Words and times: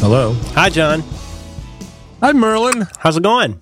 Hello. 0.00 0.32
Hi, 0.54 0.70
John. 0.70 1.02
Hi, 2.22 2.32
Merlin. 2.32 2.86
How's 2.98 3.16
it 3.16 3.22
going? 3.22 3.60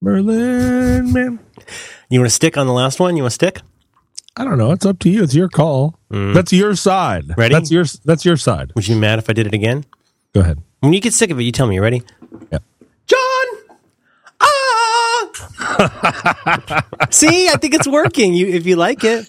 Merlin, 0.00 1.12
man. 1.12 1.38
You 2.10 2.20
want 2.20 2.28
to 2.30 2.34
stick 2.34 2.56
on 2.56 2.66
the 2.66 2.72
last 2.72 2.98
one? 2.98 3.16
You 3.16 3.22
want 3.22 3.30
to 3.30 3.34
stick? 3.34 3.60
I 4.36 4.44
don't 4.44 4.58
know. 4.58 4.72
It's 4.72 4.84
up 4.86 4.98
to 5.00 5.10
you. 5.10 5.22
It's 5.22 5.34
your 5.34 5.48
call. 5.48 5.98
That's 6.10 6.52
your 6.52 6.74
side. 6.74 7.36
Ready? 7.36 7.54
That's 7.54 7.70
your 7.70 7.84
that's 8.04 8.24
your 8.24 8.36
side. 8.36 8.72
Would 8.74 8.88
you 8.88 8.94
be 8.94 9.00
mad 9.00 9.18
if 9.18 9.28
I 9.30 9.32
did 9.32 9.46
it 9.46 9.54
again? 9.54 9.84
Go 10.34 10.40
ahead. 10.40 10.62
When 10.80 10.92
you 10.92 11.00
get 11.00 11.12
sick 11.12 11.30
of 11.30 11.38
it, 11.38 11.42
you 11.42 11.52
tell 11.52 11.66
me. 11.66 11.76
You 11.76 11.82
ready? 11.82 12.02
Yeah. 12.52 12.58
John! 13.06 13.46
Ah! 14.40 15.30
See, 17.10 17.48
I 17.48 17.56
think 17.56 17.74
it's 17.74 17.88
working. 17.88 18.34
You, 18.34 18.46
if 18.46 18.66
you 18.66 18.76
like 18.76 19.04
it, 19.04 19.28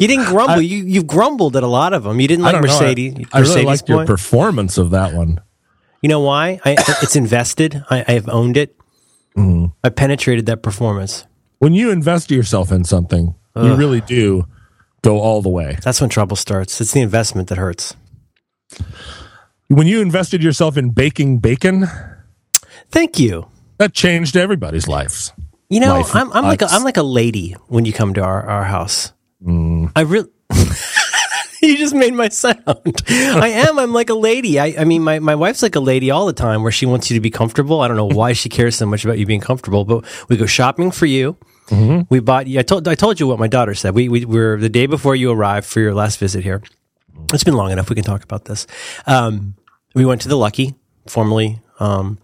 you 0.00 0.08
didn't 0.08 0.26
grumble. 0.26 0.60
you 0.60 0.84
you've 0.84 1.06
grumbled 1.06 1.56
at 1.56 1.62
a 1.62 1.68
lot 1.68 1.92
of 1.92 2.04
them. 2.04 2.20
You 2.20 2.28
didn't 2.28 2.44
like 2.44 2.54
know. 2.54 2.60
Mercedes. 2.62 3.14
I, 3.32 3.38
I 3.38 3.40
really 3.40 3.48
Mercedes 3.48 3.66
liked 3.66 3.88
your 3.88 4.06
performance 4.06 4.78
of 4.78 4.90
that 4.90 5.14
one. 5.14 5.40
You 6.02 6.08
know 6.08 6.20
why? 6.20 6.60
I, 6.64 6.76
it's 7.02 7.16
invested. 7.16 7.82
I, 7.90 8.04
I 8.06 8.12
have 8.12 8.28
owned 8.28 8.56
it. 8.56 8.76
Mm-hmm. 9.36 9.66
I 9.82 9.88
penetrated 9.88 10.46
that 10.46 10.62
performance. 10.62 11.26
When 11.58 11.72
you 11.72 11.90
invest 11.90 12.30
yourself 12.30 12.70
in 12.70 12.84
something, 12.84 13.34
you 13.56 13.74
really 13.74 14.02
do 14.02 14.46
go 15.02 15.18
all 15.18 15.40
the 15.40 15.48
way. 15.48 15.78
That's 15.82 16.00
when 16.00 16.10
trouble 16.10 16.36
starts. 16.36 16.80
It's 16.80 16.92
the 16.92 17.00
investment 17.00 17.48
that 17.48 17.58
hurts. 17.58 17.96
When 19.68 19.86
you 19.86 20.00
invested 20.00 20.42
yourself 20.42 20.76
in 20.76 20.90
baking 20.90 21.38
bacon, 21.38 21.86
Thank 22.90 23.18
you. 23.18 23.48
that 23.78 23.94
changed 23.94 24.36
everybody's 24.36 24.86
lives. 24.86 25.32
You 25.68 25.80
know, 25.80 25.94
Life 25.94 26.14
I'm, 26.14 26.32
I'm 26.32 26.44
like 26.44 26.62
a. 26.62 26.66
I'm 26.66 26.84
like 26.84 26.96
a 26.96 27.02
lady 27.02 27.56
when 27.66 27.84
you 27.84 27.92
come 27.92 28.14
to 28.14 28.22
our, 28.22 28.42
our 28.48 28.64
house. 28.64 29.12
I 29.44 30.02
really. 30.02 30.28
you 31.62 31.76
just 31.76 31.94
made 31.94 32.14
my 32.14 32.28
sound. 32.28 32.58
I 33.08 33.48
am. 33.66 33.78
I'm 33.78 33.92
like 33.92 34.10
a 34.10 34.14
lady. 34.14 34.58
I, 34.58 34.74
I 34.78 34.84
mean, 34.84 35.02
my, 35.02 35.18
my 35.18 35.34
wife's 35.34 35.62
like 35.62 35.74
a 35.76 35.80
lady 35.80 36.10
all 36.10 36.26
the 36.26 36.32
time 36.32 36.62
where 36.62 36.72
she 36.72 36.86
wants 36.86 37.10
you 37.10 37.16
to 37.16 37.20
be 37.20 37.30
comfortable. 37.30 37.80
I 37.80 37.88
don't 37.88 37.96
know 37.96 38.06
why 38.06 38.32
she 38.32 38.48
cares 38.48 38.76
so 38.76 38.86
much 38.86 39.04
about 39.04 39.18
you 39.18 39.26
being 39.26 39.40
comfortable, 39.40 39.84
but 39.84 40.04
we 40.28 40.36
go 40.36 40.46
shopping 40.46 40.90
for 40.90 41.06
you. 41.06 41.36
We 42.08 42.20
bought 42.20 42.46
you. 42.46 42.60
I 42.60 42.62
told 42.62 42.86
I 42.86 42.94
told 42.94 43.18
you 43.18 43.26
what 43.26 43.40
my 43.40 43.48
daughter 43.48 43.74
said. 43.74 43.94
We 43.94 44.08
we 44.08 44.24
were 44.24 44.56
the 44.56 44.68
day 44.68 44.86
before 44.86 45.16
you 45.16 45.32
arrived 45.32 45.66
for 45.66 45.80
your 45.80 45.94
last 45.94 46.18
visit 46.18 46.44
here. 46.44 46.62
It's 47.32 47.42
been 47.44 47.54
long 47.56 47.72
enough. 47.72 47.88
We 47.90 47.96
can 47.96 48.04
talk 48.04 48.22
about 48.22 48.44
this. 48.44 48.66
Um, 49.06 49.56
we 49.94 50.04
went 50.04 50.20
to 50.22 50.28
the 50.28 50.36
Lucky, 50.36 50.76
formerly 51.08 51.60
um, 51.80 52.18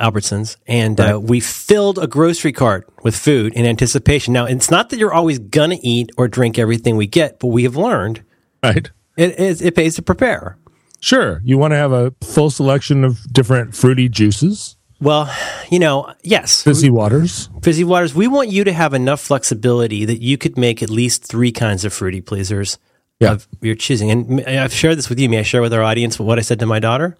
Albertsons, 0.00 0.56
and 0.66 0.98
uh, 1.00 1.20
we 1.22 1.40
filled 1.40 1.98
a 1.98 2.06
grocery 2.06 2.52
cart 2.52 2.88
with 3.02 3.14
food 3.16 3.52
in 3.54 3.66
anticipation. 3.66 4.32
Now, 4.32 4.46
it's 4.46 4.70
not 4.70 4.90
that 4.90 4.98
you're 4.98 5.12
always 5.12 5.38
gonna 5.38 5.76
eat 5.82 6.10
or 6.16 6.26
drink 6.28 6.58
everything 6.58 6.96
we 6.96 7.06
get, 7.06 7.38
but 7.38 7.48
we 7.48 7.62
have 7.64 7.76
learned 7.76 8.22
Right? 8.62 8.90
it 9.16 9.38
it, 9.38 9.62
it 9.62 9.74
pays 9.76 9.94
to 9.96 10.02
prepare. 10.02 10.56
Sure. 11.00 11.40
You 11.44 11.56
want 11.58 11.72
to 11.72 11.76
have 11.76 11.92
a 11.92 12.12
full 12.22 12.50
selection 12.50 13.04
of 13.04 13.20
different 13.32 13.74
fruity 13.74 14.08
juices, 14.08 14.76
Well, 15.00 15.32
you 15.70 15.78
know, 15.78 16.12
yes, 16.22 16.62
fizzy 16.62 16.90
waters. 16.90 17.48
fizzy 17.62 17.84
waters. 17.84 18.14
We 18.14 18.28
want 18.28 18.50
you 18.50 18.64
to 18.64 18.72
have 18.72 18.92
enough 18.92 19.20
flexibility 19.20 20.04
that 20.04 20.20
you 20.20 20.36
could 20.36 20.58
make 20.58 20.82
at 20.82 20.90
least 20.90 21.24
three 21.24 21.52
kinds 21.52 21.84
of 21.86 21.92
fruity 21.94 22.20
pleasers 22.20 22.76
Yeah. 23.18 23.32
of 23.32 23.48
your 23.62 23.76
choosing. 23.76 24.10
And 24.10 24.40
I've 24.46 24.74
shared 24.74 24.98
this 24.98 25.08
with 25.08 25.18
you. 25.18 25.28
May 25.30 25.38
I 25.38 25.42
share 25.42 25.62
with 25.62 25.72
our 25.72 25.82
audience 25.82 26.18
what 26.20 26.38
I 26.38 26.42
said 26.42 26.58
to 26.58 26.66
my 26.66 26.80
daughter? 26.80 27.16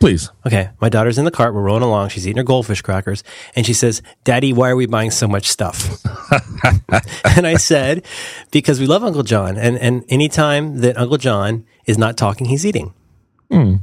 Please. 0.00 0.30
Okay, 0.46 0.70
my 0.80 0.88
daughter's 0.88 1.18
in 1.18 1.24
the 1.24 1.30
cart. 1.30 1.54
We're 1.54 1.62
rolling 1.62 1.82
along. 1.82 2.08
She's 2.10 2.26
eating 2.26 2.38
her 2.38 2.44
goldfish 2.44 2.82
crackers, 2.82 3.22
and 3.54 3.64
she 3.64 3.72
says, 3.72 4.02
"Daddy, 4.24 4.52
why 4.52 4.70
are 4.70 4.76
we 4.76 4.86
buying 4.86 5.10
so 5.10 5.28
much 5.28 5.48
stuff?" 5.48 5.98
and 7.36 7.46
I 7.46 7.56
said, 7.56 8.04
"Because 8.50 8.80
we 8.80 8.86
love 8.86 9.04
Uncle 9.04 9.22
John, 9.22 9.56
and 9.56 9.78
and 9.78 10.04
anytime 10.08 10.78
that 10.78 10.98
Uncle 10.98 11.18
John 11.18 11.64
is 11.86 11.98
not 11.98 12.16
talking, 12.16 12.46
he's 12.46 12.66
eating." 12.66 12.92
Hmm. 13.50 13.76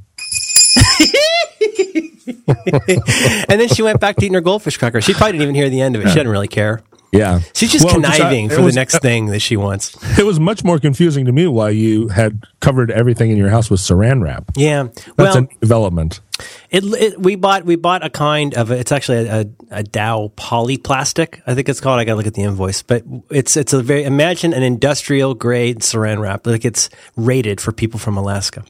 and 2.47 3.59
then 3.59 3.67
she 3.67 3.81
went 3.81 3.99
back 3.99 4.15
to 4.17 4.25
eating 4.25 4.33
her 4.33 4.41
goldfish 4.41 4.77
crackers. 4.77 5.03
She 5.03 5.13
probably 5.13 5.33
didn't 5.33 5.43
even 5.43 5.55
hear 5.55 5.69
the 5.69 5.81
end 5.81 5.95
of 5.95 6.01
it. 6.01 6.09
She 6.09 6.15
didn't 6.15 6.31
really 6.31 6.47
care. 6.47 6.81
Yeah. 7.11 7.41
She's 7.53 7.71
just 7.71 7.83
Well, 7.83 7.95
'cause 7.95 8.05
I- 8.05 8.17
conniving 8.17 8.45
it 8.45 8.53
for 8.53 8.61
was- 8.61 8.73
the 8.73 8.79
next 8.79 8.95
uh, 8.95 8.99
thing 8.99 9.25
that 9.27 9.39
she 9.41 9.57
wants. 9.57 9.97
It 10.17 10.25
was 10.25 10.39
much 10.39 10.63
more 10.63 10.79
confusing 10.79 11.25
to 11.25 11.31
me 11.33 11.45
why 11.47 11.71
you 11.71 12.07
had 12.07 12.43
covered 12.61 12.89
everything 12.89 13.31
in 13.31 13.37
your 13.37 13.49
house 13.49 13.69
with 13.69 13.81
saran 13.81 14.21
wrap. 14.23 14.45
Yeah. 14.55 14.83
That's 14.93 15.07
Well, 15.17 15.37
a 15.39 15.47
development. 15.59 16.21
It, 16.69 16.83
it 16.85 17.21
we 17.21 17.35
bought 17.35 17.65
we 17.65 17.75
bought 17.75 18.03
a 18.05 18.09
kind 18.09 18.53
of 18.55 18.71
a, 18.71 18.75
it's 18.79 18.91
actually 18.91 19.27
a, 19.27 19.41
a, 19.41 19.45
a 19.71 19.83
Dow 19.83 20.31
polyplastic 20.37 21.41
I 21.45 21.53
think 21.53 21.67
it's 21.69 21.79
called 21.81 21.99
I 21.99 22.05
got 22.05 22.13
to 22.13 22.15
look 22.17 22.25
at 22.27 22.33
the 22.33 22.41
invoice 22.43 22.81
but 22.81 23.03
it's 23.29 23.55
it's 23.57 23.73
a 23.73 23.83
very 23.83 24.05
imagine 24.05 24.53
an 24.53 24.63
industrial 24.63 25.35
grade 25.35 25.79
saran 25.81 26.19
wrap 26.19 26.47
like 26.47 26.65
it's 26.65 26.89
rated 27.15 27.61
for 27.61 27.71
people 27.71 27.99
from 27.99 28.17
Alaska 28.17 28.63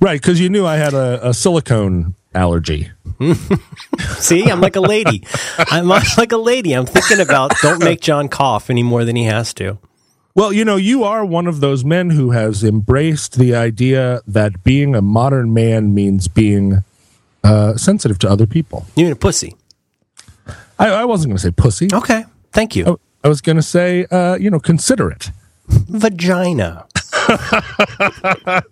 Right, 0.00 0.20
because 0.20 0.40
you 0.40 0.48
knew 0.48 0.64
I 0.66 0.76
had 0.76 0.94
a, 0.94 1.28
a 1.30 1.34
silicone 1.34 2.14
allergy. 2.34 2.90
see 4.18 4.50
I'm 4.50 4.60
like 4.60 4.76
a 4.76 4.80
lady. 4.80 5.24
I'm 5.58 5.88
like 5.88 6.32
a 6.32 6.36
lady. 6.36 6.72
I'm 6.72 6.86
thinking 6.86 7.20
about 7.20 7.52
don't 7.62 7.82
make 7.82 8.00
John 8.00 8.28
cough 8.28 8.70
any 8.70 8.82
more 8.82 9.04
than 9.04 9.16
he 9.16 9.24
has 9.24 9.52
to. 9.54 9.78
Well, 10.34 10.52
you 10.52 10.64
know, 10.64 10.76
you 10.76 11.04
are 11.04 11.24
one 11.24 11.46
of 11.46 11.60
those 11.60 11.84
men 11.84 12.10
who 12.10 12.30
has 12.30 12.62
embraced 12.62 13.38
the 13.38 13.54
idea 13.54 14.20
that 14.26 14.62
being 14.62 14.94
a 14.94 15.02
modern 15.02 15.52
man 15.52 15.92
means 15.92 16.28
being 16.28 16.84
uh, 17.42 17.76
sensitive 17.76 18.18
to 18.20 18.30
other 18.30 18.46
people. 18.46 18.86
you 18.94 19.04
mean 19.04 19.12
a 19.12 19.16
pussy? 19.16 19.56
I, 20.78 20.88
I 20.88 21.04
wasn't 21.04 21.30
going 21.30 21.36
to 21.36 21.42
say 21.42 21.50
pussy. 21.50 21.88
okay. 21.92 22.24
Thank 22.52 22.76
you. 22.76 22.86
I, 22.86 23.26
I 23.26 23.28
was 23.28 23.40
going 23.40 23.56
to 23.56 23.62
say, 23.62 24.06
uh, 24.10 24.36
you 24.36 24.50
know, 24.50 24.60
considerate. 24.60 25.30
vagina 25.68 26.86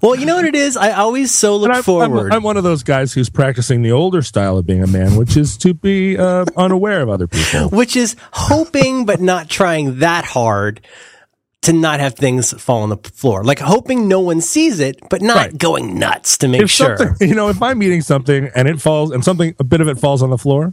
well 0.00 0.14
you 0.14 0.26
know 0.26 0.36
what 0.36 0.44
it 0.44 0.54
is 0.54 0.76
I 0.76 0.92
always 0.92 1.36
so 1.36 1.56
look 1.56 1.70
I'm, 1.70 1.76
I'm, 1.76 1.82
forward 1.82 2.32
I'm 2.32 2.42
one 2.42 2.56
of 2.56 2.64
those 2.64 2.82
guys 2.82 3.12
who's 3.12 3.28
practicing 3.30 3.82
the 3.82 3.92
older 3.92 4.22
style 4.22 4.58
of 4.58 4.66
being 4.66 4.82
a 4.82 4.86
man, 4.86 5.16
which 5.16 5.36
is 5.36 5.56
to 5.58 5.74
be 5.74 6.16
uh, 6.18 6.44
unaware 6.56 7.00
of 7.02 7.08
other 7.08 7.26
people. 7.26 7.68
which 7.76 7.96
is 7.96 8.16
hoping 8.32 9.04
but 9.04 9.20
not 9.20 9.48
trying 9.48 9.98
that 9.98 10.24
hard 10.24 10.80
to 11.62 11.74
not 11.74 12.00
have 12.00 12.14
things 12.14 12.52
fall 12.60 12.82
on 12.82 12.88
the 12.88 12.96
floor. 12.96 13.44
Like 13.44 13.58
hoping 13.58 14.08
no 14.08 14.20
one 14.20 14.40
sees 14.40 14.80
it, 14.80 14.98
but 15.10 15.20
not 15.20 15.36
Right. 15.36 15.58
going 15.58 15.98
nuts 15.98 16.38
to 16.38 16.48
make 16.48 16.62
if 16.62 16.70
sure. 16.70 17.16
you 17.20 17.34
know, 17.34 17.48
if 17.48 17.62
I'm 17.62 17.82
eating 17.82 18.00
something 18.00 18.50
and 18.54 18.66
it 18.66 18.80
falls 18.80 19.10
and 19.10 19.22
something, 19.22 19.54
a 19.58 19.64
bit 19.64 19.82
of 19.82 19.88
it 19.88 19.98
falls 19.98 20.22
on 20.22 20.30
the 20.30 20.38
floor, 20.38 20.72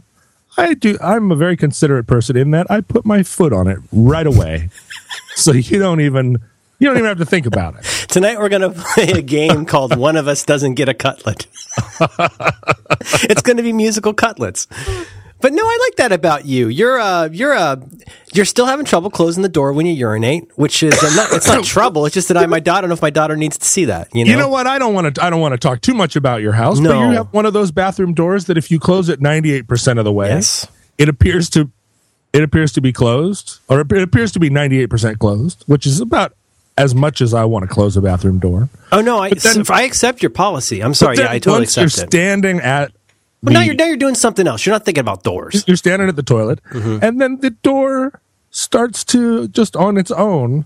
I 0.56 0.72
do. 0.74 0.96
I'm 1.02 1.30
a 1.30 1.36
very 1.36 1.56
considerate 1.56 2.06
person 2.06 2.36
in 2.36 2.52
that 2.52 2.70
I 2.70 2.80
put 2.80 3.04
my 3.04 3.22
foot 3.22 3.52
on 3.52 3.68
it 3.68 3.78
right 3.92 4.26
away, 4.26 4.70
so 5.36 5.52
you 5.52 5.78
don't 5.78 6.00
even 6.00 6.38
you 6.78 6.86
don't 6.88 6.96
even 6.96 7.08
have 7.08 7.18
to 7.18 7.24
think 7.26 7.46
about 7.46 7.76
it. 7.76 7.82
Tonight 8.08 8.38
we're 8.38 8.48
going 8.48 8.62
to 8.62 8.70
play 8.70 9.10
a 9.12 9.22
game 9.22 9.66
called 9.66 9.96
One 9.96 10.16
of 10.16 10.28
Us 10.28 10.44
Doesn't 10.44 10.74
Get 10.74 10.88
a 10.88 10.94
Cutlet. 10.94 11.46
it's 13.24 13.42
going 13.42 13.56
to 13.56 13.62
be 13.62 13.72
musical 13.72 14.14
cutlets. 14.14 14.66
But 15.40 15.52
no, 15.52 15.62
I 15.62 15.78
like 15.88 15.96
that 15.96 16.10
about 16.10 16.46
you. 16.46 16.66
You're 16.66 16.98
uh 16.98 17.28
you're 17.30 17.54
uh 17.54 17.76
you're 18.34 18.44
still 18.44 18.66
having 18.66 18.84
trouble 18.84 19.08
closing 19.08 19.44
the 19.44 19.48
door 19.48 19.72
when 19.72 19.86
you 19.86 19.92
urinate, 19.92 20.50
which 20.58 20.82
is 20.82 21.00
uh, 21.00 21.14
not, 21.14 21.32
it's 21.32 21.46
not 21.46 21.62
trouble. 21.76 22.06
It's 22.06 22.14
just 22.14 22.26
that 22.26 22.36
I 22.36 22.46
my 22.46 22.58
daughter 22.58 22.78
I 22.78 22.80
don't 22.80 22.88
know 22.90 22.94
if 22.94 23.02
my 23.02 23.10
daughter 23.10 23.36
needs 23.36 23.56
to 23.58 23.64
see 23.64 23.84
that. 23.84 24.08
You 24.12 24.24
know, 24.24 24.30
You 24.32 24.36
know 24.36 24.48
what? 24.48 24.66
I 24.66 24.80
don't 24.80 24.94
want 24.94 25.14
to. 25.14 25.24
I 25.24 25.30
don't 25.30 25.40
want 25.40 25.52
to 25.52 25.58
talk 25.58 25.80
too 25.80 25.94
much 25.94 26.16
about 26.16 26.42
your 26.42 26.54
house, 26.54 26.80
but 26.80 26.88
No. 26.88 27.08
you 27.08 27.14
have 27.16 27.32
one 27.32 27.46
of 27.46 27.52
those 27.52 27.70
bathroom 27.70 28.14
doors 28.14 28.46
that 28.46 28.58
if 28.58 28.68
you 28.72 28.80
close 28.80 29.08
it 29.08 29.20
98 29.20 29.68
percent 29.68 30.00
of 30.00 30.04
the 30.04 30.12
way, 30.12 30.28
Yes. 30.30 30.66
it 30.98 31.08
appears 31.08 31.48
to 31.50 31.70
it 32.32 32.42
appears 32.42 32.72
to 32.72 32.80
be 32.80 32.92
closed, 32.92 33.60
or 33.68 33.80
it 33.80 33.92
appears 34.02 34.32
to 34.32 34.40
be 34.40 34.50
98 34.50 34.86
percent 34.90 35.18
closed, 35.20 35.62
which 35.68 35.86
is 35.86 36.00
about 36.00 36.34
as 36.78 36.94
much 36.94 37.20
as 37.20 37.34
I 37.34 37.44
want 37.44 37.64
to 37.64 37.68
close 37.68 37.96
a 37.96 38.00
bathroom 38.00 38.38
door. 38.38 38.68
Oh 38.92 39.00
no, 39.00 39.18
I 39.18 39.30
then- 39.30 39.64
I 39.70 39.82
accept 39.82 40.22
your 40.22 40.30
policy. 40.30 40.80
I'm 40.82 40.94
sorry. 40.94 41.16
Yeah, 41.18 41.30
I 41.30 41.38
totally 41.38 41.60
once 41.62 41.76
you're 41.76 41.86
accept 41.86 42.14
it. 42.14 42.16
standing 42.16 42.60
at 42.60 42.92
But 43.42 43.52
now 43.52 43.60
you're 43.60 43.74
now 43.74 43.86
you're 43.86 43.96
doing 43.96 44.14
something 44.14 44.46
else. 44.46 44.64
You're 44.64 44.74
not 44.74 44.84
thinking 44.84 45.00
about 45.02 45.22
doors. 45.24 45.64
you're 45.66 45.76
standing 45.76 46.08
at 46.08 46.16
the 46.16 46.22
toilet 46.22 46.60
Mm-hmm. 46.70 47.04
and 47.04 47.20
then 47.20 47.40
the 47.40 47.50
door 47.50 48.20
starts 48.50 49.04
to 49.04 49.48
just 49.48 49.76
on 49.76 49.96
its 49.98 50.10
own 50.10 50.64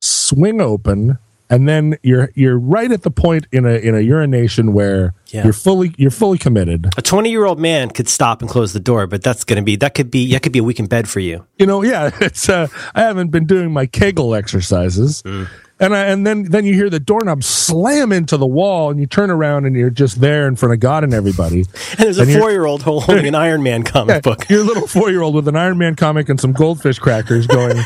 swing 0.00 0.60
open 0.60 1.18
and 1.50 1.68
then 1.68 1.96
you're 2.02 2.30
you're 2.34 2.58
right 2.58 2.90
at 2.90 3.02
the 3.02 3.10
point 3.10 3.46
in 3.52 3.66
a 3.66 3.74
in 3.74 3.94
a 3.94 4.00
urination 4.00 4.72
where 4.72 5.12
Yeah. 5.28 5.44
you're 5.44 5.52
fully 5.52 5.94
you're 5.98 6.10
fully 6.10 6.38
committed 6.38 6.86
A 6.96 7.02
20 7.02 7.30
year 7.30 7.44
old 7.44 7.58
man 7.60 7.90
could 7.90 8.08
stop 8.08 8.40
and 8.40 8.50
close 8.50 8.72
the 8.72 8.80
door, 8.80 9.06
but 9.06 9.22
that's 9.22 9.44
going 9.44 9.56
to 9.58 9.62
be 9.64 9.76
that 9.76 9.94
could 9.94 10.10
be 10.10 10.32
that 10.32 10.42
could 10.42 10.52
be 10.52 10.58
a 10.60 10.64
week 10.64 10.78
in 10.80 10.86
bed 10.86 11.08
for 11.08 11.20
you. 11.20 11.44
you 11.58 11.66
know 11.66 11.82
yeah 11.82 12.10
it's 12.20 12.48
uh 12.48 12.66
i 12.94 13.00
haven't 13.02 13.30
been 13.30 13.46
doing 13.46 13.72
my 13.72 13.86
kegel 13.86 14.34
exercises 14.34 15.22
Mm. 15.22 15.48
and 15.80 15.94
I, 15.94 16.04
and 16.06 16.24
then 16.26 16.44
then 16.44 16.64
you 16.64 16.72
hear 16.74 16.88
the 16.88 17.00
doorknob 17.00 17.42
slam 17.42 18.12
into 18.12 18.36
the 18.36 18.46
wall 18.46 18.90
and 18.90 18.98
you 19.00 19.06
turn 19.06 19.28
around 19.30 19.66
and 19.66 19.74
you're 19.76 19.90
just 19.90 20.20
there 20.20 20.46
in 20.46 20.54
front 20.56 20.72
of 20.72 20.80
god 20.80 21.02
and 21.04 21.12
everybody 21.12 21.60
And 21.98 21.98
there's 21.98 22.18
a 22.18 22.22
And 22.22 22.30
you're- 22.30 22.40
four 22.40 22.50
year 22.52 22.64
old 22.64 22.82
holding 22.88 23.26
an 23.26 23.34
Iron 23.34 23.62
Man 23.62 23.82
comic 23.82 24.22
book. 24.22 24.48
your 24.48 24.62
little 24.64 24.86
four 24.86 25.10
year 25.10 25.20
old 25.22 25.34
with 25.34 25.48
an 25.48 25.56
iron 25.56 25.76
man 25.78 25.94
comic 25.96 26.28
and 26.28 26.40
some 26.40 26.52
goldfish 26.52 26.98
crackers 26.98 27.46
going 27.46 27.76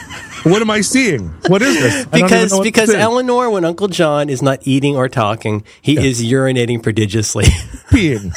what 0.44 0.62
am 0.62 0.70
I 0.70 0.80
seeing? 0.80 1.28
What 1.46 1.62
is 1.62 1.78
this? 1.80 2.06
I 2.12 2.22
because 2.22 2.60
because. 2.60 2.88
Eleanor, 2.90 3.50
when 3.50 3.64
Uncle 3.64 3.88
John 3.88 4.28
is 4.28 4.42
not 4.42 4.66
eating 4.66 4.96
or 4.96 5.08
talking, 5.08 5.64
he 5.80 5.96
is 5.96 6.22
urinating 6.22 6.82
prodigiously. 6.82 7.44
peeing. 7.88 8.34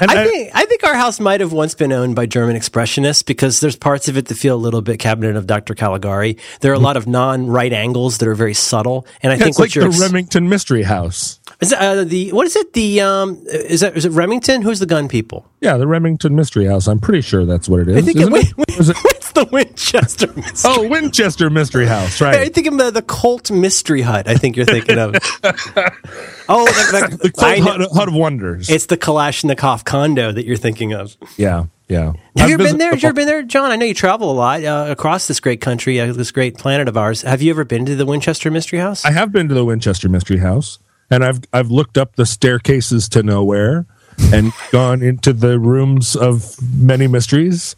And 0.00 0.10
I 0.10 0.24
think 0.24 0.50
I 0.54 0.64
think 0.64 0.84
our 0.84 0.94
house 0.94 1.18
might 1.20 1.40
have 1.40 1.52
once 1.52 1.74
been 1.74 1.92
owned 1.92 2.14
by 2.14 2.26
German 2.26 2.56
expressionists 2.56 3.24
because 3.24 3.60
there's 3.60 3.76
parts 3.76 4.08
of 4.08 4.16
it 4.16 4.26
that 4.26 4.34
feel 4.36 4.54
a 4.54 4.58
little 4.58 4.82
bit 4.82 4.98
Cabinet 4.98 5.36
of 5.36 5.46
Dr. 5.46 5.74
Caligari. 5.74 6.36
There 6.60 6.72
are 6.72 6.74
a 6.74 6.80
lot 6.80 6.96
of 6.96 7.06
non-right 7.06 7.72
angles 7.72 8.18
that 8.18 8.28
are 8.28 8.34
very 8.34 8.54
subtle, 8.54 9.06
and 9.22 9.32
I 9.32 9.36
think 9.36 9.50
it's 9.50 9.58
what 9.58 9.66
like 9.66 9.74
you're 9.74 9.88
the 9.88 9.98
Remington 9.98 10.48
Mystery 10.48 10.82
House. 10.82 11.40
is 11.60 11.72
it, 11.72 11.78
uh, 11.78 12.04
the 12.04 12.32
what 12.32 12.46
is 12.46 12.56
it 12.56 12.72
the 12.72 13.00
um 13.00 13.42
is 13.46 13.80
that 13.80 13.96
is 13.96 14.04
it 14.04 14.12
Remington? 14.12 14.62
Who's 14.62 14.78
the 14.78 14.86
gun 14.86 15.08
people? 15.08 15.46
Yeah, 15.60 15.76
the 15.76 15.86
Remington 15.86 16.34
Mystery 16.36 16.66
House. 16.66 16.86
I'm 16.86 17.00
pretty 17.00 17.22
sure 17.22 17.44
that's 17.44 17.68
what 17.68 17.80
it 17.80 17.88
is. 17.88 17.96
I 17.96 18.02
think 18.02 18.18
it, 18.18 18.30
wait, 18.30 18.50
it? 18.50 18.56
wait, 18.56 18.66
it- 18.68 18.96
the 19.36 19.48
Winchester. 19.52 20.26
Mystery. 20.34 20.72
Oh, 20.74 20.88
Winchester 20.88 21.48
Mystery 21.50 21.86
House, 21.86 22.20
right. 22.20 22.34
I 22.34 22.48
think 22.48 22.66
of 22.66 22.76
the, 22.78 22.90
the 22.90 23.02
Colt 23.02 23.50
Mystery 23.50 24.02
Hut. 24.02 24.28
I 24.28 24.34
think 24.34 24.56
you're 24.56 24.66
thinking 24.66 24.98
of. 24.98 25.14
oh, 25.44 26.64
that, 26.66 27.08
that, 27.10 27.18
The 27.22 27.58
know- 27.58 27.62
Hut, 27.64 27.88
Hut 27.92 28.08
of 28.08 28.14
Wonders. 28.14 28.68
it's 28.70 28.86
the 28.86 28.96
Kalashnikov 28.96 29.84
condo 29.84 30.32
that 30.32 30.44
you're 30.44 30.56
thinking 30.56 30.92
of. 30.92 31.16
yeah, 31.36 31.66
yeah. 31.88 32.06
Have 32.06 32.16
I've 32.38 32.48
you 32.48 32.54
ever 32.54 32.64
been 32.64 32.78
there? 32.78 32.90
Have 32.90 33.02
you 33.02 33.08
ever 33.08 33.14
been 33.14 33.26
there, 33.26 33.42
John? 33.42 33.70
I 33.70 33.76
know 33.76 33.84
you 33.86 33.94
travel 33.94 34.30
a 34.30 34.34
lot 34.34 34.64
uh, 34.64 34.86
across 34.88 35.28
this 35.28 35.40
great 35.40 35.60
country, 35.60 36.00
uh, 36.00 36.12
this 36.12 36.30
great 36.32 36.58
planet 36.58 36.88
of 36.88 36.96
ours. 36.96 37.22
Have 37.22 37.42
you 37.42 37.50
ever 37.50 37.64
been 37.64 37.86
to 37.86 37.94
the 37.94 38.06
Winchester 38.06 38.50
Mystery 38.50 38.78
House? 38.80 39.04
I 39.04 39.12
have 39.12 39.30
been 39.32 39.48
to 39.48 39.54
the 39.54 39.64
Winchester 39.64 40.08
Mystery 40.08 40.38
House, 40.38 40.78
and 41.10 41.24
I've 41.24 41.40
I've 41.52 41.70
looked 41.70 41.96
up 41.96 42.16
the 42.16 42.26
staircases 42.26 43.08
to 43.10 43.22
nowhere, 43.22 43.86
and 44.32 44.52
gone 44.72 45.02
into 45.02 45.32
the 45.32 45.58
rooms 45.60 46.16
of 46.16 46.56
many 46.76 47.06
mysteries, 47.06 47.76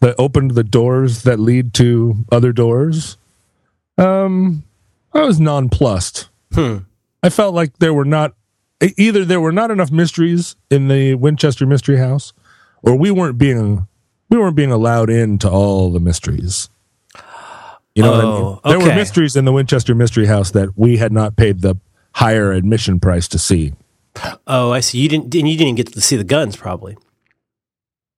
that 0.00 0.14
opened 0.18 0.52
the 0.52 0.64
doors 0.64 1.22
that 1.22 1.38
lead 1.38 1.74
to 1.74 2.24
other 2.32 2.52
doors. 2.52 3.16
Um, 3.98 4.64
I 5.12 5.22
was 5.22 5.38
nonplussed. 5.40 6.28
I 6.56 7.28
felt 7.30 7.54
like 7.54 7.78
there 7.78 7.94
were 7.94 8.04
not 8.04 8.34
either 8.96 9.24
there 9.24 9.40
were 9.40 9.52
not 9.52 9.70
enough 9.70 9.90
mysteries 9.90 10.56
in 10.70 10.88
the 10.88 11.14
Winchester 11.14 11.66
Mystery 11.66 11.98
House, 11.98 12.32
or 12.82 12.96
we 12.96 13.10
weren't 13.10 13.38
being 13.38 13.86
we 14.30 14.38
weren't 14.38 14.56
being 14.56 14.72
allowed 14.72 15.10
into 15.10 15.48
all 15.50 15.90
the 15.92 16.00
mysteries. 16.00 16.68
You 17.94 18.02
know 18.04 18.10
what 18.12 18.20
I 18.20 18.24
mean? 18.24 18.32
Oh, 18.42 18.60
There 18.64 18.78
were 18.78 18.94
mysteries 18.94 19.36
in 19.36 19.44
the 19.44 19.52
Winchester 19.52 19.94
Mystery 19.94 20.26
House 20.26 20.52
that 20.52 20.76
we 20.78 20.96
had 20.96 21.12
not 21.12 21.36
paid 21.36 21.60
the 21.60 21.76
higher 22.14 22.52
admission 22.52 23.00
price 23.00 23.28
to 23.28 23.38
see. 23.38 23.74
oh, 24.46 24.70
I 24.72 24.80
see. 24.80 24.98
You 24.98 25.08
didn't, 25.08 25.34
and 25.34 25.48
you 25.48 25.56
didn't 25.56 25.76
get 25.76 25.92
to 25.92 26.00
see 26.00 26.16
the 26.16 26.24
guns, 26.24 26.56
probably. 26.56 26.96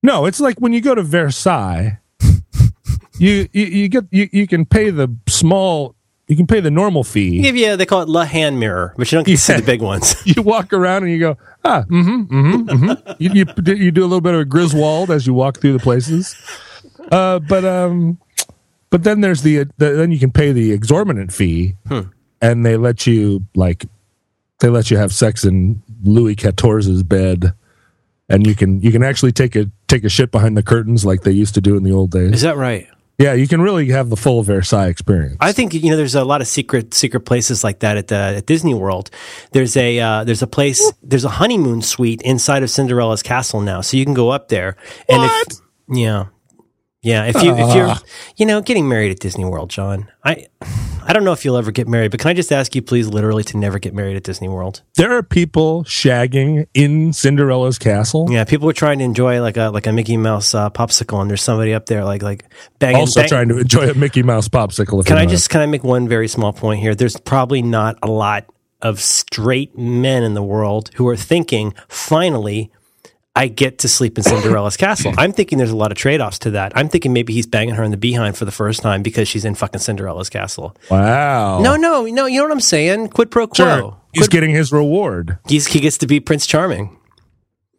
No, 0.03 0.27
it's 0.27 0.41
like 0.41 0.59
when 0.59 0.73
you 0.73 0.81
go 0.81 0.95
to 0.95 1.03
Versailles, 1.03 1.99
you, 3.19 3.49
you 3.53 3.65
you 3.67 3.89
get 3.89 4.05
you, 4.11 4.29
you 4.33 4.47
can 4.47 4.67
pay 4.67 4.91
the 4.91 5.15
small 5.29 5.95
you 6.29 6.37
can 6.37 6.47
pay 6.47 6.61
the 6.61 6.71
normal 6.71 7.05
fee. 7.05 7.43
Give 7.43 7.57
you, 7.57 7.77
they 7.77 7.85
call 7.85 8.03
it 8.03 8.09
La 8.09 8.25
Hand 8.25 8.59
Mirror, 8.59 8.95
but 8.97 9.11
you 9.11 9.17
don't 9.17 9.25
get 9.25 9.33
to 9.33 9.39
see 9.39 9.55
the 9.55 9.63
big 9.63 9.83
ones. 9.83 10.15
You 10.25 10.41
walk 10.43 10.73
around 10.73 11.03
and 11.03 11.13
you 11.13 11.19
go 11.19 11.37
ah 11.65 11.85
mm-hmm 11.89 12.23
mm-hmm 12.23 12.69
mm-hmm. 12.69 13.13
you, 13.19 13.31
you 13.35 13.75
you 13.75 13.91
do 13.91 14.03
a 14.03 14.09
little 14.09 14.21
bit 14.21 14.35
of 14.35 14.41
a 14.41 14.45
Griswold 14.45 15.11
as 15.11 15.27
you 15.27 15.35
walk 15.35 15.61
through 15.61 15.75
the 15.75 15.79
places. 15.79 16.35
Uh, 17.11 17.39
but 17.39 17.65
um, 17.65 18.19
but 18.91 19.05
then 19.05 19.21
there's 19.21 19.43
the, 19.43 19.65
the 19.77 19.91
then 19.91 20.11
you 20.11 20.19
can 20.19 20.31
pay 20.31 20.53
the 20.53 20.73
exorbitant 20.73 21.33
fee, 21.33 21.77
and 22.41 22.65
they 22.65 22.77
let 22.77 23.07
you 23.07 23.45
like 23.55 23.87
they 24.61 24.69
let 24.69 24.91
you 24.91 24.97
have 24.97 25.13
sex 25.13 25.45
in 25.45 25.83
Louis 26.05 26.37
XIV's 26.37 27.03
bed, 27.03 27.53
and 28.33 28.47
you 28.47 28.57
can 28.57 28.81
you 28.81 28.91
can 28.91 29.05
actually 29.05 29.31
take 29.33 29.55
a 29.55 29.71
take 29.87 30.03
a 30.03 30.09
shit 30.09 30.33
behind 30.33 30.57
the 30.57 30.63
curtains 30.63 31.05
like 31.05 31.23
they 31.23 31.31
used 31.31 31.55
to 31.55 31.61
do 31.61 31.77
in 31.77 31.85
the 31.85 31.93
old 31.93 32.11
days. 32.11 32.33
Is 32.33 32.43
that 32.43 32.57
right? 32.57 32.89
Yeah, 33.19 33.35
you 33.35 33.47
can 33.47 33.61
really 33.61 33.89
have 33.91 34.09
the 34.11 34.17
full 34.17 34.43
Versailles 34.43 34.89
experience. 34.89 35.37
I 35.39 35.53
think 35.53 35.75
you 35.75 35.91
know 35.91 35.97
there's 35.97 36.15
a 36.17 36.25
lot 36.25 36.41
of 36.41 36.49
secret 36.49 36.95
secret 36.95 37.21
places 37.21 37.63
like 37.63 37.81
that 37.81 37.97
at 37.97 38.09
the 38.09 38.17
at 38.39 38.47
Disney 38.47 38.75
World. 38.75 39.11
There's 39.53 39.77
a 39.77 40.01
uh, 40.01 40.25
there's 40.25 40.43
a 40.43 40.47
place 40.47 40.93
there's 41.03 41.25
a 41.25 41.29
honeymoon 41.29 41.83
suite 41.83 42.23
inside 42.23 42.63
of 42.65 42.71
Cinderella's 42.71 43.23
castle 43.23 43.61
now, 43.61 43.81
so 43.83 43.97
you 43.97 44.05
can 44.05 44.15
go 44.15 44.31
up 44.31 44.49
there. 44.49 44.77
And 45.09 45.19
What? 45.23 45.47
if 45.53 45.59
yeah, 45.97 46.27
yeah, 47.03 47.25
if 47.25 47.43
you 47.43 47.53
if 47.57 47.75
you're 47.75 47.95
you 48.37 48.47
know 48.47 48.61
getting 48.61 48.89
married 48.89 49.11
at 49.11 49.19
Disney 49.19 49.45
World, 49.45 49.71
John, 49.71 50.09
I 50.25 50.47
I 51.05 51.13
don't 51.13 51.25
know 51.25 51.33
if 51.33 51.45
you'll 51.45 51.57
ever 51.57 51.73
get 51.73 51.89
married, 51.89 52.13
but 52.13 52.21
can 52.21 52.31
I 52.31 52.35
just 52.35 52.53
ask 52.53 52.77
you 52.77 52.83
please, 52.83 53.09
literally, 53.09 53.43
to 53.45 53.57
never 53.57 53.81
get 53.81 53.93
married 53.93 54.17
at 54.17 54.23
Disney 54.23 54.49
World? 54.49 54.83
there 54.95 55.13
are 55.13 55.23
people 55.25 55.83
shagging 55.85 56.67
in 56.75 57.13
Cinderella's 57.13 57.77
castle. 57.79 58.29
Yeah, 58.31 58.45
people 58.45 58.71
are 58.71 58.73
trying 58.75 58.99
to 59.01 59.05
enjoy 59.05 59.41
like 59.43 59.57
a 59.57 59.71
like 59.71 59.89
a 59.89 59.93
Mickey 59.93 60.17
Mouse 60.17 60.55
uh, 60.55 60.71
popsicle, 60.71 61.21
and 61.21 61.29
there's 61.29 61.43
somebody 61.43 61.75
up 61.75 61.87
there 61.87 62.05
like 62.05 62.23
like 62.23 62.45
banging. 62.79 63.01
also 63.01 63.21
bang- 63.21 63.29
trying 63.29 63.49
to 63.49 63.59
enjoy 63.59 63.91
a 63.91 63.95
Mickey 63.95 64.23
Mouse 64.23 64.49
popsicle. 64.49 65.01
If 65.01 65.07
Can 65.07 65.19
I 65.19 65.27
just 65.27 65.51
can 65.51 65.61
I 65.61 65.67
make 65.67 65.83
one 65.83 66.07
very 66.09 66.29
small 66.29 66.53
point 66.53 66.81
here? 66.81 66.95
There's 66.95 67.17
probably 67.17 67.63
not 67.63 67.99
a 68.01 68.09
lot 68.09 68.47
of 68.81 69.01
straight 69.01 69.77
men 69.77 70.23
in 70.23 70.35
the 70.35 70.43
world 70.43 70.91
who 70.95 71.09
are 71.09 71.17
thinking, 71.17 71.75
finally, 71.89 72.71
I 73.35 73.49
get 73.49 73.79
to 73.79 73.89
sleep 73.89 74.19
in 74.19 74.25
Cinderella's 74.25 74.77
castle. 74.77 75.15
I'm 75.17 75.33
thinking 75.33 75.57
there's 75.57 75.71
a 75.71 75.77
lot 75.77 75.91
of 75.91 75.97
trade 75.97 76.21
offs 76.21 76.39
to 76.41 76.51
that. 76.51 76.73
I'm 76.75 76.89
thinking 76.89 77.15
maybe 77.15 77.33
he's 77.33 77.47
banging 77.47 77.75
her 77.77 77.83
in 77.83 77.91
the 77.91 77.97
behind 77.97 78.37
for 78.37 78.45
the 78.45 78.53
first 78.53 78.83
time 78.83 79.03
because 79.03 79.27
she's 79.27 79.47
in 79.47 79.55
fucking 79.55 79.81
Cinderella's 79.81 80.29
castle. 80.29 80.77
Wow. 80.91 81.61
No, 81.61 81.77
no, 81.77 82.05
no. 82.05 82.27
You 82.27 82.39
know 82.39 82.45
what 82.45 82.53
I'm 82.53 82.61
saying? 82.61 83.09
Quid 83.09 83.31
pro 83.31 83.47
quo. 83.47 83.55
Sure. 83.55 84.01
He's 84.13 84.29
getting 84.29 84.51
his 84.51 84.71
reward. 84.71 85.39
He's, 85.49 85.67
he 85.67 85.81
gets 85.81 85.97
to 85.99 86.07
be 86.07 86.21
Prince 86.21 86.47
Charming 86.47 86.99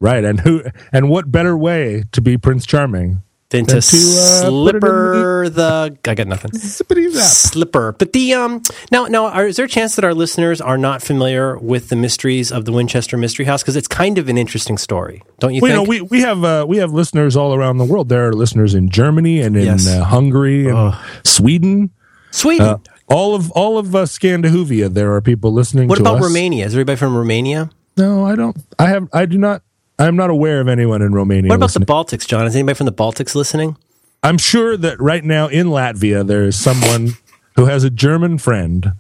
Right. 0.04 0.26
And 0.26 0.42
who 0.42 0.64
and 0.92 1.10
what 1.10 1.32
better 1.32 1.56
way 1.56 2.04
to 2.12 2.20
be 2.20 2.38
Prince 2.38 2.66
Charming? 2.66 3.24
Than 3.54 3.66
to, 3.68 3.80
to, 3.80 3.80
uh, 3.80 3.80
put 3.82 3.96
it 3.96 3.96
in 3.96 4.50
slipper 4.50 5.50
the. 5.50 5.98
I 6.06 6.14
got 6.16 6.28
nothing. 6.28 6.52
Slipper. 6.54 7.94
But 7.94 8.14
the 8.14 8.34
um 8.34 8.62
now 8.92 9.06
now 9.06 9.28
are, 9.28 9.48
is 9.48 9.56
there 9.56 9.66
a 9.66 9.70
chance 9.70 9.96
that 9.96 10.04
our 10.04 10.14
listeners 10.14 10.60
are 10.60 10.78
not 10.78 11.02
familiar 11.02 11.58
with 11.58 11.90
the 11.90 11.96
mysteries 11.96 12.52
of 12.52 12.66
the 12.66 12.72
Winchester 12.72 13.18
Mystery 13.18 13.46
House 13.46 13.64
because 13.64 13.76
it's 13.76 13.88
kind 13.88 14.18
of 14.18 14.28
an 14.28 14.38
interesting 14.38 14.78
story, 14.78 15.24
don't 15.40 15.54
you 15.54 15.62
Well, 15.62 15.72
you 15.72 15.78
know, 15.78 15.84
we, 15.84 16.02
we 16.02 16.22
have 16.22 16.44
uh, 16.44 16.66
we 16.68 16.78
have 16.78 16.92
listeners 16.92 17.36
all 17.38 17.54
around 17.54 17.78
the 17.78 17.86
world. 17.86 18.10
There 18.10 18.28
are 18.28 18.34
listeners 18.34 18.74
in 18.74 18.90
Germany 18.90 19.40
and 19.40 19.56
in 19.56 19.66
Yes. 19.66 19.88
uh, 19.88 20.04
Hungary 20.04 20.68
and 20.68 20.94
Sweden. 21.24 21.92
Sweden. 22.32 22.68
Uh, 22.68 22.78
all 23.08 23.36
of 23.36 23.52
all 23.52 23.78
of 23.78 23.96
uh, 23.96 24.06
Scandinavia, 24.06 24.90
there 24.90 25.14
are 25.14 25.22
people 25.22 25.54
listening. 25.54 25.88
what 25.88 26.00
about 26.00 26.18
us. 26.18 26.24
Romania? 26.24 26.66
Is 26.66 26.74
everybody 26.74 26.98
from 26.98 27.16
Romania? 27.16 27.70
No, 27.96 28.26
I 28.26 28.36
don't. 28.36 28.58
I 28.80 28.88
have. 28.88 29.08
I 29.14 29.26
do 29.26 29.38
not. 29.38 29.62
I'm 30.00 30.16
not 30.16 30.30
aware 30.30 30.60
of 30.60 30.68
anyone 30.68 31.02
in 31.02 31.14
Romania. 31.14 31.50
What 31.50 31.56
about 31.56 31.66
listening. 31.68 31.86
the 31.86 31.94
Baltics, 31.94 32.28
John? 32.28 32.46
Is 32.46 32.56
anybody 32.56 32.76
from 32.76 32.86
the 32.86 32.94
Baltics 32.94 33.36
listening? 33.36 33.78
I'm 34.24 34.38
sure 34.38 34.76
that 34.78 35.00
right 35.00 35.24
now 35.24 35.48
in 35.48 35.68
Latvia 35.68 36.26
there 36.26 36.44
is 36.44 36.58
someone 36.60 37.12
who 37.56 37.66
has 37.66 37.84
a 37.84 37.90
German 37.90 38.38
friend 38.38 38.94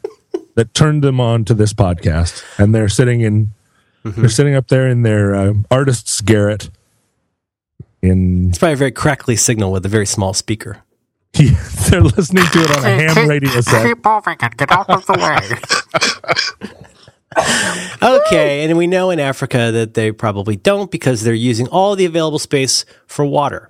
that 0.55 0.73
turned 0.73 1.03
them 1.03 1.19
on 1.19 1.45
to 1.45 1.53
this 1.53 1.73
podcast, 1.73 2.43
and 2.57 2.73
they're 2.75 2.89
sitting 2.89 3.21
in 3.21 3.51
Mm-hmm. 4.05 4.19
they're 4.19 4.29
sitting 4.29 4.53
up 4.53 4.67
there 4.67 4.89
in 4.89 5.03
their 5.03 5.33
uh, 5.33 5.53
artist's 5.71 6.19
garret. 6.19 6.69
In 8.01 8.49
It's 8.49 8.57
probably 8.57 8.73
a 8.73 8.75
very 8.75 8.91
crackly 8.91 9.37
signal 9.37 9.71
with 9.71 9.85
a 9.85 9.89
very 9.89 10.05
small 10.05 10.33
speaker. 10.33 10.83
they're 11.31 12.01
listening 12.01 12.43
to 12.47 12.59
it 12.63 12.77
on 12.77 12.83
a 12.83 12.89
ham 12.89 13.29
radio 13.29 13.61
set. 13.61 13.85
Keep 13.87 14.03
moving 14.05 14.35
and 14.41 14.57
get 14.57 14.71
out 14.73 14.89
of 14.89 15.05
the 15.05 15.13
way. 15.13 16.77
Okay, 18.01 18.65
and 18.65 18.77
we 18.77 18.85
know 18.87 19.11
in 19.11 19.19
Africa 19.19 19.71
that 19.71 19.93
they 19.93 20.11
probably 20.11 20.55
don't 20.57 20.91
because 20.91 21.23
they're 21.23 21.33
using 21.33 21.67
all 21.69 21.95
the 21.95 22.05
available 22.05 22.39
space 22.39 22.85
for 23.07 23.23
water. 23.25 23.69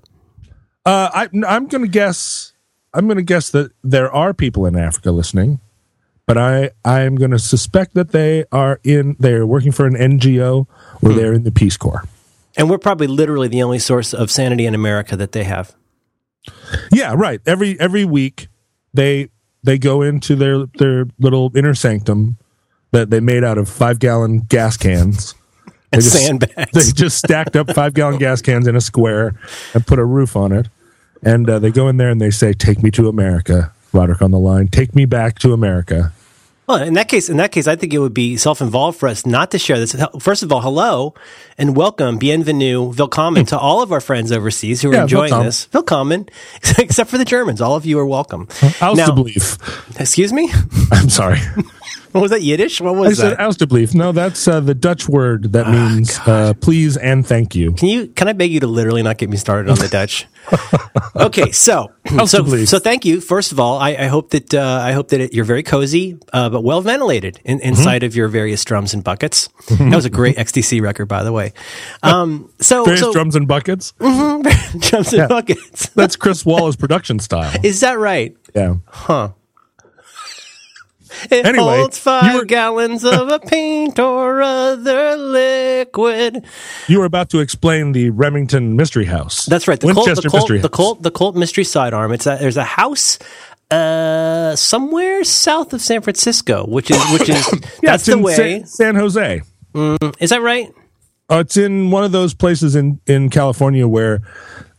Uh, 0.85 1.09
I, 1.13 1.29
I'm 1.47 1.67
going 1.67 1.83
to 1.83 1.87
guess. 1.87 2.53
I'm 2.93 3.05
going 3.05 3.17
to 3.17 3.23
guess 3.23 3.49
that 3.51 3.71
there 3.83 4.11
are 4.11 4.33
people 4.33 4.65
in 4.65 4.75
Africa 4.75 5.11
listening, 5.11 5.59
but 6.25 6.37
I 6.37 6.71
I'm 6.83 7.15
going 7.15 7.31
to 7.31 7.39
suspect 7.39 7.93
that 7.93 8.11
they 8.11 8.45
are 8.51 8.79
in. 8.83 9.15
They're 9.19 9.45
working 9.45 9.71
for 9.71 9.85
an 9.85 9.93
NGO 9.93 10.65
or 11.01 11.11
Hmm. 11.11 11.15
they're 11.15 11.33
in 11.33 11.43
the 11.43 11.51
Peace 11.51 11.77
Corps. 11.77 12.03
And 12.57 12.69
we're 12.69 12.77
probably 12.79 13.07
literally 13.07 13.47
the 13.47 13.61
only 13.63 13.79
source 13.79 14.13
of 14.13 14.29
sanity 14.31 14.65
in 14.65 14.73
America 14.75 15.15
that 15.15 15.31
they 15.31 15.43
have. 15.43 15.75
Yeah, 16.91 17.13
right. 17.15 17.39
Every 17.45 17.79
every 17.79 18.05
week 18.05 18.47
they 18.93 19.29
they 19.63 19.77
go 19.77 20.01
into 20.01 20.35
their 20.35 20.65
their 20.77 21.05
little 21.19 21.51
inner 21.55 21.73
sanctum 21.73 22.37
that 22.93 23.09
they 23.09 23.19
made 23.19 23.43
out 23.43 23.57
of 23.57 23.67
five 23.67 23.99
gallon 23.99 24.39
gas 24.47 24.77
cans. 24.77 25.33
They 25.65 25.97
And 25.97 26.01
just, 26.01 26.25
sandbags. 26.25 26.71
They 26.71 26.91
just 26.93 27.17
stacked 27.17 27.55
up 27.55 27.71
five 27.73 27.93
gallon 27.93 28.17
gas 28.17 28.41
cans 28.41 28.67
in 28.67 28.75
a 28.75 28.81
square 28.81 29.35
and 29.73 29.85
put 29.85 29.99
a 29.99 30.05
roof 30.05 30.35
on 30.35 30.51
it. 30.53 30.69
And 31.21 31.49
uh, 31.49 31.59
they 31.59 31.71
go 31.71 31.87
in 31.89 31.97
there 31.97 32.09
and 32.09 32.19
they 32.21 32.31
say, 32.31 32.53
"Take 32.53 32.81
me 32.81 32.89
to 32.91 33.07
America." 33.09 33.71
Roderick 33.93 34.21
on 34.23 34.31
the 34.31 34.39
line. 34.39 34.69
Take 34.69 34.95
me 34.95 35.05
back 35.05 35.37
to 35.39 35.53
America. 35.53 36.11
Well, 36.65 36.81
in 36.81 36.93
that 36.95 37.09
case, 37.09 37.29
in 37.29 37.37
that 37.37 37.51
case, 37.51 37.67
I 37.67 37.75
think 37.75 37.93
it 37.93 37.99
would 37.99 38.13
be 38.13 38.37
self-involved 38.37 38.97
for 38.97 39.07
us 39.07 39.23
not 39.25 39.51
to 39.51 39.59
share 39.59 39.77
this. 39.77 39.95
First 40.19 40.41
of 40.43 40.51
all, 40.51 40.61
hello 40.61 41.13
and 41.57 41.75
welcome, 41.75 42.17
bienvenue, 42.17 42.81
willkommen 42.97 43.45
to 43.47 43.57
all 43.59 43.83
of 43.83 43.91
our 43.91 43.99
friends 44.01 44.31
overseas 44.31 44.81
who 44.81 44.89
are 44.89 44.93
Yeah, 44.95 45.01
enjoying 45.03 45.23
willkommen. 45.25 45.45
this. 45.45 45.67
Willkommen, 45.73 46.29
except 46.79 47.09
for 47.11 47.17
the 47.19 47.25
Germans. 47.25 47.61
All 47.61 47.75
of 47.75 47.85
you 47.85 47.99
are 47.99 48.05
welcome. 48.05 48.47
How's 48.79 48.97
Now- 48.97 49.07
the 49.07 49.13
belief? 49.13 49.57
Excuse 49.99 50.33
me. 50.33 50.51
I'm 50.91 51.09
sorry. 51.09 51.39
What 52.13 52.21
was 52.21 52.31
that 52.31 52.41
Yiddish? 52.41 52.79
What 52.79 52.95
was 52.95 53.05
I 53.05 53.09
was 53.09 53.17
said 53.17 53.31
that? 53.31 53.39
No, 53.95 54.11
that's 54.11 54.47
uh, 54.47 54.59
the 54.59 54.75
Dutch 54.75 55.09
word 55.09 55.53
that 55.53 55.67
means 55.67 56.19
uh, 56.19 56.53
please 56.53 56.95
and 56.95 57.25
thank 57.25 57.55
you. 57.55 57.73
Can 57.73 57.89
you? 57.89 58.07
Can 58.07 58.27
I 58.27 58.33
beg 58.33 58.51
you 58.51 58.59
to 58.61 58.67
literally 58.67 59.03
not 59.03 59.17
get 59.17 59.29
me 59.29 59.37
started 59.37 59.69
on 59.69 59.77
the 59.79 59.87
Dutch? 59.91 60.27
okay, 61.15 61.51
so 61.51 61.91
so 62.25 62.65
so 62.65 62.79
thank 62.79 63.05
you. 63.05 63.19
First 63.19 63.51
of 63.51 63.59
all, 63.59 63.77
I, 63.77 63.91
I 63.91 64.05
hope 64.05 64.29
that 64.31 64.53
uh, 64.53 64.79
I 64.83 64.91
hope 64.91 65.09
that 65.09 65.21
it, 65.21 65.33
you're 65.33 65.45
very 65.45 65.63
cozy, 65.63 66.17
uh, 66.31 66.49
but 66.49 66.63
well 66.63 66.81
ventilated 66.81 67.39
in, 67.43 67.59
inside 67.61 68.03
of 68.03 68.15
your 68.15 68.27
various 68.27 68.63
drums 68.63 68.93
and 68.93 69.03
buckets. 69.03 69.49
That 69.69 69.95
was 69.95 70.05
a 70.05 70.09
great 70.09 70.37
XTC 70.37 70.81
record, 70.81 71.07
by 71.07 71.23
the 71.23 71.31
way. 71.31 71.53
Um, 72.03 72.51
so 72.59 72.83
Various 72.83 73.01
so 73.01 73.13
drums 73.13 73.35
and 73.35 73.47
buckets. 73.47 73.93
drums 73.99 75.13
and 75.13 75.29
buckets. 75.29 75.87
That's 75.89 76.15
Chris 76.17 76.45
Wallace 76.45 76.75
production 76.75 77.19
style. 77.19 77.57
Is 77.63 77.79
that 77.79 77.97
right? 77.97 78.35
Yeah. 78.53 78.75
It 81.31 81.45
Anyway, 81.45 81.77
holds 81.77 81.97
five 81.99 82.35
were- 82.35 82.45
gallons 82.45 83.03
of 83.03 83.29
a 83.29 83.39
paint 83.47 83.99
or 83.99 84.41
other 84.41 85.15
liquid. 85.17 86.45
You 86.87 86.99
were 86.99 87.05
about 87.05 87.29
to 87.29 87.39
explain 87.39 87.91
the 87.91 88.09
Remington 88.11 88.75
Mystery 88.75 89.05
House. 89.05 89.45
That's 89.45 89.67
right. 89.67 89.79
The 89.79 89.93
Colt, 89.93 90.07
the 90.07 90.21
Colt, 90.29 90.33
Mystery 90.33 90.59
the. 90.59 90.69
Colt, 90.69 91.01
the 91.03 91.11
Colt 91.11 91.35
Mystery 91.35 91.63
Sidearm. 91.63 92.11
It's 92.11 92.25
a, 92.27 92.37
there's 92.39 92.57
a 92.57 92.63
house 92.63 93.19
uh, 93.71 94.55
somewhere 94.55 95.23
south 95.23 95.73
of 95.73 95.81
San 95.81 96.01
Francisco, 96.01 96.65
which 96.67 96.91
is 96.91 97.01
which 97.11 97.29
is 97.29 97.49
Yeah, 97.53 97.91
that's 97.91 98.05
the 98.05 98.13
in 98.13 98.21
way. 98.21 98.35
San, 98.35 98.65
San 98.65 98.95
Jose. 98.95 99.41
is 100.19 100.29
that 100.29 100.41
right? 100.41 100.69
Uh, 101.31 101.37
it's 101.37 101.57
in 101.57 101.89
one 101.89 102.03
of 102.03 102.11
those 102.11 102.33
places 102.33 102.75
in, 102.75 102.99
in 103.07 103.29
California 103.29 103.87
where 103.87 104.21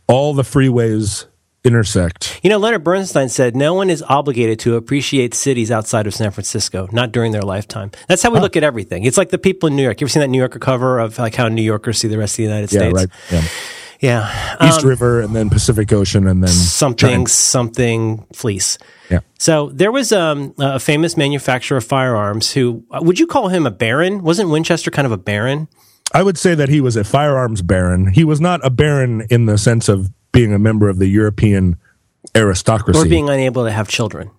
all 0.07 0.33
the 0.33 0.43
freeways 0.43 1.25
intersect. 1.65 2.39
You 2.43 2.49
know, 2.49 2.57
Leonard 2.57 2.83
Bernstein 2.83 3.29
said 3.29 3.55
no 3.55 3.73
one 3.73 3.89
is 3.89 4.03
obligated 4.03 4.59
to 4.59 4.75
appreciate 4.75 5.33
cities 5.33 5.71
outside 5.71 6.07
of 6.07 6.13
San 6.13 6.31
Francisco, 6.31 6.87
not 6.91 7.11
during 7.11 7.31
their 7.31 7.41
lifetime. 7.41 7.91
That's 8.07 8.21
how 8.23 8.29
we 8.31 8.39
look 8.39 8.55
at 8.55 8.63
everything. 8.63 9.03
It's 9.03 9.17
like 9.17 9.29
the 9.29 9.37
people 9.37 9.67
in 9.67 9.75
New 9.75 9.83
York. 9.83 9.99
You 10.01 10.05
ever 10.05 10.09
seen 10.11 10.21
that 10.21 10.27
New 10.29 10.37
Yorker 10.39 10.59
cover 10.59 10.99
of 10.99 11.17
like 11.17 11.35
how 11.35 11.47
New 11.47 11.61
Yorkers 11.63 11.97
see 11.97 12.07
the 12.07 12.17
rest 12.17 12.33
of 12.33 12.37
the 12.37 12.43
United 12.43 12.71
Yeah, 12.71 12.79
States? 12.79 12.93
right. 12.93 13.09
Yeah. 13.31 13.43
Yeah. 14.01 14.67
East 14.67 14.83
River 14.83 15.21
and 15.21 15.35
then 15.35 15.49
Pacific 15.49 15.91
Ocean 15.93 16.27
and 16.27 16.43
then 16.43 16.49
something 16.51 17.09
China. 17.09 17.27
something 17.27 18.25
fleece. 18.33 18.77
Yeah. 19.09 19.19
So 19.39 19.69
there 19.69 19.91
was 19.91 20.11
um, 20.11 20.53
a 20.59 20.79
famous 20.79 21.15
manufacturer 21.15 21.77
of 21.77 21.85
firearms 21.85 22.51
who 22.51 22.83
uh, 22.91 22.99
would 23.01 23.19
you 23.19 23.25
call 23.25 23.47
him 23.47 23.65
a 23.65 23.71
baron? 23.71 24.21
Wasn't 24.21 24.49
Winchester 24.49 24.91
kind 24.91 25.05
of 25.05 25.11
a 25.13 25.17
baron? 25.17 25.69
I 26.13 26.23
would 26.23 26.37
say 26.37 26.55
that 26.55 26.69
he 26.69 26.81
was 26.81 26.95
a 26.97 27.03
firearms 27.03 27.61
baron. 27.61 28.07
He 28.07 28.23
was 28.23 28.39
not 28.39 28.59
a 28.63 28.69
baron 28.69 29.25
in 29.29 29.45
the 29.47 29.57
sense 29.57 29.89
of 29.89 30.11
being 30.35 30.53
a 30.53 30.59
member 30.59 30.87
of 30.89 30.99
the 30.99 31.07
European 31.07 31.77
aristocracy. 32.35 32.99
Or 32.99 33.05
being 33.09 33.29
unable 33.29 33.63
to 33.65 33.71
have 33.71 33.87
children. 33.87 34.29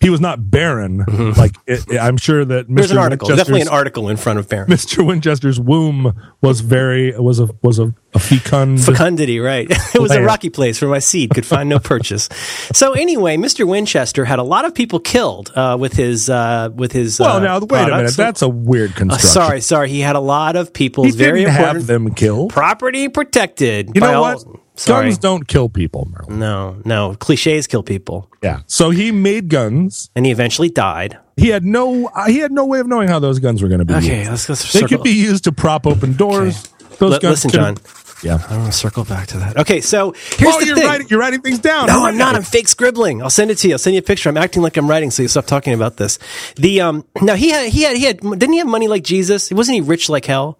he 0.00 0.10
was 0.10 0.20
not 0.20 0.50
baron. 0.50 1.04
Like 1.36 1.54
it, 1.66 1.84
I'm 2.00 2.16
sure 2.16 2.44
that 2.44 2.68
Mr. 2.68 2.74
There's 2.76 2.90
an 2.90 2.98
article, 2.98 3.28
Winchester's- 3.28 3.36
definitely 3.46 3.60
an 3.62 3.68
article 3.68 4.08
in 4.08 4.16
front 4.16 4.38
of 4.40 4.48
baron. 4.48 4.68
Mr. 4.70 5.06
Winchester's 5.06 5.60
womb 5.60 6.18
was 6.42 6.60
very 6.60 7.12
was 7.18 7.38
a 7.38 7.48
was 7.62 7.78
a, 7.78 7.94
a 8.14 8.18
fecund. 8.18 8.82
Fecundity, 8.82 9.38
right? 9.38 9.68
it 9.94 10.00
was 10.00 10.10
a 10.10 10.22
rocky 10.22 10.48
place 10.50 10.80
where 10.80 10.90
my 10.90 10.98
seed 10.98 11.30
could 11.34 11.44
find 11.46 11.68
no 11.68 11.78
purchase. 11.78 12.28
So 12.72 12.92
anyway, 12.94 13.36
Mr. 13.36 13.64
Winchester 13.68 14.24
had 14.24 14.38
a 14.40 14.42
lot 14.42 14.64
of 14.64 14.74
people 14.74 14.98
killed 14.98 15.52
uh, 15.54 15.76
with 15.78 15.92
his 15.92 16.28
uh, 16.30 16.70
with 16.74 16.90
his. 16.92 17.20
well, 17.20 17.36
uh, 17.36 17.40
now 17.40 17.58
wait 17.60 17.82
a 17.88 17.96
minute. 17.98 18.16
That's 18.16 18.42
a 18.42 18.48
weird 18.48 18.92
Uh, 18.92 18.96
construction. 18.96 19.28
sorry, 19.30 19.60
sorry. 19.60 19.88
He 19.90 20.00
had 20.00 20.16
a 20.16 20.20
lot 20.20 20.56
of 20.56 20.72
people. 20.72 21.04
he 21.04 21.10
very 21.12 21.40
didn't 21.40 21.50
important 21.54 21.76
have 21.78 21.86
them 21.86 22.14
killed. 22.14 22.50
property 22.52 23.08
protected. 23.08 23.90
You 23.94 24.00
by 24.00 24.10
know 24.12 24.24
all- 24.24 24.34
what? 24.38 24.60
Sorry. 24.80 25.08
Guns 25.08 25.18
don't 25.18 25.46
kill 25.46 25.68
people, 25.68 26.08
Merlin. 26.10 26.38
No, 26.38 26.80
no. 26.86 27.14
Cliches 27.16 27.66
kill 27.66 27.82
people. 27.82 28.30
Yeah. 28.42 28.60
So 28.66 28.88
he 28.88 29.12
made 29.12 29.48
guns. 29.50 30.10
And 30.16 30.24
he 30.24 30.32
eventually 30.32 30.70
died. 30.70 31.18
He 31.36 31.48
had 31.48 31.64
no 31.64 32.08
he 32.26 32.38
had 32.38 32.50
no 32.50 32.64
way 32.64 32.80
of 32.80 32.86
knowing 32.86 33.08
how 33.08 33.18
those 33.18 33.38
guns 33.40 33.62
were 33.62 33.68
going 33.68 33.80
to 33.80 33.84
be. 33.84 33.94
Okay, 33.94 34.20
used. 34.20 34.30
let's 34.30 34.46
go 34.46 34.54
They 34.54 34.60
circle. 34.60 34.88
could 34.88 35.04
be 35.04 35.10
used 35.10 35.44
to 35.44 35.52
prop 35.52 35.86
open 35.86 36.14
doors. 36.14 36.66
Those 36.98 37.12
Li- 37.12 37.18
guns 37.18 37.44
listen, 37.44 37.50
John. 37.50 37.76
Yeah. 38.22 38.38
I 38.48 38.56
want 38.56 38.72
to 38.72 38.78
circle 38.78 39.04
back 39.04 39.28
to 39.28 39.38
that. 39.38 39.56
Okay, 39.58 39.80
so 39.80 40.12
here's 40.12 40.54
oh, 40.54 40.60
the 40.60 40.66
you're 40.66 40.76
thing. 40.76 40.86
writing. 40.86 41.06
You're 41.08 41.20
writing 41.20 41.40
things 41.42 41.58
down. 41.58 41.86
No, 41.86 42.04
I'm 42.04 42.18
not. 42.18 42.34
I'm 42.34 42.42
fake 42.42 42.68
scribbling. 42.68 43.22
I'll 43.22 43.30
send 43.30 43.50
it 43.50 43.58
to 43.58 43.68
you. 43.68 43.74
I'll 43.74 43.78
send 43.78 43.94
you 43.94 44.00
a 44.00 44.02
picture. 44.02 44.28
I'm 44.28 44.36
acting 44.36 44.62
like 44.62 44.76
I'm 44.76 44.88
writing, 44.88 45.10
so 45.10 45.22
you 45.22 45.28
stop 45.28 45.46
talking 45.46 45.72
about 45.74 45.96
this. 45.98 46.18
The 46.56 46.80
um, 46.80 47.04
now 47.20 47.34
he 47.34 47.50
had 47.50 47.68
he 47.68 47.82
had 47.82 47.96
he 47.96 48.04
had 48.04 48.20
didn't 48.20 48.52
he 48.52 48.58
have 48.58 48.66
money 48.66 48.88
like 48.88 49.04
Jesus? 49.04 49.50
Wasn't 49.50 49.74
he 49.74 49.80
rich 49.80 50.08
like 50.08 50.24
hell? 50.26 50.58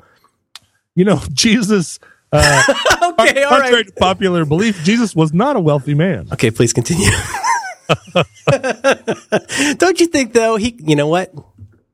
You 0.94 1.04
know, 1.04 1.22
Jesus. 1.32 1.98
Uh, 2.32 2.62
Okay, 3.20 3.42
all 3.42 3.50
contrary 3.50 3.75
right. 3.76 3.87
to 3.87 3.92
popular 3.92 4.44
belief, 4.46 4.82
Jesus 4.82 5.14
was 5.14 5.32
not 5.34 5.56
a 5.56 5.60
wealthy 5.60 5.92
man. 5.94 6.28
Okay, 6.32 6.50
please 6.50 6.72
continue. 6.72 7.10
Don't 9.76 10.00
you 10.00 10.06
think 10.06 10.32
though? 10.32 10.56
He, 10.56 10.75
you 10.78 10.96
know 10.96 11.06
what? 11.08 11.32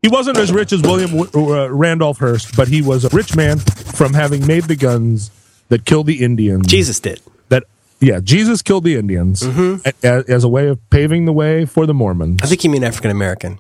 He 0.03 0.09
wasn't 0.09 0.39
as 0.39 0.53
rich 0.53 0.73
as 0.73 0.83
William 0.83 1.29
uh, 1.35 1.69
Randolph 1.71 2.19
Hearst, 2.19 2.57
but 2.57 2.69
he 2.69 2.81
was 2.83 3.05
a 3.05 3.09
rich 3.09 3.35
man 3.35 3.59
from 3.59 4.15
having 4.15 4.47
made 4.47 4.65
the 4.65 4.77
guns 4.77 5.31
that 5.69 5.85
killed 5.85 6.07
the 6.07 6.23
Indians. 6.23 6.67
Jesus 6.69 7.01
did. 7.01 7.21
That 7.49 7.65
yeah, 7.99 8.21
Jesus 8.23 8.63
killed 8.63 8.85
the 8.85 8.95
Indians 8.97 9.43
a- 9.43 9.83
a- 10.05 10.25
as 10.29 10.45
a 10.45 10.49
way 10.49 10.69
of 10.69 10.79
paving 10.91 11.25
the 11.25 11.33
way 11.33 11.65
for 11.65 11.87
the 11.87 11.95
Mormons. 11.95 12.41
I 12.43 12.47
think 12.47 12.63
you 12.63 12.71
mean 12.71 12.85
African 12.85 13.11
American. 13.11 13.59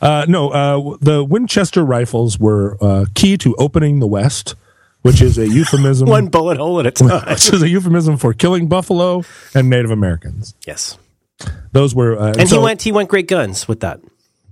Uh, 0.00 0.24
no, 0.28 0.50
uh, 0.50 0.96
the 1.00 1.22
Winchester 1.24 1.84
rifles 1.84 2.38
were 2.38 2.76
uh, 2.80 3.06
key 3.14 3.36
to 3.38 3.54
opening 3.56 3.98
the 4.00 4.06
West, 4.06 4.54
which 5.04 5.22
is 5.22 5.38
a 5.38 5.46
euphemism. 5.48 6.08
One 6.08 6.26
bullet 6.26 6.56
hole 6.58 6.80
at 6.80 6.86
a 6.86 6.90
time. 7.02 7.28
which 7.28 7.52
is 7.52 7.62
a 7.62 7.68
euphemism 7.68 8.16
for 8.16 8.32
killing 8.34 8.66
buffalo 8.66 9.22
and 9.54 9.70
Native 9.70 9.90
Americans. 9.92 10.54
yes. 10.66 10.98
Those 11.72 11.94
were, 11.94 12.18
uh, 12.18 12.34
And 12.38 12.48
so 12.48 12.58
he 12.58 12.62
went. 12.64 12.82
He 12.82 12.92
went 12.92 13.08
great 13.08 13.26
guns 13.28 13.66
with 13.68 13.80
that. 13.80 14.00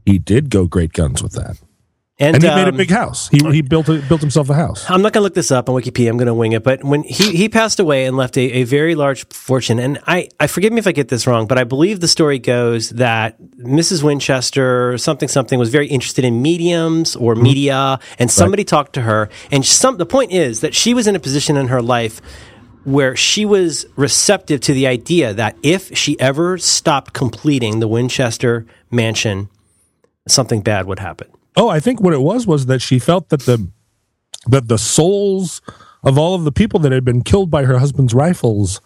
He 0.05 0.19
did 0.19 0.51
go 0.51 0.67
great 0.67 0.93
guns 0.93 1.23
with 1.23 1.33
that, 1.33 1.57
And, 2.23 2.37
and 2.37 2.45
he 2.45 2.49
made 2.51 2.67
a 2.67 2.69
um, 2.69 2.77
big 2.77 2.91
house. 2.91 3.29
He 3.31 3.39
he 3.51 3.63
built 3.63 3.89
a, 3.89 3.99
built 3.99 4.21
himself 4.21 4.49
a 4.49 4.55
house. 4.55 4.89
I'm 4.89 5.03
not 5.03 5.13
going 5.13 5.23
to 5.23 5.25
look 5.25 5.35
this 5.35 5.51
up 5.51 5.69
on 5.69 5.75
Wikipedia. 5.75 6.09
I'm 6.09 6.17
going 6.17 6.29
to 6.29 6.35
wing 6.35 6.53
it. 6.53 6.63
But 6.63 6.85
when 6.85 7.03
he, 7.03 7.35
he 7.37 7.49
passed 7.49 7.81
away 7.81 8.07
and 8.07 8.17
left 8.17 8.37
a, 8.37 8.43
a 8.59 8.63
very 8.63 8.95
large 8.95 9.27
fortune, 9.27 9.81
and 9.81 9.99
I, 10.07 10.29
I 10.39 10.47
forgive 10.47 10.73
me 10.73 10.79
if 10.79 10.87
I 10.87 10.93
get 10.93 11.09
this 11.09 11.27
wrong, 11.27 11.49
but 11.49 11.59
I 11.59 11.65
believe 11.65 11.99
the 11.99 12.07
story 12.07 12.39
goes 12.39 12.91
that 12.91 13.43
Mrs. 13.59 14.05
Winchester, 14.05 14.97
something, 14.99 15.29
something, 15.29 15.59
was 15.59 15.71
very 15.71 15.89
interested 15.89 16.25
in 16.25 16.41
mediums 16.41 17.17
or 17.17 17.35
media, 17.35 17.99
and 18.21 18.31
somebody 18.31 18.63
talked 18.63 18.93
to 18.93 19.03
her. 19.03 19.29
And 19.51 19.67
some, 19.67 19.97
the 19.97 20.07
point 20.07 20.31
is 20.31 20.61
that 20.61 20.77
she 20.77 20.95
was 20.95 21.09
in 21.09 21.17
a 21.17 21.21
position 21.21 21.57
in 21.57 21.67
her 21.69 21.83
life 21.83 22.21
where 22.85 23.17
she 23.17 23.45
was 23.45 23.85
receptive 23.97 24.61
to 24.61 24.73
the 24.73 24.87
idea 24.87 25.35
that 25.35 25.57
if 25.65 25.97
she 25.99 26.19
ever 26.21 26.57
stopped 26.57 27.15
completing 27.15 27.81
the 27.81 27.89
Winchester 27.89 28.65
mansion, 28.93 29.49
something 30.29 30.61
bad 30.61 30.87
would 30.87 31.01
happen. 31.01 31.27
Oh, 31.57 31.69
I 31.69 31.81
think 31.81 32.01
what 32.01 32.15
it 32.15 32.21
was 32.23 32.47
was 32.47 32.67
that 32.67 32.81
she 32.81 32.99
felt 32.99 33.29
that 33.31 33.41
the 33.43 33.69
that 34.47 34.69
the 34.69 34.79
souls 34.79 35.61
of 36.03 36.19
all 36.19 36.35
of 36.35 36.45
the 36.45 36.53
people 36.53 36.81
that 36.81 36.93
had 36.93 37.05
been 37.05 37.23
killed 37.23 37.51
by 37.51 37.65
her 37.65 37.79
husband's 37.79 38.13
rifles 38.15 38.81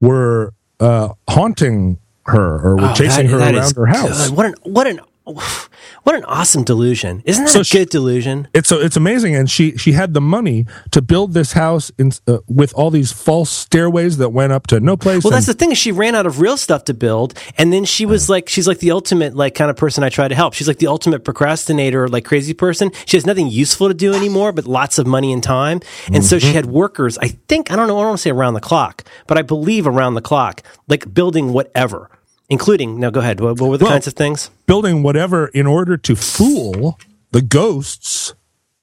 were 0.00 0.54
uh, 0.80 1.10
haunting 1.28 1.98
her 2.26 2.58
or 2.60 2.76
were 2.76 2.82
Oh, 2.90 2.94
chasing 2.94 3.26
that- 3.26 3.32
her 3.32 3.38
that 3.38 3.54
around 3.54 3.76
her 3.76 3.86
house. 3.86 4.28
good. 4.28 4.36
What 4.36 4.46
an 4.46 4.54
what 4.62 4.86
an 4.86 5.00
what 5.24 6.14
an 6.14 6.24
awesome 6.24 6.64
delusion! 6.64 7.22
Isn't 7.24 7.44
that 7.44 7.50
So 7.50 7.60
a 7.60 7.64
she- 7.64 7.78
good 7.78 7.90
delusion? 7.90 8.48
It's 8.54 8.68
so 8.68 8.80
it's 8.80 8.96
amazing, 8.96 9.34
and 9.36 9.48
she 9.50 9.76
she 9.76 9.92
had 9.92 10.14
the 10.14 10.20
money 10.20 10.66
to 10.90 11.00
build 11.00 11.32
this 11.32 11.52
house 11.52 11.90
in, 11.98 12.12
uh, 12.26 12.38
with 12.48 12.74
all 12.74 12.90
these 12.90 13.12
false 13.12 13.50
stairways 13.50 14.16
that 14.18 14.30
went 14.30 14.52
up 14.52 14.66
to 14.68 14.80
no 14.80 14.96
place. 14.96 15.22
Well, 15.22 15.30
that's 15.30 15.46
the 15.46 15.54
thing. 15.54 15.74
She 15.74 15.92
ran 15.92 16.14
out 16.14 16.26
of 16.26 16.40
real 16.40 16.56
stuff 16.56 16.84
to 16.84 16.94
build, 16.94 17.34
and 17.56 17.72
then 17.72 17.84
she 17.84 18.04
was 18.04 18.28
like, 18.28 18.48
she's 18.48 18.66
like 18.66 18.78
the 18.80 18.90
ultimate 18.90 19.36
like 19.36 19.54
kind 19.54 19.70
of 19.70 19.76
person 19.76 20.02
I 20.02 20.08
try 20.08 20.26
to 20.28 20.34
help. 20.34 20.54
She's 20.54 20.66
like 20.68 20.78
the 20.78 20.88
ultimate 20.88 21.24
procrastinator, 21.24 22.08
like 22.08 22.24
crazy 22.24 22.54
person. 22.54 22.90
She 23.06 23.16
has 23.16 23.24
nothing 23.26 23.48
useful 23.48 23.88
to 23.88 23.94
do 23.94 24.14
anymore, 24.14 24.52
but 24.52 24.66
lots 24.66 24.98
of 24.98 25.06
money 25.06 25.32
and 25.32 25.42
time. 25.42 25.80
And 26.12 26.24
so 26.24 26.36
Mm-hmm. 26.36 26.48
she 26.48 26.54
had 26.54 26.66
workers. 26.66 27.18
I 27.18 27.28
think 27.28 27.70
I 27.70 27.76
don't 27.76 27.86
know. 27.86 27.96
I 27.98 28.00
don't 28.02 28.08
want 28.08 28.18
to 28.18 28.22
say 28.22 28.30
around 28.30 28.54
the 28.54 28.60
clock, 28.60 29.04
but 29.26 29.38
I 29.38 29.42
believe 29.42 29.86
around 29.86 30.14
the 30.14 30.20
clock, 30.22 30.62
like 30.88 31.12
building 31.14 31.52
whatever, 31.52 32.10
including. 32.48 32.98
Now, 33.00 33.10
go 33.10 33.20
ahead. 33.20 33.40
What, 33.40 33.60
what 33.60 33.70
were 33.70 33.78
the 33.78 33.84
Well, 33.84 33.92
kinds 33.92 34.06
of 34.06 34.14
things? 34.14 34.50
building 34.66 35.02
whatever 35.02 35.46
in 35.48 35.66
order 35.66 35.96
to 35.96 36.16
fool 36.16 36.98
the 37.30 37.42
ghosts 37.42 38.34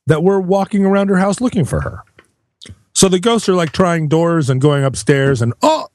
that 0.07 0.23
were 0.23 0.39
walking 0.41 0.85
around 0.85 1.09
her 1.09 1.17
house 1.17 1.39
looking 1.41 1.65
for 1.65 1.81
her. 1.81 2.03
So 2.93 3.07
the 3.09 3.19
ghosts 3.19 3.47
are 3.47 3.53
like 3.55 3.71
trying 3.71 4.07
doors 4.07 4.49
and 4.49 4.59
going 4.59 4.83
upstairs, 4.83 5.41
and 5.41 5.53
oh, 5.61 5.87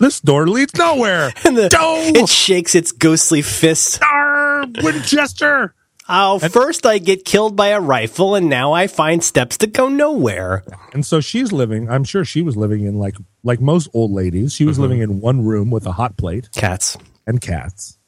this 0.00 0.20
door 0.20 0.46
leads 0.48 0.74
nowhere. 0.76 1.32
And 1.44 1.56
the, 1.56 1.74
Oh, 1.78 2.02
it 2.14 2.28
shakes 2.28 2.74
its 2.74 2.92
ghostly 2.92 3.42
fist. 3.42 4.02
Arr, 4.02 4.64
Winchester. 4.82 5.74
Oh, 6.10 6.38
first 6.38 6.86
I 6.86 6.98
get 6.98 7.24
killed 7.26 7.54
by 7.54 7.68
a 7.68 7.80
rifle, 7.80 8.34
and 8.34 8.48
now 8.48 8.72
I 8.72 8.86
find 8.86 9.22
steps 9.22 9.58
to 9.58 9.66
go 9.66 9.88
nowhere. 9.88 10.64
And 10.94 11.04
so 11.04 11.20
she's 11.20 11.52
living. 11.52 11.90
I'm 11.90 12.04
sure 12.04 12.24
she 12.24 12.40
was 12.40 12.56
living 12.56 12.84
in 12.84 12.98
like 12.98 13.16
like 13.44 13.60
most 13.60 13.88
old 13.92 14.10
ladies. 14.12 14.54
She 14.54 14.64
was 14.64 14.76
Mm-hmm. 14.76 14.82
living 14.82 15.00
in 15.00 15.20
one 15.20 15.44
room 15.44 15.70
with 15.70 15.84
a 15.86 15.92
hot 15.92 16.16
plate 16.16 16.48
Cats. 16.54 16.96
and 17.26 17.40
cats. 17.40 17.98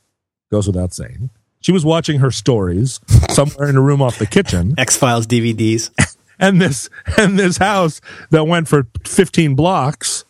Goes 0.51 0.67
without 0.67 0.93
saying. 0.95 1.31
She 1.61 1.73
was 1.73 1.85
watching 1.85 2.21
her 2.21 2.31
stories 2.31 3.01
somewhere 3.29 3.69
in 3.69 3.77
a 3.77 3.83
room 3.83 4.01
off 4.01 4.19
the 4.19 4.27
kitchen. 4.27 4.75
X 4.79 4.97
Files 4.97 5.27
DVDs. 5.27 5.91
and 6.39 6.61
this 6.61 6.89
and 7.19 7.39
this 7.39 7.59
house 7.59 8.01
that 8.31 8.45
went 8.45 8.67
for 8.67 8.87
15 9.05 9.55
blocks 9.57 10.25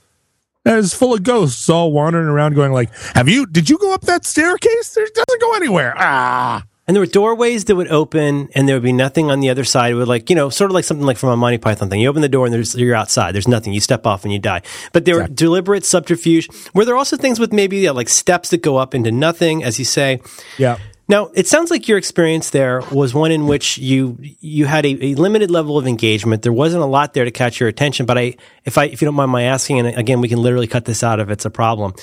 is 0.67 0.93
full 0.93 1.15
of 1.15 1.23
ghosts 1.23 1.69
all 1.71 1.93
wandering 1.93 2.27
around 2.27 2.55
going 2.55 2.73
like 2.73 2.91
have 3.15 3.29
you 3.29 3.47
did 3.47 3.71
you 3.71 3.79
go 3.79 3.95
up 3.95 4.03
that 4.03 4.25
staircase 4.27 4.97
it 4.97 5.15
doesn't 5.15 5.41
go 5.41 5.55
anywhere 5.55 5.95
ah 5.97 6.63
And 6.91 6.97
there 6.97 7.03
were 7.03 7.07
doorways 7.07 7.67
that 7.67 7.77
would 7.77 7.87
open, 7.87 8.49
and 8.53 8.69
there 8.69 8.75
would 8.75 8.83
be 8.83 8.93
nothing 8.93 9.31
on 9.31 9.39
the 9.39 9.49
other 9.49 9.63
side. 9.63 9.93
It 9.93 9.95
would 9.95 10.09
like 10.09 10.29
you 10.29 10.35
know, 10.35 10.51
sort 10.51 10.73
of 10.73 10.75
like 10.75 10.85
something 10.85 11.07
like 11.07 11.19
from 11.19 11.29
a 11.29 11.37
Monty 11.37 11.57
Python 11.57 11.89
thing. 11.89 12.01
You 12.01 12.09
open 12.09 12.21
the 12.21 12.29
door, 12.29 12.47
and 12.47 12.53
there's 12.53 12.75
you're 12.75 12.97
outside. 12.97 13.33
There's 13.33 13.47
nothing. 13.47 13.73
You 13.73 13.81
step 13.81 14.09
off, 14.09 14.25
and 14.25 14.33
you 14.33 14.41
die. 14.41 14.63
But 14.93 15.05
there 15.05 15.15
were 15.15 15.29
deliberate 15.29 15.85
subterfuge. 15.85 16.49
Were 16.75 16.85
there 16.85 16.97
also 16.97 17.17
things 17.17 17.39
with 17.39 17.53
maybe 17.53 17.77
yeah, 17.77 17.93
like 17.93 18.09
steps 18.09 18.51
that 18.51 18.63
go 18.63 18.77
up 18.77 18.93
into 18.93 19.13
nothing, 19.13 19.63
as 19.63 19.79
you 19.79 19.85
say? 19.85 20.21
Yeah. 20.59 20.79
Now, 21.11 21.31
it 21.35 21.47
sounds 21.47 21.71
like 21.71 21.87
your 21.87 21.97
experience 21.97 22.51
there 22.51 22.83
was 22.93 23.15
one 23.15 23.31
in 23.31 23.47
which 23.47 23.79
you 23.79 24.17
you 24.21 24.67
had 24.67 24.85
a, 24.85 25.07
a, 25.07 25.15
limited 25.15 25.51
level 25.51 25.79
of 25.79 25.87
engagement. 25.87 26.43
There 26.43 26.53
wasn't 26.53 26.83
a 26.83 26.87
lot 26.87 27.15
there 27.15 27.25
to 27.25 27.33
catch 27.33 27.59
your 27.59 27.69
attention. 27.69 28.07
But 28.07 28.19
I, 28.19 28.37
if 28.65 28.79
I, 28.79 28.85
if 28.85 29.01
you 29.01 29.07
don't 29.07 29.17
mind 29.17 29.31
my 29.31 29.43
asking, 29.43 29.81
and 29.81 29.97
again, 29.97 30.21
we 30.21 30.29
can 30.29 30.43
literally 30.43 30.69
cut 30.69 30.85
this 30.85 31.05
out 31.05 31.19
if 31.19 31.29
it's 31.29 31.45
a 31.45 31.51
problem. 31.51 31.95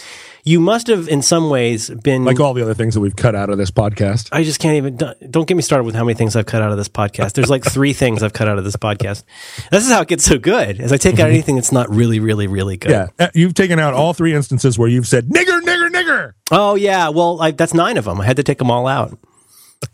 You 0.48 0.62
must 0.62 0.88
have, 0.88 1.10
in 1.10 1.22
some 1.22 1.50
ways, 1.50 1.90
been 1.90 2.24
Like 2.24 2.40
all 2.40 2.54
the 2.54 2.62
other 2.62 2.74
things 2.74 2.94
that 2.94 3.02
we've 3.02 3.16
cut 3.16 3.36
out 3.36 3.50
of 3.50 3.58
this 3.58 3.70
podcast. 3.70 4.30
I 4.32 4.44
just 4.44 4.62
can't 4.62 4.78
even. 4.78 4.96
Don't 5.30 5.46
get 5.46 5.56
me 5.56 5.62
started 5.62 5.84
with 5.84 5.94
how 5.94 6.06
many 6.06 6.16
things 6.16 6.38
I've 6.38 6.46
cut 6.46 6.62
out 6.62 6.72
of 6.72 6.78
this 6.78 6.88
podcast. 6.88 7.34
There's 7.34 7.50
like 7.50 7.66
three 7.66 7.92
things 8.02 8.24
I've 8.24 8.32
cut 8.32 8.48
out 8.48 8.58
of 8.58 8.64
this 8.64 8.78
podcast. 8.78 9.24
This 9.72 9.86
is 9.86 9.92
how 9.92 10.02
it 10.02 10.08
gets 10.08 10.24
so 10.24 10.38
good. 10.38 10.80
As 10.80 10.94
I 10.94 10.98
take 10.98 11.20
out 11.20 11.30
anything 11.30 11.56
that's 11.56 11.74
not 11.74 11.90
really, 11.90 12.22
really, 12.22 12.48
really 12.48 12.78
good. 12.78 12.92
Yeah. 12.92 13.08
Uh, 13.20 13.28
You've 13.36 13.56
taken 13.56 13.78
out 13.78 13.94
all 13.94 14.14
three 14.14 14.34
instances 14.34 14.80
where 14.80 14.88
you've 14.88 15.08
said 15.08 15.28
nigger, 15.28 15.60
nigger, 15.62 15.90
nigger. 15.90 16.34
Oh 16.50 16.76
yeah. 16.76 17.10
Well, 17.10 17.42
I, 17.42 17.52
that's 17.52 17.74
nine 17.74 17.98
of 17.98 18.06
them. 18.06 18.22
I 18.22 18.26
had 18.26 18.38
to 18.38 18.44
take 18.44 18.60
them 18.60 18.72
all 18.72 18.88
out. 18.88 19.20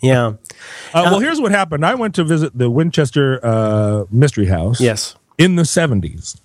Yeah. 0.01 0.27
Uh, 0.27 0.35
well, 0.93 1.19
here's 1.19 1.41
what 1.41 1.51
happened. 1.51 1.83
I 1.83 1.95
went 1.95 2.13
to 2.15 2.23
visit 2.23 2.55
the 2.55 2.69
Winchester 2.69 3.39
uh, 3.43 4.05
Mystery 4.11 4.45
House. 4.45 4.79
Yes. 4.79 5.15
in 5.39 5.55
the 5.55 5.63
70s. 5.63 6.39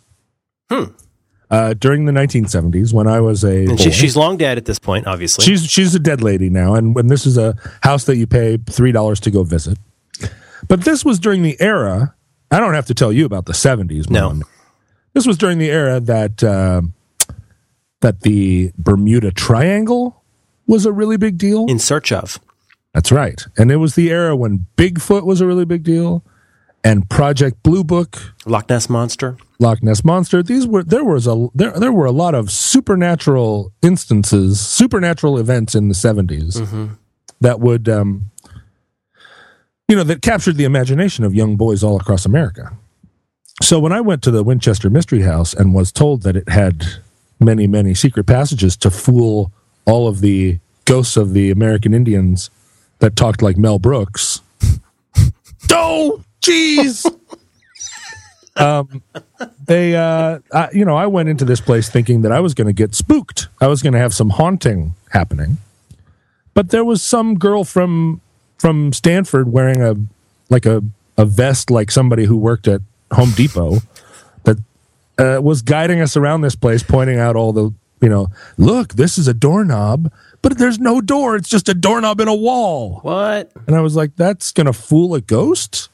Uh, 1.50 1.72
during 1.74 2.04
the 2.04 2.12
1970s, 2.12 2.92
when 2.92 3.06
I 3.06 3.20
was 3.20 3.42
a 3.42 3.74
she, 3.78 3.90
she's 3.90 4.16
long 4.16 4.36
dead 4.36 4.58
at 4.58 4.66
this 4.66 4.78
point, 4.78 5.06
obviously. 5.06 5.44
she's 5.44 5.64
she's 5.64 5.94
a 5.94 5.98
dead 5.98 6.22
lady 6.22 6.50
now, 6.50 6.74
and 6.74 6.94
when 6.94 7.06
this 7.06 7.24
is 7.24 7.38
a 7.38 7.54
house 7.82 8.04
that 8.04 8.16
you 8.16 8.26
pay 8.26 8.58
three 8.68 8.92
dollars 8.92 9.18
to 9.20 9.30
go 9.30 9.44
visit. 9.44 9.78
But 10.68 10.82
this 10.84 11.04
was 11.04 11.18
during 11.18 11.42
the 11.42 11.56
era. 11.60 12.14
I 12.50 12.60
don't 12.60 12.74
have 12.74 12.86
to 12.86 12.94
tell 12.94 13.12
you 13.12 13.24
about 13.24 13.46
the 13.46 13.52
70s. 13.52 14.10
No. 14.10 14.40
This 15.14 15.26
was 15.26 15.38
during 15.38 15.58
the 15.58 15.70
era 15.70 16.00
that 16.00 16.42
uh, 16.42 16.82
that 18.00 18.20
the 18.20 18.72
Bermuda 18.76 19.30
Triangle 19.32 20.22
was 20.66 20.84
a 20.84 20.92
really 20.92 21.16
big 21.16 21.38
deal. 21.38 21.66
in 21.66 21.78
search 21.78 22.12
of. 22.12 22.38
That's 22.94 23.10
right, 23.12 23.42
and 23.56 23.70
it 23.70 23.76
was 23.76 23.94
the 23.94 24.10
era 24.10 24.34
when 24.36 24.66
Bigfoot 24.76 25.24
was 25.24 25.40
a 25.40 25.46
really 25.46 25.64
big 25.64 25.82
deal, 25.82 26.24
and 26.84 27.08
Project 27.08 27.62
Blue 27.62 27.84
Book. 27.84 28.34
Loch 28.46 28.68
Ness 28.68 28.88
Monster. 28.88 29.36
Loch 29.58 29.82
Ness 29.82 30.04
monster. 30.04 30.42
These 30.42 30.66
were 30.66 30.84
there 30.84 31.04
was 31.04 31.26
a 31.26 31.48
there 31.54 31.72
there 31.72 31.92
were 31.92 32.06
a 32.06 32.12
lot 32.12 32.34
of 32.34 32.50
supernatural 32.50 33.72
instances, 33.82 34.60
supernatural 34.60 35.36
events 35.38 35.74
in 35.74 35.88
the 35.88 35.94
70s 35.94 36.96
that 37.40 37.60
would 37.60 37.88
um 37.88 38.30
you 39.88 39.96
know 39.96 40.04
that 40.04 40.22
captured 40.22 40.56
the 40.56 40.64
imagination 40.64 41.24
of 41.24 41.34
young 41.34 41.56
boys 41.56 41.82
all 41.82 41.96
across 41.96 42.24
America. 42.24 42.72
So 43.60 43.80
when 43.80 43.92
I 43.92 44.00
went 44.00 44.22
to 44.22 44.30
the 44.30 44.44
Winchester 44.44 44.88
Mystery 44.88 45.22
House 45.22 45.52
and 45.52 45.74
was 45.74 45.90
told 45.90 46.22
that 46.22 46.36
it 46.36 46.48
had 46.48 46.84
many 47.40 47.66
many 47.66 47.94
secret 47.94 48.26
passages 48.26 48.76
to 48.76 48.90
fool 48.90 49.50
all 49.86 50.06
of 50.06 50.20
the 50.20 50.60
ghosts 50.84 51.16
of 51.16 51.32
the 51.32 51.50
American 51.50 51.92
Indians 51.94 52.50
that 53.00 53.16
talked 53.16 53.42
like 53.42 53.56
Mel 53.56 53.78
Brooks. 53.80 54.40
oh, 56.48 56.50
jeez 56.50 57.06
they 59.66 59.94
uh 59.94 60.40
I, 60.52 60.68
you 60.72 60.84
know 60.84 60.96
i 60.96 61.06
went 61.06 61.28
into 61.28 61.44
this 61.44 61.60
place 61.60 61.88
thinking 61.88 62.22
that 62.22 62.32
i 62.32 62.40
was 62.40 62.54
going 62.54 62.66
to 62.66 62.72
get 62.72 62.94
spooked. 62.94 63.48
I 63.60 63.66
was 63.68 63.82
going 63.82 63.92
to 63.92 63.98
have 63.98 64.14
some 64.14 64.30
haunting 64.30 64.94
happening. 65.10 65.58
But 66.54 66.70
there 66.70 66.84
was 66.84 67.02
some 67.02 67.38
girl 67.38 67.64
from 67.64 68.20
from 68.58 68.92
stanford 68.92 69.52
wearing 69.52 69.80
a 69.82 69.94
like 70.50 70.66
a 70.66 70.82
a 71.16 71.24
vest 71.24 71.70
like 71.70 71.90
somebody 71.90 72.24
who 72.24 72.36
worked 72.36 72.66
at 72.66 72.80
home 73.12 73.30
depot 73.36 73.78
that 74.44 74.58
uh, 75.18 75.40
was 75.40 75.62
guiding 75.62 76.00
us 76.00 76.16
around 76.16 76.40
this 76.40 76.56
place 76.56 76.82
pointing 76.82 77.18
out 77.18 77.36
all 77.36 77.52
the 77.52 77.72
you 78.00 78.08
know 78.08 78.28
look 78.56 78.94
this 78.94 79.18
is 79.18 79.28
a 79.28 79.34
doorknob 79.34 80.10
but 80.40 80.56
there's 80.56 80.78
no 80.78 81.00
door. 81.00 81.34
It's 81.34 81.48
just 81.48 81.68
a 81.68 81.74
doorknob 81.74 82.20
in 82.20 82.28
a 82.28 82.34
wall. 82.34 83.00
What? 83.02 83.52
and 83.66 83.76
i 83.76 83.80
was 83.80 83.94
like 83.94 84.16
that's 84.16 84.50
going 84.52 84.66
to 84.66 84.72
fool 84.72 85.14
a 85.14 85.20
ghost 85.20 85.88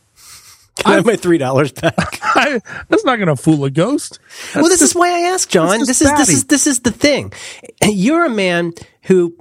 Can 0.76 0.93
I 0.93 0.97
have 0.97 1.07
my 1.07 1.16
three 1.16 1.38
dollars 1.38 1.71
back? 1.73 2.19
I, 2.23 2.61
that's 2.88 3.04
not 3.04 3.16
going 3.16 3.28
to 3.28 3.37
fool 3.37 3.64
a 3.64 3.71
ghost 3.71 4.19
well, 4.54 4.69
this 4.69 4.83
is 4.83 4.95
why 4.95 5.09
I 5.09 5.33
asked, 5.33 5.50
John. 5.50 5.78
This 5.78 6.00
just 6.00 6.02
is 6.02 6.11
this 6.19 6.28
is 6.28 6.45
this 6.47 6.66
is 6.66 6.81
the 6.81 6.90
thing. 6.90 7.33
You're 7.83 8.25
a 8.26 8.31
man 8.31 8.73
who. 9.02 9.37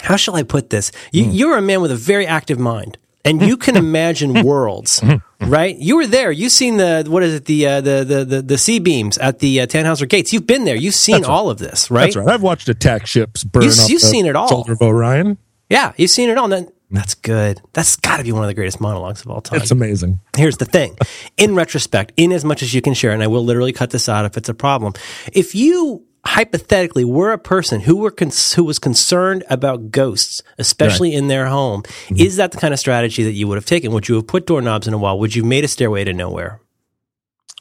How 0.00 0.14
shall 0.16 0.36
I 0.36 0.44
put 0.44 0.70
this? 0.70 0.92
You, 1.10 1.24
Hmm. 1.24 1.30
You're 1.32 1.56
a 1.58 1.62
man 1.62 1.80
with 1.80 1.90
a 1.90 1.96
very 1.96 2.24
active 2.26 2.58
mind, 2.58 2.98
and 3.24 3.42
you 3.42 3.56
can 3.56 3.76
imagine 3.86 4.44
worlds, 4.44 5.00
Hmm. 5.00 5.16
right? 5.40 5.76
You 5.76 5.96
were 5.96 6.06
there. 6.06 6.30
You've 6.30 6.52
seen 6.52 6.76
the 6.76 7.04
what 7.08 7.22
is 7.24 7.34
it? 7.34 7.46
The 7.46 7.66
uh, 7.66 7.80
the 7.80 8.04
the 8.04 8.24
the 8.24 8.42
the 8.42 8.58
sea 8.58 8.78
beams 8.78 9.18
at 9.18 9.40
the 9.40 9.62
uh, 9.62 9.66
Tannhauser 9.66 10.08
Gates. 10.08 10.32
You've 10.32 10.46
been 10.46 10.64
there. 10.64 10.76
You've 10.76 10.94
seen 10.94 11.24
all 11.24 11.50
of 11.50 11.58
this, 11.58 11.90
right? 11.90 12.04
That's 12.04 12.16
right. 12.16 12.28
I've 12.28 12.42
watched 12.42 12.68
attack 12.68 13.06
ships 13.06 13.42
burn 13.42 13.62
you've 13.64 13.72
the 13.74 13.98
seen 13.98 14.26
it 14.26 14.36
all. 14.36 14.48
Shoulder 14.48 14.72
of 14.74 14.82
Orion. 14.82 15.38
Yeah, 15.68 15.92
you've 15.96 16.10
seen 16.10 16.30
it 16.30 16.38
all. 16.38 16.46
That- 16.48 16.68
That's 16.90 17.14
good. 17.14 17.60
That's 17.74 17.96
got 17.96 18.16
to 18.16 18.22
be 18.24 18.32
one 18.32 18.42
of 18.42 18.48
the 18.48 18.54
greatest 18.54 18.80
monologues 18.80 19.20
of 19.20 19.30
all 19.30 19.42
time. 19.42 19.60
It's 19.60 19.70
amazing. 19.70 20.20
Here's 20.36 20.56
the 20.56 20.64
thing. 20.64 20.96
In 21.36 21.54
retrospect, 21.54 22.12
in 22.16 22.32
as 22.32 22.44
much 22.46 22.62
as 22.62 22.72
you 22.72 22.80
can 22.80 22.94
share, 22.94 23.10
and 23.10 23.22
I 23.22 23.26
will 23.26 23.44
literally 23.44 23.72
cut 23.72 23.90
this 23.90 24.08
out 24.08 24.24
if 24.24 24.36
it's 24.38 24.48
a 24.48 24.54
problem. 24.54 24.94
If 25.32 25.54
you 25.54 26.04
hypothetically 26.24 27.04
were 27.04 27.32
a 27.32 27.38
person 27.38 27.80
who 27.82 27.96
were 27.96 28.10
cons- 28.10 28.54
who 28.54 28.64
was 28.64 28.78
concerned 28.78 29.44
about 29.50 29.90
ghosts, 29.90 30.42
especially 30.56 31.14
in 31.14 31.28
their 31.28 31.46
home, 31.46 31.82
is 32.16 32.36
that 32.36 32.52
the 32.52 32.58
kind 32.58 32.72
of 32.72 32.80
strategy 32.80 33.22
that 33.22 33.32
you 33.32 33.46
would 33.48 33.56
have 33.56 33.66
taken? 33.66 33.92
Would 33.92 34.08
you 34.08 34.14
have 34.16 34.26
put 34.26 34.46
doorknobs 34.46 34.88
in 34.88 34.94
a 34.94 34.98
wall? 34.98 35.18
Would 35.18 35.34
you 35.34 35.42
have 35.42 35.48
made 35.48 35.64
a 35.64 35.68
stairway 35.68 36.04
to 36.04 36.12
nowhere? 36.14 36.60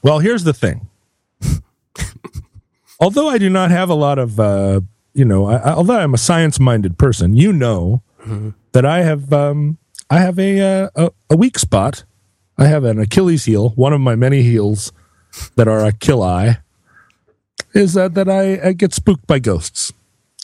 Well, 0.04 0.20
here's 0.20 0.44
the 0.46 0.54
thing. 0.54 0.88
although 3.00 3.28
I 3.30 3.38
do 3.38 3.50
not 3.50 3.72
have 3.72 3.90
a 3.90 3.94
lot 3.94 4.20
of, 4.20 4.40
uh, 4.40 4.82
you 5.14 5.26
know, 5.26 5.46
I, 5.48 5.56
I- 5.58 5.74
although 5.74 5.98
I'm 6.00 6.14
a 6.14 6.18
science-minded 6.18 6.98
person, 6.98 7.36
you 7.36 7.52
know 7.54 8.04
that 8.78 8.86
I 8.86 9.02
have, 9.02 9.34
um, 9.34 9.80
I 10.08 10.20
have 10.20 10.38
a, 10.38 10.62
uh, 10.62 10.90
a 10.96 11.12
a 11.32 11.36
weak 11.36 11.58
spot. 11.58 12.04
I 12.60 12.68
have 12.68 12.84
an 12.84 13.00
Achilles 13.00 13.46
heel, 13.46 13.70
one 13.70 13.92
of 13.92 14.02
my 14.02 14.16
many 14.16 14.44
heels 14.44 14.92
that 15.56 15.68
are 15.68 15.80
Achilli, 15.80 16.60
is 17.74 17.98
uh, 17.98 18.08
that 18.10 18.30
I, 18.30 18.68
I 18.68 18.74
get 18.74 18.94
spooked 18.94 19.26
by 19.26 19.40
ghosts, 19.40 19.92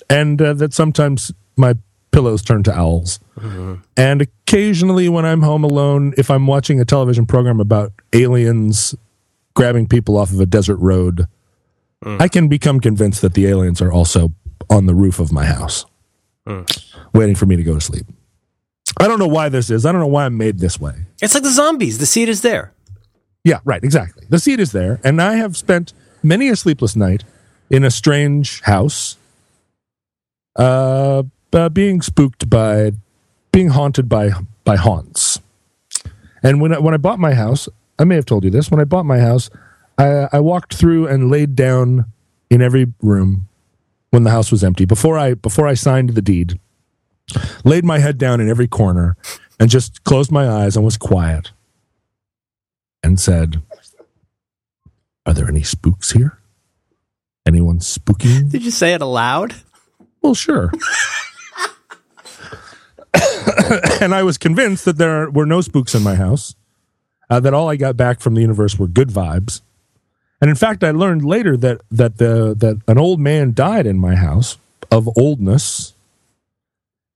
and 0.10 0.42
uh, 0.42 0.54
that 0.54 0.74
sometimes 0.74 1.32
my 1.58 1.76
pillows 2.10 2.42
turn 2.42 2.64
to 2.64 2.74
owls. 2.76 3.20
And 3.96 4.22
occasionally, 4.24 5.10
when 5.10 5.26
I'm 5.26 5.44
home 5.44 5.64
alone, 5.64 6.16
if 6.18 6.32
I'm 6.32 6.48
watching 6.48 6.80
a 6.82 6.86
television 6.86 7.28
program 7.28 7.60
about 7.60 7.94
aliens 8.14 8.96
grabbing 9.54 9.88
people 9.88 10.18
off 10.18 10.32
of 10.32 10.40
a 10.40 10.48
desert 10.48 10.78
road, 10.78 11.28
I 12.20 12.28
can 12.28 12.48
become 12.48 12.80
convinced 12.80 13.22
that 13.22 13.36
the 13.36 13.46
aliens 13.46 13.80
are 13.80 13.92
also 13.92 14.32
on 14.72 14.88
the 14.88 14.96
roof 14.96 15.20
of 15.20 15.32
my 15.32 15.46
house, 15.46 15.86
waiting 17.14 17.36
for 17.36 17.46
me 17.46 17.56
to 17.58 17.64
go 17.64 17.76
to 17.76 17.80
sleep. 17.82 18.08
I 19.00 19.08
don't 19.08 19.20
know 19.20 19.28
why 19.28 19.50
this 19.50 19.70
is. 19.70 19.86
I 19.86 19.92
don't 19.92 20.02
know 20.02 20.08
why 20.08 20.26
I'm 20.26 20.38
made 20.38 20.60
this 20.60 20.80
way. 20.80 20.94
It's 21.22 21.34
like 21.34 21.44
the 21.44 21.52
zombies. 21.52 21.98
The 21.98 22.06
seed 22.06 22.30
is 22.30 22.42
there. 22.42 22.74
Yeah, 23.44 23.60
right, 23.66 23.84
exactly. 23.84 24.26
The 24.30 24.40
seed 24.40 24.60
is 24.60 24.72
there, 24.72 25.00
and 25.04 25.22
I 25.22 25.36
have 25.36 25.58
spent 25.58 25.94
many 26.22 26.48
a 26.50 26.56
sleepless 26.56 26.96
night 26.96 27.24
in 27.70 27.84
a 27.84 27.92
strange 27.92 28.62
house, 28.62 29.18
uh, 30.58 31.24
uh, 31.52 31.70
being 31.70 32.02
spooked 32.02 32.50
by, 32.50 32.92
being 33.52 33.70
haunted 33.70 34.08
by 34.08 34.32
by 34.64 34.76
haunts. 34.76 35.40
And 36.42 36.62
when 36.62 36.74
I, 36.74 36.80
when 36.80 36.94
I 36.94 36.98
bought 36.98 37.20
my 37.20 37.34
house, 37.34 37.68
I 38.00 38.04
may 38.06 38.16
have 38.16 38.26
told 38.26 38.44
you 38.44 38.50
this. 38.50 38.72
When 38.72 38.80
I 38.80 38.86
bought 38.86 39.06
my 39.06 39.20
house, 39.20 39.50
I, 39.98 40.28
I 40.32 40.40
walked 40.40 40.76
through 40.76 41.08
and 41.08 41.30
laid 41.30 41.56
down 41.56 42.06
in 42.50 42.62
every 42.62 42.88
room 43.02 43.48
when 44.12 44.24
the 44.24 44.32
house 44.32 44.52
was 44.52 44.64
empty 44.64 44.86
before 44.86 45.18
I 45.18 45.34
before 45.34 45.68
I 45.68 45.74
signed 45.74 46.12
the 46.12 46.22
deed. 46.22 46.60
Laid 47.64 47.86
my 47.86 48.00
head 48.00 48.18
down 48.18 48.42
in 48.42 48.50
every 48.50 48.68
corner 48.68 49.16
and 49.60 49.70
just 49.70 50.04
closed 50.04 50.32
my 50.32 50.48
eyes 50.48 50.76
and 50.76 50.84
was 50.84 50.98
quiet 50.98 51.52
and 53.02 53.20
said, 53.20 53.62
Are 55.26 55.34
there 55.34 55.48
any 55.48 55.64
spooks 55.64 56.12
here? 56.12 56.38
Anyone 57.46 57.80
spooking? 57.80 58.50
Did 58.50 58.64
you 58.64 58.72
say 58.72 58.94
it 58.94 59.02
aloud? 59.02 59.56
Well, 60.22 60.36
sure. 60.36 60.72
and 64.02 64.14
I 64.14 64.24
was 64.24 64.38
convinced 64.38 64.86
that 64.86 64.98
there 64.98 65.30
were 65.30 65.46
no 65.46 65.62
spooks 65.62 65.94
in 65.94 66.04
my 66.04 66.16
house, 66.16 66.56
uh, 67.30 67.40
that 67.42 67.54
all 67.54 67.70
I 67.70 67.76
got 67.76 67.98
back 67.98 68.22
from 68.22 68.34
the 68.34 68.42
universe 68.42 68.80
were 68.80 68.88
good 68.88 69.10
vibes. 69.10 69.62
And 70.42 70.50
in 70.50 70.56
fact, 70.56 70.84
I 70.84 70.92
learned 70.92 71.24
later 71.24 71.56
that, 71.58 71.82
that, 71.92 72.18
the, 72.18 72.54
that 72.58 72.82
an 72.88 72.98
old 72.98 73.20
man 73.20 73.54
died 73.54 73.86
in 73.86 73.98
my 73.98 74.16
house 74.16 74.58
of 74.92 75.10
oldness. 75.18 75.93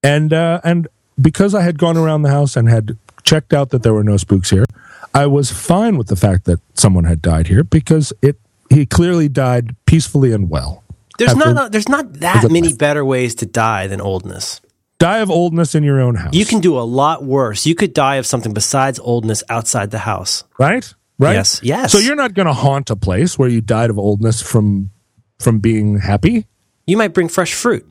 And, 0.08 0.34
uh, 0.34 0.62
and 0.64 0.88
because 1.20 1.54
I 1.54 1.62
had 1.62 1.78
gone 1.78 1.98
around 1.98 2.22
the 2.22 2.30
house 2.30 2.56
and 2.56 2.70
had 2.70 2.98
checked 3.24 3.54
out 3.54 3.70
that 3.70 3.84
there 3.84 3.94
were 3.94 4.04
no 4.04 4.18
spooks 4.18 4.50
here, 4.50 4.66
I 5.14 5.26
was 5.26 5.52
fine 5.52 5.98
with 5.98 6.08
the 6.08 6.16
fact 6.16 6.46
that 6.46 6.60
someone 6.74 7.04
had 7.06 7.22
died 7.22 7.48
here 7.48 7.64
because 7.64 8.14
it, 8.22 8.40
he 8.70 8.86
clearly 8.86 9.30
died 9.30 9.76
peacefully 9.86 10.32
and 10.32 10.50
well. 10.50 10.84
There's 11.18 11.32
After- 11.34 11.54
not 11.54 11.72
there's 11.72 11.90
not 11.90 12.14
that 12.20 12.52
many 12.52 12.74
better 12.74 13.04
ways 13.04 13.34
to 13.36 13.46
die 13.48 13.88
than 13.88 14.00
oldness. 14.00 14.62
Die 15.00 15.18
of 15.20 15.30
oldness 15.32 15.74
in 15.76 15.84
your 15.84 16.00
own 16.00 16.16
house. 16.16 16.34
You 16.34 16.46
can 16.46 16.60
do 16.60 16.78
a 16.78 16.82
lot 16.82 17.24
worse. 17.24 17.66
You 17.66 17.76
could 17.76 17.94
die 17.94 18.16
of 18.16 18.26
something 18.26 18.54
besides 18.54 19.00
oldness 19.00 19.44
outside 19.50 19.92
the 19.92 20.00
house. 20.00 20.44
right? 20.60 20.94
Right? 21.20 21.34
Yes, 21.34 21.60
yes. 21.64 21.92
So 21.92 21.98
you're 21.98 22.16
not 22.16 22.36
going 22.36 22.46
to 22.46 22.54
haunt 22.54 22.92
a 22.92 22.96
place 22.96 23.40
where 23.40 23.50
you 23.50 23.60
died 23.62 23.90
of 23.90 23.98
oldness 23.98 24.42
from 24.42 24.92
from 25.40 25.60
being 25.60 26.00
happy. 26.00 26.46
You 26.86 26.98
might 26.98 27.14
bring 27.16 27.28
fresh 27.30 27.54
fruit. 27.56 27.86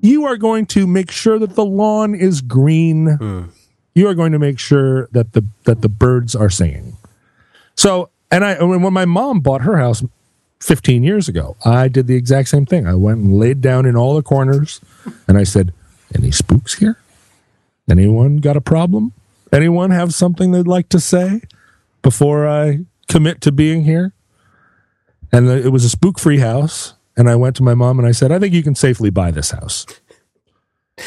You 0.00 0.24
are 0.24 0.36
going 0.36 0.66
to 0.66 0.86
make 0.86 1.10
sure 1.10 1.38
that 1.38 1.54
the 1.54 1.64
lawn 1.64 2.14
is 2.14 2.40
green. 2.40 3.16
Hmm. 3.16 3.42
You 3.94 4.08
are 4.08 4.14
going 4.14 4.32
to 4.32 4.38
make 4.38 4.58
sure 4.58 5.08
that 5.12 5.32
the 5.32 5.44
that 5.64 5.82
the 5.82 5.88
birds 5.88 6.34
are 6.34 6.50
singing. 6.50 6.96
So, 7.76 8.10
and 8.30 8.44
I 8.44 8.62
when 8.62 8.82
when 8.82 8.92
my 8.92 9.04
mom 9.04 9.40
bought 9.40 9.62
her 9.62 9.76
house 9.76 10.02
15 10.60 11.02
years 11.02 11.28
ago, 11.28 11.56
I 11.64 11.88
did 11.88 12.06
the 12.06 12.14
exact 12.16 12.48
same 12.48 12.66
thing. 12.66 12.86
I 12.86 12.94
went 12.94 13.18
and 13.18 13.38
laid 13.38 13.60
down 13.60 13.86
in 13.86 13.96
all 13.96 14.14
the 14.14 14.22
corners 14.22 14.80
and 15.26 15.36
I 15.36 15.44
said, 15.44 15.72
"Any 16.14 16.30
spooks 16.30 16.74
here? 16.74 16.98
Anyone 17.90 18.38
got 18.38 18.56
a 18.56 18.60
problem? 18.60 19.12
Anyone 19.52 19.90
have 19.90 20.14
something 20.14 20.52
they'd 20.52 20.66
like 20.66 20.88
to 20.90 21.00
say 21.00 21.42
before 22.02 22.46
I 22.46 22.80
commit 23.08 23.40
to 23.42 23.52
being 23.52 23.84
here?" 23.84 24.12
And 25.32 25.48
the, 25.48 25.64
it 25.64 25.70
was 25.70 25.84
a 25.84 25.88
spook-free 25.88 26.38
house, 26.38 26.94
and 27.20 27.28
I 27.28 27.36
went 27.36 27.54
to 27.56 27.62
my 27.62 27.74
mom 27.74 27.98
and 27.98 28.08
I 28.08 28.12
said, 28.12 28.32
"I 28.32 28.38
think 28.38 28.54
you 28.54 28.62
can 28.62 28.74
safely 28.74 29.10
buy 29.10 29.30
this 29.30 29.50
house." 29.50 29.86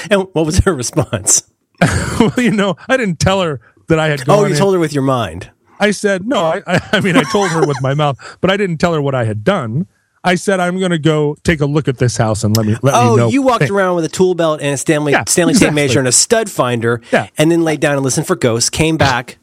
And 0.10 0.28
what 0.34 0.46
was 0.46 0.60
her 0.60 0.74
response? 0.74 1.44
well, 2.20 2.34
you 2.38 2.52
know, 2.52 2.76
I 2.88 2.98
didn't 2.98 3.20
tell 3.20 3.42
her 3.42 3.60
that 3.88 4.00
I 4.00 4.08
had 4.08 4.22
oh, 4.22 4.26
gone. 4.26 4.40
Oh, 4.40 4.46
you 4.46 4.54
in. 4.54 4.58
told 4.58 4.74
her 4.74 4.80
with 4.80 4.94
your 4.94 5.04
mind. 5.04 5.52
I 5.80 5.92
said, 5.92 6.26
no, 6.26 6.40
I, 6.40 6.62
I, 6.94 7.02
mean, 7.02 7.18
I 7.18 7.24
told 7.24 7.50
her 7.50 7.66
with 7.66 7.82
my 7.82 7.94
mouth, 7.94 8.38
but 8.42 8.50
I 8.50 8.58
didn't 8.58 8.78
tell 8.78 8.94
her 8.94 9.02
what 9.02 9.16
I 9.16 9.26
had 9.26 9.44
done. 9.44 9.88
I 10.24 10.36
said, 10.36 10.62
I'm 10.62 10.80
going 10.80 10.92
to 10.92 11.00
go 11.00 11.36
take 11.44 11.60
a 11.60 11.66
look 11.66 11.90
at 11.90 11.98
this 11.98 12.16
house 12.16 12.46
and 12.46 12.56
let 12.56 12.66
me, 12.66 12.74
let 12.82 12.94
me 12.94 13.00
oh, 13.00 13.16
know. 13.16 13.26
Oh, 13.26 13.30
you 13.30 13.42
walked 13.42 13.70
around 13.70 13.96
with 13.98 14.06
a 14.06 14.10
tool 14.10 14.36
belt 14.36 14.62
and 14.62 14.74
a 14.74 14.78
Stanley 14.78 15.12
Yeah, 15.12 15.26
Stanley 15.28 15.54
tape 15.54 15.64
exactly. 15.64 15.76
measure 15.76 16.00
and 16.00 16.08
a 16.08 16.14
stud 16.14 16.50
finder, 16.50 17.02
Yeah. 17.12 17.28
and 17.38 17.52
then 17.52 17.64
laid 17.64 17.82
down 17.82 17.96
and 17.96 18.04
listened 18.04 18.26
for 18.26 18.38
ghosts. 18.38 18.70
Came 18.70 18.96
back 18.96 19.38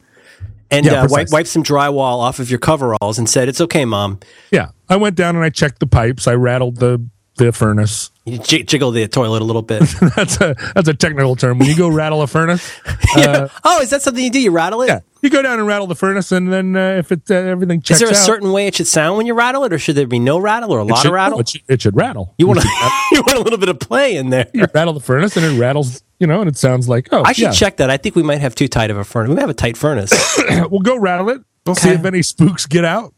and 0.71 0.85
Yeah, 0.85 0.93
uh, 0.93 0.95
wiped, 1.01 1.11
precisely. 1.13 1.35
wiped 1.35 1.49
some 1.49 1.63
drywall 1.63 2.19
off 2.19 2.39
of 2.39 2.49
your 2.49 2.59
coveralls 2.59 3.19
and 3.19 3.29
said, 3.29 3.47
"It's 3.49 3.61
okay, 3.61 3.85
mom." 3.85 4.19
Yeah. 4.51 4.69
I 4.89 4.95
went 4.95 5.15
down 5.15 5.35
and 5.35 5.45
I 5.45 5.49
checked 5.49 5.79
the 5.79 5.87
pipes. 5.87 6.27
I 6.27 6.33
rattled 6.33 6.77
the, 6.77 7.05
the 7.37 7.51
furnace. 7.51 8.11
You 8.25 8.37
j- 8.37 8.61
jiggle 8.61 8.91
the 8.91 9.07
toilet 9.07 9.41
a 9.41 9.45
little 9.45 9.63
bit. 9.63 9.79
That's 10.15 10.39
a, 10.39 10.55
that's 10.75 10.87
a 10.87 10.93
technical 10.93 11.35
term. 11.35 11.57
When 11.57 11.67
you 11.67 11.75
go 11.75 11.89
rattle 11.89 12.21
a 12.21 12.27
furnace, 12.27 12.79
uh, 13.15 13.47
oh, 13.63 13.81
is 13.81 13.89
that 13.89 14.03
something 14.03 14.23
you 14.23 14.29
do? 14.29 14.39
You 14.39 14.51
rattle 14.51 14.83
it? 14.83 14.87
yeah, 14.87 14.99
you 15.23 15.31
go 15.31 15.41
down 15.41 15.57
and 15.57 15.67
rattle 15.67 15.87
the 15.87 15.95
furnace 15.95 16.31
and 16.31 16.53
then 16.53 16.75
uh, 16.75 16.97
if 16.99 17.11
it, 17.11 17.31
uh, 17.31 17.35
everything 17.35 17.81
Is 17.89 17.99
there 17.99 18.09
a 18.09 18.11
out, 18.11 18.17
certain 18.17 18.51
way 18.51 18.67
it 18.67 18.75
should 18.75 18.85
sound 18.85 19.17
when 19.17 19.25
you 19.25 19.33
rattle 19.33 19.63
it, 19.63 19.73
or 19.73 19.79
should 19.79 19.95
there 19.95 20.05
be 20.05 20.19
no 20.19 20.37
rattle 20.37 20.71
or 20.71 20.79
a 20.79 20.83
lot 20.83 20.99
should, 20.99 21.07
of 21.07 21.13
rattle? 21.13 21.37
no, 21.37 21.41
it, 21.41 21.49
should, 21.49 21.61
it 21.67 21.81
should 21.81 21.95
rattle. 21.95 22.35
you 22.37 22.45
want 22.45 22.63
you 23.11 23.21
want 23.21 23.33
a 23.33 23.41
little 23.41 23.57
bit 23.57 23.69
of 23.69 23.79
play 23.79 24.15
in 24.17 24.29
there. 24.29 24.47
you 24.53 24.67
rattle 24.71 24.93
the 24.93 24.99
furnace 24.99 25.35
and 25.35 25.45
it 25.45 25.59
rattles, 25.59 26.03
you 26.19 26.27
know, 26.27 26.41
and 26.41 26.47
it 26.49 26.57
sounds 26.57 26.87
like, 26.87 27.09
oh, 27.11 27.23
I 27.23 27.33
should 27.33 27.43
yeah. 27.45 27.51
check 27.51 27.77
that. 27.77 27.89
I 27.89 27.97
think 27.97 28.15
we 28.15 28.23
might 28.23 28.41
have 28.41 28.53
too 28.53 28.67
tight 28.67 28.91
of 28.91 28.97
a 28.97 29.03
furnace. 29.03 29.29
We 29.29 29.35
might 29.35 29.41
have 29.41 29.49
a 29.49 29.55
tight 29.55 29.77
furnace. 29.77 30.11
we'll 30.69 30.81
go 30.81 30.95
rattle 30.97 31.29
it. 31.29 31.37
See 31.39 31.71
Okay. 31.71 31.81
See 31.81 31.89
if 31.89 32.05
any 32.05 32.21
spooks 32.21 32.67
get 32.67 32.85
out. 32.85 33.13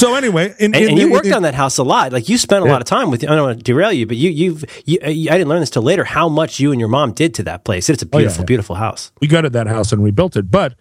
So 0.00 0.14
anyway, 0.14 0.54
in, 0.58 0.74
and, 0.74 0.76
in 0.76 0.90
and 0.90 0.98
you 0.98 1.06
the- 1.06 1.12
worked 1.12 1.26
in- 1.26 1.34
on 1.34 1.42
that 1.42 1.54
house 1.54 1.76
a 1.78 1.82
lot. 1.82 2.12
Like 2.12 2.28
you 2.28 2.38
spent 2.38 2.62
a 2.64 2.66
Yeah. 2.66 2.72
lot 2.72 2.80
of 2.80 2.86
time 2.86 3.10
with. 3.10 3.22
I 3.22 3.26
don't 3.34 3.42
want 3.42 3.58
to 3.58 3.62
derail 3.64 3.92
you, 3.92 4.06
but 4.06 4.16
you, 4.16 4.30
you've. 4.30 4.64
You, 4.86 4.98
I 5.02 5.12
didn't 5.12 5.48
learn 5.48 5.60
this 5.60 5.70
till 5.70 5.82
later. 5.82 6.04
How 6.04 6.28
much 6.28 6.58
you 6.58 6.72
and 6.72 6.80
your 6.80 6.88
mom 6.88 7.12
did 7.12 7.34
to 7.34 7.42
that 7.44 7.64
place. 7.64 7.88
It's 7.90 8.02
a 8.02 8.06
Oh, 8.12 8.18
yeah, 8.18 8.22
beautiful, 8.22 8.42
yeah. 8.42 8.46
beautiful 8.46 8.76
house. 8.76 9.12
we 9.20 9.28
gutted 9.28 9.52
that 9.52 9.66
house 9.66 9.92
and 9.92 10.02
rebuilt 10.02 10.36
it. 10.36 10.50
But 10.50 10.74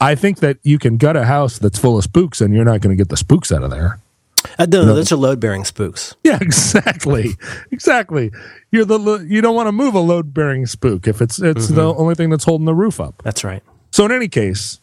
I 0.00 0.14
think 0.14 0.40
that 0.40 0.58
you 0.62 0.78
can 0.78 0.98
gut 0.98 1.16
a 1.16 1.24
house 1.24 1.58
that's 1.58 1.78
full 1.78 1.96
of 1.96 2.04
spooks 2.04 2.40
and 2.42 2.54
you're 2.54 2.64
not 2.66 2.80
going 2.82 2.94
to 2.94 3.00
get 3.00 3.08
the 3.08 3.16
spooks 3.16 3.50
out 3.50 3.62
of 3.62 3.70
there. 3.70 3.98
Uh, 4.58 4.66
no, 4.66 4.84
no, 4.84 4.94
those 4.94 5.10
are 5.10 5.16
load 5.16 5.40
bearing 5.40 5.64
spooks. 5.64 6.14
Yeah, 6.22 6.38
exactly, 6.42 7.30
exactly. 7.72 8.30
You're 8.70 8.84
the 8.84 8.98
lo- 8.98 9.24
you 9.26 9.40
don't 9.40 9.56
want 9.56 9.66
to 9.68 9.72
move 9.72 9.94
a 9.94 9.98
load 10.00 10.34
bearing 10.34 10.66
spook 10.66 11.08
if 11.08 11.20
it's 11.22 11.40
it's 11.40 11.68
the 11.68 11.80
Mm-hmm. 11.82 12.00
only 12.00 12.14
thing 12.14 12.28
that's 12.30 12.44
holding 12.44 12.66
the 12.66 12.74
roof 12.74 13.00
up. 13.00 13.22
That's 13.24 13.42
right. 13.42 13.62
So 13.90 14.04
in 14.04 14.12
any 14.12 14.28
case, 14.28 14.78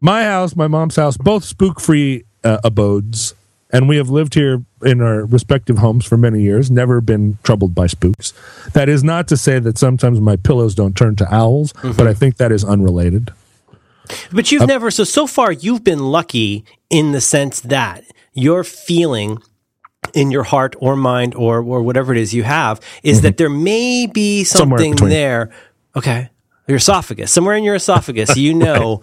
my 0.00 0.24
house, 0.24 0.54
my 0.56 0.68
mom's 0.68 0.96
house, 0.96 1.16
both 1.16 1.44
spook 1.44 1.80
free 1.80 2.24
uh, 2.44 2.58
abodes, 2.62 3.34
and 3.70 3.88
we 3.88 3.96
have 3.96 4.10
lived 4.10 4.34
here 4.34 4.62
in 4.82 5.00
our 5.00 5.24
respective 5.24 5.78
homes 5.78 6.04
for 6.04 6.16
many 6.16 6.42
years. 6.42 6.70
Never 6.70 7.00
been 7.00 7.38
troubled 7.42 7.74
by 7.74 7.86
spooks. 7.88 8.32
That 8.72 8.88
is 8.88 9.02
not 9.02 9.26
to 9.28 9.36
say 9.36 9.58
that 9.58 9.78
sometimes 9.78 10.20
my 10.20 10.36
pillows 10.36 10.74
don't 10.74 10.96
turn 10.96 11.16
to 11.16 11.34
owls, 11.34 11.72
but 11.82 12.06
I 12.06 12.14
think 12.14 12.36
that 12.36 12.52
is 12.52 12.64
unrelated. 12.64 13.32
But 14.30 14.52
you've 14.52 14.66
never. 14.68 14.90
So 14.90 15.04
so 15.04 15.26
far, 15.26 15.50
you've 15.50 15.82
been 15.82 15.98
lucky 16.00 16.64
in 16.90 17.12
the 17.12 17.20
sense 17.20 17.60
that 17.62 18.04
you're 18.34 18.64
feeling 18.64 19.38
in 20.12 20.30
your 20.30 20.42
heart 20.44 20.76
or 20.78 20.94
mind 20.94 21.34
or 21.34 21.60
or 21.60 21.82
whatever 21.82 22.12
it 22.12 22.18
is 22.18 22.34
you 22.34 22.42
have 22.42 22.78
is 23.02 23.22
that 23.22 23.38
there 23.38 23.48
may 23.48 24.06
be 24.06 24.42
Mm-hmm. 24.42 24.58
Something 24.58 24.96
there. 25.08 25.50
Okay. 25.96 26.28
Your 26.66 26.78
esophagus, 26.78 27.30
somewhere 27.30 27.56
in 27.56 27.62
your 27.64 27.74
esophagus, 27.74 28.36
you 28.38 28.54
know, 28.64 29.02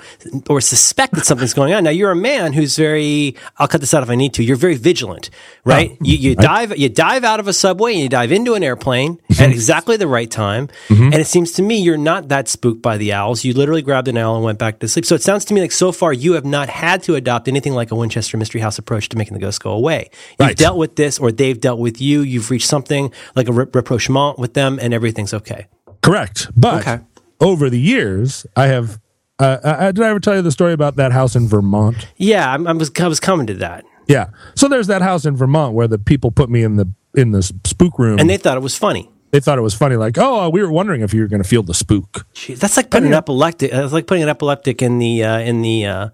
or 0.49 0.61
suspect 0.61 1.13
that 1.13 1.25
something's 1.25 1.53
going 1.53 1.73
on. 1.73 1.83
Now 1.83 1.91
you're 1.91 2.09
a 2.09 2.15
man 2.15 2.53
who's 2.53 2.75
very, 2.75 3.35
I'll 3.57 3.67
cut 3.67 3.81
this 3.81 3.93
out 3.93 4.01
if 4.01 4.09
I 4.09 4.15
need 4.15 4.33
to. 4.35 4.43
You're 4.43 4.55
very 4.55 4.75
vigilant, 4.75 5.29
oh. 5.33 5.37
right? 5.65 5.91
Mm-hmm. 5.91 6.05
you, 6.05 6.17
you 6.17 6.35
dive, 6.35 6.75
you 6.77 6.89
dive 6.89 7.23
out 7.23 7.39
of 7.39 7.47
a 7.47 7.53
subway 7.53 7.93
and 7.93 8.01
you 8.01 8.09
dive 8.09 8.31
into 8.31 8.55
an 8.55 8.63
airplane 8.63 9.21
at 9.39 9.51
exactly 9.51 9.95
the 9.95 10.07
right 10.07 10.29
time. 10.29 10.69
Mm-hmm. 10.87 11.03
And 11.03 11.15
it 11.15 11.27
seems 11.27 11.51
to 11.53 11.61
me 11.61 11.77
you're 11.77 11.97
not 11.97 12.29
that 12.29 12.47
spooked 12.47 12.81
by 12.81 12.97
the 12.97 13.13
owls. 13.13 13.43
You 13.43 13.53
literally 13.53 13.83
grabbed 13.83 14.07
an 14.07 14.17
owl 14.17 14.35
and 14.37 14.43
went 14.43 14.57
back 14.57 14.79
to 14.79 14.87
sleep. 14.87 15.05
So 15.05 15.13
it 15.13 15.21
sounds 15.21 15.45
to 15.45 15.53
me 15.53 15.61
like 15.61 15.71
so 15.71 15.91
far 15.91 16.11
you 16.13 16.33
have 16.33 16.45
not 16.45 16.67
had 16.67 17.03
to 17.03 17.13
adopt 17.15 17.47
anything 17.47 17.73
like 17.73 17.91
a 17.91 17.95
Winchester 17.95 18.37
Mystery 18.37 18.61
House 18.61 18.79
approach 18.79 19.09
to 19.09 19.17
making 19.17 19.35
the 19.35 19.39
ghosts 19.39 19.59
go 19.59 19.71
away. 19.71 20.09
You've 20.39 20.47
Right. 20.47 20.57
dealt 20.57 20.77
with 20.77 20.95
this 20.95 21.19
or 21.19 21.31
they've 21.31 21.59
dealt 21.59 21.77
with 21.79 22.01
you. 22.01 22.21
You've 22.21 22.49
reached 22.49 22.67
something 22.67 23.11
like 23.35 23.47
a 23.47 23.51
rep- 23.53 23.75
rapprochement 23.75 24.39
with 24.39 24.55
them 24.55 24.79
and 24.81 24.93
everything's 24.95 25.33
okay. 25.35 25.67
Correct. 26.01 26.47
But 26.55 26.81
Okay. 26.81 26.99
Over 27.41 27.69
the 27.69 27.79
years, 27.79 28.45
I 28.55 28.67
have. 28.67 28.99
Uh, 29.39 29.57
uh, 29.63 29.91
did 29.91 30.05
I 30.05 30.09
ever 30.09 30.19
tell 30.19 30.35
you 30.35 30.43
the 30.43 30.51
story 30.51 30.71
about 30.71 30.97
that 30.97 31.11
house 31.11 31.35
in 31.35 31.47
Vermont? 31.47 32.07
Yeah, 32.17 32.53
I'm, 32.53 32.67
I 32.67 32.73
was 32.73 32.91
I 32.99 33.07
was 33.07 33.19
coming 33.19 33.47
to 33.47 33.55
that, 33.55 33.83
Yeah. 34.07 34.29
So 34.55 34.67
there's 34.67 34.85
that 34.87 35.01
house 35.01 35.25
in 35.25 35.35
Vermont 35.35 35.73
where 35.73 35.87
the 35.87 35.97
people 35.97 36.29
put 36.29 36.49
me 36.49 36.61
in 36.63 36.75
the 36.75 36.87
in 37.15 37.31
the 37.31 37.41
spook 37.41 37.97
room. 37.97 38.19
and 38.19 38.29
they 38.29 38.37
thought 38.37 38.55
it 38.55 38.61
was 38.61 38.77
funny. 38.77 39.09
they 39.31 39.39
thought 39.39 39.57
it 39.57 39.61
was 39.61 39.73
funny, 39.73 39.95
like, 39.95 40.17
oh, 40.19 40.49
we 40.49 40.61
were 40.61 40.71
wondering 40.71 41.01
if 41.01 41.13
you 41.13 41.21
were 41.21 41.27
going 41.27 41.41
to 41.41 41.47
feel 41.47 41.63
the 41.63 41.73
spook. 41.73 42.25
Jeez, 42.35 42.59
that's 42.59 42.77
like 42.77 42.89
putting 42.91 43.07
an 43.07 43.15
epileptic. 43.15 43.71
That's 43.71 43.93
like 43.93 44.05
putting 44.05 44.23
an 44.23 44.29
epileptic 44.29 44.81
in 44.83 44.99
the 44.99 45.23
uh, 45.23 45.39
in 45.39 45.61
the 45.63 45.85
uh, 45.87 46.09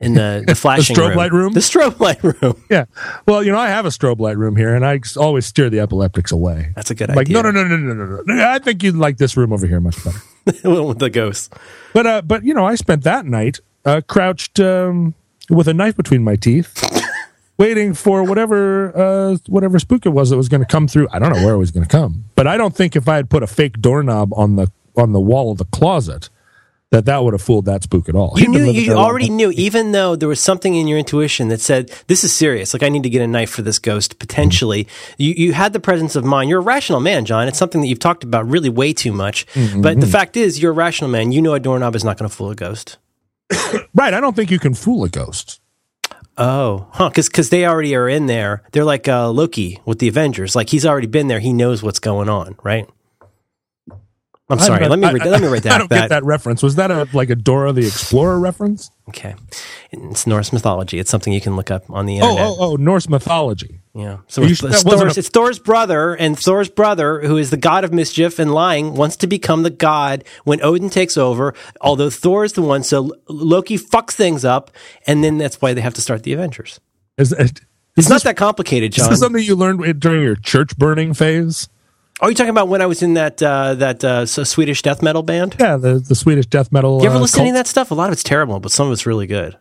in 0.00 0.14
the 0.14 0.44
the 0.46 0.54
flashing 0.56 0.96
strobe 0.96 1.14
light 1.14 1.32
room? 1.32 1.52
The 1.52 1.60
strobe 1.60 2.00
light 2.00 2.22
room. 2.22 2.62
Yeah. 2.70 2.86
Well, 3.26 3.42
you 3.42 3.52
know, 3.52 3.58
I 3.58 3.68
have 3.68 3.86
a 3.86 3.90
strobe 3.90 4.18
light 4.18 4.36
room 4.36 4.56
here, 4.56 4.74
and 4.74 4.84
I 4.84 5.00
always 5.16 5.46
steer 5.46 5.70
the 5.70 5.80
epileptics 5.80 6.32
away. 6.32 6.72
That's 6.74 6.90
a 6.90 6.94
good 6.94 7.10
like, 7.10 7.18
idea. 7.28 7.42
no, 7.42 7.50
no, 7.50 7.50
no, 7.50 7.76
no, 7.76 7.94
no, 7.94 8.04
no, 8.04 8.22
no. 8.24 8.48
I 8.48 8.58
think 8.58 8.82
you'd 8.82 8.96
like 8.96 9.18
this 9.18 9.36
room 9.36 9.52
over 9.52 9.66
here 9.66 9.80
much 9.80 9.96
better. 10.04 10.18
with 10.64 10.98
the 10.98 11.10
ghosts. 11.10 11.50
But, 11.92 12.06
uh, 12.06 12.22
but 12.22 12.44
you 12.44 12.54
know, 12.54 12.64
I 12.64 12.74
spent 12.74 13.04
that 13.04 13.26
night 13.26 13.60
uh, 13.84 14.00
crouched 14.06 14.60
um, 14.60 15.14
with 15.48 15.68
a 15.68 15.74
knife 15.74 15.96
between 15.96 16.22
my 16.22 16.36
teeth, 16.36 16.82
waiting 17.58 17.94
for 17.94 18.24
whatever 18.24 18.96
uh, 18.96 19.36
whatever 19.46 19.78
spook 19.78 20.06
it 20.06 20.10
was 20.10 20.30
that 20.30 20.36
was 20.36 20.48
going 20.48 20.60
to 20.62 20.66
come 20.66 20.88
through. 20.88 21.08
I 21.12 21.18
don't 21.18 21.32
know 21.32 21.44
where 21.44 21.54
it 21.54 21.58
was 21.58 21.70
going 21.70 21.86
to 21.86 21.90
come, 21.90 22.24
but 22.34 22.46
I 22.46 22.56
don't 22.56 22.74
think 22.74 22.96
if 22.96 23.08
I 23.08 23.16
had 23.16 23.30
put 23.30 23.42
a 23.42 23.46
fake 23.46 23.80
doorknob 23.80 24.32
on 24.34 24.56
the 24.56 24.70
on 24.96 25.12
the 25.12 25.20
wall 25.20 25.52
of 25.52 25.58
the 25.58 25.64
closet 25.66 26.28
that 26.92 27.04
that 27.06 27.24
would 27.24 27.34
have 27.34 27.42
fooled 27.42 27.64
that 27.64 27.82
spook 27.82 28.08
at 28.08 28.14
all. 28.14 28.34
You 28.36 28.48
knew 28.48 28.70
you 28.70 28.94
long 28.94 29.04
already 29.04 29.28
knew, 29.28 29.50
even 29.50 29.92
though 29.92 30.14
there 30.14 30.28
was 30.28 30.40
something 30.40 30.74
in 30.74 30.86
your 30.86 30.98
intuition 30.98 31.48
that 31.48 31.60
said 31.60 31.90
this 32.06 32.22
is 32.22 32.34
serious. 32.34 32.72
Like 32.72 32.82
I 32.82 32.88
need 32.88 33.02
to 33.02 33.10
get 33.10 33.22
a 33.22 33.26
knife 33.26 33.50
for 33.50 33.62
this 33.62 33.78
ghost 33.78 34.18
potentially. 34.18 34.86
You 35.18 35.34
you 35.36 35.52
had 35.52 35.72
the 35.72 35.80
presence 35.80 36.14
of 36.14 36.24
mind. 36.24 36.48
You're 36.48 36.60
a 36.60 36.62
rational 36.62 37.00
man, 37.00 37.24
John. 37.24 37.48
It's 37.48 37.58
something 37.58 37.80
that 37.80 37.88
you've 37.88 37.98
talked 37.98 38.22
about 38.22 38.48
really 38.48 38.68
way 38.68 38.92
too 38.92 39.12
much. 39.12 39.46
Mm-hmm. 39.48 39.82
But 39.82 40.00
the 40.00 40.06
fact 40.06 40.36
is, 40.36 40.60
you're 40.60 40.72
a 40.72 40.74
rational 40.74 41.10
man. 41.10 41.32
You 41.32 41.42
know 41.42 41.54
a 41.54 41.60
doorknob 41.60 41.96
is 41.96 42.04
not 42.04 42.18
going 42.18 42.28
to 42.30 42.34
fool 42.34 42.50
a 42.50 42.56
ghost. 42.56 42.98
Right. 43.94 44.12
I 44.12 44.20
don't 44.20 44.36
think 44.36 44.50
you 44.50 44.58
can 44.58 44.74
fool 44.74 45.04
a 45.04 45.08
ghost. 45.08 45.58
Oh, 46.36 46.86
huh? 46.92 47.10
Because 47.14 47.48
they 47.48 47.64
already 47.64 47.96
are 47.96 48.08
in 48.08 48.26
there. 48.26 48.62
They're 48.72 48.84
like 48.84 49.08
uh, 49.08 49.30
Loki 49.30 49.80
with 49.86 50.00
the 50.00 50.08
Avengers. 50.08 50.54
Like 50.54 50.68
he's 50.68 50.84
already 50.84 51.06
been 51.06 51.28
there. 51.28 51.40
He 51.40 51.54
knows 51.54 51.82
what's 51.82 51.98
going 51.98 52.28
on, 52.28 52.56
right? 52.62 52.88
I'm 54.48 54.58
sorry. 54.60 54.84
I- 54.84 54.88
let 54.88 54.98
me 55.00 55.06
I- 55.08 55.12
read 55.12 55.22
that. 55.22 55.30
Let 55.30 55.42
me 55.42 55.48
read 55.48 55.66
I 55.66 55.70
that. 55.70 55.78
don't 55.78 55.90
get 55.90 56.08
that 56.10 56.24
reference. 56.24 56.62
Was 56.62 56.76
that 56.76 56.90
a 56.90 57.08
like 57.12 57.30
a 57.30 57.34
Dora 57.34 57.72
the 57.72 57.86
Explorer 57.86 58.38
reference? 58.38 58.90
Okay, 59.08 59.34
it's 59.90 60.26
Norse 60.26 60.52
mythology. 60.52 60.98
It's 61.00 61.10
something 61.10 61.32
you 61.32 61.40
can 61.40 61.56
look 61.56 61.70
up 61.70 61.84
on 61.90 62.06
the 62.06 62.20
Oh, 62.20 62.30
internet. 62.30 62.46
oh, 62.50 62.56
oh, 62.60 62.76
Norse 62.76 63.08
mythology. 63.08 63.80
Yeah. 63.94 64.18
So 64.28 64.42
it's, 64.42 64.58
should- 64.58 64.70
it's 64.72 64.82
Thor's, 64.82 65.16
a- 65.16 65.20
it's 65.20 65.28
Thor's 65.30 65.58
brother, 65.58 66.14
and 66.14 66.38
Thor's 66.38 66.68
brother, 66.68 67.20
who 67.22 67.36
is 67.38 67.50
the 67.50 67.56
god 67.56 67.82
of 67.82 67.92
mischief 67.92 68.38
and 68.38 68.52
lying, 68.52 68.94
wants 68.94 69.16
to 69.16 69.26
become 69.26 69.62
the 69.64 69.70
god 69.70 70.22
when 70.44 70.62
Odin 70.62 70.90
takes 70.90 71.16
over. 71.16 71.54
Although 71.80 72.10
Thor 72.10 72.44
is 72.44 72.52
the 72.52 72.62
one, 72.62 72.82
so 72.84 73.10
Loki 73.28 73.78
fucks 73.78 74.12
things 74.12 74.44
up, 74.44 74.70
and 75.06 75.24
then 75.24 75.38
that's 75.38 75.60
why 75.62 75.72
they 75.74 75.80
have 75.80 75.94
to 75.94 76.00
start 76.00 76.22
the 76.24 76.32
Avengers. 76.32 76.78
Is, 77.18 77.32
is, 77.32 77.52
It's 77.96 78.08
not 78.10 78.22
that 78.24 78.36
complicated, 78.36 78.92
John. 78.92 79.04
is 79.06 79.10
this 79.10 79.20
something 79.20 79.42
you 79.42 79.56
learned 79.56 79.98
during 80.00 80.22
your 80.22 80.36
church 80.36 80.76
burning 80.76 81.14
phase? 81.14 81.68
Are 82.20 82.30
you 82.30 82.34
talking 82.34 82.50
about 82.50 82.68
when 82.68 82.80
I 82.80 82.86
was 82.86 83.02
in 83.02 83.14
that 83.14 83.42
uh, 83.42 83.74
that 83.74 84.02
uh, 84.02 84.24
Swedish 84.24 84.80
death 84.82 85.02
metal 85.02 85.22
band? 85.22 85.56
Yeah, 85.60 85.76
the, 85.76 85.98
the 85.98 86.14
Swedish 86.14 86.46
death 86.46 86.72
metal. 86.72 87.00
You 87.02 87.08
ever 87.08 87.16
uh, 87.16 87.20
listen 87.20 87.38
to 87.38 87.42
any 87.42 87.50
of 87.50 87.56
that 87.56 87.66
stuff? 87.66 87.90
A 87.90 87.94
lot 87.94 88.08
of 88.08 88.14
it's 88.14 88.22
terrible, 88.22 88.58
but 88.58 88.72
some 88.72 88.86
of 88.86 88.92
it's 88.92 89.04
really 89.04 89.26
good. 89.26 89.56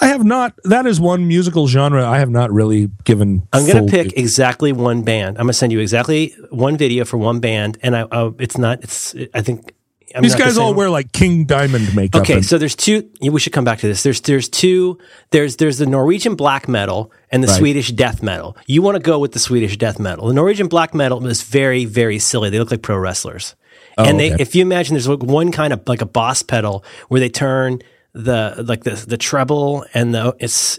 I 0.00 0.06
have 0.06 0.24
not. 0.24 0.54
That 0.64 0.86
is 0.86 0.98
one 0.98 1.28
musical 1.28 1.68
genre 1.68 2.08
I 2.08 2.18
have 2.18 2.30
not 2.30 2.50
really 2.50 2.90
given. 3.04 3.46
I'm 3.52 3.66
going 3.66 3.86
to 3.86 3.90
pick 3.90 4.14
exactly 4.16 4.72
one 4.72 5.02
band. 5.02 5.36
I'm 5.36 5.44
going 5.44 5.48
to 5.48 5.54
send 5.54 5.72
you 5.72 5.78
exactly 5.78 6.34
one 6.50 6.76
video 6.76 7.04
for 7.04 7.18
one 7.18 7.38
band, 7.38 7.78
and 7.82 7.96
I, 7.96 8.02
uh, 8.02 8.30
it's 8.38 8.56
not. 8.56 8.82
It's. 8.82 9.14
I 9.34 9.42
think 9.42 9.74
I'm 10.14 10.22
These 10.22 10.34
guys 10.34 10.58
all 10.58 10.74
wear 10.74 10.90
like 10.90 11.12
King 11.12 11.44
Diamond 11.44 11.94
makeup. 11.96 12.22
Okay, 12.22 12.34
and- 12.34 12.44
so 12.44 12.58
there's 12.58 12.76
two. 12.76 13.08
We 13.20 13.40
should 13.40 13.52
come 13.52 13.64
back 13.64 13.78
to 13.80 13.86
this. 13.86 14.02
There's 14.02 14.20
there's 14.20 14.48
two. 14.48 14.98
There's 15.30 15.56
there's 15.56 15.78
the 15.78 15.86
Norwegian 15.86 16.34
black 16.34 16.68
metal 16.68 17.10
and 17.30 17.42
the 17.42 17.48
Right. 17.48 17.58
Swedish 17.58 17.90
death 17.92 18.22
metal. 18.22 18.56
You 18.66 18.82
want 18.82 18.96
to 18.96 19.02
go 19.02 19.18
with 19.18 19.32
the 19.32 19.38
Swedish 19.38 19.76
death 19.76 19.98
metal. 19.98 20.28
The 20.28 20.34
Norwegian 20.34 20.68
black 20.68 20.94
metal 20.94 21.26
is 21.26 21.42
very 21.42 21.84
very 21.84 22.18
silly. 22.18 22.50
They 22.50 22.58
look 22.58 22.70
like 22.70 22.82
pro 22.82 22.96
wrestlers. 22.96 23.54
and 23.98 24.18
they, 24.18 24.30
Oh, 24.30 24.34
okay. 24.34 24.42
if 24.42 24.54
you 24.54 24.62
imagine, 24.62 24.94
there's 24.94 25.08
like 25.08 25.22
one 25.22 25.52
kind 25.52 25.72
of 25.72 25.82
like 25.86 26.00
a 26.02 26.06
boss 26.06 26.42
pedal 26.42 26.84
where 27.08 27.20
they 27.20 27.28
turn 27.28 27.80
the 28.14 28.62
like 28.66 28.84
the 28.84 28.92
the 29.06 29.16
treble 29.16 29.84
and 29.94 30.14
the 30.14 30.34
it's. 30.40 30.78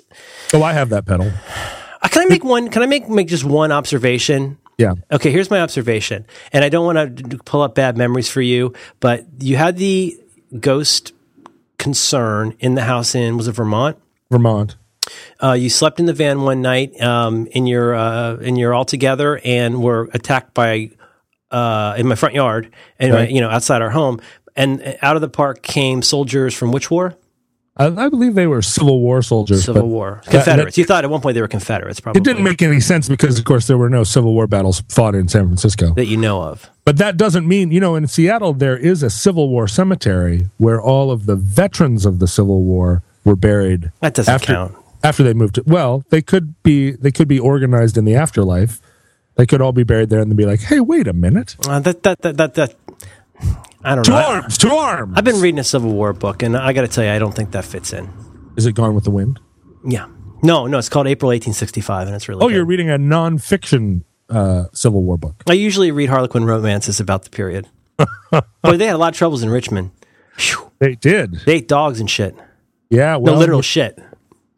oh, 0.54 0.62
I 0.64 0.74
have 0.74 0.90
that 0.90 1.06
pedal. 1.06 1.32
Uh, 2.04 2.10
Can 2.10 2.22
I 2.24 2.26
make 2.26 2.44
one? 2.44 2.68
Can 2.68 2.82
I 2.82 2.86
make 2.86 3.08
make 3.08 3.30
just 3.30 3.46
one 3.46 3.72
observation? 3.72 4.58
Yeah. 4.78 4.94
Okay, 5.12 5.32
here's 5.32 5.50
my 5.50 5.62
observation, 5.62 6.26
and 6.52 6.66
I 6.66 6.70
don't 6.70 6.86
want 6.86 7.18
to 7.18 7.38
pull 7.40 7.62
up 7.62 7.76
bad 7.76 7.98
memories 7.98 8.30
for 8.30 8.42
you, 8.42 8.74
but 9.00 9.26
you 9.40 9.56
had 9.56 9.78
the 9.78 10.18
ghost 10.60 11.14
concern 11.78 12.56
in 12.60 12.76
the 12.76 12.84
house 12.84 13.16
in 13.16 13.38
was 13.38 13.48
it 13.48 13.52
Vermont? 13.54 13.98
Vermont. 14.32 14.76
Uh, 15.42 15.52
you 15.52 15.70
slept 15.70 16.00
in 16.00 16.06
the 16.06 16.14
van 16.14 16.44
one 16.44 16.62
night 16.62 17.00
um, 17.02 17.46
in 17.48 17.68
your 17.68 17.94
uh, 17.94 18.36
in 18.38 18.56
your 18.56 18.74
all 18.74 18.86
together 18.86 19.40
and 19.44 19.84
were 19.84 20.10
attacked 20.14 20.54
by 20.54 20.92
uh, 21.52 21.94
in 21.98 22.08
my 22.08 22.16
front 22.16 22.34
yard 22.36 22.74
and 23.00 23.14
Right. 23.14 23.30
you 23.30 23.42
know 23.42 23.50
outside 23.50 23.82
our 23.82 23.90
home. 23.90 24.22
And 24.56 24.98
out 25.02 25.16
of 25.16 25.22
the 25.22 25.30
park 25.30 25.62
came 25.64 26.02
soldiers 26.04 26.54
from 26.54 26.72
which 26.72 26.90
war? 26.92 27.16
I, 27.76 27.88
I 27.88 28.10
believe 28.10 28.36
they 28.36 28.46
were 28.46 28.62
Civil 28.62 29.00
War 29.00 29.24
soldiers. 29.24 29.66
Civil 29.66 29.88
War, 29.90 30.22
that- 30.26 30.32
Confederates. 30.32 30.78
you 30.78 30.86
thought 30.86 31.04
at 31.04 31.10
one 31.10 31.22
point 31.22 31.34
they 31.34 31.42
were 31.42 31.48
Confederates, 31.48 32.00
probably. 32.00 32.20
It 32.20 32.24
didn't 32.24 32.44
make 32.44 32.62
any 32.62 32.80
sense 32.80 33.10
because, 33.10 33.40
of 33.40 33.46
course, 33.46 33.66
there 33.66 33.80
were 33.80 33.90
no 33.90 34.04
Civil 34.04 34.34
War 34.34 34.46
battles 34.46 34.84
fought 34.90 35.16
in 35.16 35.28
San 35.28 35.46
Francisco. 35.48 35.94
that 35.96 36.06
you 36.06 36.18
know 36.18 36.44
of. 36.44 36.70
But 36.86 36.98
that 36.98 37.18
doesn't 37.18 37.48
mean, 37.48 37.72
you 37.72 37.80
know, 37.80 37.96
in 37.96 38.06
Seattle, 38.08 38.54
there 38.54 38.78
is 38.78 39.02
a 39.02 39.10
Civil 39.10 39.50
War 39.50 39.68
cemetery 39.68 40.50
where 40.58 40.80
all 40.80 41.10
of 41.10 41.26
the 41.26 41.36
veterans 41.36 42.06
of 42.06 42.20
the 42.20 42.28
Civil 42.28 42.62
War 42.62 43.02
were 43.26 43.36
buried. 43.36 43.92
That 44.02 44.14
doesn't 44.14 44.32
after, 44.34 44.48
count. 44.54 44.76
After 45.04 45.24
they 45.24 45.34
moved 45.34 45.56
to, 45.56 45.64
well, 45.66 46.04
they 46.10 46.22
could 46.22 46.62
be, 46.62 46.92
they 46.92 47.12
could 47.12 47.28
be 47.28 47.40
organized 47.40 47.98
in 47.98 48.06
the 48.06 48.16
afterlife. 48.16 48.82
They 49.36 49.48
could 49.48 49.62
all 49.62 49.72
be 49.72 49.84
buried 49.84 50.10
there 50.12 50.20
and 50.20 50.30
then 50.30 50.36
be 50.36 50.46
like, 50.46 50.60
hey, 50.60 50.80
wait 50.80 51.08
a 51.08 51.14
minute. 51.14 51.56
Uh, 51.68 51.80
that, 51.80 52.04
that 52.04 52.22
that 52.22 52.38
that 52.38 52.54
that. 52.54 52.76
I 53.84 53.96
don't 53.96 54.04
To 54.06 54.12
know. 54.12 54.18
Arms, 54.18 54.64
arms. 54.66 55.14
I've 55.18 55.24
been 55.24 55.42
reading 55.42 55.60
a 55.60 55.64
Civil 55.64 55.92
War 55.92 56.14
book, 56.14 56.42
and 56.44 56.56
I 56.56 56.74
got 56.74 56.82
to 56.82 56.88
tell 56.88 57.04
you, 57.04 57.10
I 57.12 57.20
don't 57.20 57.34
think 57.34 57.52
that 57.52 57.66
fits 57.66 57.92
in. 57.94 58.10
Is 58.56 58.66
it 58.66 58.74
Gone 58.74 58.96
with 58.96 59.04
the 59.04 59.12
Wind? 59.12 59.40
Yeah, 59.86 60.08
no, 60.42 60.68
no, 60.68 60.78
it's 60.78 60.90
called 60.90 61.08
April 61.08 61.28
1865, 61.30 62.08
and 62.08 62.16
it's 62.16 62.30
really. 62.30 62.42
Oh, 62.44 62.48
good. 62.48 62.56
you're 62.56 62.66
reading 62.66 62.90
a 62.90 62.98
nonfiction 62.98 64.04
uh, 64.30 64.66
Civil 64.74 65.04
War 65.04 65.18
book. 65.18 65.44
I 65.50 65.54
usually 65.54 65.92
read 65.92 66.10
Harlequin 66.10 66.46
romances 66.46 67.00
about 67.00 67.24
the 67.24 67.30
period. 67.30 67.68
Boy, 68.32 68.78
they 68.78 68.86
had 68.86 68.96
a 68.96 68.98
lot 68.98 69.14
of 69.14 69.18
troubles 69.18 69.44
in 69.44 69.50
Richmond. 69.50 69.92
Phew. 70.38 70.72
They 70.80 70.96
did. 70.96 71.34
They 71.46 71.56
ate 71.56 71.68
dogs 71.68 72.00
and 72.00 72.10
shit. 72.10 72.36
Yeah, 72.90 73.14
No, 73.14 73.20
well, 73.20 73.36
literal 73.36 73.62
shit. 73.62 74.00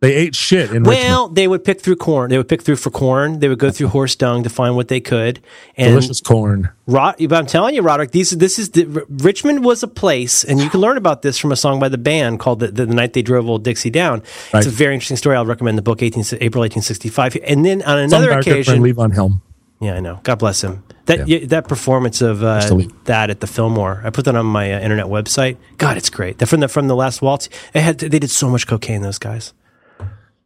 They 0.05 0.15
ate 0.15 0.35
shit 0.35 0.69
in 0.69 0.83
Richmond. 0.83 0.87
Well, 0.87 1.27
they 1.29 1.47
would 1.47 1.63
pick 1.63 1.81
through 1.81 1.95
corn. 1.95 2.29
They 2.29 2.37
would 2.37 2.47
pick 2.47 2.61
through 2.61 2.75
for 2.75 2.91
corn. 2.91 3.39
They 3.39 3.47
would 3.49 3.57
go 3.59 3.71
through 3.71 3.87
horse 3.87 4.15
dung 4.15 4.43
to 4.43 4.49
find 4.49 4.75
what 4.75 4.87
they 4.87 4.99
could. 4.99 5.39
And 5.77 5.89
Delicious 5.91 6.21
corn. 6.21 6.69
Rod, 6.85 7.15
but 7.19 7.33
I'm 7.33 7.47
telling 7.47 7.73
you, 7.73 7.81
Roderick, 7.81 8.11
these 8.11 8.29
this 8.29 8.59
is 8.59 8.69
the, 8.71 8.85
R- 8.85 9.05
Richmond 9.09 9.65
was 9.65 9.81
a 9.81 9.87
place, 9.87 10.43
and 10.43 10.59
you 10.59 10.69
can 10.69 10.79
learn 10.79 10.97
about 10.97 11.23
this 11.23 11.39
from 11.39 11.51
a 11.51 11.55
song 11.55 11.79
by 11.79 11.89
the 11.89 11.97
band 11.97 12.39
called 12.39 12.59
"The, 12.59 12.67
the, 12.67 12.85
Night 12.85 13.13
They 13.13 13.23
Drove 13.23 13.49
Old 13.49 13.63
Dixie 13.63 13.89
Down." 13.89 14.21
Right. 14.53 14.59
It's 14.59 14.67
a 14.67 14.69
very 14.69 14.93
interesting 14.93 15.17
story. 15.17 15.35
I'll 15.35 15.45
recommend 15.47 15.77
the 15.77 15.81
book, 15.81 16.03
18, 16.03 16.23
April 16.41 16.61
1865. 16.61 17.37
And 17.43 17.65
then 17.65 17.81
on 17.81 17.97
another 17.97 18.27
good 18.27 18.39
occasion, 18.41 18.83
Levon 18.83 19.13
Helm. 19.13 19.41
yeah, 19.79 19.95
I 19.95 19.99
know. 19.99 20.19
God 20.23 20.37
bless 20.37 20.63
him. 20.63 20.83
That 21.05 21.27
Yeah. 21.27 21.37
yeah, 21.37 21.47
that 21.47 21.67
performance 21.67 22.21
of 22.21 22.43
uh, 22.43 22.61
that 23.05 23.29
at 23.29 23.39
the 23.39 23.47
Fillmore, 23.47 24.01
I 24.03 24.09
put 24.09 24.25
that 24.25 24.35
on 24.35 24.45
my 24.45 24.73
uh, 24.73 24.79
internet 24.79 25.05
website. 25.07 25.57
God, 25.77 25.97
it's 25.97 26.09
great. 26.09 26.37
That 26.37 26.47
from 26.47 26.59
the 26.61 26.67
from 26.67 26.87
the 26.87 26.95
last 26.95 27.21
waltz, 27.21 27.49
had 27.73 27.99
they 27.99 28.19
did 28.19 28.29
so 28.31 28.49
much 28.49 28.67
cocaine. 28.67 29.01
Those 29.01 29.19
guys. 29.19 29.53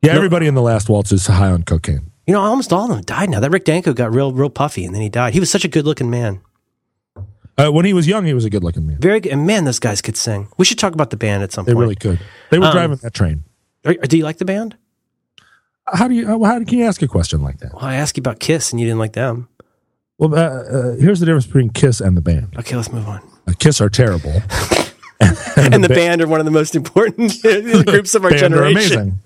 Yeah, 0.02 0.14
everybody 0.14 0.48
in 0.48 0.56
the 0.56 0.62
last 0.62 0.88
waltz 0.90 1.12
is 1.12 1.28
high 1.28 1.50
on 1.52 1.64
cocaine. 1.64 2.12
You 2.26 2.34
know, 2.34 2.42
almost 2.42 2.72
all 2.72 2.84
of 2.84 2.90
them 2.90 3.02
died 3.02 3.30
now. 3.30 3.40
That 3.40 3.52
Rick 3.52 3.66
Danko 3.66 3.94
got 3.94 4.14
real 4.14 4.32
real 4.32 4.50
puffy, 4.50 4.86
and 4.86 4.94
then 4.96 5.02
he 5.02 5.10
died. 5.10 5.34
He 5.34 5.40
was 5.40 5.50
such 5.52 5.66
a 5.66 5.68
good 5.68 5.86
looking 5.86 6.10
man. 6.10 6.42
Uh, 7.58 7.70
when 7.72 7.84
he 7.84 7.92
was 7.92 8.08
young, 8.08 8.24
he 8.24 8.34
was 8.34 8.46
a 8.46 8.50
good 8.50 8.64
looking 8.64 8.88
man. 8.88 8.98
Very 9.00 9.20
good. 9.20 9.34
And 9.34 9.46
man, 9.46 9.66
those 9.66 9.80
guys 9.80 10.02
could 10.02 10.16
sing. 10.16 10.48
We 10.58 10.64
should 10.64 10.80
talk 10.80 10.94
about 10.94 11.10
the 11.10 11.18
band 11.18 11.44
at 11.44 11.52
some 11.52 11.66
point. 11.66 11.68
They 11.68 11.74
point. 11.74 11.82
really 11.82 11.96
could. 11.96 12.20
They 12.52 12.60
were 12.60 12.68
Um, 12.68 12.72
driving 12.72 12.98
that 12.98 13.14
train. 13.14 13.44
Are- 13.86 13.94
do 13.96 14.18
you 14.18 14.24
like 14.24 14.38
the 14.38 14.46
band? 14.46 14.78
How 15.92 16.08
do 16.08 16.14
you? 16.14 16.26
How, 16.28 16.42
how 16.44 16.64
can 16.64 16.78
you 16.78 16.86
ask 16.86 17.02
a 17.02 17.08
question 17.08 17.42
like 17.42 17.58
that? 17.60 17.74
Well, 17.74 17.84
I 17.84 17.96
asked 17.96 18.16
you 18.16 18.22
about 18.22 18.40
Kiss 18.40 18.72
and 18.72 18.80
you 18.80 18.86
didn't 18.86 19.00
like 19.00 19.14
them. 19.14 19.50
Well, 20.18 20.34
uh, 20.36 20.38
uh, 20.38 20.96
here's 20.98 21.20
the 21.20 21.26
difference 21.26 21.46
between 21.48 21.72
Kiss 21.72 22.00
and 22.00 22.16
the 22.16 22.22
band. 22.22 22.54
Okay, 22.60 22.76
let's 22.76 22.92
move 22.92 23.08
on. 23.08 23.22
Uh, 23.48 23.54
Kiss 23.58 23.82
are 23.82 23.90
terrible. 23.90 24.42
And 25.58 25.84
the 25.84 25.90
band 25.90 26.22
are 26.22 26.28
one 26.28 26.40
of 26.40 26.46
the 26.46 26.52
most 26.52 26.76
important 26.76 27.42
groups 27.86 28.16
of 28.16 28.24
our 28.24 28.30
Band 28.30 28.40
generation. 28.40 28.98
amazing. 28.98 29.20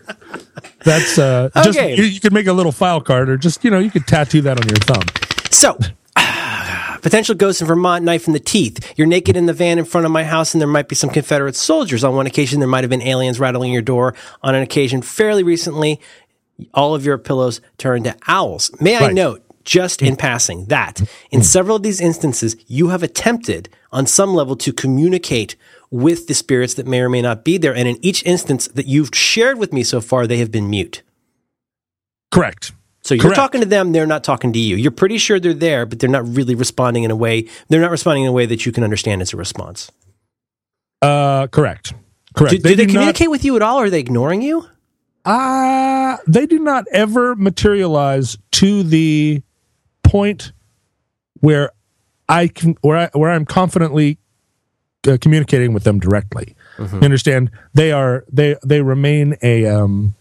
That's 0.84 1.18
uh, 1.20 1.50
just 1.64 1.78
Okay. 1.78 1.96
you, 1.96 2.04
you 2.04 2.20
could 2.20 2.34
make 2.34 2.48
a 2.48 2.54
little 2.54 2.72
file 2.72 3.02
card, 3.02 3.30
or 3.30 3.38
just 3.38 3.64
you 3.64 3.70
know 3.72 3.80
you 3.80 3.92
could 3.92 4.08
tattoo 4.08 4.42
that 4.42 4.58
on 4.60 4.68
your 4.68 4.78
thumb. 4.78 5.04
So, 5.52 5.78
potential 7.02 7.36
ghosts 7.36 7.62
in 7.62 7.68
Vermont, 7.68 8.04
knife 8.04 8.28
in 8.28 8.34
the 8.34 8.40
teeth. 8.40 8.94
You're 8.98 9.08
naked 9.08 9.38
in 9.38 9.46
the 9.46 9.54
van 9.54 9.78
in 9.78 9.86
front 9.86 10.06
of 10.06 10.12
my 10.12 10.24
house, 10.24 10.54
and 10.54 10.62
there 10.62 10.68
might 10.68 10.88
be 10.88 10.96
some 10.96 11.10
Confederate 11.10 11.56
soldiers. 11.56 12.04
On 12.04 12.16
one 12.16 12.26
occasion, 12.28 12.60
there 12.60 12.68
might 12.68 12.84
have 12.84 12.90
been 12.90 13.02
aliens 13.02 13.40
rattling 13.40 13.72
your 13.72 13.82
door. 13.82 14.16
On 14.42 14.56
an 14.56 14.64
occasion, 14.64 15.02
fairly 15.02 15.44
recently, 15.44 16.00
all 16.74 16.96
of 16.96 17.06
your 17.06 17.18
pillows 17.18 17.62
turned 17.78 18.06
to 18.06 18.16
owls. 18.28 18.72
May 18.82 18.96
I 18.98 19.12
note, 19.12 19.44
just 19.64 20.02
in 20.02 20.16
passing, 20.16 20.66
that 20.66 21.02
in 21.32 21.44
several 21.44 21.76
of 21.78 21.84
these 21.84 22.02
instances, 22.02 22.56
you 22.68 22.90
have 22.90 23.04
attempted 23.04 23.70
on 23.92 24.06
some 24.08 24.34
level 24.34 24.56
to 24.58 24.74
communicate 24.74 25.56
with 25.94 26.26
the 26.26 26.34
spirits 26.34 26.74
that 26.74 26.88
may 26.88 27.02
or 27.02 27.08
may 27.08 27.22
not 27.22 27.44
be 27.44 27.60
there. 27.60 27.74
And 27.76 27.88
in 27.88 28.04
each 28.04 28.26
instance 28.26 28.68
that 28.70 28.88
you've 28.88 29.12
shared 29.14 29.60
with 29.60 29.72
me 29.72 29.84
so 29.84 30.02
far, 30.02 30.26
they 30.26 30.40
have 30.40 30.50
been 30.50 30.68
mute. 30.68 31.04
Correct. 32.32 32.72
So 33.04 33.14
you're 33.14 33.22
Correct. 33.22 33.36
talking 33.36 33.62
to 33.62 33.68
them, 33.68 33.92
they're 33.92 34.08
not 34.08 34.24
talking 34.24 34.52
to 34.54 34.60
you. 34.60 34.76
You're 34.76 34.92
pretty 34.92 35.20
sure 35.20 35.40
they're 35.40 35.54
there, 35.54 35.86
but 35.86 36.00
they're 36.00 36.10
not 36.10 36.28
really 36.28 36.56
responding 36.56 37.04
in 37.04 37.12
a 37.12 37.16
way. 37.16 37.48
They're 37.68 37.80
not 37.80 37.92
responding 37.92 38.24
in 38.24 38.30
a 38.30 38.32
way 38.32 38.48
that 38.48 38.66
you 38.66 38.72
can 38.72 38.84
understand 38.84 39.22
as 39.22 39.34
a 39.34 39.38
response. 39.38 39.92
Uh, 41.00 41.46
correct. 41.48 41.94
Correct. 42.34 42.64
Do, 42.64 42.70
do 42.70 42.76
they, 42.76 42.86
not- 42.88 42.92
communicate 42.92 43.30
with 43.30 43.46
you 43.46 43.56
at 43.56 43.62
all? 43.62 43.78
Or 43.80 43.86
are 43.86 43.90
they 43.92 44.00
ignoring 44.00 44.42
you? 44.42 44.66
Uh, 45.26 46.18
they 46.26 46.48
do 46.48 46.58
not 46.58 46.86
ever 46.92 47.36
materialize 47.36 48.36
to 48.54 48.82
the 48.82 49.44
point 50.02 50.54
where 51.42 51.70
I 52.28 52.48
can 52.48 52.78
where 52.82 52.98
I 52.98 53.10
where 53.14 53.30
I'm 53.30 53.46
confidently 53.46 54.18
uh, 55.08 55.18
communicating 55.20 55.74
with 55.74 55.84
them 55.84 56.00
directly. 56.00 56.56
Mm-hmm. 56.78 56.96
You 56.98 57.02
understand? 57.04 57.52
They 57.74 57.92
are 57.92 58.26
they 58.32 58.56
they 58.64 58.82
remain 58.82 59.36
a 59.42 59.66
um 59.66 60.16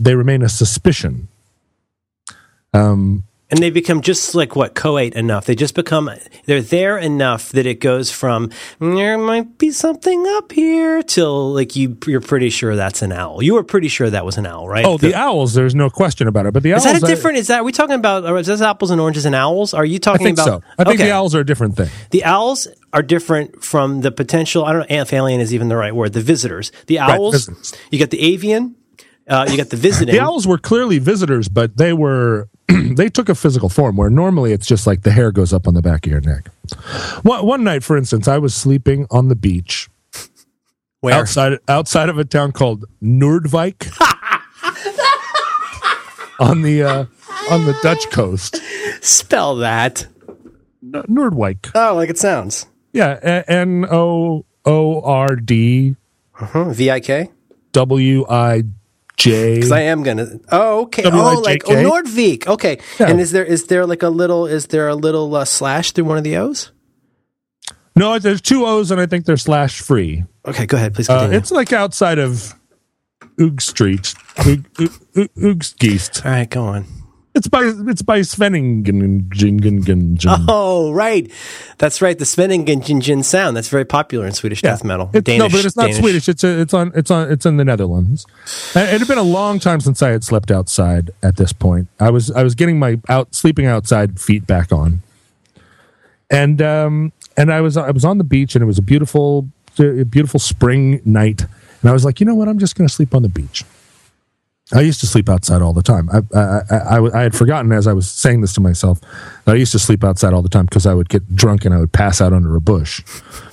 they 0.00 0.14
remain 0.14 0.42
a 0.42 0.48
suspicion. 0.48 1.28
Um 2.72 3.24
And 3.52 3.60
they 3.60 3.68
become 3.68 4.00
just 4.00 4.34
like 4.34 4.56
what 4.56 4.74
coate 4.74 5.12
enough. 5.12 5.44
They 5.44 5.54
just 5.54 5.74
become 5.74 6.10
they're 6.46 6.62
there 6.62 6.96
enough 6.96 7.50
that 7.50 7.66
it 7.66 7.80
goes 7.80 8.10
from 8.10 8.50
there 8.78 9.18
might 9.18 9.58
be 9.58 9.70
something 9.72 10.26
up 10.26 10.52
here 10.52 11.02
till 11.02 11.52
like 11.52 11.76
you 11.76 11.98
you're 12.06 12.22
pretty 12.22 12.48
sure 12.48 12.76
that's 12.76 13.02
an 13.02 13.12
owl. 13.12 13.42
You 13.42 13.52
were 13.54 13.62
pretty 13.62 13.88
sure 13.88 14.08
that 14.08 14.24
was 14.24 14.38
an 14.38 14.46
owl, 14.46 14.68
right? 14.68 14.86
oh, 14.86 14.96
the, 14.96 15.14
owls. 15.14 15.52
There's 15.52 15.74
no 15.74 15.90
question 15.90 16.28
about 16.28 16.46
it. 16.46 16.54
But 16.54 16.62
the 16.62 16.70
is 16.70 16.84
that 16.84 17.02
a 17.02 17.06
I- 17.06 17.08
different? 17.08 17.36
Is 17.36 17.48
that 17.48 17.60
are 17.60 17.64
we 17.64 17.72
talking 17.72 17.94
about? 17.94 18.24
Is 18.38 18.46
this 18.46 18.62
apples 18.62 18.90
and 18.90 18.98
oranges 18.98 19.26
and 19.26 19.34
owls? 19.34 19.74
Are 19.74 19.84
you 19.84 19.96
I 19.96 19.98
talking 19.98 20.24
think 20.24 20.38
about? 20.38 20.62
so. 20.62 20.68
I 20.78 20.84
think 20.84 20.98
okay. 21.00 21.08
the 21.08 21.12
owls 21.12 21.34
are 21.34 21.40
a 21.40 21.46
different 21.46 21.76
thing. 21.76 21.90
The 22.10 22.24
owls 22.24 22.68
are 22.94 23.02
different 23.02 23.62
from 23.62 24.00
the 24.00 24.10
potential. 24.10 24.64
I 24.64 24.72
don't 24.72 24.88
know 24.88 24.96
if 25.02 25.12
alien 25.12 25.42
is 25.42 25.52
even 25.52 25.68
the 25.68 25.76
right 25.76 25.94
word. 25.94 26.14
The 26.14 26.22
visitors. 26.22 26.72
The 26.86 27.00
owls. 27.00 27.34
visitors. 27.34 27.74
You 27.90 27.98
got 27.98 28.08
the 28.08 28.20
avian. 28.20 28.76
Uh, 29.28 29.46
you 29.48 29.56
got 29.56 29.70
the 29.70 29.76
visiting. 29.76 30.14
The 30.14 30.20
owls 30.20 30.46
were 30.46 30.58
clearly 30.58 30.98
visitors, 30.98 31.48
but 31.48 31.76
they 31.76 31.92
were 31.92 32.48
they 32.68 33.08
took 33.08 33.28
a 33.28 33.34
physical 33.34 33.68
form 33.68 33.96
where 33.96 34.10
normally 34.10 34.52
it's 34.52 34.66
just 34.66 34.86
like 34.86 35.02
the 35.02 35.12
hair 35.12 35.30
goes 35.30 35.52
up 35.52 35.68
on 35.68 35.74
the 35.74 35.82
back 35.82 36.06
of 36.06 36.12
your 36.12 36.20
neck. 36.20 36.48
One, 37.22 37.46
one 37.46 37.64
night, 37.64 37.84
for 37.84 37.96
instance, 37.96 38.26
I 38.28 38.38
was 38.38 38.54
sleeping 38.54 39.06
on 39.10 39.28
the 39.28 39.36
beach 39.36 39.88
Where? 41.00 41.14
outside 41.14 41.58
outside 41.68 42.08
of 42.08 42.18
a 42.18 42.24
town 42.24 42.52
called 42.52 42.84
Noordwijk 43.02 43.88
on 46.40 46.62
the 46.62 46.82
uh, 46.82 47.04
on 47.50 47.64
the 47.64 47.76
Dutch 47.82 48.10
coast. 48.10 48.60
Spell 49.04 49.56
that. 49.56 50.06
N- 50.82 51.02
Noordwijk, 51.08 51.70
Oh, 51.74 51.94
like 51.94 52.10
it 52.10 52.18
sounds. 52.18 52.66
yeah, 52.92 53.18
A- 53.22 53.50
N 53.50 53.86
O 53.90 54.44
O 54.64 55.00
R 55.02 55.36
D 55.36 55.96
Huh? 56.32 56.70
V 56.70 56.90
I 56.90 57.00
K. 57.00 57.30
W 57.72 58.26
I 58.28 58.64
J. 59.16 59.56
Because 59.56 59.72
I 59.72 59.82
am 59.82 60.02
gonna. 60.02 60.38
Oh, 60.50 60.82
okay. 60.82 61.04
Oh, 61.04 61.40
like 61.44 61.62
oh, 61.68 61.72
Nordvik. 61.72 62.46
Okay. 62.46 62.78
Yeah. 62.98 63.10
And 63.10 63.20
is 63.20 63.32
there 63.32 63.44
is 63.44 63.66
there 63.66 63.86
like 63.86 64.02
a 64.02 64.08
little 64.08 64.46
is 64.46 64.66
there 64.68 64.88
a 64.88 64.94
little 64.94 65.34
uh, 65.34 65.44
slash 65.44 65.92
through 65.92 66.04
one 66.04 66.18
of 66.18 66.24
the 66.24 66.36
O's? 66.36 66.72
No, 67.94 68.18
there's 68.18 68.40
two 68.40 68.64
O's, 68.64 68.90
and 68.90 69.00
I 69.00 69.06
think 69.06 69.26
they're 69.26 69.36
slash 69.36 69.80
free. 69.80 70.24
Okay, 70.46 70.66
go 70.66 70.76
ahead. 70.76 70.94
Please 70.94 71.10
Uh, 71.10 71.28
it's 71.30 71.50
like 71.50 71.72
outside 71.72 72.18
of 72.18 72.54
Oog 73.38 73.60
Street, 73.60 74.14
Oog, 74.36 74.64
Oog, 74.74 75.06
Oog, 75.14 75.28
Oegstgeest. 75.36 76.24
All 76.24 76.32
right, 76.32 76.48
go 76.48 76.64
on. 76.64 76.86
It's 77.34 77.48
by 77.48 77.62
it's 77.64 78.02
by 78.02 78.20
Svenningen. 78.20 79.26
Oh, 80.48 80.92
right. 80.92 81.30
That's 81.78 82.02
right. 82.02 82.18
The 82.18 82.26
Svenningen 82.26 83.24
sound. 83.24 83.56
That's 83.56 83.68
very 83.68 83.86
popular 83.86 84.26
in 84.26 84.32
Swedish 84.32 84.60
death 84.60 84.84
metal. 84.84 85.10
It's, 85.14 85.26
no, 85.28 85.48
but 85.48 85.64
it's 85.64 85.74
not 85.74 85.84
Danish. 85.84 85.98
Swedish. 85.98 86.28
It's 86.28 86.44
a, 86.44 86.60
it's 86.60 86.74
on 86.74 86.92
it's 86.94 87.10
on 87.10 87.32
it's 87.32 87.46
in 87.46 87.56
the 87.56 87.64
Netherlands. 87.64 88.26
And 88.74 88.86
it 88.86 88.98
had 88.98 89.08
been 89.08 89.16
a 89.16 89.22
long 89.22 89.58
time 89.58 89.80
since 89.80 90.02
I 90.02 90.10
had 90.10 90.24
slept 90.24 90.50
outside. 90.50 91.10
At 91.22 91.36
this 91.36 91.54
point, 91.54 91.88
I 91.98 92.10
was 92.10 92.30
I 92.30 92.42
was 92.42 92.54
getting 92.54 92.78
my 92.78 93.00
out 93.08 93.34
sleeping 93.34 93.64
outside 93.64 94.20
feet 94.20 94.46
back 94.46 94.70
on, 94.70 95.02
and 96.30 96.60
um 96.60 97.12
and 97.38 97.50
I 97.50 97.62
was 97.62 97.78
I 97.78 97.92
was 97.92 98.04
on 98.04 98.18
the 98.18 98.24
beach 98.24 98.54
and 98.54 98.62
it 98.62 98.66
was 98.66 98.76
a 98.78 98.82
beautiful 98.82 99.48
a 99.78 100.04
beautiful 100.04 100.38
spring 100.38 101.00
night, 101.06 101.46
and 101.80 101.88
I 101.88 101.94
was 101.94 102.04
like, 102.04 102.20
you 102.20 102.26
know 102.26 102.34
what, 102.34 102.46
I'm 102.46 102.58
just 102.58 102.76
going 102.76 102.86
to 102.86 102.92
sleep 102.92 103.14
on 103.14 103.22
the 103.22 103.30
beach. 103.30 103.64
I 104.72 104.80
used 104.80 105.00
to 105.00 105.06
sleep 105.06 105.28
outside 105.28 105.62
all 105.62 105.72
the 105.72 105.82
time. 105.82 106.08
I, 106.10 106.22
I, 106.34 106.60
I, 106.70 106.76
I, 106.98 107.18
I 107.18 107.22
had 107.22 107.34
forgotten 107.34 107.72
as 107.72 107.86
I 107.86 107.92
was 107.92 108.10
saying 108.10 108.40
this 108.40 108.52
to 108.54 108.60
myself 108.60 109.00
that 109.44 109.52
I 109.52 109.54
used 109.54 109.72
to 109.72 109.78
sleep 109.78 110.02
outside 110.02 110.32
all 110.32 110.42
the 110.42 110.48
time 110.48 110.64
because 110.66 110.86
I 110.86 110.94
would 110.94 111.08
get 111.08 111.34
drunk 111.34 111.64
and 111.64 111.74
I 111.74 111.78
would 111.78 111.92
pass 111.92 112.20
out 112.20 112.32
under 112.32 112.56
a 112.56 112.60
bush. 112.60 113.02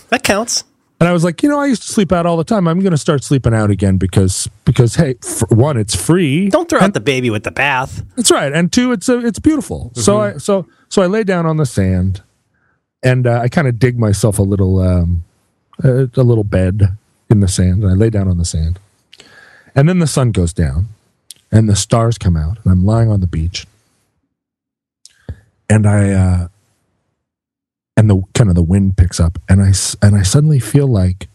That 0.10 0.24
counts. 0.24 0.64
And 1.00 1.08
I 1.08 1.14
was 1.14 1.24
like, 1.24 1.42
you 1.44 1.48
know, 1.48 1.60
I 1.60 1.68
used 1.68 1.84
to 1.84 1.88
sleep 1.88 2.12
out 2.12 2.26
all 2.26 2.36
the 2.36 2.44
time. 2.44 2.68
I'm 2.68 2.82
going 2.82 2.92
to 2.92 2.98
start 2.98 3.24
sleeping 3.24 3.54
out 3.54 3.72
again 3.72 3.98
because 3.98 4.50
because 4.66 4.96
hey, 4.96 5.16
for 5.22 5.48
one, 5.56 5.78
it's 5.78 5.96
free. 5.96 6.50
Don't 6.50 6.70
throw 6.70 6.80
out 6.82 6.94
the 6.94 7.00
baby 7.00 7.30
with 7.30 7.44
the 7.44 7.52
bath. 7.52 8.04
That's 8.18 8.32
right. 8.32 8.52
And 8.52 8.72
two, 8.72 8.92
it's 8.92 9.08
a, 9.08 9.26
it's 9.26 9.40
beautiful. 9.40 9.92
So 9.96 10.20
I 10.20 10.38
so 10.38 10.68
so 10.90 11.02
I 11.02 11.06
lay 11.06 11.24
down 11.24 11.46
on 11.46 11.56
the 11.56 11.66
sand, 11.66 12.22
and 13.02 13.26
uh, 13.26 13.40
I 13.40 13.48
kind 13.48 13.68
of 13.70 13.80
dig 13.80 13.98
myself 13.98 14.40
a 14.40 14.44
little 14.44 14.80
um, 14.80 15.24
a, 15.82 16.10
a 16.16 16.24
little 16.24 16.44
bed 16.44 16.98
in 17.30 17.40
the 17.40 17.48
sand, 17.48 17.84
and 17.84 17.92
I 17.92 17.96
lay 17.96 18.10
down 18.10 18.28
on 18.28 18.38
the 18.38 18.46
sand, 18.46 18.78
and 19.74 19.88
then 19.88 20.00
the 20.00 20.08
sun 20.08 20.32
goes 20.32 20.52
down, 20.52 20.90
and 21.52 21.70
the 21.70 21.76
stars 21.76 22.18
come 22.18 22.38
out, 22.38 22.58
and 22.64 22.72
I'm 22.72 22.86
lying 22.86 23.10
on 23.10 23.20
the 23.20 23.28
beach, 23.28 23.66
and 25.70 25.88
I 25.88 26.12
uh, 26.12 26.48
and 27.98 28.10
the 28.10 28.24
kind 28.34 28.50
of 28.50 28.56
the 28.56 28.64
wind 28.64 28.98
picks 28.98 29.20
up, 29.20 29.38
and 29.50 29.62
I 29.62 29.74
and 30.02 30.16
I 30.16 30.24
suddenly 30.24 30.60
feel 30.60 30.88
like 30.88 31.28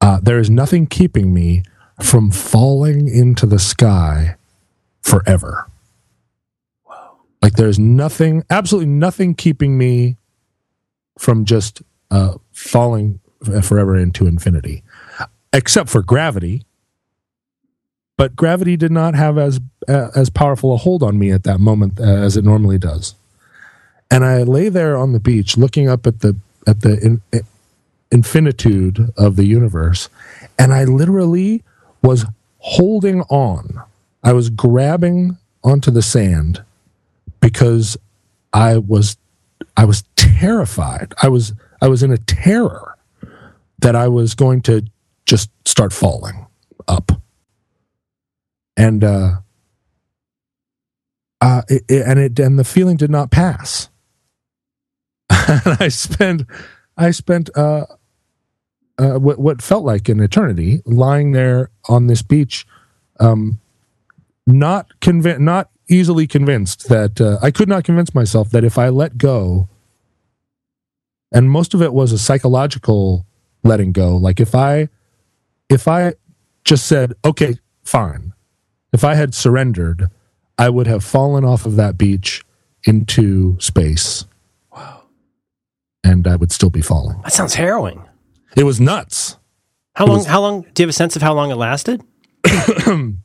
uh, 0.00 0.20
there 0.22 0.38
is 0.38 0.48
nothing 0.48 0.86
keeping 0.86 1.34
me 1.34 1.62
from 2.00 2.30
falling 2.30 3.08
into 3.08 3.46
the 3.46 3.58
sky 3.58 4.36
forever. 5.02 5.66
Like 7.42 7.54
there's 7.54 7.78
nothing, 7.78 8.44
absolutely 8.50 8.90
nothing 8.90 9.34
keeping 9.34 9.78
me 9.78 10.16
from 11.18 11.44
just 11.44 11.82
uh, 12.10 12.34
falling 12.52 13.20
forever 13.62 13.96
into 13.96 14.26
infinity, 14.26 14.82
except 15.52 15.88
for 15.88 16.02
gravity. 16.02 16.64
But 18.16 18.34
gravity 18.34 18.76
did 18.76 18.92
not 18.92 19.14
have 19.14 19.36
as 19.36 19.60
uh, 19.88 20.08
as 20.14 20.30
powerful 20.30 20.72
a 20.72 20.76
hold 20.76 21.02
on 21.02 21.18
me 21.18 21.30
at 21.30 21.44
that 21.44 21.60
moment 21.60 22.00
uh, 22.00 22.04
as 22.04 22.36
it 22.36 22.44
normally 22.44 22.78
does. 22.78 23.14
And 24.10 24.24
I 24.24 24.42
lay 24.42 24.68
there 24.68 24.96
on 24.96 25.12
the 25.12 25.20
beach, 25.20 25.56
looking 25.56 25.88
up 25.88 26.06
at 26.06 26.20
the 26.20 26.36
at 26.66 26.80
the 26.80 26.98
in, 27.04 27.20
in- 27.32 27.46
infinitude 28.10 29.12
of 29.16 29.36
the 29.36 29.44
universe, 29.44 30.08
and 30.58 30.72
I 30.72 30.84
literally 30.84 31.62
was 32.02 32.24
holding 32.58 33.22
on. 33.22 33.82
I 34.22 34.32
was 34.32 34.48
grabbing 34.50 35.36
onto 35.62 35.90
the 35.90 36.02
sand 36.02 36.62
because 37.40 37.96
I 38.52 38.78
was 38.78 39.16
I 39.76 39.84
was 39.84 40.04
terrified. 40.16 41.12
I 41.22 41.28
was 41.28 41.52
I 41.82 41.88
was 41.88 42.02
in 42.02 42.12
a 42.12 42.18
terror 42.18 42.96
that 43.80 43.94
I 43.94 44.08
was 44.08 44.34
going 44.34 44.62
to 44.62 44.82
just 45.26 45.50
start 45.66 45.92
falling. 45.92 46.45
And 48.76 49.02
uh 49.04 49.40
uh 51.40 51.62
it, 51.68 51.82
it- 51.88 52.06
and 52.06 52.18
it 52.18 52.38
and 52.38 52.58
the 52.58 52.64
feeling 52.64 52.96
did 52.96 53.10
not 53.10 53.30
pass. 53.30 53.88
and 55.30 55.76
I 55.80 55.88
spent 55.88 56.42
I 56.96 57.10
spent 57.10 57.50
uh 57.56 57.86
uh, 58.98 59.18
what 59.18 59.38
what 59.38 59.60
felt 59.62 59.84
like 59.84 60.08
an 60.08 60.20
eternity 60.20 60.80
lying 60.86 61.32
there 61.32 61.70
on 61.88 62.06
this 62.06 62.22
beach, 62.22 62.66
um, 63.20 63.60
not 64.46 64.98
convinced, 65.00 65.40
not 65.40 65.70
easily 65.88 66.26
convinced 66.26 66.88
that 66.88 67.20
uh, 67.20 67.38
I 67.42 67.50
could 67.50 67.68
not 67.68 67.84
convince 67.84 68.14
myself 68.14 68.50
that 68.50 68.64
if 68.64 68.78
I 68.78 68.88
let 68.88 69.18
go, 69.18 69.68
and 71.30 71.50
most 71.50 71.74
of 71.74 71.82
it 71.82 71.92
was 71.92 72.12
a 72.12 72.18
psychological 72.18 73.26
letting 73.64 73.92
go. 73.92 74.16
Like 74.16 74.40
if 74.40 74.54
I 74.54 74.88
if 75.68 75.88
I 75.88 76.14
just 76.64 76.86
said 76.86 77.12
okay, 77.22 77.58
fine, 77.84 78.32
if 78.92 79.04
I 79.04 79.14
had 79.14 79.34
surrendered, 79.34 80.08
I 80.58 80.68
would 80.70 80.86
have 80.86 81.04
fallen 81.04 81.44
off 81.44 81.66
of 81.66 81.76
that 81.76 81.98
beach 81.98 82.44
into 82.84 83.58
space. 83.60 84.24
Wow, 84.74 85.02
and 86.04 86.26
I 86.26 86.36
would 86.36 86.52
still 86.52 86.70
be 86.70 86.80
falling. 86.82 87.20
That 87.22 87.32
sounds 87.32 87.54
harrowing. 87.54 88.02
It 88.56 88.64
was 88.64 88.80
nuts. 88.80 89.36
How 89.94 90.04
It 90.04 90.08
long? 90.08 90.16
was- 90.18 90.26
how 90.26 90.40
long? 90.40 90.62
Do 90.74 90.82
you 90.82 90.86
have 90.86 90.90
a 90.90 90.92
sense 90.94 91.16
of 91.16 91.22
how 91.22 91.34
long 91.34 91.50
it 91.50 91.56
lasted? 91.56 92.02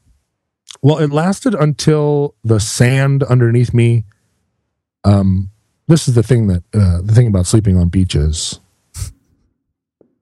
Well, 0.83 0.97
it 0.97 1.11
lasted 1.11 1.53
until 1.53 2.33
the 2.43 2.59
sand 2.59 3.21
underneath 3.23 3.71
me. 3.71 4.03
Um, 5.03 5.51
this 5.87 6.07
is 6.07 6.15
the 6.15 6.23
thing 6.23 6.47
that 6.47 6.63
uh, 6.73 7.01
the 7.03 7.13
thing 7.13 7.27
about 7.27 7.45
sleeping 7.45 7.77
on 7.77 7.89
beaches. 7.89 8.59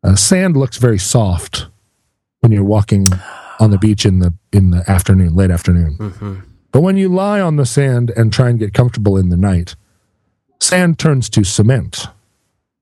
Uh, 0.04 0.16
sand 0.16 0.58
looks 0.58 0.76
very 0.78 0.98
soft 0.98 1.68
when 2.42 2.52
you're 2.52 2.64
walking 2.64 3.06
on 3.60 3.72
the 3.72 3.78
beach 3.78 4.06
in 4.06 4.20
the 4.20 4.34
in 4.52 4.72
the 4.72 4.90
afternoon, 4.90 5.36
late 5.36 5.52
afternoon. 5.52 6.44
But 6.72 6.82
when 6.82 6.98
you 6.98 7.10
lie 7.10 7.42
on 7.42 7.56
the 7.56 7.66
sand 7.66 8.12
and 8.16 8.32
try 8.32 8.50
and 8.50 8.60
get 8.60 8.74
comfortable 8.74 9.18
in 9.18 9.30
the 9.30 9.38
night, 9.38 9.76
sand 10.60 11.00
turns 11.00 11.30
to 11.32 11.44
cement. 11.44 12.08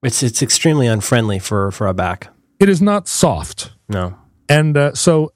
It's 0.04 0.22
it's 0.22 0.42
extremely 0.42 0.88
unfriendly 0.88 1.40
for 1.40 1.72
for 1.72 1.88
a 1.88 1.94
back. 1.94 2.30
It 2.60 2.70
is 2.70 2.82
not 2.82 3.08
soft. 3.08 3.72
No. 3.90 4.18
And 4.50 4.78
uh, 4.78 4.94
so, 4.94 5.34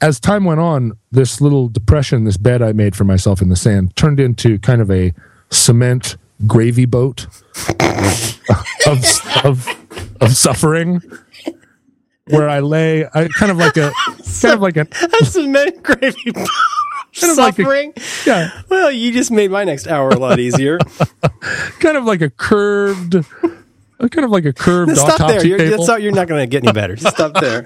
as 0.00 0.20
time 0.20 0.44
went 0.44 0.60
on, 0.60 0.92
this 1.10 1.40
little 1.40 1.68
depression, 1.68 2.24
this 2.24 2.36
bed 2.36 2.62
I 2.62 2.72
made 2.72 2.96
for 2.96 3.04
myself 3.04 3.40
in 3.40 3.48
the 3.48 3.56
sand, 3.56 3.94
turned 3.96 4.20
into 4.20 4.58
kind 4.58 4.80
of 4.80 4.90
a 4.90 5.14
cement 5.50 6.16
gravy 6.46 6.84
boat 6.84 7.26
of, 8.86 9.04
of 9.44 9.68
of 10.20 10.36
suffering, 10.36 11.00
where 12.30 12.48
I 12.48 12.60
lay, 12.60 13.04
I 13.06 13.28
kind 13.28 13.50
of 13.50 13.58
like 13.58 13.76
a 13.76 13.92
kind 14.42 14.54
of 14.54 14.60
like 14.60 14.76
a 14.76 14.84
That's 14.84 15.36
a 15.36 15.46
men 15.46 15.80
gravy. 15.82 16.32
Kind 17.18 17.32
of 17.32 17.38
like 17.38 17.58
a- 17.58 17.62
Suffering. 17.62 17.92
yeah, 18.26 18.62
well, 18.68 18.92
you 18.92 19.10
just 19.12 19.30
made 19.32 19.50
my 19.50 19.64
next 19.64 19.88
hour 19.88 20.10
a 20.10 20.18
lot 20.18 20.38
easier. 20.38 20.78
kind 21.80 21.96
of 21.96 22.04
like 22.04 22.20
a 22.20 22.30
curved, 22.30 23.12
kind 23.98 24.24
of 24.24 24.30
like 24.30 24.44
a 24.44 24.52
curved 24.52 24.96
stop 24.96 25.18
there. 25.26 25.44
You're, 25.44 25.58
that's 25.58 25.88
not, 25.88 26.00
you're 26.02 26.12
not 26.12 26.28
going 26.28 26.42
to 26.42 26.46
get 26.46 26.62
any 26.62 26.72
better. 26.72 26.94
Just 26.94 27.16
stop 27.16 27.32
there. 27.40 27.62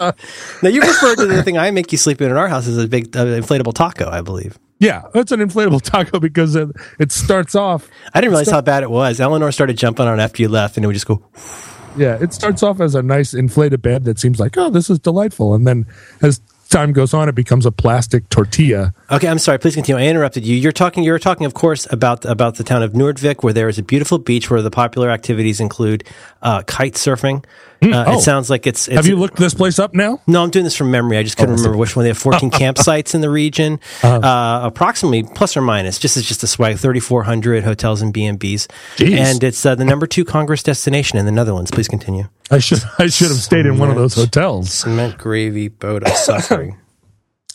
now 0.62 0.68
you 0.70 0.80
referred 0.80 1.16
to 1.16 1.26
the 1.26 1.42
thing 1.42 1.58
I 1.58 1.70
make 1.70 1.92
you 1.92 1.98
sleep 1.98 2.22
in 2.22 2.30
in 2.30 2.36
our 2.36 2.48
house 2.48 2.66
as 2.66 2.78
a 2.78 2.88
big 2.88 3.14
uh, 3.14 3.24
inflatable 3.26 3.74
taco, 3.74 4.08
I 4.08 4.22
believe. 4.22 4.58
yeah, 4.78 5.02
it's 5.14 5.32
an 5.32 5.40
inflatable 5.40 5.82
taco 5.82 6.18
because 6.18 6.54
it, 6.54 6.68
it 6.98 7.12
starts 7.12 7.54
off. 7.54 7.88
I 8.14 8.20
didn't 8.22 8.30
realize 8.30 8.48
how 8.48 8.62
bad 8.62 8.84
it 8.84 8.90
was. 8.90 9.20
Eleanor 9.20 9.52
started 9.52 9.76
jumping 9.76 10.06
on 10.06 10.18
after 10.18 10.40
you 10.40 10.48
left, 10.48 10.76
and 10.78 10.84
it 10.84 10.86
would 10.86 10.94
just 10.94 11.06
go. 11.08 11.22
Yeah, 11.96 12.18
it 12.20 12.32
starts 12.32 12.62
off 12.62 12.80
as 12.80 12.94
a 12.94 13.02
nice 13.02 13.34
inflated 13.34 13.82
bed 13.82 14.04
that 14.04 14.18
seems 14.18 14.40
like, 14.40 14.56
oh, 14.56 14.70
this 14.70 14.88
is 14.88 14.98
delightful, 14.98 15.54
and 15.54 15.66
then 15.66 15.86
as 16.22 16.40
time 16.72 16.92
goes 16.92 17.12
on, 17.12 17.28
it 17.28 17.34
becomes 17.34 17.66
a 17.66 17.70
plastic 17.70 18.28
tortilla. 18.30 18.94
Okay, 19.10 19.28
I'm 19.28 19.38
sorry. 19.38 19.58
Please 19.58 19.74
continue. 19.74 20.02
I 20.02 20.08
interrupted 20.08 20.44
you. 20.44 20.56
You're 20.56 20.72
talking. 20.72 21.04
You're 21.04 21.18
talking, 21.18 21.46
of 21.46 21.54
course, 21.54 21.86
about 21.92 22.24
about 22.24 22.56
the 22.56 22.64
town 22.64 22.82
of 22.82 22.92
Noordwijk, 22.92 23.42
where 23.42 23.52
there 23.52 23.68
is 23.68 23.78
a 23.78 23.82
beautiful 23.82 24.18
beach 24.18 24.50
where 24.50 24.62
the 24.62 24.70
popular 24.70 25.10
activities 25.10 25.60
include 25.60 26.04
uh, 26.40 26.62
kite 26.62 26.94
surfing. 26.94 27.44
Uh, 27.82 28.04
oh. 28.06 28.18
It 28.18 28.20
sounds 28.20 28.48
like 28.48 28.66
it's. 28.66 28.86
it's 28.86 28.96
Have 28.96 29.06
you 29.06 29.16
looked 29.16 29.36
this 29.36 29.54
place 29.54 29.78
up 29.78 29.94
now? 29.94 30.20
No, 30.26 30.42
I'm 30.42 30.50
doing 30.50 30.64
this 30.64 30.76
from 30.76 30.90
memory. 30.90 31.18
I 31.18 31.22
just 31.22 31.36
couldn't 31.36 31.56
remember 31.56 31.76
which 31.76 31.96
one. 31.96 32.04
They 32.04 32.10
have 32.10 32.18
14 32.32 32.50
campsites 32.50 33.14
in 33.14 33.20
the 33.20 33.30
region, 33.30 33.80
uh, 34.02 34.60
approximately 34.62 35.24
plus 35.24 35.56
or 35.56 35.62
minus. 35.62 35.98
Just 35.98 36.16
as 36.16 36.24
just 36.24 36.42
a 36.42 36.46
swag, 36.46 36.78
3,400 36.78 37.64
hotels 37.64 38.02
and 38.02 38.12
B 38.12 38.24
and 38.24 38.38
B's, 38.38 38.68
and 38.98 39.42
it's 39.42 39.64
uh, 39.66 39.74
the 39.74 39.84
number 39.84 40.06
two 40.06 40.24
Congress 40.24 40.62
destination 40.62 41.18
in 41.18 41.26
the 41.26 41.32
Netherlands. 41.32 41.70
Please 41.70 41.88
continue. 41.88 42.28
I 42.50 42.58
should 42.58 42.82
I 42.98 43.08
should 43.08 43.28
have 43.28 43.38
stayed 43.38 43.66
in 43.66 43.78
one 43.78 43.90
of 43.90 43.96
those 43.96 44.14
hotels. 44.14 44.72
Cement 44.72 45.18
gravy 45.18 45.68
boat 45.68 46.02
of 46.02 46.12
suffering. 46.12 46.78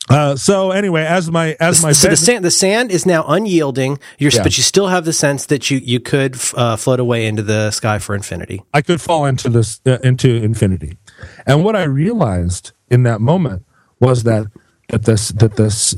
Uh, 0.09 0.35
so 0.37 0.71
anyway, 0.71 1.03
as 1.03 1.29
my 1.29 1.55
as 1.59 1.83
my 1.83 1.91
so 1.91 2.07
bed, 2.07 2.13
the 2.13 2.17
sand, 2.17 2.45
the 2.45 2.51
sand 2.51 2.91
is 2.91 3.05
now 3.05 3.25
unyielding. 3.27 3.99
You're, 4.17 4.31
Yeah. 4.31 4.43
but 4.43 4.57
you 4.57 4.63
still 4.63 4.87
have 4.87 5.03
the 5.05 5.11
sense 5.13 5.45
that 5.47 5.69
you 5.69 5.79
you 5.83 5.99
could 5.99 6.35
f- 6.35 6.53
uh, 6.57 6.75
float 6.77 6.99
away 6.99 7.25
into 7.27 7.43
the 7.43 7.71
sky 7.71 7.99
for 7.99 8.15
infinity. 8.15 8.63
I 8.73 8.81
could 8.81 9.01
fall 9.01 9.25
into 9.25 9.49
this 9.49 9.81
uh, 9.85 9.97
into 10.03 10.29
infinity, 10.29 10.97
and 11.45 11.63
what 11.65 11.75
I 11.75 11.83
realized 11.83 12.71
in 12.89 13.03
that 13.03 13.19
moment 13.19 13.65
was 13.99 14.23
that 14.23 14.47
that 14.89 15.03
this 15.03 15.29
that 15.29 15.55
this 15.57 15.95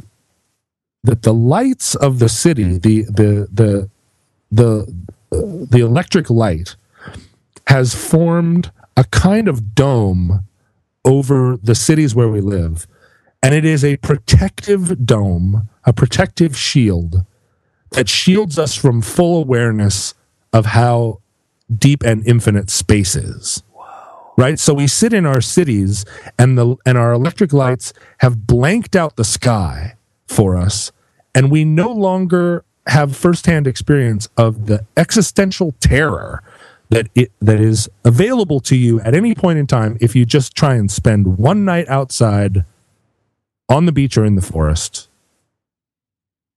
that 1.04 1.22
the 1.22 1.34
lights 1.34 1.94
of 1.96 2.18
the 2.20 2.30
city, 2.30 2.78
the 2.80 3.04
the 3.04 3.48
the 3.54 3.90
the 4.52 4.88
uh, 5.32 5.66
the 5.70 5.80
electric 5.82 6.32
light, 6.32 6.76
has 7.68 7.94
formed 7.94 8.72
a 8.98 9.04
kind 9.04 9.48
of 9.48 9.76
dome 9.76 10.44
over 11.06 11.58
the 11.62 11.76
cities 11.76 12.16
where 12.16 12.28
we 12.28 12.42
live, 12.42 12.88
And 13.42 13.54
it 13.56 13.66
is 13.66 13.84
a 13.86 13.98
protective 13.98 15.06
dome, 15.06 15.70
a 15.86 15.94
protective 15.94 16.58
shield 16.58 17.26
that 17.92 18.10
shields 18.10 18.60
us 18.60 18.76
from 18.76 19.02
full 19.02 19.42
awareness 19.42 20.14
of 20.54 20.68
how 20.68 21.22
deep 21.74 22.04
and 22.04 22.26
infinite 22.28 22.70
space 22.70 23.16
is. 23.16 23.64
Right? 24.38 24.60
So 24.60 24.74
we 24.74 24.88
sit 24.88 25.14
in 25.14 25.26
our 25.26 25.42
cities 25.42 26.06
and 26.38 26.58
the 26.58 26.78
and 26.86 26.98
our 26.98 27.12
electric 27.12 27.52
lights 27.52 27.92
have 28.20 28.48
blanked 28.48 28.96
out 28.96 29.18
the 29.18 29.26
sky 29.26 29.96
for 30.28 30.56
us 30.56 30.92
and 31.36 31.52
we 31.52 31.66
no 31.66 31.92
longer 31.92 32.64
have 32.88 33.16
firsthand 33.16 33.68
experience 33.68 34.30
of 34.38 34.68
the 34.68 34.86
existential 34.98 35.74
terror 35.80 36.42
that 36.90 37.08
it 37.16 37.32
that 37.42 37.60
is 37.60 37.90
available 38.04 38.60
to 38.62 38.76
you 38.76 39.00
at 39.02 39.14
any 39.14 39.36
point 39.36 39.60
in 39.60 39.68
time 39.68 39.98
if 40.02 40.16
you 40.16 40.26
just 40.26 40.56
try 40.56 40.76
and 40.76 40.90
spend 40.90 41.38
one 41.38 41.66
night 41.66 41.88
outside 41.88 42.64
on 43.70 43.86
the 43.86 43.92
beach 43.92 44.18
or 44.18 44.26
in 44.26 44.36
the 44.36 44.42
forest. 44.42 45.08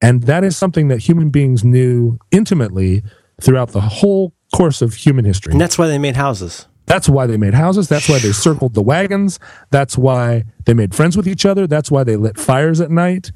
And 0.00 0.24
that 0.24 0.42
is 0.42 0.56
something 0.56 0.88
that 0.88 1.00
human 1.00 1.30
beings 1.30 1.62
knew 1.62 2.18
intimately 2.32 3.04
throughout 3.40 3.70
the 3.70 3.80
whole 3.80 4.32
course 4.52 4.82
of 4.82 4.94
human 4.94 5.24
history. 5.24 5.52
And 5.52 5.60
that's 5.60 5.78
why 5.78 5.86
they 5.86 5.98
made 5.98 6.16
houses. 6.16 6.66
That's 6.86 7.08
why 7.08 7.26
they 7.26 7.36
made 7.36 7.54
houses. 7.54 7.88
That's 7.88 8.08
why 8.08 8.18
they 8.18 8.32
circled 8.32 8.74
the 8.74 8.82
wagons. 8.82 9.38
That's 9.70 9.96
why 9.96 10.44
they 10.64 10.74
made 10.74 10.94
friends 10.94 11.16
with 11.16 11.28
each 11.28 11.46
other. 11.46 11.66
That's 11.66 11.90
why 11.90 12.02
they 12.02 12.16
lit 12.16 12.38
fires 12.38 12.80
at 12.80 12.90
night. 12.90 13.30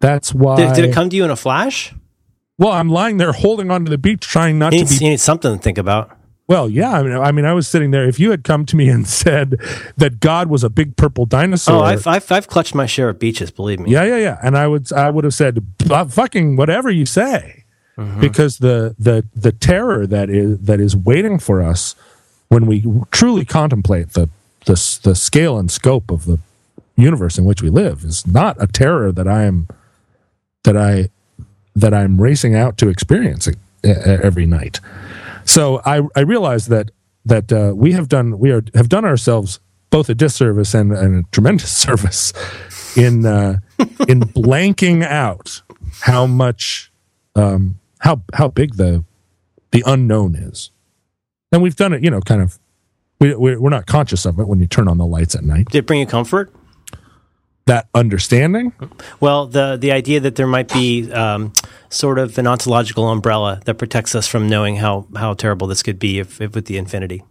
That's 0.00 0.34
why. 0.34 0.56
Did, 0.56 0.74
did 0.74 0.84
it 0.86 0.92
come 0.92 1.08
to 1.08 1.16
you 1.16 1.24
in 1.24 1.30
a 1.30 1.36
flash? 1.36 1.94
well, 2.58 2.72
I'm 2.72 2.88
lying 2.88 3.16
there 3.16 3.32
holding 3.32 3.70
onto 3.70 3.90
the 3.90 3.98
beach, 3.98 4.20
trying 4.20 4.58
not 4.58 4.72
You 4.72 4.84
to 4.84 4.86
be 4.86 5.04
you 5.04 5.10
need 5.10 5.20
something 5.20 5.56
to 5.56 5.62
think 5.62 5.78
about. 5.78 6.16
Well, 6.48 6.68
yeah. 6.68 6.90
I 6.92 7.02
mean, 7.02 7.12
I 7.12 7.32
mean, 7.32 7.44
I 7.44 7.52
was 7.52 7.66
sitting 7.68 7.92
there. 7.92 8.04
If 8.06 8.18
you 8.20 8.30
had 8.30 8.44
come 8.44 8.66
to 8.66 8.76
me 8.76 8.88
and 8.88 9.06
said 9.06 9.58
that 9.96 10.20
God 10.20 10.48
was 10.48 10.64
a 10.64 10.68
big 10.70 10.96
purple 10.96 11.24
dinosaur, 11.24 11.76
Oh, 11.76 11.80
I've, 11.82 12.06
I've, 12.06 12.30
I've 12.30 12.48
clutched 12.48 12.74
my 12.74 12.86
share 12.86 13.08
of 13.08 13.18
beaches, 13.18 13.50
believe 13.50 13.80
me. 13.80 13.90
yeah, 13.92 14.04
yeah, 14.04 14.16
yeah, 14.18 14.38
and 14.42 14.56
I 14.58 14.66
would, 14.66 14.92
I 14.92 15.08
would 15.10 15.24
have 15.24 15.34
said, 15.34 15.64
"Uh, 15.90 16.04
"Fucking 16.04 16.56
whatever 16.56 16.90
you 16.90 17.06
say," 17.06 17.64
because 18.20 18.58
the 18.58 18.94
the 18.98 19.24
the 19.34 19.52
terror 19.52 20.06
that 20.06 20.28
is 20.28 20.58
that 20.60 20.80
is 20.80 20.96
waiting 20.96 21.38
for 21.38 21.62
us 21.62 21.94
when 22.48 22.66
we 22.66 22.84
truly 23.12 23.44
contemplate 23.44 24.10
the 24.10 24.28
the 24.66 24.98
the 25.04 25.14
scale 25.14 25.58
and 25.58 25.70
scope 25.70 26.10
of 26.10 26.24
the 26.24 26.38
universe 26.96 27.38
in 27.38 27.44
which 27.44 27.62
we 27.62 27.70
live 27.70 28.02
is 28.04 28.26
not 28.26 28.56
a 28.60 28.66
terror 28.66 29.12
that 29.12 29.28
I 29.28 29.44
am 29.44 29.68
that 30.64 30.76
I 30.76 31.08
that 31.76 31.94
I'm 31.94 32.20
racing 32.20 32.54
out 32.54 32.76
to 32.78 32.88
experience 32.88 33.48
every 33.84 34.46
night. 34.46 34.80
So 35.44 35.80
I 35.84 36.02
I 36.16 36.20
realize 36.20 36.66
that 36.68 36.90
that 37.24 37.52
uh, 37.52 37.72
we 37.74 37.92
have 37.92 38.08
done 38.08 38.38
we 38.38 38.50
are 38.50 38.62
have 38.74 38.88
done 38.88 39.04
ourselves 39.04 39.60
both 39.90 40.08
a 40.08 40.14
disservice 40.14 40.72
and, 40.74 40.92
and 40.92 41.24
a 41.24 41.28
tremendous 41.32 41.70
service 41.86 42.32
in 42.96 43.26
uh, 43.26 43.58
in 44.08 44.20
blanking 44.20 45.04
out 45.04 45.62
how 46.00 46.26
much 46.26 46.90
um, 47.36 47.78
how 48.00 48.22
how 48.34 48.48
big 48.48 48.76
the 48.76 49.04
the 49.70 49.82
unknown 49.86 50.34
is, 50.34 50.70
and 51.50 51.62
we've 51.62 51.76
done 51.76 51.92
it. 51.92 52.02
You 52.02 52.10
know, 52.10 52.20
kind 52.20 52.42
of 52.42 52.58
we 53.20 53.34
we- 53.34 53.56
we're 53.56 53.70
not 53.70 53.86
conscious 53.86 54.24
of 54.26 54.38
it 54.38 54.46
when 54.48 54.60
you 54.60 54.66
turn 54.66 54.88
on 54.88 54.98
the 54.98 55.06
lights 55.06 55.34
at 55.34 55.44
night. 55.44 55.66
Did 55.70 55.78
it 55.80 55.86
bring 55.86 56.00
you 56.00 56.06
comfort? 56.06 56.52
That 57.66 57.88
understanding, 57.94 58.72
Well, 59.20 59.46
the 59.46 59.76
the 59.76 59.92
idea 59.92 60.18
that 60.20 60.34
there 60.34 60.48
might 60.48 60.72
be 60.72 61.10
um, 61.12 61.52
sort 61.92 62.18
of 62.18 62.38
an 62.38 62.46
ontological 62.46 63.08
umbrella 63.08 63.60
that 63.64 63.74
protects 63.74 64.14
us 64.14 64.26
from 64.26 64.48
knowing 64.48 64.76
how, 64.76 65.06
how 65.16 65.34
terrible 65.34 65.66
this 65.66 65.82
could 65.82 65.98
be 65.98 66.18
if, 66.18 66.40
if 66.40 66.54
with 66.54 66.66
the 66.66 66.76
infinity. 66.76 67.22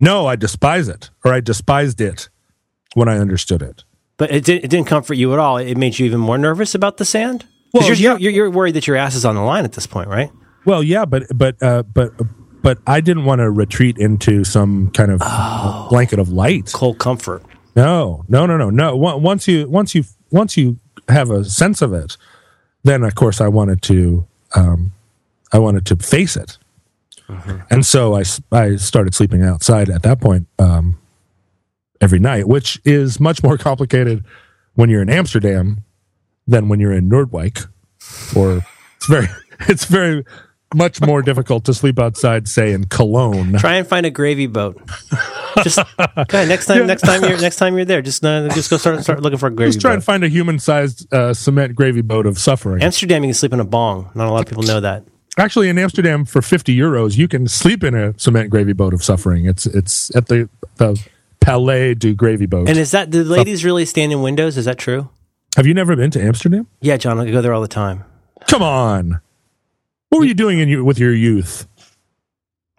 no, 0.00 0.26
I 0.26 0.36
despise 0.36 0.88
it, 0.88 1.10
or 1.24 1.32
I 1.32 1.40
despised 1.40 2.00
it 2.00 2.28
when 2.94 3.08
I 3.08 3.18
understood 3.18 3.62
it. 3.62 3.84
But 4.16 4.30
it, 4.30 4.44
did, 4.44 4.64
it 4.64 4.68
didn't 4.68 4.86
comfort 4.86 5.14
you 5.14 5.32
at 5.32 5.38
all. 5.38 5.56
It 5.56 5.76
made 5.76 5.98
you 5.98 6.06
even 6.06 6.20
more 6.20 6.36
nervous 6.36 6.74
about 6.74 6.98
the 6.98 7.04
sand. 7.04 7.46
Well, 7.72 7.86
you're, 7.86 7.94
yeah. 7.94 8.16
you're, 8.18 8.32
you're 8.32 8.50
worried 8.50 8.74
that 8.74 8.86
your 8.86 8.96
ass 8.96 9.14
is 9.14 9.24
on 9.24 9.34
the 9.34 9.40
line 9.40 9.64
at 9.64 9.72
this 9.72 9.86
point, 9.86 10.08
right? 10.08 10.30
Well, 10.66 10.82
yeah, 10.82 11.04
but 11.06 11.24
but 11.34 11.62
uh, 11.62 11.84
but 11.84 12.12
but 12.62 12.78
I 12.86 13.00
didn't 13.00 13.24
want 13.24 13.38
to 13.38 13.50
retreat 13.50 13.96
into 13.96 14.44
some 14.44 14.90
kind 14.90 15.10
of 15.10 15.20
blanket 15.88 16.18
of 16.18 16.28
light. 16.28 16.70
Cold 16.74 16.98
comfort. 16.98 17.42
No, 17.74 18.24
no, 18.28 18.44
no, 18.44 18.56
no, 18.56 18.68
no. 18.68 18.96
Once 18.96 19.48
you 19.48 19.68
once 19.68 19.94
you 19.94 20.04
once 20.30 20.56
you 20.56 20.78
have 21.08 21.30
a 21.30 21.44
sense 21.44 21.80
of 21.80 21.94
it, 21.94 22.16
then 22.82 23.02
of 23.02 23.14
course 23.14 23.40
I 23.40 23.48
wanted 23.48 23.82
to 23.82 24.26
um, 24.54 24.92
I 25.52 25.58
wanted 25.58 25.86
to 25.86 25.96
face 25.96 26.36
it, 26.36 26.58
and 27.70 27.84
so 27.84 28.14
I 28.16 28.24
I 28.52 28.76
started 28.76 29.14
sleeping 29.14 29.42
outside 29.42 29.88
at 29.90 30.02
that 30.02 30.20
point 30.20 30.46
um, 30.58 30.98
every 32.00 32.18
night, 32.18 32.48
which 32.48 32.80
is 32.84 33.20
much 33.20 33.42
more 33.42 33.58
complicated 33.58 34.24
when 34.74 34.90
you're 34.90 35.02
in 35.02 35.10
Amsterdam 35.10 35.84
than 36.46 36.68
when 36.68 36.80
you're 36.80 36.92
in 36.92 37.08
Noordwijk, 37.08 37.66
or 38.34 38.64
it's 38.96 39.06
very 39.06 39.28
it's 39.68 39.84
very 39.84 40.24
much 40.74 41.00
more 41.00 41.22
difficult 41.22 41.64
to 41.64 41.74
sleep 41.74 41.98
outside, 41.98 42.48
say 42.48 42.72
in 42.72 42.84
Cologne. 42.84 43.54
Try 43.58 43.76
and 43.76 43.86
find 43.86 44.06
a 44.06 44.10
gravy 44.10 44.46
boat. 44.46 44.80
Just 45.62 45.78
next 46.32 46.66
time. 46.66 46.86
Next 46.86 47.02
time 47.02 47.22
you're 47.24 47.40
next 47.40 47.56
time 47.56 47.76
you're 47.76 47.84
there, 47.84 48.02
just 48.02 48.24
uh, 48.24 48.48
just 48.50 48.70
go 48.70 48.76
start 48.76 49.02
start 49.02 49.20
looking 49.20 49.38
for 49.38 49.48
a 49.48 49.50
gravy 49.50 49.70
boat. 49.70 49.72
Just 49.72 49.80
try 49.80 49.90
boat. 49.90 49.94
and 49.94 50.04
find 50.04 50.24
a 50.24 50.28
human-sized 50.28 51.12
uh, 51.12 51.34
cement 51.34 51.74
gravy 51.74 52.02
boat 52.02 52.26
of 52.26 52.38
suffering. 52.38 52.82
Amsterdam, 52.82 53.24
you 53.24 53.28
can 53.28 53.34
sleep 53.34 53.52
in 53.52 53.60
a 53.60 53.64
bong. 53.64 54.10
Not 54.14 54.28
a 54.28 54.30
lot 54.30 54.42
of 54.42 54.46
people 54.46 54.62
know 54.62 54.80
that. 54.80 55.04
Actually, 55.38 55.68
in 55.68 55.78
Amsterdam, 55.78 56.24
for 56.24 56.42
fifty 56.42 56.76
euros, 56.76 57.16
you 57.16 57.28
can 57.28 57.48
sleep 57.48 57.82
in 57.82 57.94
a 57.94 58.18
cement 58.18 58.50
gravy 58.50 58.72
boat 58.72 58.94
of 58.94 59.02
suffering. 59.02 59.46
It's 59.46 59.66
it's 59.66 60.14
at 60.14 60.28
the 60.28 60.48
the 60.76 61.00
Palais 61.40 61.94
du 61.94 62.14
Gravy 62.14 62.46
Boat. 62.46 62.68
And 62.68 62.78
is 62.78 62.90
that 62.92 63.10
the 63.10 63.24
ladies 63.24 63.64
really 63.64 63.86
stand 63.86 64.12
in 64.12 64.22
windows? 64.22 64.56
Is 64.56 64.66
that 64.66 64.78
true? 64.78 65.08
Have 65.56 65.66
you 65.66 65.74
never 65.74 65.96
been 65.96 66.10
to 66.12 66.22
Amsterdam? 66.22 66.68
Yeah, 66.80 66.96
John, 66.96 67.18
I 67.18 67.30
go 67.30 67.40
there 67.40 67.52
all 67.52 67.62
the 67.62 67.68
time. 67.68 68.04
Come 68.46 68.62
on, 68.62 69.20
what 70.10 70.18
were 70.18 70.26
you 70.26 70.34
doing 70.34 70.58
in 70.58 70.68
you 70.68 70.84
with 70.84 70.98
your 70.98 71.12
youth? 71.14 71.66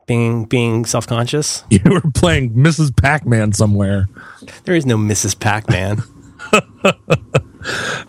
Being 0.05 0.45
being 0.45 0.85
self 0.85 1.07
conscious. 1.07 1.63
You 1.69 1.79
were 1.85 2.01
playing 2.01 2.53
Mrs. 2.53 2.95
Pac-Man 2.95 3.53
somewhere. 3.53 4.07
There 4.65 4.75
is 4.75 4.85
no 4.85 4.97
Mrs. 4.97 5.39
Pac 5.39 5.69
Man. 5.69 6.03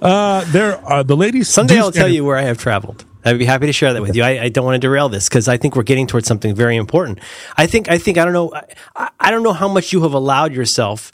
Uh, 0.00 0.44
there 0.50 0.78
are 0.86 1.04
the 1.04 1.16
ladies. 1.16 1.48
Someday 1.48 1.78
I'll 1.78 1.92
tell 1.92 2.08
you 2.08 2.24
where 2.24 2.36
I 2.38 2.42
have 2.42 2.56
traveled. 2.58 3.04
I'd 3.24 3.38
be 3.38 3.44
happy 3.44 3.66
to 3.66 3.72
share 3.72 3.92
that 3.92 4.02
with 4.02 4.16
you. 4.16 4.22
I, 4.22 4.44
I 4.44 4.48
don't 4.48 4.64
want 4.64 4.74
to 4.76 4.80
derail 4.80 5.08
this 5.08 5.28
because 5.28 5.46
I 5.46 5.56
think 5.56 5.76
we're 5.76 5.82
getting 5.84 6.06
towards 6.06 6.26
something 6.26 6.54
very 6.54 6.76
important. 6.76 7.20
I 7.56 7.66
think 7.66 7.88
I 7.88 7.98
think 7.98 8.18
I 8.18 8.24
don't 8.24 8.32
know 8.32 8.52
I, 8.96 9.10
I 9.20 9.30
don't 9.30 9.42
know 9.42 9.52
how 9.52 9.68
much 9.68 9.92
you 9.92 10.02
have 10.02 10.14
allowed 10.14 10.54
yourself 10.54 11.12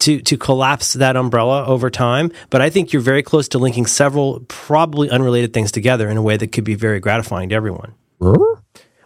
to 0.00 0.20
to 0.20 0.36
collapse 0.36 0.92
that 0.94 1.16
umbrella 1.16 1.64
over 1.66 1.90
time, 1.90 2.30
but 2.50 2.60
I 2.60 2.70
think 2.70 2.92
you're 2.92 3.02
very 3.02 3.22
close 3.22 3.48
to 3.48 3.58
linking 3.58 3.86
several 3.86 4.40
probably 4.48 5.10
unrelated 5.10 5.52
things 5.52 5.72
together 5.72 6.08
in 6.08 6.16
a 6.16 6.22
way 6.22 6.36
that 6.36 6.52
could 6.52 6.64
be 6.64 6.74
very 6.74 7.00
gratifying 7.00 7.48
to 7.50 7.54
everyone. 7.54 7.94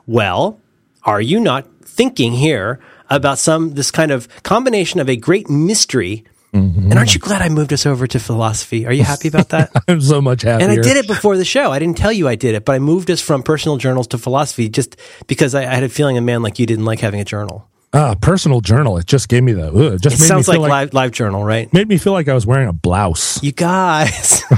Well, 0.07 0.61
are 1.05 1.20
you 1.20 1.40
not 1.40 1.66
thinking 1.84 2.32
here 2.32 2.80
about 3.11 3.38
some 3.38 3.74
this 3.74 3.90
kind 3.90 4.11
of 4.11 4.28
combination 4.43 5.01
of 5.01 5.09
a 5.09 5.16
great 5.16 5.49
mystery? 5.49 6.24
Mm-hmm. 6.53 6.90
And 6.90 6.99
aren't 6.99 7.14
you 7.14 7.20
glad 7.20 7.40
I 7.40 7.49
moved 7.49 7.72
us 7.72 7.86
over 7.86 8.07
to 8.07 8.20
philosophy? 8.20 8.84
Are 8.86 8.93
you 8.93 9.05
happy 9.05 9.28
about 9.28 9.49
that? 9.51 9.70
I'm 9.88 10.03
so 10.03 10.20
much 10.20 10.43
happier. 10.43 10.68
And 10.68 10.78
I 10.78 10.82
did 10.82 10.99
it 10.99 11.07
before 11.07 11.38
the 11.38 11.47
show. 11.47 11.72
I 11.72 11.78
didn't 11.78 11.97
tell 11.97 12.12
you 12.12 12.28
I 12.28 12.34
did 12.34 12.55
it, 12.55 12.66
but 12.66 12.74
I 12.74 12.78
moved 12.78 13.11
us 13.11 13.22
from 13.22 13.43
personal 13.43 13.78
journals 13.78 14.07
to 14.09 14.18
philosophy 14.18 14.68
just 14.68 14.97
because 15.26 15.55
I, 15.55 15.62
I 15.62 15.74
had 15.74 15.82
a 15.82 15.88
feeling 15.88 16.18
a 16.18 16.20
man 16.20 16.43
like 16.43 16.59
you 16.59 16.66
didn't 16.66 16.84
like 16.84 17.01
having 17.01 17.20
a 17.20 17.24
journal. 17.24 17.70
Ah, 17.95 18.14
personal 18.14 18.61
journal. 18.62 18.97
It 18.97 19.07
just 19.07 19.28
gave 19.28 19.43
me 19.43 19.53
the. 19.53 19.68
Ugh, 19.68 19.95
it 19.95 20.01
just 20.03 20.16
It 20.16 20.20
made 20.20 20.26
sounds 20.28 20.49
me 20.49 20.53
like, 20.53 20.57
feel 20.57 20.62
like, 20.62 20.70
live 20.70 20.95
live 20.95 21.11
journal, 21.11 21.45
right? 21.45 21.70
made 21.72 21.88
me 21.88 21.99
feel 21.99 22.12
like 22.14 22.26
I 22.28 22.32
was 22.34 22.47
wearing 22.47 22.68
a 22.68 22.72
blouse. 22.72 23.43
You 23.43 23.53
guys. 23.53 24.43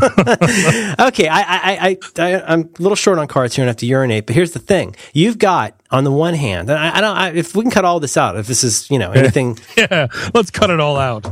okay, 0.00 1.28
I, 1.28 1.40
I, 1.40 1.78
I, 1.88 1.98
I, 2.18 2.42
I'm 2.46 2.60
a 2.78 2.82
little 2.82 2.94
short 2.96 3.18
on 3.18 3.26
cards 3.26 3.54
here 3.56 3.64
and 3.64 3.68
have 3.68 3.76
to 3.78 3.86
urinate. 3.86 4.26
But 4.26 4.34
here's 4.36 4.52
the 4.52 4.58
thing: 4.58 4.94
you've 5.12 5.38
got 5.38 5.78
on 5.90 6.04
the 6.04 6.12
one 6.12 6.34
hand, 6.34 6.70
and 6.70 6.78
I, 6.78 6.96
I 6.96 7.00
don't. 7.00 7.16
I, 7.16 7.28
if 7.32 7.54
we 7.54 7.62
can 7.62 7.70
cut 7.70 7.84
all 7.84 8.00
this 8.00 8.16
out, 8.16 8.36
if 8.36 8.46
this 8.46 8.64
is 8.64 8.90
you 8.90 8.98
know 8.98 9.10
anything 9.12 9.58
Yeah, 9.76 10.06
let's 10.34 10.50
cut 10.50 10.70
it 10.70 10.80
all 10.80 10.96
out. 10.96 11.26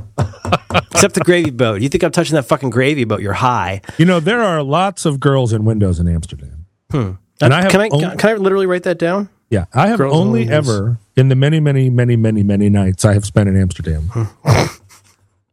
except 0.92 1.14
the 1.14 1.22
gravy 1.24 1.50
boat, 1.50 1.80
you 1.80 1.88
think 1.88 2.02
I'm 2.04 2.12
touching 2.12 2.34
that 2.34 2.44
fucking 2.44 2.70
gravy 2.70 3.04
boat? 3.04 3.20
You're 3.22 3.32
high. 3.32 3.80
You 3.98 4.04
know, 4.04 4.20
there 4.20 4.42
are 4.42 4.62
lots 4.62 5.06
of 5.06 5.20
girls 5.20 5.52
in 5.52 5.64
windows 5.64 6.00
in 6.00 6.08
Amsterdam. 6.08 6.66
Hmm. 6.90 7.12
And 7.40 7.52
I 7.54 7.62
have 7.62 7.70
Can 7.70 7.80
I 7.80 7.88
can 7.88 8.30
I 8.30 8.34
literally 8.34 8.66
write 8.66 8.82
that 8.84 8.98
down? 8.98 9.28
Yeah, 9.50 9.66
I 9.74 9.88
have 9.88 9.98
girls 9.98 10.14
only 10.14 10.48
ever 10.48 10.98
in 11.16 11.28
the 11.28 11.36
many, 11.36 11.60
many, 11.60 11.88
many, 11.90 12.16
many, 12.16 12.42
many 12.42 12.68
nights 12.68 13.04
I 13.04 13.12
have 13.14 13.24
spent 13.24 13.48
in 13.48 13.56
Amsterdam. 13.56 14.10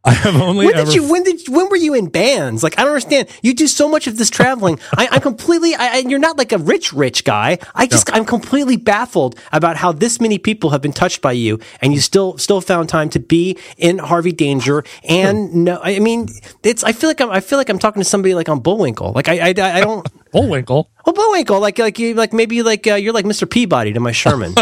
I 0.06 0.12
have 0.12 0.36
only 0.36 0.66
When 0.66 0.74
ever. 0.74 0.84
did 0.84 0.94
you? 0.94 1.10
When 1.10 1.22
did? 1.22 1.48
When 1.48 1.70
were 1.70 1.76
you 1.76 1.94
in 1.94 2.08
bands? 2.08 2.62
Like 2.62 2.78
I 2.78 2.82
don't 2.82 2.90
understand. 2.90 3.26
You 3.42 3.54
do 3.54 3.66
so 3.66 3.88
much 3.88 4.06
of 4.06 4.18
this 4.18 4.28
traveling. 4.28 4.78
I, 4.92 5.08
I'm 5.10 5.22
completely. 5.22 5.74
I, 5.74 5.96
and 5.96 6.10
you're 6.10 6.20
not 6.20 6.36
like 6.36 6.52
a 6.52 6.58
rich, 6.58 6.92
rich 6.92 7.24
guy. 7.24 7.56
I 7.74 7.86
just. 7.86 8.12
I'm 8.14 8.26
completely 8.26 8.76
baffled 8.76 9.38
about 9.50 9.76
how 9.78 9.92
this 9.92 10.20
many 10.20 10.36
people 10.36 10.70
have 10.70 10.82
been 10.82 10.92
touched 10.92 11.22
by 11.22 11.32
you, 11.32 11.58
and 11.80 11.94
you 11.94 12.00
still 12.00 12.36
still 12.36 12.60
found 12.60 12.90
time 12.90 13.08
to 13.10 13.18
be 13.18 13.56
in 13.78 13.96
Harvey 13.96 14.32
Danger. 14.32 14.84
And 15.08 15.64
no, 15.64 15.80
I 15.82 15.98
mean, 16.00 16.28
it's. 16.62 16.84
I 16.84 16.92
feel 16.92 17.08
like 17.08 17.22
I'm. 17.22 17.30
I 17.30 17.40
feel 17.40 17.56
like 17.56 17.70
I'm 17.70 17.78
talking 17.78 18.02
to 18.02 18.08
somebody 18.08 18.34
like 18.34 18.50
on 18.50 18.60
Bullwinkle. 18.60 19.12
Like 19.12 19.30
I. 19.30 19.38
I, 19.38 19.48
I 19.56 19.80
don't. 19.80 20.06
Bullwinkle. 20.34 20.90
Well, 21.06 21.14
Bullwinkle, 21.14 21.60
like 21.60 21.78
like 21.78 21.98
you 21.98 22.14
like 22.14 22.32
maybe 22.32 22.62
like 22.62 22.86
uh, 22.86 22.94
you're 22.96 23.12
like 23.14 23.24
Mr. 23.24 23.48
Peabody 23.48 23.92
to 23.92 24.00
my 24.00 24.12
Sherman. 24.12 24.50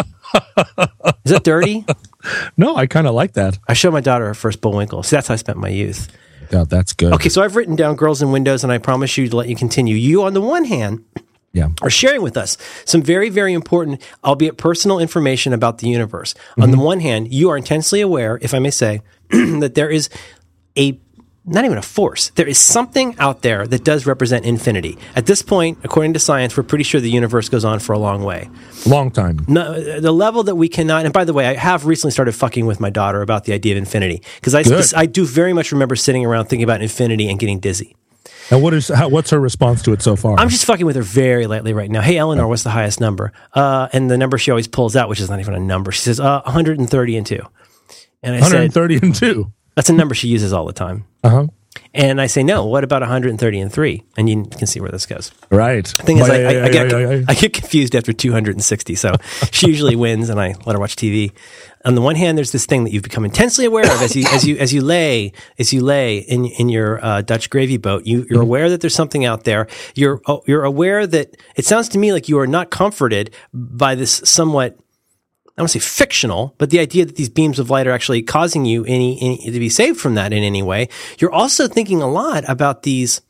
Is 1.25 1.33
that 1.33 1.43
dirty? 1.45 1.85
No, 2.57 2.77
I 2.77 2.87
kind 2.87 3.07
of 3.07 3.15
like 3.15 3.33
that. 3.33 3.59
I 3.67 3.73
showed 3.73 3.93
my 3.93 4.01
daughter 4.01 4.27
her 4.27 4.35
first 4.35 4.61
Bullwinkle. 4.61 5.03
See, 5.03 5.17
that's 5.17 5.29
how 5.29 5.35
I 5.35 5.39
spent 5.39 5.59
my 5.59 5.69
youth. 5.69 6.09
Oh, 6.53 6.65
that's 6.65 6.93
good. 6.93 7.13
Okay, 7.15 7.29
so 7.31 7.43
I've 7.43 7.57
written 7.57 7.75
down 7.77 7.97
girls 7.97 8.21
in 8.21 8.31
windows, 8.33 8.63
and 8.63 8.73
I 8.73 8.79
promise 8.79 9.17
you 9.17 9.29
to 9.29 9.37
let 9.37 9.49
you 9.49 9.57
continue. 9.57 9.97
You, 9.97 10.23
on 10.25 10.35
the 10.35 10.41
one 10.43 10.65
hand, 10.65 11.03
Yeah. 11.55 11.69
are 11.81 11.89
sharing 11.91 12.21
with 12.21 12.37
us 12.37 12.59
some 12.85 13.01
very, 13.03 13.31
very 13.31 13.55
important, 13.55 14.03
albeit 14.23 14.59
personal 14.59 14.99
information 14.99 15.53
about 15.55 15.79
the 15.79 15.89
universe. 15.89 16.35
On 16.61 16.71
the 16.71 16.79
one 16.79 17.01
hand, 17.01 17.33
you 17.33 17.49
are 17.49 17.57
intensely 17.57 18.03
aware, 18.03 18.39
if 18.43 18.53
I 18.53 18.59
may 18.59 18.71
say, 18.71 19.01
that 19.31 19.73
there 19.75 19.89
is 19.89 20.11
a 20.77 21.01
not 21.45 21.65
even 21.65 21.77
a 21.77 21.83
force. 21.83 22.31
There 22.31 22.47
is 22.47 22.59
something 22.59 23.17
out 23.19 23.43
there 23.43 23.67
that 23.67 23.85
does 23.85 24.07
represent 24.07 24.45
infinity. 24.45 24.97
At 25.17 25.27
this 25.27 25.43
point, 25.43 25.79
according 25.83 26.13
to 26.13 26.19
science, 26.19 26.57
we're 26.57 26.63
pretty 26.63 26.85
sure 26.85 27.01
the 27.01 27.11
universe 27.11 27.49
goes 27.49 27.65
on 27.65 27.81
for 27.81 27.93
a 27.93 27.99
long 27.99 28.23
way. 28.23 28.49
Long 28.87 29.11
time. 29.11 29.45
No, 29.49 30.01
the 30.01 30.13
level 30.13 30.45
that 30.45 30.55
we 30.55 30.69
cannot. 30.69 31.05
And 31.05 31.13
by 31.13 31.25
the 31.25 31.33
way, 31.33 31.47
I 31.47 31.55
have 31.55 31.85
recently 31.85 32.13
started 32.13 32.33
fucking 32.33 32.67
with 32.67 32.81
my 32.81 32.91
daughter 32.91 33.23
about 33.23 33.45
the 33.45 33.53
idea 33.53 33.75
of 33.75 33.79
infinity 33.79 34.23
because 34.37 34.55
I, 34.55 34.63
Good. 34.63 34.95
I 34.95 35.07
do 35.07 35.25
very 35.25 35.53
much 35.53 35.73
remember 35.73 35.97
sitting 35.97 36.25
around 36.25 36.47
thinking 36.47 36.65
about 36.65 36.81
infinity 36.81 37.29
and 37.29 37.39
getting 37.39 37.59
dizzy. 37.59 37.97
And 38.51 38.63
what 38.63 38.75
is 38.75 38.89
how, 38.89 39.09
what's 39.09 39.31
her 39.31 39.41
response 39.41 39.83
to 39.83 39.93
it 39.93 40.03
so 40.03 40.15
far? 40.15 40.39
I'm 40.39 40.49
just 40.49 40.65
fucking 40.65 40.85
with 40.85 40.97
her 40.97 41.03
very 41.03 41.47
lightly 41.47 41.73
right 41.73 41.91
now. 41.91 42.03
Hey, 42.03 42.19
Eleanor, 42.19 42.47
what's 42.47 42.65
the 42.65 42.71
highest 42.71 43.01
number? 43.01 43.33
Uh, 43.53 43.89
and 43.93 44.11
the 44.11 44.19
number 44.19 44.37
she 44.37 44.51
always 44.51 44.69
pulls 44.69 44.95
out, 44.95 45.09
which 45.09 45.21
is 45.21 45.31
not 45.31 45.41
even 45.41 45.55
a 45.55 45.61
number, 45.61 45.91
she 45.93 46.01
says 46.01 46.21
uh, 46.21 46.43
130 46.43 47.17
and 47.17 47.27
two. 47.27 47.41
And 48.23 48.37
I 48.37 48.41
said 48.41 48.71
130 48.71 48.99
and 49.03 49.15
2. 49.15 49.53
That's 49.75 49.91
a 49.91 49.93
number 49.93 50.15
she 50.15 50.29
uses 50.29 50.53
all 50.53 50.65
the 50.67 50.73
time. 50.73 51.05
Uh-huh. 51.25 51.47
And 51.95 52.21
I 52.21 52.27
say 52.27 52.43
no. 52.43 52.67
What 52.67 52.85
about 52.85 53.01
130 53.01 53.61
and 53.61 53.73
three? 53.73 54.03
And 54.17 54.29
you 54.29 54.45
can 54.45 54.67
see 54.67 54.81
where 54.81 54.91
this 54.91 55.07
goes. 55.07 55.31
Right. 55.51 55.85
The 55.85 56.03
thing 56.03 56.19
is, 56.19 56.29
I, 56.29 56.35
I, 56.43 56.65
I, 56.65 56.69
get, 56.71 56.91
Yeah, 56.91 56.99
yeah. 56.99 57.25
I 57.29 57.35
get 57.35 57.53
confused 57.55 57.95
after 57.95 58.13
260. 58.13 58.95
So 58.95 59.15
she 59.51 59.69
usually 59.69 59.97
wins, 59.97 60.29
and 60.29 60.39
I 60.41 60.55
let 60.67 60.75
her 60.75 60.79
watch 60.79 60.97
TV. 60.97 61.33
On 61.85 61.95
the 61.95 62.01
one 62.03 62.15
hand, 62.17 62.37
there's 62.39 62.53
this 62.53 62.67
thing 62.67 62.85
that 62.85 62.93
you've 62.93 63.03
become 63.03 63.25
intensely 63.25 63.65
aware 63.65 63.85
of 63.85 64.03
as 64.03 64.15
you 64.15 64.25
as 64.31 64.47
you 64.47 64.57
as 64.59 64.73
you 64.73 64.83
lay 64.83 65.33
as 65.59 65.73
you 65.73 65.83
lay 65.83 66.19
in 66.19 66.45
in 66.47 66.69
your 66.69 67.05
uh, 67.05 67.23
Dutch 67.23 67.51
gravy 67.51 67.77
boat. 67.79 68.07
You, 68.07 68.21
Mm-hmm. 68.23 68.35
you're 68.35 68.43
aware 68.43 68.71
that 68.71 68.81
there's 68.81 68.95
something 68.95 69.25
out 69.25 69.45
there. 69.45 69.67
You're 69.95 70.21
oh, 70.27 70.43
you're 70.47 70.65
aware 70.65 71.07
that 71.07 71.37
it 71.57 71.65
sounds 71.65 71.89
to 71.91 71.99
me 71.99 72.13
like 72.13 72.29
you 72.29 72.39
are 72.39 72.47
not 72.47 72.71
comforted 72.71 73.35
by 73.53 73.95
this 73.95 74.21
somewhat. 74.25 74.79
I 75.63 75.65
don't 75.65 75.69
want 75.69 75.73
to 75.75 75.81
say 75.81 76.05
fictional, 76.05 76.55
but 76.59 76.71
the 76.71 76.81
idea 76.81 77.05
that 77.05 77.15
these 77.15 77.29
beams 77.29 77.59
of 77.61 77.71
light 77.71 77.87
are 77.87 77.93
actually 77.93 78.23
causing 78.23 78.65
you 78.65 78.85
any, 78.85 79.17
any 79.23 79.37
to 79.51 79.59
be 79.61 79.69
saved 79.69 80.01
from 80.01 80.17
that 80.17 80.33
in 80.33 80.43
any 80.43 80.63
way. 80.63 80.89
You're 81.19 81.31
also 81.31 81.69
thinking 81.69 82.03
a 82.03 82.09
lot 82.11 82.43
about 82.49 82.83
these 82.83 83.21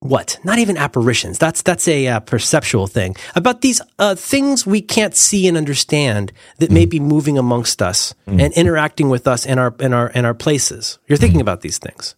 what? 0.00 0.38
Not 0.44 0.58
even 0.58 0.76
apparitions. 0.76 1.38
That's 1.38 1.62
that's 1.62 1.88
a 1.88 2.06
uh, 2.06 2.20
perceptual 2.20 2.86
thing 2.86 3.16
about 3.34 3.62
these 3.62 3.80
uh, 3.98 4.14
things 4.14 4.64
we 4.66 4.80
can't 4.80 5.16
see 5.16 5.48
and 5.48 5.56
understand 5.56 6.32
that 6.58 6.70
Mm. 6.70 6.74
may 6.74 6.86
be 6.86 7.00
moving 7.00 7.36
amongst 7.38 7.82
us 7.82 8.14
and 8.26 8.52
interacting 8.52 9.08
with 9.08 9.26
us 9.26 9.44
in 9.46 9.58
our 9.58 9.74
in 9.80 9.92
our 9.92 10.10
in 10.10 10.24
our 10.24 10.34
places. 10.34 10.98
You're 11.08 11.18
thinking 11.18 11.40
about 11.40 11.62
these 11.62 11.78
things, 11.78 12.14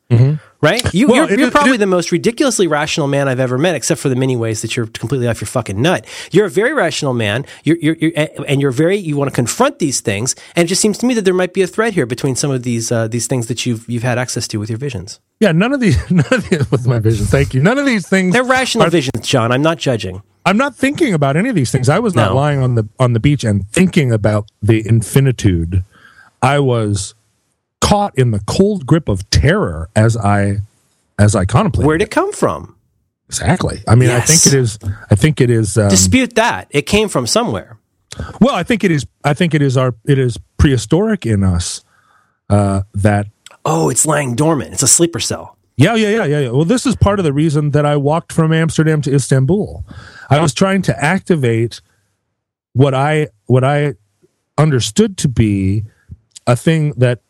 right? 0.61 0.83
You, 0.95 1.07
Mm-hmm. 1.07 1.13
Well, 1.13 1.29
you're, 1.31 1.39
you're 1.41 1.51
probably 1.51 1.77
the 1.77 1.87
most 1.87 2.13
ridiculously 2.13 2.67
rational 2.67 3.07
man 3.09 3.29
I've 3.29 3.41
ever 3.41 3.59
met, 3.59 3.75
except 3.75 4.01
for 4.01 4.09
the 4.09 4.17
many 4.17 4.37
ways 4.37 4.63
that 4.63 4.77
you're 4.77 4.87
completely 4.87 5.27
off 5.29 5.41
your 5.41 5.47
fucking 5.47 5.81
nut. 5.81 6.07
You're 6.31 6.47
a 6.47 6.51
very 6.51 6.73
rational 6.73 7.15
man. 7.15 7.45
You're, 7.65 7.77
you're, 7.79 7.97
you're 7.97 8.13
and 8.47 8.61
you're 8.61 8.71
very 8.71 8.97
you 8.97 9.17
want 9.17 9.31
to 9.31 9.35
confront 9.35 9.79
these 9.79 10.01
things, 10.01 10.35
and 10.57 10.67
it 10.67 10.69
just 10.69 10.81
seems 10.81 10.99
to 10.99 11.07
me 11.07 11.15
that 11.15 11.23
there 11.25 11.35
might 11.35 11.53
be 11.55 11.63
a 11.63 11.67
thread 11.67 11.95
here 11.95 12.07
between 12.07 12.37
some 12.37 12.51
of 12.51 12.63
these 12.63 12.93
uh, 12.93 13.09
these 13.09 13.27
things 13.27 13.47
that 13.49 13.65
you've 13.67 13.89
you've 13.89 14.03
had 14.03 14.19
access 14.19 14.47
to 14.49 14.59
with 14.59 14.69
your 14.71 14.79
visions. 14.79 15.21
Yeah, 15.41 15.53
none 15.53 15.73
of 15.73 15.81
these, 15.81 15.97
none 16.11 16.25
of 16.31 16.49
these, 16.49 16.71
with 16.71 16.87
my 16.87 16.99
vision, 16.99 17.27
thank 17.27 17.55
you. 17.55 17.63
None 17.63 17.79
of 17.79 17.87
these 17.87 18.07
things, 18.09 18.33
They're 18.35 18.45
rational 18.45 18.89
visions, 18.91 19.27
John. 19.27 19.51
I'm 19.53 19.63
not 19.63 19.79
judging. 19.79 20.23
I'm 20.45 20.57
not 20.57 20.75
thinking 20.77 21.15
about 21.15 21.37
any 21.37 21.49
of 21.49 21.55
these 21.55 21.71
things. 21.71 21.89
I 21.89 21.99
was 21.99 22.15
not 22.15 22.31
No. 22.31 22.37
lying 22.37 22.63
on 22.63 22.75
the, 22.75 22.89
on 22.99 23.13
the 23.13 23.21
beach 23.21 23.45
and 23.45 23.67
thinking 23.69 24.11
about 24.13 24.51
the 24.63 24.87
infinitude. 24.87 25.85
I 26.43 26.59
was 26.61 27.15
caught 27.81 28.17
in 28.19 28.31
the 28.31 28.41
cold 28.47 28.87
grip 28.87 29.09
of 29.09 29.29
terror 29.31 29.89
as 29.97 30.17
I, 30.17 30.59
as 31.19 31.35
I 31.35 31.45
contemplate. 31.45 31.87
Where'd 31.87 32.03
it 32.03 32.11
come 32.11 32.33
from? 32.33 32.77
exactly. 33.29 33.81
I 33.87 33.95
mean, 33.95 34.11
I 34.11 34.19
think 34.21 34.45
it 34.47 34.55
is, 34.55 34.79
I 35.09 35.15
think 35.15 35.41
it 35.41 35.51
is, 35.51 35.79
um, 35.79 35.89
Dispute 35.89 36.35
that. 36.35 36.67
It 36.71 36.83
came 36.83 37.09
from 37.09 37.29
somewhere. 37.29 37.79
well, 38.41 38.57
I 38.57 38.65
think 38.65 38.83
it 38.83 38.91
is, 38.91 39.07
I 39.23 39.35
think 39.35 39.55
it 39.55 39.63
is 39.63 39.77
our, 39.77 39.95
it 40.05 40.19
is 40.19 40.37
prehistoric 40.59 41.25
in 41.27 41.45
us, 41.45 41.85
uh, 42.49 42.83
that 42.95 43.29
Oh, 43.65 43.89
it's 43.91 44.07
lying 44.07 44.35
dormant. 44.35 44.73
It's 44.73 44.83
a 44.83 44.89
sleeper 44.89 45.21
cell. 45.21 45.57
Yeah, 45.77 45.95
yeah, 45.95 46.09
yeah, 46.09 46.25
yeah, 46.25 46.39
yeah. 46.41 46.51
Well, 46.51 46.65
this 46.65 46.87
is 46.87 46.97
part 46.97 47.19
of 47.21 47.25
the 47.25 47.33
reason 47.33 47.71
that 47.71 47.87
I 47.87 47.97
walked 47.97 48.33
from 48.33 48.53
Amsterdam 48.53 49.01
to 49.03 49.15
Istanbul. 49.15 49.85
I 50.29 50.41
was 50.41 50.53
trying 50.53 50.83
to 50.83 51.05
activate 51.05 51.81
what 52.73 52.95
I 52.95 53.29
what 53.47 53.65
I 53.65 53.95
understood 54.59 55.17
to 55.19 55.29
be 55.29 55.85
a 56.47 56.57
thing 56.57 56.93
that 56.97 57.21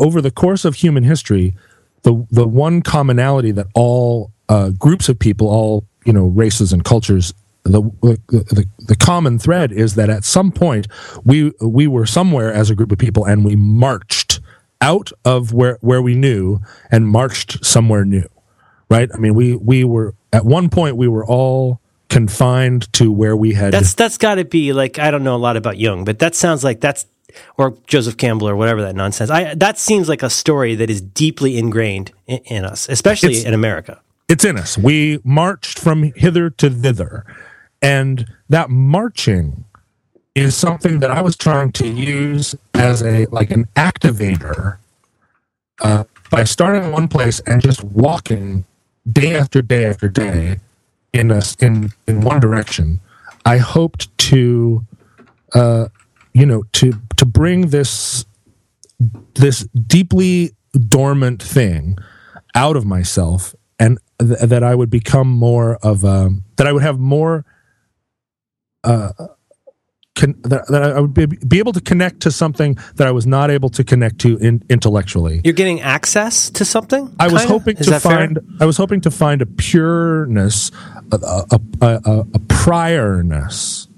over 0.00 0.20
the 0.20 0.30
course 0.30 0.64
of 0.64 0.74
human 0.74 1.04
history, 1.04 1.54
the 2.02 2.26
the 2.30 2.48
one 2.48 2.82
commonality 2.82 3.52
that 3.52 3.66
all 3.74 4.32
uh, 4.48 4.70
groups 4.70 5.08
of 5.08 5.18
people, 5.18 5.48
all 5.48 5.84
you 6.04 6.12
know, 6.12 6.26
races 6.26 6.72
and 6.72 6.84
cultures, 6.84 7.32
the, 7.62 7.82
the 8.00 8.66
the 8.78 8.96
common 8.96 9.38
thread 9.38 9.70
is 9.70 9.94
that 9.94 10.10
at 10.10 10.24
some 10.24 10.50
point 10.50 10.88
we 11.24 11.52
we 11.60 11.86
were 11.86 12.06
somewhere 12.06 12.52
as 12.52 12.70
a 12.70 12.74
group 12.74 12.90
of 12.90 12.98
people 12.98 13.24
and 13.24 13.44
we 13.44 13.54
marched 13.54 14.40
out 14.80 15.12
of 15.24 15.52
where 15.52 15.78
where 15.82 16.02
we 16.02 16.14
knew 16.14 16.58
and 16.90 17.06
marched 17.06 17.64
somewhere 17.64 18.04
new 18.04 18.26
right? 18.90 19.08
I 19.14 19.18
mean 19.18 19.34
we 19.34 19.56
we 19.56 19.84
were 19.84 20.14
at 20.32 20.44
one 20.44 20.68
point 20.68 20.96
we 20.96 21.08
were 21.08 21.24
all 21.24 21.80
confined 22.10 22.92
to 22.94 23.10
where 23.10 23.36
we 23.36 23.54
had 23.54 23.72
That's 23.72 23.94
that's 23.94 24.18
got 24.18 24.34
to 24.34 24.44
be 24.44 24.74
like 24.74 24.98
I 24.98 25.10
don't 25.10 25.24
know 25.24 25.36
a 25.36 25.38
lot 25.38 25.56
about 25.56 25.78
Jung, 25.78 26.04
but 26.04 26.18
that 26.18 26.34
sounds 26.34 26.62
like 26.62 26.80
that's 26.80 27.06
or 27.56 27.76
Joseph 27.86 28.16
Campbell 28.16 28.48
or 28.48 28.56
whatever 28.56 28.82
that 28.82 28.94
nonsense. 28.96 29.30
I 29.30 29.54
that 29.54 29.78
seems 29.78 30.08
like 30.08 30.22
a 30.22 30.30
story 30.30 30.74
that 30.76 30.90
is 30.90 31.00
deeply 31.00 31.58
ingrained 31.58 32.12
in, 32.26 32.38
in 32.46 32.64
us, 32.64 32.88
especially 32.88 33.30
It's- 33.32 33.44
in 33.46 33.54
America. 33.54 34.00
it's 34.28 34.44
in 34.44 34.56
us 34.56 34.78
we 34.78 35.18
marched 35.24 35.78
from 35.78 36.12
hither 36.14 36.50
to 36.50 36.70
thither 36.70 37.24
and 37.82 38.26
that 38.48 38.70
marching 38.70 39.64
is 40.36 40.54
something 40.56 41.00
that 41.00 41.10
i 41.10 41.20
was 41.20 41.36
trying 41.36 41.72
to 41.72 41.86
use 41.88 42.54
as 42.74 43.02
a 43.02 43.26
like 43.32 43.50
an 43.50 43.64
activator 43.74 44.76
uh, 45.82 46.04
by 46.30 46.44
starting 46.44 46.84
in 46.84 46.92
one 46.92 47.08
place 47.08 47.40
and 47.46 47.60
just 47.60 47.82
walking 47.82 48.64
day 49.10 49.34
after 49.34 49.60
day 49.62 49.84
after 49.84 50.08
day 50.08 50.60
in 51.12 51.30
a, 51.32 51.42
in 51.58 51.90
in 52.06 52.20
one 52.20 52.38
direction 52.38 53.00
i 53.44 53.56
hoped 53.58 54.16
to 54.18 54.84
uh 55.54 55.86
you 56.32 56.46
know 56.46 56.62
to 56.72 56.92
to 57.16 57.26
bring 57.26 57.68
this 57.68 58.24
this 59.34 59.66
deeply 59.86 60.52
dormant 60.88 61.42
thing 61.42 61.96
out 62.54 62.76
of 62.76 62.84
myself 62.84 63.54
and 63.78 63.98
th- 64.20 64.38
that 64.40 64.62
I 64.62 64.74
would 64.74 64.90
become 64.90 65.28
more 65.28 65.76
of 65.82 66.04
a 66.04 66.30
that 66.56 66.66
I 66.66 66.72
would 66.72 66.82
have 66.82 66.98
more 66.98 67.44
uh 68.84 69.12
con- 70.14 70.36
that, 70.42 70.66
that 70.68 70.82
I 70.82 71.00
would 71.00 71.14
be, 71.14 71.26
be 71.26 71.58
able 71.58 71.72
to 71.72 71.80
connect 71.80 72.20
to 72.20 72.30
something 72.30 72.76
that 72.96 73.06
I 73.06 73.10
was 73.10 73.26
not 73.26 73.50
able 73.50 73.70
to 73.70 73.82
connect 73.84 74.18
to 74.20 74.36
in, 74.38 74.62
intellectually. 74.68 75.40
You're 75.44 75.54
getting 75.54 75.80
access 75.80 76.50
to 76.50 76.64
something. 76.64 77.14
I 77.18 77.24
was 77.28 77.42
kinda? 77.42 77.48
hoping 77.48 77.76
Is 77.78 77.86
to 77.86 77.90
that 77.92 78.02
fair? 78.02 78.16
find 78.16 78.38
I 78.60 78.66
was 78.66 78.76
hoping 78.76 79.00
to 79.02 79.10
find 79.10 79.42
a 79.42 79.46
pureness 79.46 80.70
a, 81.12 81.16
a, 81.50 81.60
a, 81.80 82.20
a 82.34 82.38
priorness 82.48 83.88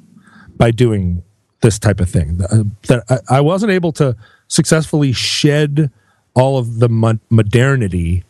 by 0.56 0.70
doing 0.70 1.22
this 1.62 1.78
type 1.78 2.00
of 2.00 2.08
thing 2.10 2.40
Uh, 2.50 2.64
that 2.88 3.04
I, 3.08 3.36
I 3.38 3.40
wasn't 3.40 3.72
able 3.72 3.92
to 3.92 4.14
successfully 4.48 5.12
shed 5.12 5.90
all 6.34 6.58
of 6.58 6.78
the 6.78 6.88
mo- 6.88 7.18
modernity 7.30 8.24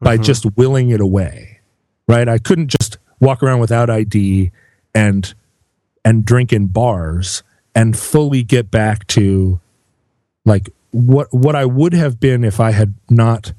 by 0.00 0.14
Mm-hmm. 0.14 0.22
just 0.24 0.46
willing 0.56 0.90
it 0.90 1.00
away 1.00 1.58
right 2.06 2.28
i 2.28 2.38
couldn't 2.38 2.68
just 2.68 2.98
walk 3.20 3.42
around 3.42 3.58
without 3.58 3.90
id 3.90 4.52
and 4.94 5.34
and 6.04 6.24
drink 6.24 6.52
in 6.52 6.66
bars 6.68 7.42
and 7.74 7.98
fully 7.98 8.42
get 8.44 8.70
back 8.70 9.06
to 9.08 9.58
like 10.44 10.70
what 10.92 11.26
what 11.34 11.56
i 11.56 11.64
would 11.64 11.92
have 11.94 12.20
been 12.20 12.44
if 12.44 12.60
i 12.60 12.70
had 12.70 12.94
not 13.10 13.52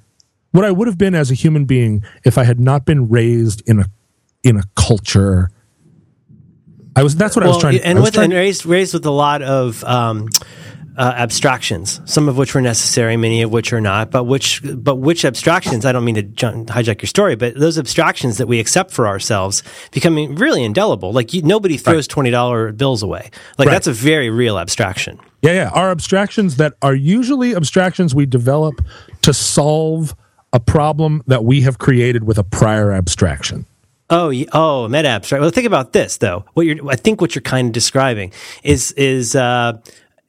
what 0.51 0.63
i 0.63 0.71
would 0.71 0.87
have 0.87 0.97
been 0.97 1.13
as 1.13 1.29
a 1.29 1.33
human 1.35 1.65
being 1.65 2.01
if 2.23 2.37
i 2.37 2.43
had 2.45 2.59
not 2.59 2.85
been 2.85 3.09
raised 3.09 3.61
in 3.67 3.79
a 3.79 3.85
in 4.43 4.55
a 4.55 4.63
culture 4.75 5.49
i 6.99 7.03
was 7.03 7.15
that's 7.15 7.35
what 7.35 7.45
i 7.45 7.47
was 7.47 7.57
trying 7.59 7.77
to 7.77 7.85
and 7.85 8.01
with 8.01 8.13
trying- 8.13 8.25
and 8.25 8.33
raised 8.33 8.65
raised 8.65 8.93
with 8.93 9.05
a 9.05 9.11
lot 9.11 9.41
of 9.41 9.83
um, 9.85 10.27
uh, 10.97 11.13
abstractions, 11.15 12.01
some 12.03 12.27
of 12.27 12.37
which 12.37 12.53
were 12.53 12.59
necessary, 12.59 13.15
many 13.15 13.41
of 13.41 13.49
which 13.49 13.71
are 13.71 13.79
not. 13.79 14.11
But 14.11 14.25
which 14.25 14.61
but 14.75 14.95
which 14.97 15.23
abstractions? 15.23 15.85
I 15.85 15.93
don't 15.93 16.03
mean 16.03 16.15
to 16.15 16.23
jump, 16.23 16.67
hijack 16.67 17.01
your 17.01 17.07
story, 17.07 17.37
but 17.37 17.55
those 17.55 17.77
abstractions 17.79 18.37
that 18.37 18.47
we 18.47 18.59
accept 18.59 18.91
for 18.91 19.07
ourselves 19.07 19.63
becoming 19.91 20.35
really 20.35 20.61
indelible. 20.61 21.13
Like 21.13 21.33
you, 21.33 21.41
nobody 21.41 21.77
throws 21.77 22.05
twenty 22.05 22.31
dollar 22.31 22.73
bills 22.73 23.01
away. 23.01 23.29
Like 23.57 23.67
Right. 23.67 23.75
that's 23.75 23.87
a 23.87 23.93
very 23.93 24.29
real 24.29 24.59
abstraction. 24.59 25.19
Yeah, 25.41 25.53
yeah. 25.53 25.69
Are 25.73 25.89
abstractions 25.89 26.57
that 26.57 26.73
are 26.81 26.95
usually 26.95 27.55
abstractions 27.55 28.13
we 28.13 28.25
develop 28.25 28.81
to 29.21 29.33
solve 29.33 30.17
a 30.51 30.59
problem 30.59 31.23
that 31.27 31.45
we 31.45 31.61
have 31.61 31.77
created 31.77 32.25
with 32.25 32.37
a 32.37 32.43
prior 32.43 32.91
abstraction. 32.91 33.65
Oh, 34.09 34.33
oh, 34.53 34.87
meta 34.87 35.07
abstract. 35.07 35.41
Well, 35.41 35.51
think 35.51 35.67
about 35.67 35.93
this 35.93 36.17
though. 36.17 36.45
What 36.53 36.65
you're, 36.65 36.89
I 36.89 36.95
think, 36.95 37.21
what 37.21 37.35
you're 37.35 37.41
kind 37.43 37.67
of 37.67 37.73
describing 37.73 38.31
is 38.63 38.91
is 38.93 39.35
uh, 39.35 39.73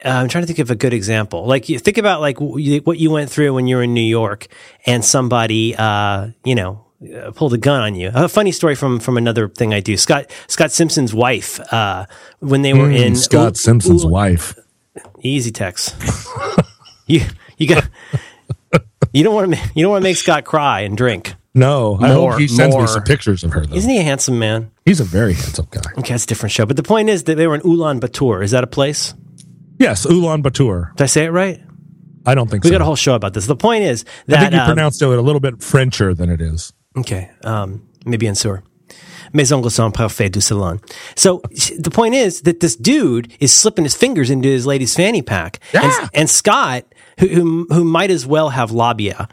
uh, 0.04 0.08
I'm 0.08 0.28
trying 0.28 0.42
to 0.42 0.46
think 0.46 0.58
of 0.58 0.70
a 0.70 0.74
good 0.74 0.92
example. 0.92 1.46
Like 1.46 1.68
you 1.68 1.78
think 1.78 1.96
about 1.98 2.20
like 2.20 2.40
what 2.40 2.98
you 2.98 3.10
went 3.10 3.30
through 3.30 3.54
when 3.54 3.66
you 3.66 3.76
were 3.76 3.82
in 3.82 3.94
New 3.94 4.00
York, 4.02 4.48
and 4.86 5.04
somebody, 5.04 5.74
uh, 5.76 6.28
you 6.44 6.54
know, 6.54 6.84
uh, 7.16 7.30
pulled 7.30 7.54
a 7.54 7.58
gun 7.58 7.80
on 7.80 7.94
you. 7.94 8.10
A 8.14 8.28
funny 8.28 8.52
story 8.52 8.74
from 8.74 9.00
from 9.00 9.16
another 9.16 9.48
thing 9.48 9.72
I 9.72 9.80
do. 9.80 9.96
Scott 9.96 10.30
Scott 10.46 10.72
Simpson's 10.72 11.14
wife, 11.14 11.58
uh, 11.72 12.04
when 12.40 12.60
they 12.62 12.74
were 12.74 12.90
in 12.90 13.12
Hmm, 13.12 13.18
Scott 13.18 13.52
Ooh- 13.52 13.54
Simpson's 13.54 14.04
Ooh- 14.04 14.08
wife. 14.08 14.58
Easy 15.22 15.50
text. 15.50 15.94
you 17.06 17.22
you 17.56 17.66
got 17.68 17.88
you 19.12 19.24
don't 19.24 19.34
want 19.34 19.54
to 19.54 19.60
you 19.74 19.82
don't 19.82 19.90
want 19.92 20.02
to 20.02 20.08
make 20.08 20.16
Scott 20.16 20.44
cry 20.44 20.80
and 20.80 20.96
drink. 20.96 21.34
No, 21.54 21.98
I 22.00 22.08
hope 22.08 22.38
he 22.38 22.46
sends 22.46 22.74
more. 22.74 22.82
me 22.82 22.88
some 22.88 23.02
pictures 23.02 23.42
of 23.42 23.52
her. 23.52 23.66
Though. 23.66 23.74
Isn't 23.74 23.90
he 23.90 23.98
a 23.98 24.02
handsome 24.02 24.38
man? 24.38 24.70
He's 24.84 25.00
a 25.00 25.04
very 25.04 25.32
handsome 25.34 25.66
guy. 25.70 25.80
Okay, 25.98 26.14
that's 26.14 26.24
a 26.24 26.26
different 26.26 26.52
show. 26.52 26.64
But 26.64 26.76
the 26.76 26.82
point 26.84 27.08
is 27.08 27.24
that 27.24 27.34
they 27.36 27.46
were 27.48 27.56
in 27.56 27.60
Ulaanbaatar. 27.62 28.44
Is 28.44 28.52
that 28.52 28.62
a 28.62 28.68
place? 28.68 29.14
Yes, 29.78 30.06
Ulaanbaatar. 30.06 30.94
Did 30.96 31.02
I 31.02 31.06
say 31.06 31.24
it 31.24 31.30
right? 31.30 31.60
I 32.26 32.34
don't 32.34 32.48
think 32.50 32.62
so. 32.62 32.68
We 32.68 32.72
so. 32.74 32.78
got 32.78 32.82
a 32.82 32.84
whole 32.84 32.96
show 32.96 33.14
about 33.14 33.34
this. 33.34 33.46
The 33.46 33.56
point 33.56 33.82
is 33.82 34.04
that 34.26 34.38
I 34.38 34.40
think 34.42 34.52
you 34.52 34.60
um, 34.60 34.66
pronounced 34.66 35.02
it 35.02 35.06
a 35.08 35.20
little 35.20 35.40
bit 35.40 35.54
Frencher 35.62 36.14
than 36.14 36.30
it 36.30 36.40
is. 36.40 36.72
Okay, 36.96 37.30
um, 37.44 37.88
maybe 38.04 38.26
in 38.26 38.34
sewer. 38.34 38.62
Mes 39.32 39.50
ongles 39.52 39.72
sont 39.72 39.94
parfaits 39.94 40.32
du 40.32 40.40
salon. 40.40 40.80
So 41.14 41.40
the 41.78 41.90
point 41.92 42.14
is 42.14 42.42
that 42.42 42.60
this 42.60 42.74
dude 42.76 43.32
is 43.40 43.52
slipping 43.52 43.84
his 43.84 43.94
fingers 43.96 44.28
into 44.28 44.48
his 44.48 44.66
lady's 44.66 44.94
fanny 44.94 45.22
pack, 45.22 45.60
Yeah. 45.72 45.84
and, 46.00 46.10
and 46.14 46.30
Scott, 46.30 46.84
who, 47.20 47.28
who 47.28 47.66
who 47.70 47.84
might 47.84 48.10
as 48.10 48.26
well 48.26 48.50
have 48.50 48.72
labia, 48.72 49.28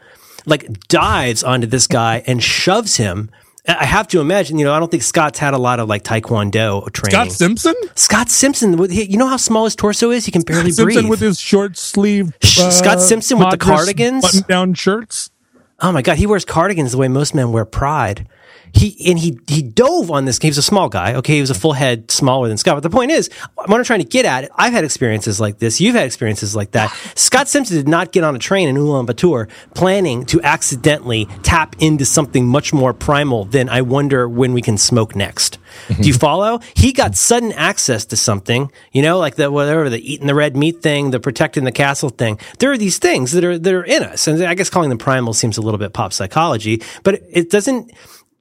like 0.48 0.88
dives 0.88 1.44
onto 1.44 1.66
this 1.66 1.86
guy 1.86 2.22
and 2.26 2.42
shoves 2.42 2.96
him. 2.96 3.30
I 3.66 3.84
have 3.84 4.08
to 4.08 4.20
imagine, 4.20 4.58
you 4.58 4.64
know, 4.64 4.72
I 4.72 4.78
don't 4.78 4.90
think 4.90 5.02
Scott's 5.02 5.38
had 5.38 5.52
a 5.52 5.58
lot 5.58 5.78
of 5.78 5.88
like 5.88 6.02
Taekwondo 6.02 6.90
training. 6.92 7.30
Scott 7.30 7.32
Simpson? 7.32 7.74
Scott 7.96 8.30
Simpson, 8.30 8.78
with- 8.78 8.92
you 8.92 9.18
know 9.18 9.26
how 9.26 9.36
small 9.36 9.64
his 9.64 9.76
torso 9.76 10.10
is? 10.10 10.24
He 10.24 10.32
can 10.32 10.40
barely 10.40 10.72
Simpson 10.72 11.02
breathe. 11.02 11.10
with 11.10 11.20
his 11.20 11.38
short 11.38 11.76
sleeve. 11.76 12.32
Sh- 12.42 12.60
Scott 12.70 12.96
uh, 12.96 13.00
Simpson 13.00 13.38
with 13.38 13.50
the 13.50 13.58
cardigans? 13.58 14.22
Button 14.22 14.42
down 14.48 14.72
shirts. 14.74 15.30
Oh 15.80 15.92
my 15.92 16.00
god, 16.02 16.16
he 16.16 16.26
wears 16.26 16.44
cardigans 16.46 16.92
the 16.92 16.98
way 16.98 17.08
most 17.08 17.34
men 17.34 17.52
wear 17.52 17.64
pride. 17.66 18.26
He 18.72 19.10
and 19.10 19.18
he 19.18 19.38
he 19.46 19.62
dove 19.62 20.10
on 20.10 20.24
this. 20.24 20.38
He 20.38 20.48
was 20.48 20.58
a 20.58 20.62
small 20.62 20.88
guy. 20.88 21.14
Okay, 21.14 21.34
he 21.34 21.40
was 21.40 21.50
a 21.50 21.54
full 21.54 21.72
head 21.72 22.10
smaller 22.10 22.48
than 22.48 22.56
Scott. 22.56 22.76
But 22.76 22.82
the 22.82 22.90
point 22.90 23.10
is, 23.10 23.30
what 23.54 23.70
I'm 23.70 23.84
trying 23.84 24.00
to 24.00 24.06
get 24.06 24.24
at, 24.24 24.50
I've 24.56 24.72
had 24.72 24.84
experiences 24.84 25.40
like 25.40 25.58
this. 25.58 25.80
You've 25.80 25.94
had 25.94 26.06
experiences 26.06 26.54
like 26.54 26.72
that. 26.72 26.94
Scott 27.14 27.48
Simpson 27.48 27.76
did 27.76 27.88
not 27.88 28.12
get 28.12 28.24
on 28.24 28.34
a 28.34 28.38
train 28.38 28.68
in 28.68 28.76
Ulaanbaatar 28.76 29.48
planning 29.74 30.24
to 30.26 30.40
accidentally 30.42 31.26
tap 31.42 31.76
into 31.78 32.04
something 32.04 32.46
much 32.46 32.72
more 32.72 32.92
primal 32.92 33.44
than 33.44 33.68
I 33.68 33.82
wonder 33.82 34.28
when 34.28 34.52
we 34.52 34.62
can 34.62 34.78
smoke 34.78 35.14
next. 35.14 35.58
Do 35.88 36.06
you 36.06 36.14
follow? 36.14 36.60
He 36.74 36.92
got 36.92 37.14
sudden 37.14 37.52
access 37.52 38.04
to 38.06 38.16
something, 38.16 38.70
you 38.92 39.02
know, 39.02 39.18
like 39.18 39.36
the 39.36 39.50
whatever 39.50 39.88
the 39.88 40.12
eating 40.12 40.26
the 40.26 40.34
red 40.34 40.56
meat 40.56 40.82
thing, 40.82 41.10
the 41.10 41.20
protecting 41.20 41.64
the 41.64 41.72
castle 41.72 42.08
thing. 42.08 42.38
There 42.58 42.70
are 42.72 42.78
these 42.78 42.98
things 42.98 43.32
that 43.32 43.44
are 43.44 43.58
that 43.58 43.74
are 43.74 43.84
in 43.84 44.02
us, 44.02 44.26
and 44.26 44.42
I 44.42 44.54
guess 44.54 44.70
calling 44.70 44.88
them 44.88 44.98
primal 44.98 45.32
seems 45.34 45.58
a 45.58 45.62
little 45.62 45.78
bit 45.78 45.92
pop 45.92 46.12
psychology, 46.12 46.82
but 47.02 47.22
it 47.30 47.50
doesn't. 47.50 47.92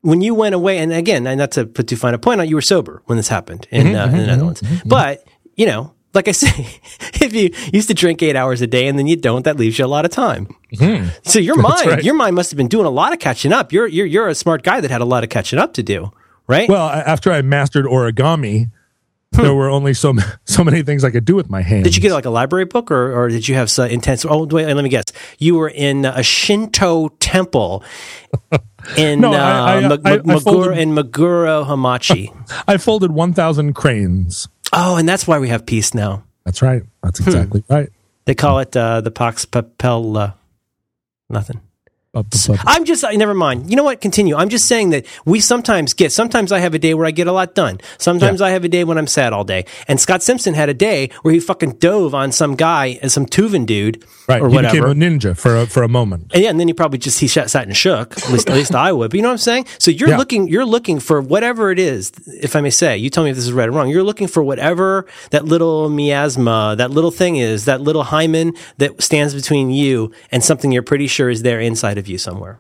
When 0.02 0.22
you 0.22 0.34
went 0.36 0.56
away, 0.56 0.78
and 0.78 0.94
again, 0.94 1.24
not 1.24 1.52
to 1.52 1.66
put 1.66 1.88
too 1.88 1.96
fine 1.96 2.14
a 2.14 2.20
point 2.20 2.40
on, 2.40 2.46
it, 2.46 2.50
you 2.50 2.56
were 2.56 2.62
sober 2.62 3.02
when 3.06 3.18
this 3.18 3.28
happened 3.28 3.68
in, 3.72 3.88
mm-hmm, 3.88 3.96
uh, 3.96 4.06
in 4.06 4.12
the 4.12 4.18
mm-hmm, 4.18 4.28
Netherlands. 4.28 4.62
Mm-hmm, 4.62 4.90
but 4.90 5.28
you 5.56 5.66
know, 5.66 5.94
like 6.14 6.28
I 6.28 6.32
say, 6.32 6.50
if 7.22 7.34
you 7.34 7.52
used 7.74 7.88
to 7.90 7.94
drink 7.94 8.22
eight 8.22 8.36
hours 8.36 8.62
a 8.62 8.68
day 8.68 8.88
and 8.88 8.98
then 8.98 9.08
you 9.08 9.16
don't, 9.16 9.44
that 9.44 9.58
leaves 9.58 9.80
you 9.80 9.86
a 9.86 9.88
lot 9.88 10.06
of 10.06 10.12
time. 10.12 10.48
So 11.24 11.40
your 11.40 11.56
mind, 11.62 11.88
right. 11.88 12.04
your 12.04 12.14
mind 12.14 12.36
must 12.36 12.52
have 12.52 12.58
been 12.58 12.68
doing 12.68 12.86
a 12.86 12.92
lot 12.92 13.14
of 13.14 13.20
catching 13.20 13.54
up. 13.54 13.72
You're 13.74 13.88
you're 13.88 14.06
you're 14.06 14.28
a 14.28 14.36
smart 14.36 14.64
guy 14.64 14.82
that 14.82 14.92
had 14.92 15.02
a 15.02 15.06
lot 15.06 15.24
of 15.24 15.30
catching 15.30 15.60
up 15.60 15.74
to 15.74 15.84
do, 15.84 16.12
right? 16.48 16.70
Well, 16.70 16.90
after 16.90 17.32
I 17.32 17.42
mastered 17.42 17.86
origami, 17.86 18.72
there 19.38 19.54
were 19.54 19.70
only 19.70 19.94
so 19.94 20.14
so 20.46 20.64
many 20.64 20.84
things 20.84 21.04
I 21.04 21.10
could 21.12 21.26
do 21.26 21.36
with 21.36 21.50
my 21.50 21.62
hands. 21.62 21.80
Hmm. 21.82 21.84
Did 21.84 21.96
you 21.96 22.02
get 22.02 22.12
like 22.14 22.26
a 22.26 22.30
library 22.30 22.66
book, 22.66 22.92
or, 22.92 23.14
or 23.14 23.30
did 23.30 23.48
you 23.48 23.56
have 23.56 23.72
some 23.72 23.90
intense? 23.90 24.26
Oh, 24.26 24.46
wait, 24.46 24.66
let 24.74 24.82
me 24.84 24.90
guess. 24.90 25.06
You 25.40 25.56
were 25.56 25.70
in 25.70 26.06
a 26.06 26.22
Shinto 26.24 27.10
temple 27.20 27.84
in 28.98 29.22
No, 29.22 29.34
uh, 29.34 29.38
I- 29.38 29.76
I- 29.78 29.88
Ma- 29.88 29.98
I- 30.06 30.12
I 30.14 30.18
Ma- 30.18 30.34
Maguro, 30.36 30.42
folded- 30.44 30.78
in 30.78 30.90
Maguro 30.94 31.66
Hamachi. 31.66 32.64
I 32.68 32.78
folded 32.78 33.12
one 33.12 33.34
thousand 33.34 33.74
cranes. 33.74 34.48
oh, 34.74 34.96
and 34.98 35.08
that's 35.08 35.26
why 35.28 35.40
we 35.40 35.50
have 35.50 35.66
peace 35.66 35.94
now. 35.94 36.24
That's 36.46 36.62
right. 36.62 36.84
That's 37.04 37.20
Hmm. 37.20 37.30
exactly 37.30 37.64
right. 37.70 37.90
They 38.26 38.36
call 38.36 38.60
it 38.60 38.76
uh, 38.76 39.02
the 39.02 39.12
Pax 39.12 39.46
Papel. 39.46 40.18
Uh, 40.18 40.32
nothing. 41.30 41.62
I'm 42.16 42.86
just, 42.86 43.04
uh, 43.04 43.12
never 43.12 43.34
mind. 43.36 43.70
You 43.70 43.76
know 43.76 43.84
what? 43.84 44.02
Continue. 44.02 44.36
I'm 44.36 44.50
just 44.50 44.66
saying 44.66 44.90
that 44.90 45.06
we 45.26 45.40
sometimes 45.40 45.94
get, 45.94 46.12
sometimes 46.12 46.52
I 46.52 46.60
have 46.60 46.74
a 46.74 46.80
day 46.80 46.94
where 46.96 47.06
I 47.06 47.12
get 47.12 47.28
a 47.28 47.32
lot 47.32 47.54
done. 47.54 47.80
Sometimes 48.00 48.42
I 48.42 48.50
have 48.52 48.64
a 48.64 48.70
day 48.70 48.84
when 48.84 48.98
I'm 48.98 49.06
sad 49.08 49.34
all 49.34 49.44
day. 49.44 49.66
And 49.88 50.00
Scott 50.00 50.24
Simpson 50.24 50.54
had 50.56 50.68
a 50.70 50.74
day 50.74 51.10
where 51.22 51.34
he 51.34 51.40
fucking 51.40 51.74
dove 51.74 52.16
on 52.16 52.32
some 52.32 52.56
guy, 52.56 52.98
uh, 53.04 53.10
some 53.10 53.26
Tuvan 53.28 53.66
dude, 53.68 54.04
Right. 54.28 54.42
or 54.42 54.50
he 54.50 54.56
whatever. 54.56 54.94
became 54.94 55.04
a 55.04 55.18
ninja 55.20 55.38
for 55.38 55.56
a, 55.56 55.66
for 55.68 55.84
a 55.84 55.88
moment. 55.88 56.32
And 56.34 56.44
yeah, 56.44 56.50
and 56.50 56.60
then 56.60 56.68
he 56.68 56.74
probably 56.74 56.98
just 57.00 57.20
he 57.20 57.28
sat, 57.28 57.50
sat 57.50 57.66
and 57.68 57.78
shook. 57.78 58.18
At 58.18 58.30
least, 58.32 58.50
at 58.50 58.56
least 58.56 58.74
I 58.76 58.92
would. 58.92 59.12
But 59.12 59.16
you 59.18 59.22
know 59.22 59.30
what 59.30 59.34
I'm 59.34 59.38
saying? 59.38 59.68
So 59.80 59.92
you're 59.92 60.10
Yeah. 60.10 60.18
looking, 60.18 60.48
you're 60.48 60.66
looking 60.66 61.00
for 61.00 61.22
whatever 61.22 61.72
it 61.72 61.80
is. 61.80 62.12
If 62.42 62.56
I 62.56 62.62
may 62.62 62.70
say, 62.72 62.98
you 62.98 63.10
tell 63.10 63.24
me 63.24 63.30
if 63.30 63.36
this 63.36 63.46
is 63.46 63.54
right 63.54 63.70
or 63.70 63.72
wrong. 63.72 63.90
You're 63.90 64.04
looking 64.04 64.28
for 64.28 64.42
whatever 64.44 65.06
that 65.32 65.46
little 65.46 65.90
miasma, 65.90 66.76
that 66.78 66.92
little 66.92 67.12
thing 67.12 67.36
is, 67.38 67.66
that 67.66 67.80
little 67.82 68.04
hymen 68.04 68.54
that 68.80 69.02
stands 69.02 69.34
between 69.34 69.70
you 69.70 70.12
and 70.32 70.44
something 70.44 70.72
you're 70.72 70.84
pretty 70.84 71.08
sure 71.08 71.30
is 71.30 71.44
there 71.44 71.60
inside 71.62 71.98
of 71.98 72.07
you 72.08 72.18
somewhere. 72.18 72.60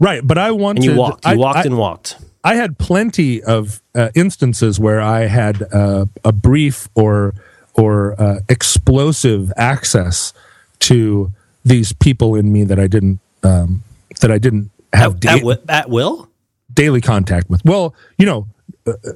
Right. 0.00 0.24
But 0.26 0.38
I 0.38 0.50
wanted. 0.52 0.84
And 0.84 0.92
you 0.92 0.98
walked, 0.98 1.24
you 1.26 1.32
I- 1.32 1.36
walked 1.36 1.58
I- 1.58 1.64
and 1.64 1.76
walked. 1.78 2.16
I 2.44 2.54
had 2.54 2.78
plenty 2.78 3.42
of 3.42 3.82
uh, 3.96 4.10
instances 4.14 4.78
where 4.78 5.00
I 5.00 5.22
had 5.26 5.62
uh, 5.74 6.06
a 6.24 6.32
brief 6.32 6.88
or 6.94 7.34
or 7.74 8.14
uh, 8.20 8.40
explosive 8.48 9.52
access 9.56 10.32
to 10.80 11.30
these 11.64 11.92
people 11.92 12.36
in 12.36 12.52
me 12.52 12.64
that 12.64 12.78
I 12.78 12.86
didn't 12.86 13.18
um, 13.42 13.82
that 14.20 14.30
I 14.30 14.38
didn't 14.38 14.70
have 14.92 15.14
At, 15.14 15.20
da- 15.20 15.28
at, 15.30 15.38
wi- 15.40 15.58
at 15.68 15.90
will? 15.90 16.28
daily 16.72 17.00
contact 17.00 17.50
with. 17.50 17.62
Well, 17.64 17.92
you 18.18 18.24
know, 18.26 18.46
uh, 18.86 18.92
uh, 18.92 19.12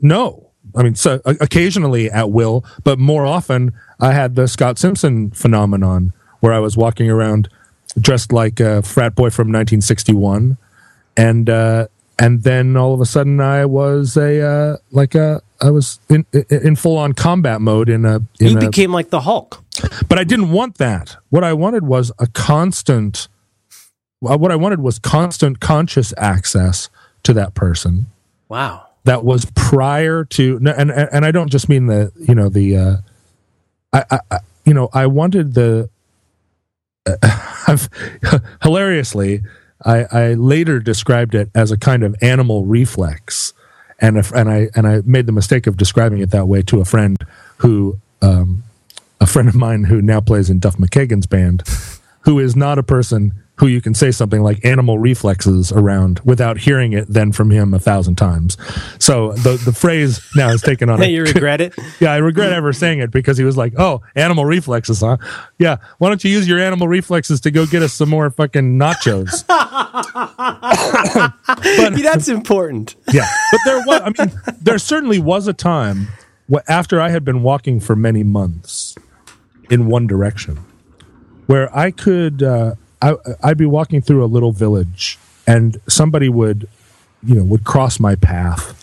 no. 0.00 0.48
I 0.76 0.82
mean, 0.84 0.94
so 0.94 1.20
o- 1.26 1.36
occasionally 1.40 2.10
at 2.10 2.30
will, 2.30 2.64
but 2.84 2.98
more 2.98 3.26
often 3.26 3.72
I 4.00 4.12
had 4.12 4.36
the 4.36 4.46
Scott 4.48 4.78
Simpson 4.78 5.30
phenomenon 5.32 6.12
where 6.40 6.52
I 6.52 6.60
was 6.60 6.76
walking 6.76 7.10
around 7.10 7.48
dressed 7.98 8.32
like 8.32 8.60
a 8.60 8.82
frat 8.82 9.14
boy 9.14 9.30
from 9.30 9.48
1961, 9.48 10.56
and 11.16 11.48
uh, 11.50 11.86
and 12.18 12.42
then 12.42 12.76
all 12.76 12.94
of 12.94 13.00
a 13.00 13.06
sudden 13.06 13.40
I 13.40 13.64
was 13.64 14.16
a 14.16 14.40
uh, 14.40 14.76
like 14.90 15.14
a 15.14 15.42
I 15.60 15.70
was 15.70 15.98
in 16.08 16.26
in 16.50 16.76
full 16.76 16.98
on 16.98 17.12
combat 17.12 17.60
mode 17.60 17.88
in 17.88 18.04
a 18.04 18.16
in 18.38 18.52
You 18.52 18.56
a, 18.58 18.60
became 18.60 18.92
like 18.92 19.10
the 19.10 19.20
Hulk. 19.20 19.62
but 20.08 20.18
I 20.18 20.24
didn't 20.24 20.50
want 20.50 20.78
that. 20.78 21.16
What 21.30 21.44
I 21.44 21.52
wanted 21.52 21.84
was 21.84 22.12
a 22.18 22.26
constant. 22.26 23.28
What 24.20 24.50
I 24.50 24.56
wanted 24.56 24.80
was 24.80 24.98
constant 24.98 25.60
conscious 25.60 26.14
access 26.16 26.88
to 27.24 27.32
that 27.34 27.54
person. 27.54 28.06
Wow. 28.48 28.86
That 29.04 29.22
was 29.22 29.46
prior 29.54 30.24
to, 30.24 30.56
and 30.56 30.68
and 30.68 30.90
and 30.90 31.24
I 31.26 31.30
don't 31.30 31.50
just 31.50 31.68
mean 31.68 31.86
the 31.86 32.10
you 32.18 32.34
know 32.34 32.48
the, 32.48 32.76
uh, 32.76 32.96
I, 33.92 34.20
I 34.30 34.38
you 34.64 34.72
know 34.72 34.88
I 34.92 35.06
wanted 35.06 35.54
the. 35.54 35.90
I've, 37.68 37.88
hilariously, 38.62 39.42
I, 39.84 40.04
I 40.10 40.34
later 40.34 40.78
described 40.78 41.34
it 41.34 41.50
as 41.54 41.70
a 41.70 41.78
kind 41.78 42.02
of 42.02 42.16
animal 42.22 42.64
reflex, 42.64 43.52
and 44.00 44.16
if, 44.16 44.32
and 44.32 44.50
I 44.50 44.68
and 44.74 44.86
I 44.86 45.02
made 45.04 45.26
the 45.26 45.32
mistake 45.32 45.66
of 45.66 45.76
describing 45.76 46.20
it 46.20 46.30
that 46.30 46.46
way 46.46 46.62
to 46.62 46.80
a 46.80 46.84
friend 46.84 47.18
who 47.58 47.98
um, 48.22 48.64
a 49.20 49.26
friend 49.26 49.48
of 49.48 49.54
mine 49.54 49.84
who 49.84 50.00
now 50.00 50.20
plays 50.20 50.50
in 50.50 50.58
Duff 50.58 50.76
McKagan's 50.76 51.26
band, 51.26 51.62
who 52.22 52.38
is 52.38 52.56
not 52.56 52.78
a 52.78 52.82
person 52.82 53.32
who 53.56 53.68
you 53.68 53.80
can 53.80 53.94
say 53.94 54.10
something 54.10 54.42
like 54.42 54.64
animal 54.64 54.98
reflexes 54.98 55.70
around 55.70 56.20
without 56.24 56.58
hearing 56.58 56.92
it 56.92 57.06
then 57.08 57.30
from 57.30 57.50
him 57.50 57.72
a 57.72 57.78
thousand 57.78 58.16
times. 58.16 58.56
So 58.98 59.32
the 59.32 59.60
the 59.64 59.72
phrase 59.72 60.20
now 60.34 60.48
has 60.48 60.60
taken 60.60 60.90
on 60.90 60.98
Hey, 60.98 61.06
a 61.10 61.10
you 61.10 61.22
regret 61.22 61.60
it? 61.60 61.74
yeah, 62.00 62.12
I 62.12 62.16
regret 62.16 62.52
ever 62.52 62.72
saying 62.72 62.98
it 62.98 63.10
because 63.10 63.38
he 63.38 63.44
was 63.44 63.56
like, 63.56 63.74
"Oh, 63.78 64.02
animal 64.16 64.44
reflexes, 64.44 65.00
huh? 65.00 65.18
Yeah, 65.58 65.76
why 65.98 66.08
don't 66.08 66.24
you 66.24 66.30
use 66.30 66.48
your 66.48 66.58
animal 66.58 66.88
reflexes 66.88 67.40
to 67.42 67.50
go 67.50 67.66
get 67.66 67.82
us 67.82 67.92
some 67.92 68.08
more 68.08 68.30
fucking 68.30 68.78
nachos?" 68.78 69.46
but, 71.76 72.02
That's 72.02 72.28
important. 72.28 72.96
yeah, 73.12 73.28
but 73.52 73.60
there 73.64 73.82
was, 73.86 74.00
I 74.04 74.24
mean, 74.24 74.40
there 74.60 74.78
certainly 74.78 75.18
was 75.20 75.46
a 75.46 75.52
time 75.52 76.08
after 76.68 77.00
I 77.00 77.10
had 77.10 77.24
been 77.24 77.42
walking 77.42 77.80
for 77.80 77.94
many 77.96 78.22
months 78.22 78.96
in 79.70 79.86
one 79.86 80.06
direction 80.06 80.58
where 81.46 81.74
I 81.76 81.90
could, 81.90 82.42
uh, 82.42 82.74
I, 83.04 83.16
I'd 83.42 83.58
be 83.58 83.66
walking 83.66 84.00
through 84.00 84.24
a 84.24 84.26
little 84.26 84.52
village 84.52 85.18
and 85.46 85.78
somebody 85.86 86.30
would, 86.30 86.66
you 87.22 87.34
know, 87.34 87.44
would 87.44 87.64
cross 87.64 88.00
my 88.00 88.14
path 88.14 88.80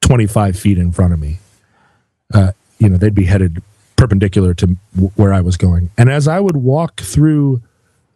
25 0.00 0.58
feet 0.58 0.76
in 0.76 0.90
front 0.90 1.12
of 1.12 1.20
me. 1.20 1.38
Uh, 2.32 2.50
you 2.78 2.88
know, 2.88 2.96
they'd 2.96 3.14
be 3.14 3.26
headed 3.26 3.62
perpendicular 3.94 4.54
to 4.54 4.76
where 5.14 5.32
I 5.32 5.40
was 5.40 5.56
going. 5.56 5.90
And 5.96 6.10
as 6.10 6.26
I 6.26 6.40
would 6.40 6.56
walk 6.56 7.00
through 7.00 7.62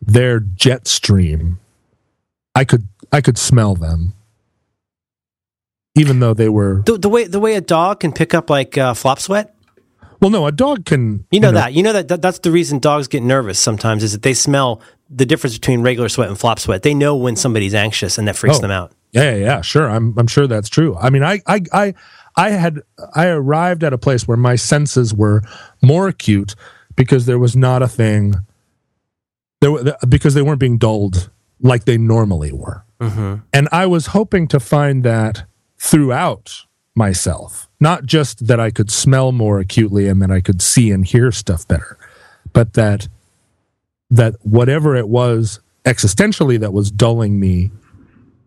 their 0.03 0.41
jet 0.41 0.89
stream, 0.89 1.61
I 2.57 2.65
could 2.65 2.89
I 3.13 3.21
could 3.21 3.39
smell 3.39 3.77
them, 3.77 4.15
even 5.95 6.19
though 6.19 6.35
they 6.35 6.49
were 6.49 6.83
The, 6.85 6.99
the 6.99 7.09
way 7.09 7.25
the 7.25 7.39
way 7.39 7.55
a 7.55 7.61
dog 7.61 8.01
can 8.01 8.13
pick 8.13 8.35
up 8.35 8.51
like 8.51 8.77
uh, 8.77 8.95
flop 8.95 9.21
sweat. 9.21 9.55
Well, 10.21 10.31
no, 10.31 10.47
a 10.47 10.53
dog 10.53 10.85
can. 10.85 11.25
You 11.31 11.41
know, 11.41 11.53
that. 11.53 11.73
You 11.73 11.83
know 11.83 11.93
that, 11.93 12.09
that 12.09 12.23
that's 12.23 12.41
the 12.41 12.51
reason 12.51 12.79
dogs 12.81 13.07
get 13.09 13.23
nervous 13.23 13.59
sometimes 13.59 14.03
is 14.03 14.13
that 14.13 14.23
they 14.23 14.35
smell 14.35 14.81
the 15.09 15.25
difference 15.25 15.57
between 15.57 15.83
regular 15.83 16.09
sweat 16.09 16.29
and 16.29 16.39
flop 16.39 16.59
sweat. 16.59 16.83
They 16.83 16.95
know 16.95 17.17
when 17.17 17.37
somebody's 17.37 17.75
anxious 17.75 18.19
and 18.19 18.27
that 18.29 18.37
freaks 18.37 18.59
Oh. 18.59 18.61
them 18.63 18.71
out. 18.71 18.93
Yeah, 19.13 19.31
yeah, 19.31 19.37
yeah, 19.37 19.61
sure. 19.63 19.89
I'm 19.89 20.15
I'm 20.19 20.27
sure 20.27 20.47
that's 20.47 20.69
true. 20.69 20.97
I 20.97 21.09
mean, 21.11 21.23
I 21.23 21.41
I 21.47 21.63
I 21.73 21.95
I 22.37 22.51
had 22.51 22.81
I 23.15 23.27
arrived 23.29 23.83
at 23.85 23.93
a 23.93 23.99
place 23.99 24.29
where 24.29 24.37
my 24.37 24.55
senses 24.57 25.15
were 25.15 25.43
more 25.83 26.09
acute 26.09 26.55
because 26.95 27.25
there 27.27 27.39
was 27.39 27.57
not 27.57 27.83
a 27.83 27.89
thing 27.89 28.35
there 29.61 29.73
were, 29.73 29.97
because 30.09 30.35
they 30.35 30.43
weren't 30.43 30.61
being 30.61 30.79
dulled 30.79 31.31
like 31.61 31.85
they 31.85 31.97
normally 31.99 32.53
were. 32.53 32.85
Mm-hmm. 33.01 33.37
And 33.53 33.69
I 33.73 33.87
was 33.87 34.09
hoping 34.09 34.47
to 34.49 34.61
find 34.61 35.05
that 35.05 35.45
throughout 35.79 36.65
myself, 36.95 37.68
not 37.81 38.05
just 38.07 38.47
that 38.47 38.59
I 38.59 38.71
could 38.71 38.91
smell 38.91 39.33
more 39.33 39.61
acutely 39.61 40.09
and 40.09 40.21
that 40.23 40.31
I 40.31 40.41
could 40.41 40.61
see 40.61 40.91
and 40.91 41.07
hear 41.07 41.31
stuff 41.33 41.67
better, 41.69 41.99
but 42.53 42.75
that 42.75 43.09
that 44.11 44.35
whatever 44.43 44.97
it 44.97 45.09
was 45.09 45.61
existentially 45.85 46.59
that 46.61 46.73
was 46.73 46.91
dulling 46.91 47.39
me 47.39 47.71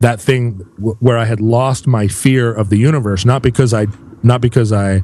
that 0.02 0.20
thing 0.20 0.58
w- 0.78 0.98
where 1.00 1.18
I 1.18 1.26
had 1.26 1.40
lost 1.40 1.88
my 1.88 2.08
fear 2.08 2.52
of 2.52 2.70
the 2.70 2.78
universe, 2.78 3.24
not 3.24 3.42
because 3.42 3.74
I, 3.74 3.86
not 4.24 4.42
because 4.42 4.74
I 4.74 5.04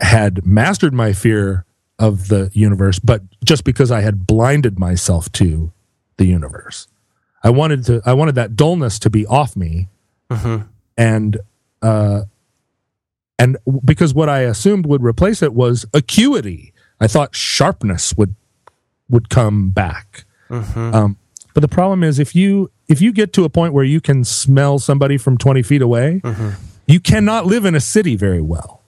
had 0.00 0.44
mastered 0.44 0.92
my 0.92 1.12
fear 1.12 1.64
of 1.98 2.26
the 2.28 2.50
universe, 2.52 2.98
but 2.98 3.22
just 3.44 3.62
because 3.64 3.92
I 3.92 4.00
had 4.00 4.26
blinded 4.26 4.78
myself 4.78 5.30
to 5.32 5.72
the 6.16 6.26
universe. 6.26 6.88
I 7.44 7.50
wanted 7.50 7.84
to, 7.86 8.02
I 8.04 8.12
wanted 8.14 8.34
that 8.34 8.56
dullness 8.56 8.98
to 9.00 9.10
be 9.10 9.24
off 9.26 9.56
me, 9.56 9.88
and 10.96 11.36
uh, 11.80 12.22
and 13.42 13.56
because 13.84 14.14
what 14.14 14.28
I 14.28 14.40
assumed 14.40 14.86
would 14.86 15.02
replace 15.02 15.42
it 15.42 15.52
was 15.54 15.84
acuity. 15.92 16.72
I 17.00 17.06
thought 17.08 17.34
sharpness 17.34 18.14
would 18.16 18.34
would 19.08 19.28
come 19.28 19.70
back. 19.70 20.24
Um, 20.50 21.16
but 21.54 21.60
the 21.60 21.68
problem 21.68 22.04
is 22.04 22.18
if 22.18 22.34
you 22.34 22.70
if 22.88 23.00
you 23.00 23.12
get 23.12 23.32
to 23.34 23.44
a 23.44 23.48
point 23.48 23.72
where 23.74 23.84
you 23.84 24.00
can 24.00 24.22
smell 24.24 24.78
somebody 24.78 25.16
from 25.18 25.38
20 25.38 25.62
feet 25.62 25.82
away, 25.82 26.20
you 26.86 27.00
cannot 27.00 27.46
live 27.46 27.64
in 27.64 27.74
a 27.74 27.80
city 27.80 28.16
very 28.16 28.40
well. 28.42 28.80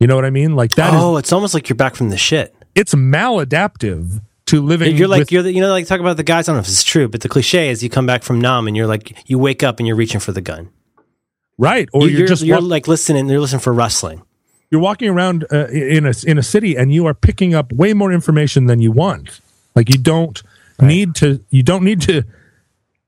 You 0.00 0.06
know 0.06 0.16
what 0.16 0.24
I 0.24 0.30
mean? 0.30 0.56
Like 0.56 0.74
that 0.76 0.94
is 0.94 1.00
oh, 1.00 1.16
it's 1.16 1.32
almost 1.32 1.54
like 1.54 1.68
you're 1.68 1.76
back 1.76 1.94
from 1.94 2.08
the 2.10 2.16
shit. 2.16 2.54
it's 2.74 2.94
maladaptive 2.94 4.20
to 4.46 4.60
living 4.62 4.96
You're 4.96 5.08
like 5.08 5.20
with- 5.20 5.32
you're 5.32 5.42
the, 5.42 5.52
you 5.52 5.60
know 5.60 5.70
like 5.70 5.86
talk 5.86 6.00
about 6.00 6.16
the 6.16 6.24
guys. 6.24 6.48
I 6.48 6.52
don't 6.52 6.56
know 6.56 6.60
if 6.62 6.68
it's 6.68 6.82
true, 6.84 7.08
but 7.08 7.20
the 7.20 7.28
cliche 7.28 7.68
is 7.70 7.82
you 7.82 7.90
come 7.90 8.06
back 8.06 8.22
from 8.22 8.40
Nam 8.40 8.66
and 8.66 8.76
you're 8.76 8.86
like 8.88 9.16
you 9.26 9.38
wake 9.38 9.62
up 9.62 9.78
and 9.78 9.86
you're 9.86 9.96
reaching 9.96 10.20
for 10.20 10.32
the 10.32 10.40
gun. 10.40 10.70
Right 11.58 11.88
or 11.92 12.02
You- 12.02 12.08
you're, 12.08 12.18
you're 12.20 12.28
just 12.28 12.42
you're 12.42 12.60
walk- 12.60 12.70
like 12.70 12.88
listening. 12.88 13.28
You're 13.28 13.40
listening 13.40 13.60
for 13.60 13.72
rustling. 13.72 14.22
you're 14.70 14.80
walking 14.80 15.08
around 15.10 15.44
uh, 15.52 15.66
in 15.68 16.06
a 16.06 16.12
in 16.26 16.38
a 16.38 16.42
city 16.42 16.76
and 16.76 16.92
you 16.92 17.06
are 17.06 17.14
picking 17.14 17.54
up 17.54 17.72
way 17.72 17.92
more 17.94 18.10
information 18.12 18.66
than 18.66 18.80
you 18.80 18.90
want. 18.92 19.40
Like 19.76 19.88
you 19.90 19.98
don't 19.98 20.42
need 20.80 21.14
to 21.16 21.44
you 21.50 21.62
don't 21.62 21.84
need 21.84 22.00
to 22.02 22.24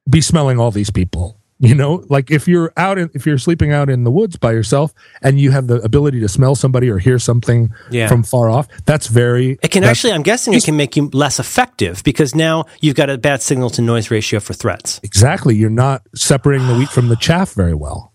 be 0.09 0.21
smelling 0.21 0.59
all 0.59 0.71
these 0.71 0.91
people. 0.91 1.39
You 1.61 1.75
know, 1.75 2.05
like 2.11 2.31
if 2.31 2.47
you're 2.47 2.73
out 2.77 2.99
in, 2.99 3.09
if 3.15 3.25
you're 3.25 3.39
sleeping 3.39 3.73
out 3.73 3.89
in 3.89 4.05
the 4.05 4.11
woods 4.11 4.37
by 4.37 4.53
yourself 4.53 4.93
and 5.23 5.41
you 5.41 5.51
have 5.53 5.67
the 5.69 5.77
ability 5.77 6.21
to 6.21 6.29
smell 6.29 6.55
somebody 6.57 6.91
or 6.91 6.99
hear 6.99 7.19
something 7.19 7.71
Yeah. 7.91 8.09
from 8.09 8.23
far 8.25 8.51
off, 8.51 8.67
that's 8.85 9.07
very 9.07 9.57
It 9.63 9.71
can 9.71 9.85
actually, 9.85 10.13
I'm 10.13 10.23
guessing, 10.23 10.53
it 10.53 10.65
can 10.65 10.77
make 10.77 10.95
you 10.97 11.09
less 11.15 11.39
effective 11.39 12.03
because 12.05 12.35
now 12.35 12.67
you've 12.83 12.97
got 12.97 13.09
a 13.09 13.17
bad 13.17 13.41
signal 13.41 13.71
to 13.71 13.83
noise 13.83 14.11
ratio 14.11 14.41
for 14.41 14.53
threats. 14.53 15.01
Exactly. 15.05 15.55
You're 15.55 15.71
not 15.71 16.03
separating 16.15 16.67
the 16.67 16.75
wheat 16.75 16.91
from 16.91 17.09
the 17.09 17.17
chaff 17.17 17.55
very 17.55 17.73
well. 17.75 18.13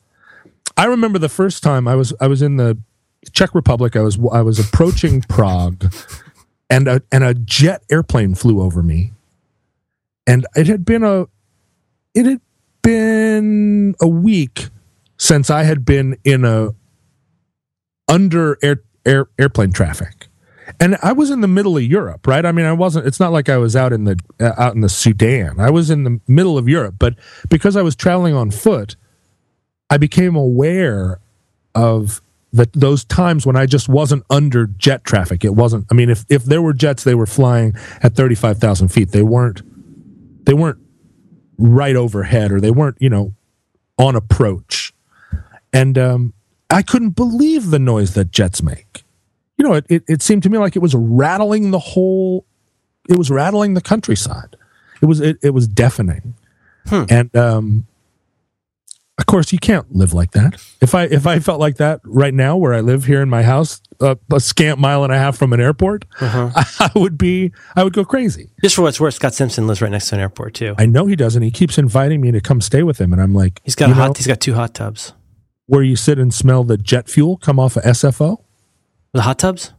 I 0.80 0.86
remember 0.86 1.20
the 1.20 1.28
first 1.28 1.62
time 1.62 1.90
I 1.90 1.96
was 1.96 2.14
I 2.22 2.28
was 2.28 2.42
in 2.42 2.56
the 2.56 2.78
Czech 3.34 3.54
Republic. 3.54 3.98
I 3.98 4.02
was 4.02 4.18
I 4.32 4.42
was 4.42 4.60
approaching 4.60 5.20
Prague, 5.28 5.94
and 6.70 6.88
a 6.88 7.02
and 7.12 7.22
a 7.22 7.34
jet 7.34 7.84
airplane 7.92 8.34
flew 8.34 8.62
over 8.62 8.82
me, 8.82 9.12
and 10.26 10.48
it 10.56 10.68
had 10.68 10.86
been 10.86 11.04
a 11.04 11.28
it 12.16 12.26
had 12.26 12.40
been 12.82 13.94
a 14.00 14.08
week 14.08 14.70
since 15.18 15.50
I 15.50 15.64
had 15.64 15.84
been 15.84 16.18
in 16.24 16.46
a 16.46 16.70
under 18.08 18.58
air, 18.64 18.82
air 19.06 19.28
airplane 19.38 19.74
traffic. 19.74 20.28
And 20.80 20.98
I 21.04 21.12
was 21.12 21.30
in 21.30 21.42
the 21.42 21.48
middle 21.50 21.76
of 21.76 21.84
Europe, 21.84 22.26
right? 22.26 22.46
I 22.46 22.54
mean, 22.54 22.66
I 22.66 22.72
wasn't. 22.72 23.06
It's 23.06 23.20
not 23.20 23.34
like 23.34 23.50
I 23.50 23.58
was 23.58 23.76
out 23.76 23.92
in 23.92 24.06
the 24.06 24.18
uh, 24.40 24.54
out 24.58 24.76
in 24.76 24.80
the 24.80 24.88
Sudan. 24.88 25.60
I 25.60 25.72
was 25.72 25.90
in 25.90 26.06
the 26.06 26.22
middle 26.26 26.58
of 26.58 26.70
Europe, 26.70 26.96
but 26.98 27.16
because 27.50 27.76
I 27.76 27.82
was 27.82 27.98
traveling 27.98 28.34
on 28.34 28.50
foot, 28.50 28.96
I 29.90 29.98
became 29.98 30.36
aware 30.36 31.20
of 31.76 32.22
that 32.54 32.74
those 32.74 33.04
times 33.06 33.46
when 33.46 33.56
I 33.56 33.66
just 33.66 33.90
wasn't 33.90 34.24
under 34.30 34.68
jet 34.68 35.04
traffic. 35.04 35.44
It 35.46 35.56
wasn't. 35.56 35.86
I 35.92 35.94
mean, 35.94 36.10
if 36.10 36.26
if 36.30 36.46
there 36.46 36.62
were 36.62 36.74
jets, 36.74 37.04
they 37.04 37.16
were 37.16 37.26
flying 37.26 37.76
at 38.02 38.16
thirty 38.16 38.36
five 38.36 38.58
thousand 38.58 38.90
feet. 38.90 39.12
They 39.12 39.24
weren't. 39.24 39.62
They 40.46 40.54
weren't 40.54 40.80
right 41.58 41.96
overhead, 41.96 42.52
or 42.52 42.60
they 42.60 42.72
weren't. 42.72 42.98
You 43.00 43.10
know, 43.10 43.34
on 43.98 44.16
approach, 44.16 44.94
and 45.74 45.98
um, 45.98 46.34
I 46.70 46.82
couldn't 46.82 47.12
believe 47.12 47.70
the 47.70 47.80
noise 47.80 48.14
that 48.14 48.32
jets 48.32 48.62
make 48.62 49.04
you 49.60 49.68
know, 49.68 49.74
it, 49.74 49.86
it, 49.90 50.04
it 50.08 50.22
seemed 50.22 50.42
to 50.44 50.50
me 50.50 50.58
like 50.58 50.78
it 50.78 50.80
was 50.80 50.96
rattling 50.96 51.72
the 51.72 51.80
whole, 51.80 52.46
it 53.10 53.18
was 53.18 53.30
rattling 53.30 53.74
the 53.74 53.82
countryside. 53.82 54.56
It 55.02 55.06
was, 55.06 55.20
it, 55.20 55.38
it 55.44 55.50
was 55.50 55.68
deafening. 55.68 56.34
And, 57.10 57.36
um, 57.36 57.86
of 59.20 59.26
course 59.28 59.53
you 59.53 59.59
can't 59.59 59.93
live 59.93 60.13
like 60.13 60.32
that. 60.32 60.55
If 60.82 60.95
I, 60.95 61.03
if 61.03 61.28
I 61.28 61.39
felt 61.39 61.59
like 61.59 61.78
that 61.78 61.99
right 62.03 62.34
now 62.34 62.57
where 62.57 62.74
I 62.74 62.80
live 62.82 63.05
here 63.05 63.22
in 63.22 63.30
my 63.30 63.43
house, 63.43 63.82
uh, 64.01 64.15
a 64.34 64.39
scant 64.39 64.80
mile 64.80 65.03
and 65.03 65.13
a 65.13 65.17
half 65.17 65.38
from 65.38 65.53
an 65.53 65.59
airport, 65.59 66.05
I, 66.22 66.89
would 66.95 67.17
be, 67.17 67.51
I 67.76 67.84
would 67.84 67.93
go 67.93 68.05
crazy. 68.05 68.49
Just 68.63 68.76
for 68.76 68.82
what's 68.82 68.99
worth, 68.99 69.13
Scott 69.13 69.34
Simpson 69.36 69.67
lives 69.67 69.82
right 69.82 69.91
next 69.91 70.09
to 70.09 70.15
an 70.15 70.22
airport 70.22 70.55
too. 70.55 70.74
I 70.78 70.86
know 70.88 71.05
he 71.05 71.15
does. 71.15 71.36
And 71.36 71.43
he 71.43 71.51
keeps 71.51 71.78
inviting 71.78 72.22
me 72.22 72.32
to 72.32 72.41
come 72.41 72.61
stay 72.61 72.82
with 72.82 72.99
him. 72.99 73.13
And 73.13 73.22
I'm 73.22 73.34
like, 73.34 73.61
He's 73.63 73.76
got 73.76 73.86
a 73.91 73.93
know, 73.93 73.95
hot. 73.95 74.17
He's 74.17 74.26
got 74.28 74.39
two 74.39 74.53
hot 74.55 74.74
tubs. 74.74 75.13
where 75.67 75.84
you 75.84 75.95
sit 75.95 76.17
and 76.17 76.34
smell 76.34 76.63
the 76.63 76.78
jet 76.78 77.09
fuel 77.09 77.38
come 77.38 77.59
off 77.59 77.76
of 77.76 77.84
SFO. 77.84 78.38
The 79.13 79.22
hot 79.24 79.38
tubs. 79.39 79.74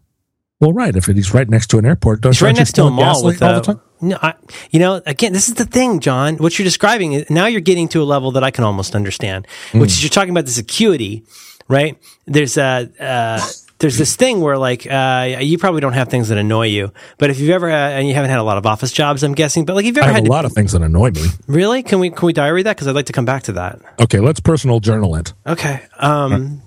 Well, 0.61 0.72
right. 0.74 0.95
If 0.95 1.07
he's 1.07 1.32
right 1.32 1.49
next 1.49 1.68
to 1.68 1.78
an 1.78 1.86
airport, 1.86 2.20
don't 2.20 2.32
It's 2.32 2.43
right 2.43 2.55
next 2.55 2.72
to 2.74 2.84
a 2.84 2.91
mall 2.91 3.24
with 3.24 3.43
all 3.43 3.55
the 3.55 3.61
time? 3.62 3.80
No, 4.01 4.19
I, 4.23 4.35
you 4.71 4.81
know, 4.81 5.03
again, 5.07 5.33
this 5.33 5.49
is 5.49 5.55
the 5.55 5.65
thing, 5.67 6.01
John. 6.01 6.37
What 6.37 6.59
you're 6.59 6.65
describing 6.65 7.13
is 7.13 7.29
now 7.31 7.47
you're 7.47 7.61
getting 7.61 7.89
to 7.89 8.03
a 8.03 8.05
level 8.05 8.33
that 8.33 8.43
I 8.43 8.51
can 8.51 8.65
almost 8.65 8.95
understand, 8.95 9.47
which 9.73 9.91
is 9.91 10.03
you're 10.03 10.11
talking 10.11 10.31
about 10.31 10.47
this 10.47 10.59
acuity, 10.59 11.25
right? 11.69 11.99
There's 12.27 12.57
a. 12.57 12.91
Uh, 12.99 13.41
there's 13.81 13.97
this 13.97 14.15
thing 14.15 14.43
where 14.43 14.59
like 14.59 14.87
uh, 14.87 15.39
you 15.41 15.57
probably 15.57 15.81
don't 15.81 15.95
have 15.95 16.09
things 16.09 16.29
that 16.29 16.37
annoy 16.39 16.67
you, 16.67 16.93
but 17.19 17.31
if 17.31 17.41
you've 17.41 17.51
ever 17.51 17.69
had, 17.69 17.93
and 17.95 18.07
you 18.07 18.15
haven't 18.15 18.31
had 18.31 18.39
a 18.39 18.43
lot 18.43 18.59
of 18.59 18.67
office 18.67 18.93
jobs, 18.93 19.23
I'm 19.23 19.35
guessing, 19.35 19.65
but 19.65 19.75
like 19.75 19.87
you've 19.87 19.97
I 19.97 20.03
ever 20.03 20.07
have 20.09 20.15
had 20.17 20.25
a 20.25 20.27
to, 20.27 20.31
lot 20.31 20.45
of 20.45 20.53
things 20.53 20.73
that 20.73 20.83
annoy 20.83 21.11
me. 21.13 21.23
really, 21.47 21.83
can 21.83 21.99
we 21.99 22.11
can 22.11 22.27
we 22.27 22.35
diary 22.35 22.63
that 22.63 22.77
because 22.77 22.87
I'd 22.89 22.95
like 22.95 23.07
to 23.07 23.15
come 23.15 23.25
back 23.25 23.45
to 23.45 23.53
that. 23.53 23.81
Okay, 23.99 24.21
let's 24.21 24.39
personal 24.39 24.81
journal 24.81 25.17
it. 25.17 25.33
Okay, 25.47 25.83
um, 25.99 26.61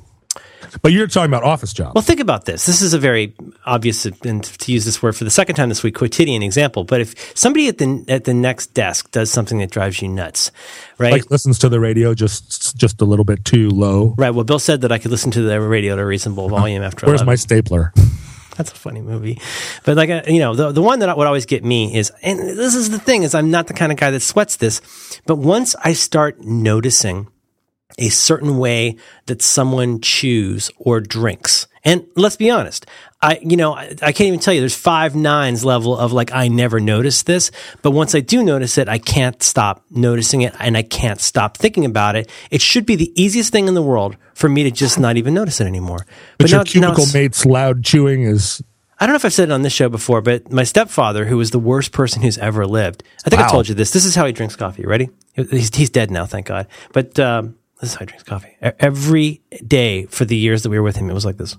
But 0.82 0.91
you're 0.91 1.07
talking 1.07 1.30
about 1.30 1.43
office 1.43 1.74
jobs. 1.74 1.95
Well, 1.95 2.03
think 2.03 2.20
about 2.20 2.45
this. 2.45 2.66
This 2.66 2.82
is 2.82 2.93
a 2.93 2.99
very 2.99 3.36
obvious, 3.66 4.05
and 4.05 4.43
to 4.43 4.72
use 4.72 4.86
this 4.86 5.01
word 5.01 5.16
for 5.16 5.24
the 5.24 5.30
second 5.30 5.55
time 5.55 5.70
this 5.70 5.84
week, 5.84 5.95
quotidian 5.95 6.43
example. 6.43 6.84
But 6.84 7.01
if 7.01 7.38
somebody 7.38 7.68
at 7.68 7.78
the 7.78 8.05
at 8.07 8.24
the 8.26 8.34
next 8.34 8.74
desk 8.74 9.11
does 9.11 9.32
something 9.32 9.59
that 9.59 9.72
drives 9.72 10.01
you 10.01 10.07
nuts, 10.07 10.51
right? 10.97 11.11
like 11.11 11.30
listens 11.32 11.59
to 11.59 11.70
the 11.70 11.80
radio 11.80 12.14
just 12.14 12.78
just 12.78 13.01
a 13.01 13.05
little 13.05 13.26
bit 13.26 13.45
too 13.45 13.70
low. 13.70 14.16
right. 14.18 14.32
Well, 14.32 14.43
Bill 14.43 14.59
said 14.59 14.82
that 14.82 14.91
I 14.91 14.97
could 14.97 15.11
listen 15.11 15.32
to 15.32 15.41
the 15.41 15.59
radio 15.61 15.93
at 15.93 15.99
a 15.99 16.05
reasonable 16.05 16.49
volume 16.49 16.84
after. 16.84 17.05
Where's 17.05 17.22
11. 17.22 17.26
my 17.26 17.36
stapler? 17.36 17.93
That's 18.57 18.72
a 18.72 18.76
funny 18.76 19.01
movie, 19.01 19.41
but 19.84 19.97
like 19.97 20.11
uh, 20.11 20.22
you 20.28 20.39
know, 20.39 20.53
the 20.53 20.72
the 20.72 20.82
one 20.82 20.99
that 20.99 21.18
would 21.18 21.26
always 21.26 21.47
get 21.47 21.64
me 21.64 21.95
is, 21.95 22.11
and 22.22 22.39
this 22.39 22.76
is 22.76 22.91
the 22.91 22.99
thing 22.99 23.24
is, 23.24 23.34
I'm 23.34 23.49
not 23.49 23.66
the 23.66 23.74
kind 23.74 23.91
of 23.91 23.97
guy 23.97 24.11
that 24.11 24.20
sweats 24.20 24.57
this, 24.57 24.80
but 25.26 25.38
once 25.38 25.76
I 25.84 25.93
start 25.93 26.39
noticing 26.41 27.28
a 27.98 28.10
certain 28.10 28.58
way 28.58 28.98
that 29.26 29.41
someone 29.41 30.02
chews 30.02 30.72
or 30.78 31.00
drinks. 31.00 31.68
And 31.86 32.08
let's 32.16 32.38
be 32.38 32.50
honest, 32.50 32.86
I, 33.22 33.39
you 33.41 33.58
know, 33.58 33.74
I, 33.74 33.94
I 34.02 34.12
can't 34.14 34.28
even 34.28 34.39
tell 34.39 34.54
you 34.54 34.62
there's 34.62 34.76
five 34.76 35.16
nines 35.16 35.66
level 35.66 35.98
of 35.98 36.14
like, 36.14 36.32
I 36.34 36.48
never 36.48 36.80
noticed 36.80 37.26
this, 37.26 37.52
but 37.82 37.91
once 37.91 38.16
I 38.16 38.22
do 38.22 38.41
notice 38.41 38.78
it, 38.78 38.88
I 38.88 39.00
can't 39.00 39.44
stop 39.44 39.84
noticing 39.89 40.41
it 40.41 40.54
and 40.60 40.78
I 40.78 40.84
can't 40.84 41.20
stop 41.20 41.58
thinking 41.58 41.84
about 41.84 42.16
it. 42.16 42.30
It 42.52 42.62
should 42.62 42.86
be 42.86 42.96
the 42.96 43.12
easiest 43.22 43.52
thing 43.52 43.68
in 43.68 43.74
the 43.74 43.82
world 43.82 44.16
for 44.34 44.48
me 44.48 44.64
to 44.64 44.72
just 44.72 44.98
not 44.98 45.18
even 45.18 45.34
notice 45.34 45.60
it 45.60 45.68
anymore. 45.68 46.06
But, 46.38 46.50
your 46.50 46.60
now- 46.60 46.64
now 46.64 46.64
cubicle 46.64 46.94
it's- 47.04 47.14
mate's 47.14 47.46
loud 47.46 47.84
chewing 47.84 48.24
is 48.24 48.64
I 49.00 49.06
don't 49.06 49.14
know 49.14 49.18
if 49.18 49.26
I've 49.26 49.34
said 49.34 49.50
it 49.50 49.52
on 49.52 49.64
this 49.64 49.74
show 49.74 49.89
before, 49.89 50.22
but 50.22 50.50
my 50.50 50.64
stepfather, 50.64 51.26
who 51.26 51.36
was 51.36 51.52
the 51.52 51.60
worst 51.60 51.91
person 51.91 52.22
who's 52.22 52.38
ever 52.38 52.66
lived, 52.66 53.04
I 53.26 53.30
think 53.30 53.41
I 53.41 53.50
told 53.50 53.68
you 53.68 53.76
this. 53.76 53.91
This 53.91 54.06
is 54.06 54.16
how 54.16 54.26
he 54.26 54.32
drinks 54.32 54.56
coffee. 54.56 54.86
Ready? 54.86 55.10
He's, 55.34 55.76
he's 55.76 55.89
dead 55.89 56.10
now, 56.10 56.26
thank 56.26 56.46
God. 56.46 56.68
But 56.94 57.20
um, 57.20 57.56
this 57.84 57.92
is 57.92 57.96
how 57.96 58.00
he 58.00 58.06
drinks 58.06 58.24
coffee. 58.24 58.56
Every 58.62 59.42
day 59.68 60.06
for 60.06 60.24
the 60.24 60.38
years 60.38 60.64
that 60.64 60.70
we 60.70 60.78
were 60.78 60.84
with 60.84 60.96
him, 60.96 61.10
it 61.10 61.14
was 61.14 61.26
like 61.26 61.36
this. 61.36 61.58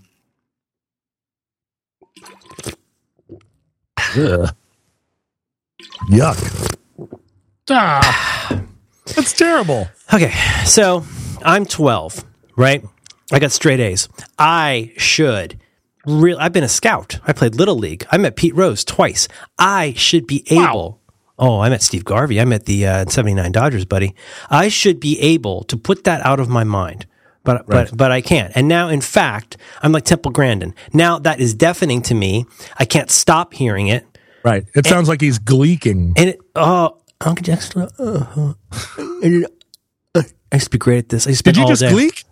ugh. 4.16 4.54
yuck. 6.08 6.76
Ah, 7.68 8.62
that's 9.14 9.34
terrible. 9.34 9.86
Okay, 10.14 10.32
so 10.64 11.04
I'm 11.42 11.66
12, 11.66 12.24
right? 12.56 12.82
I 13.30 13.38
got 13.38 13.52
straight 13.52 13.80
A's. 13.80 14.08
I 14.38 14.92
should 14.96 15.60
real. 16.06 16.38
I've 16.38 16.54
been 16.54 16.64
a 16.64 16.68
scout. 16.68 17.20
I 17.26 17.34
played 17.34 17.54
little 17.54 17.76
league. 17.76 18.06
I 18.10 18.16
met 18.16 18.36
Pete 18.36 18.54
Rose 18.54 18.82
twice. 18.82 19.28
I 19.58 19.92
should 19.94 20.26
be 20.26 20.42
able. 20.50 21.02
Oh, 21.38 21.60
I 21.60 21.68
met 21.68 21.82
Steve 21.82 22.04
Garvey. 22.04 22.40
I 22.40 22.44
met 22.44 22.66
the 22.66 22.86
uh, 22.86 23.04
'79 23.08 23.50
Dodgers, 23.52 23.84
buddy. 23.84 24.14
I 24.50 24.68
should 24.68 25.00
be 25.00 25.18
able 25.20 25.64
to 25.64 25.76
put 25.76 26.04
that 26.04 26.24
out 26.24 26.38
of 26.40 26.48
my 26.48 26.62
mind, 26.64 27.06
but 27.42 27.68
Right. 27.68 27.88
but 27.90 27.96
but 27.96 28.12
I 28.12 28.20
can't. 28.20 28.52
And 28.54 28.68
now, 28.68 28.88
in 28.88 29.00
fact, 29.00 29.56
I'm 29.82 29.90
like 29.92 30.04
Temple 30.04 30.30
Grandin. 30.30 30.74
Now 30.92 31.18
that 31.18 31.40
is 31.40 31.52
deafening 31.54 32.02
to 32.02 32.14
me. 32.14 32.46
I 32.78 32.84
can't 32.84 33.10
stop 33.10 33.52
hearing 33.54 33.88
it. 33.88 34.06
Right. 34.44 34.64
It 34.74 34.86
sounds 34.86 35.08
like 35.08 35.20
he's 35.22 35.38
gleeking. 35.38 36.12
And 36.16 36.28
it, 36.30 36.40
oh, 36.54 36.98
Uncle 37.20 37.42
Jackson. 37.42 37.88
Uh, 37.98 38.26
uh, 38.36 38.52
and 39.22 39.46
uh, 40.14 40.22
I 40.52 40.56
used 40.56 40.66
to 40.66 40.70
be 40.70 40.78
great 40.78 40.98
at 40.98 41.08
this. 41.08 41.26
I 41.26 41.30
used 41.30 41.44
to 41.44 41.50
Did 41.52 41.60
you 41.62 41.66
just 41.66 41.80
day. 41.80 41.90
gleek? 41.90 42.24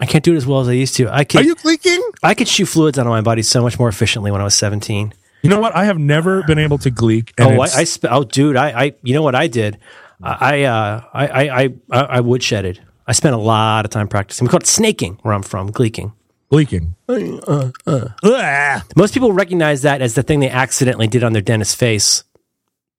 I 0.00 0.06
can't 0.06 0.24
do 0.24 0.32
it 0.32 0.36
as 0.36 0.46
well 0.46 0.60
as 0.60 0.68
I 0.68 0.72
used 0.72 0.96
to. 0.96 1.08
I 1.14 1.22
can, 1.24 1.40
Are 1.42 1.44
you 1.44 1.54
gleeking? 1.54 2.00
I 2.24 2.34
could 2.34 2.48
shoot 2.48 2.66
fluids 2.66 2.98
out 2.98 3.06
of 3.06 3.10
my 3.10 3.20
body 3.20 3.42
so 3.42 3.62
much 3.62 3.78
more 3.78 3.88
efficiently 3.88 4.30
when 4.32 4.40
I 4.40 4.44
was 4.44 4.54
17. 4.56 5.12
You 5.42 5.50
know 5.50 5.60
what? 5.60 5.74
I 5.74 5.84
have 5.86 5.98
never 5.98 6.42
been 6.42 6.58
able 6.58 6.78
to 6.78 6.90
gleek. 6.90 7.32
Oh, 7.40 7.60
I, 7.60 7.64
I 7.64 7.84
sp- 7.88 8.10
oh, 8.10 8.24
dude, 8.24 8.56
I, 8.56 8.68
I, 8.84 8.92
you 9.02 9.14
know 9.14 9.22
what 9.22 9.34
I 9.34 9.46
did? 9.46 9.78
I, 10.22 10.64
uh, 10.64 11.02
I, 11.14 11.26
I, 11.28 11.62
I, 11.62 11.68
I, 11.90 12.18
I 12.20 12.38
shedded. 12.38 12.80
I 13.06 13.12
spent 13.12 13.34
a 13.34 13.38
lot 13.38 13.84
of 13.86 13.90
time 13.90 14.06
practicing. 14.06 14.44
We 14.46 14.50
call 14.50 14.60
it 14.60 14.66
snaking 14.66 15.18
where 15.22 15.32
I'm 15.32 15.42
from, 15.42 15.70
gleeking. 15.72 16.12
gleeking. 16.52 16.94
Uh, 17.08 18.08
Ah. 18.22 18.84
Most 18.96 19.14
people 19.14 19.32
recognize 19.32 19.82
that 19.82 20.02
as 20.02 20.14
the 20.14 20.22
thing 20.22 20.40
they 20.40 20.50
accidentally 20.50 21.06
did 21.06 21.24
on 21.24 21.32
their 21.32 21.42
dentist's 21.42 21.74
face 21.74 22.22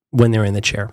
when 0.10 0.32
they're 0.32 0.44
in 0.46 0.54
the 0.56 0.62
chair. 0.62 0.92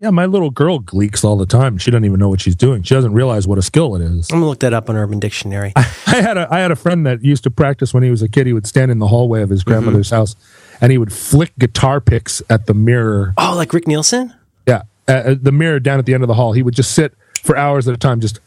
Yeah, 0.00 0.10
my 0.10 0.26
little 0.26 0.50
girl 0.50 0.80
gleeks 0.80 1.24
all 1.24 1.36
the 1.36 1.46
time. 1.46 1.78
She 1.78 1.90
doesn't 1.90 2.04
even 2.04 2.18
know 2.20 2.28
what 2.28 2.40
she's 2.40 2.56
doing. 2.56 2.82
She 2.82 2.94
doesn't 2.94 3.12
realize 3.14 3.46
what 3.48 3.58
a 3.58 3.62
skill 3.62 3.94
it 3.96 4.02
is. 4.02 4.30
I'm 4.30 4.38
gonna 4.38 4.48
look 4.48 4.60
that 4.60 4.74
up 4.74 4.90
on 4.90 4.96
Urban 4.96 5.18
Dictionary. 5.18 5.72
I 5.76 5.82
had 6.06 6.36
a 6.36 6.46
I 6.52 6.58
had 6.58 6.70
a 6.70 6.76
friend 6.76 7.06
that 7.06 7.22
used 7.24 7.44
to 7.44 7.50
practice 7.50 7.94
when 7.94 8.02
he 8.02 8.10
was 8.10 8.20
a 8.20 8.28
kid. 8.28 8.46
He 8.46 8.52
would 8.52 8.66
stand 8.66 8.90
in 8.90 8.98
the 8.98 9.06
hallway 9.08 9.40
of 9.42 9.48
his 9.50 9.60
Mm-hmm. 9.60 9.70
grandmother's 9.70 10.10
house, 10.10 10.36
and 10.80 10.92
he 10.92 10.98
would 10.98 11.12
flick 11.12 11.52
guitar 11.58 12.00
picks 12.00 12.42
at 12.50 12.66
the 12.66 12.74
mirror. 12.74 13.34
oh, 13.38 13.54
like 13.56 13.72
Rick 13.72 13.86
Nielsen? 13.88 14.32
Yeah, 14.66 14.82
uh, 15.08 15.12
uh, 15.12 15.34
the 15.40 15.52
mirror 15.52 15.80
down 15.80 15.98
at 15.98 16.06
the 16.06 16.14
end 16.14 16.22
of 16.22 16.28
the 16.28 16.34
hall. 16.34 16.52
He 16.52 16.62
would 16.62 16.74
just 16.74 16.92
sit 16.92 17.14
for 17.42 17.56
hours 17.56 17.86
at 17.88 17.94
a 17.94 17.98
time, 17.98 18.20
just 18.20 18.40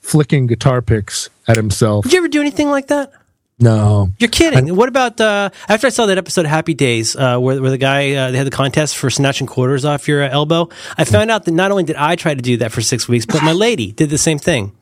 flicking 0.00 0.46
guitar 0.46 0.82
picks 0.82 1.30
at 1.46 1.56
himself. 1.56 2.04
Did 2.04 2.12
you 2.12 2.18
ever 2.18 2.28
do 2.28 2.40
anything 2.40 2.68
like 2.70 2.88
that? 2.88 3.12
No, 3.58 4.10
You're 4.18 4.30
kidding. 4.30 4.74
what 4.74 4.88
about 4.88 5.20
uh, 5.20 5.50
after 5.68 5.86
I 5.86 5.90
saw 5.90 6.06
that 6.06 6.18
episode 6.18 6.46
Happy 6.46 6.74
Days, 6.74 7.14
uh, 7.14 7.38
where, 7.38 7.62
where 7.62 7.70
the 7.70 7.78
guy 7.78 8.12
uh, 8.12 8.32
they 8.32 8.38
had 8.38 8.46
the 8.46 8.50
contest 8.50 8.96
for 8.96 9.08
snatching 9.08 9.46
quarters 9.46 9.84
off 9.84 10.08
your 10.08 10.24
uh, 10.24 10.28
elbow? 10.28 10.68
I 10.98 11.04
found 11.04 11.30
out 11.30 11.44
that 11.44 11.52
not 11.52 11.70
only 11.70 11.84
did 11.84 11.94
I 11.94 12.16
try 12.16 12.34
to 12.34 12.42
do 12.42 12.56
that 12.56 12.72
for 12.72 12.80
six 12.80 13.06
weeks, 13.06 13.24
but 13.24 13.40
my 13.44 13.52
lady 13.52 13.92
did 13.92 14.10
the 14.10 14.18
same 14.18 14.38
thing. 14.38 14.72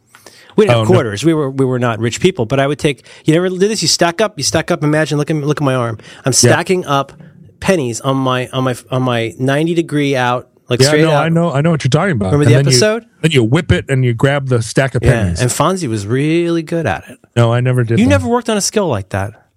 We 0.57 0.65
didn't 0.65 0.77
Oh, 0.77 0.79
have 0.81 0.89
no. 0.89 0.95
quarters. 0.95 1.25
We 1.25 1.35
were 1.35 1.51
we 1.51 1.65
were 1.65 1.79
not 1.79 1.99
rich 2.01 2.21
people, 2.21 2.47
but 2.47 2.59
I 2.61 2.67
would 2.67 2.79
take. 2.79 3.07
You 3.25 3.35
never 3.35 3.49
did 3.49 3.61
this. 3.71 3.83
You 3.83 3.89
stack 3.89 4.21
up. 4.21 4.37
You 4.37 4.45
stack 4.45 4.71
up. 4.71 4.83
Imagine 4.83 5.19
look 5.19 5.31
at 5.31 5.37
look 5.37 5.61
at 5.61 5.65
my 5.65 5.75
arm. 5.75 5.99
I'm 6.25 6.33
stacking 6.33 6.85
up 6.87 7.13
pennies 7.61 8.01
on 8.01 8.17
my 8.17 8.49
on 8.49 8.65
my 8.65 8.75
on 8.91 9.03
my 9.03 9.35
ninety 9.39 9.75
degree 9.75 10.17
out 10.17 10.49
like 10.69 10.81
yeah, 10.81 10.87
straight 10.87 11.03
no, 11.03 11.11
out. 11.11 11.25
I 11.25 11.29
know, 11.29 11.53
I 11.53 11.61
know 11.61 11.71
what 11.73 11.83
you're 11.85 11.91
talking 11.91 12.13
about. 12.13 12.33
Remember 12.33 12.45
And 12.45 12.51
the 12.51 12.55
then 12.57 12.65
you- 12.65 12.71
episode? 12.71 13.07
then 13.23 13.31
you 13.33 13.43
whip 13.45 13.73
it 13.73 13.87
and 13.91 14.05
you 14.05 14.15
grab 14.15 14.49
the 14.49 14.63
stack 14.63 14.95
of 14.95 15.03
pennies. 15.03 15.39
Yeah, 15.39 15.43
and 15.45 15.51
Fonzie 15.51 15.89
was 15.89 16.07
really 16.07 16.63
good 16.63 16.87
at 16.87 17.09
it. 17.09 17.19
no, 17.37 17.53
I 17.53 17.61
never 17.61 17.83
did. 17.85 17.99
You 17.99 18.05
that. 18.07 18.11
never 18.11 18.29
worked 18.29 18.49
on 18.49 18.57
a 18.57 18.61
skill 18.61 18.87
like 18.89 19.09
that. 19.11 19.49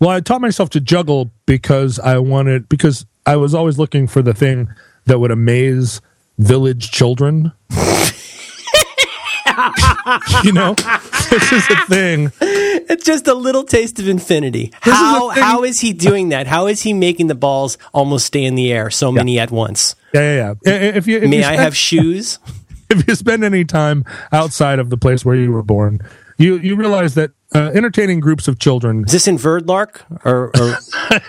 Well, 0.00 0.08
I 0.10 0.20
taught 0.20 0.40
myself 0.40 0.70
to 0.70 0.80
juggle 0.80 1.30
because 1.46 1.98
I 1.98 2.18
wanted 2.18 2.68
because 2.70 3.04
I 3.26 3.36
was 3.36 3.54
always 3.54 3.78
looking 3.78 4.06
for 4.06 4.22
the 4.22 4.32
thing 4.34 4.68
that 5.04 5.20
would 5.20 5.30
amaze 5.30 6.00
village 6.38 6.90
children. 6.90 7.52
you 10.44 10.52
know, 10.52 10.74
this 11.30 11.52
is 11.52 11.70
a 11.70 11.76
thing. 11.86 12.32
It's 12.40 13.04
just 13.04 13.26
a 13.26 13.34
little 13.34 13.64
taste 13.64 13.98
of 13.98 14.08
infinity. 14.08 14.72
This 14.84 14.94
is 14.94 15.00
How 15.00 15.30
thing- 15.32 15.42
how 15.42 15.64
is 15.64 15.80
he 15.80 15.92
doing 15.92 16.30
that? 16.30 16.46
How 16.46 16.66
is 16.66 16.82
he 16.82 16.92
making 16.92 17.26
the 17.28 17.34
balls 17.34 17.78
almost 17.92 18.26
stay 18.26 18.44
in 18.44 18.54
the 18.54 18.72
air 18.72 18.90
so 18.90 19.12
many 19.12 19.38
at 19.38 19.50
once? 19.50 19.94
Yeah, 20.12 20.20
yeah, 20.20 20.54
yeah. 20.64 20.72
If 20.96 21.06
you 21.06 21.18
if 21.18 21.30
May 21.30 21.38
you 21.38 21.44
I 21.44 21.56
have 21.56 21.76
shoes? 21.76 22.38
if 22.90 23.06
you 23.06 23.14
spend 23.14 23.44
any 23.44 23.64
time 23.64 24.04
outside 24.32 24.78
of 24.78 24.90
the 24.90 24.96
place 24.96 25.24
where 25.24 25.36
you 25.36 25.52
were 25.52 25.62
born, 25.62 26.00
you 26.40 26.56
you 26.58 26.74
realize 26.76 27.14
that 27.14 27.30
uh, 27.54 27.70
entertaining 27.74 28.20
groups 28.20 28.46
of 28.48 28.58
children 28.58 29.04
Is 29.06 29.12
this 29.12 29.26
in 29.28 29.36
Verdlark 29.36 30.02
or, 30.24 30.50
or 30.60 30.78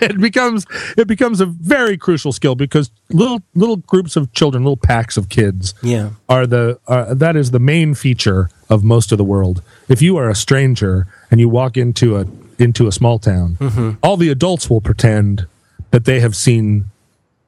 it 0.00 0.20
becomes 0.20 0.64
it 0.96 1.06
becomes 1.08 1.40
a 1.40 1.46
very 1.46 1.96
crucial 1.98 2.32
skill 2.32 2.54
because 2.54 2.90
little 3.10 3.40
little 3.54 3.76
groups 3.76 4.16
of 4.16 4.32
children, 4.32 4.62
little 4.64 4.76
packs 4.76 5.16
of 5.16 5.28
kids, 5.28 5.74
Yeah. 5.82 6.10
are 6.28 6.46
the 6.46 6.78
uh, 6.86 7.14
that 7.14 7.34
is 7.36 7.50
the 7.50 7.58
main 7.58 7.94
feature 7.94 8.48
of 8.68 8.82
most 8.84 9.12
of 9.12 9.18
the 9.18 9.24
world. 9.24 9.62
If 9.88 10.00
you 10.02 10.16
are 10.16 10.30
a 10.30 10.34
stranger 10.34 11.06
and 11.30 11.40
you 11.40 11.48
walk 11.48 11.76
into 11.76 12.16
a 12.16 12.26
into 12.58 12.86
a 12.86 12.92
small 12.92 13.18
town, 13.18 13.56
Mm-hmm. 13.60 13.90
all 14.02 14.16
the 14.16 14.30
adults 14.30 14.70
will 14.70 14.80
pretend 14.80 15.46
that 15.90 16.04
they 16.04 16.20
have 16.20 16.34
seen 16.36 16.84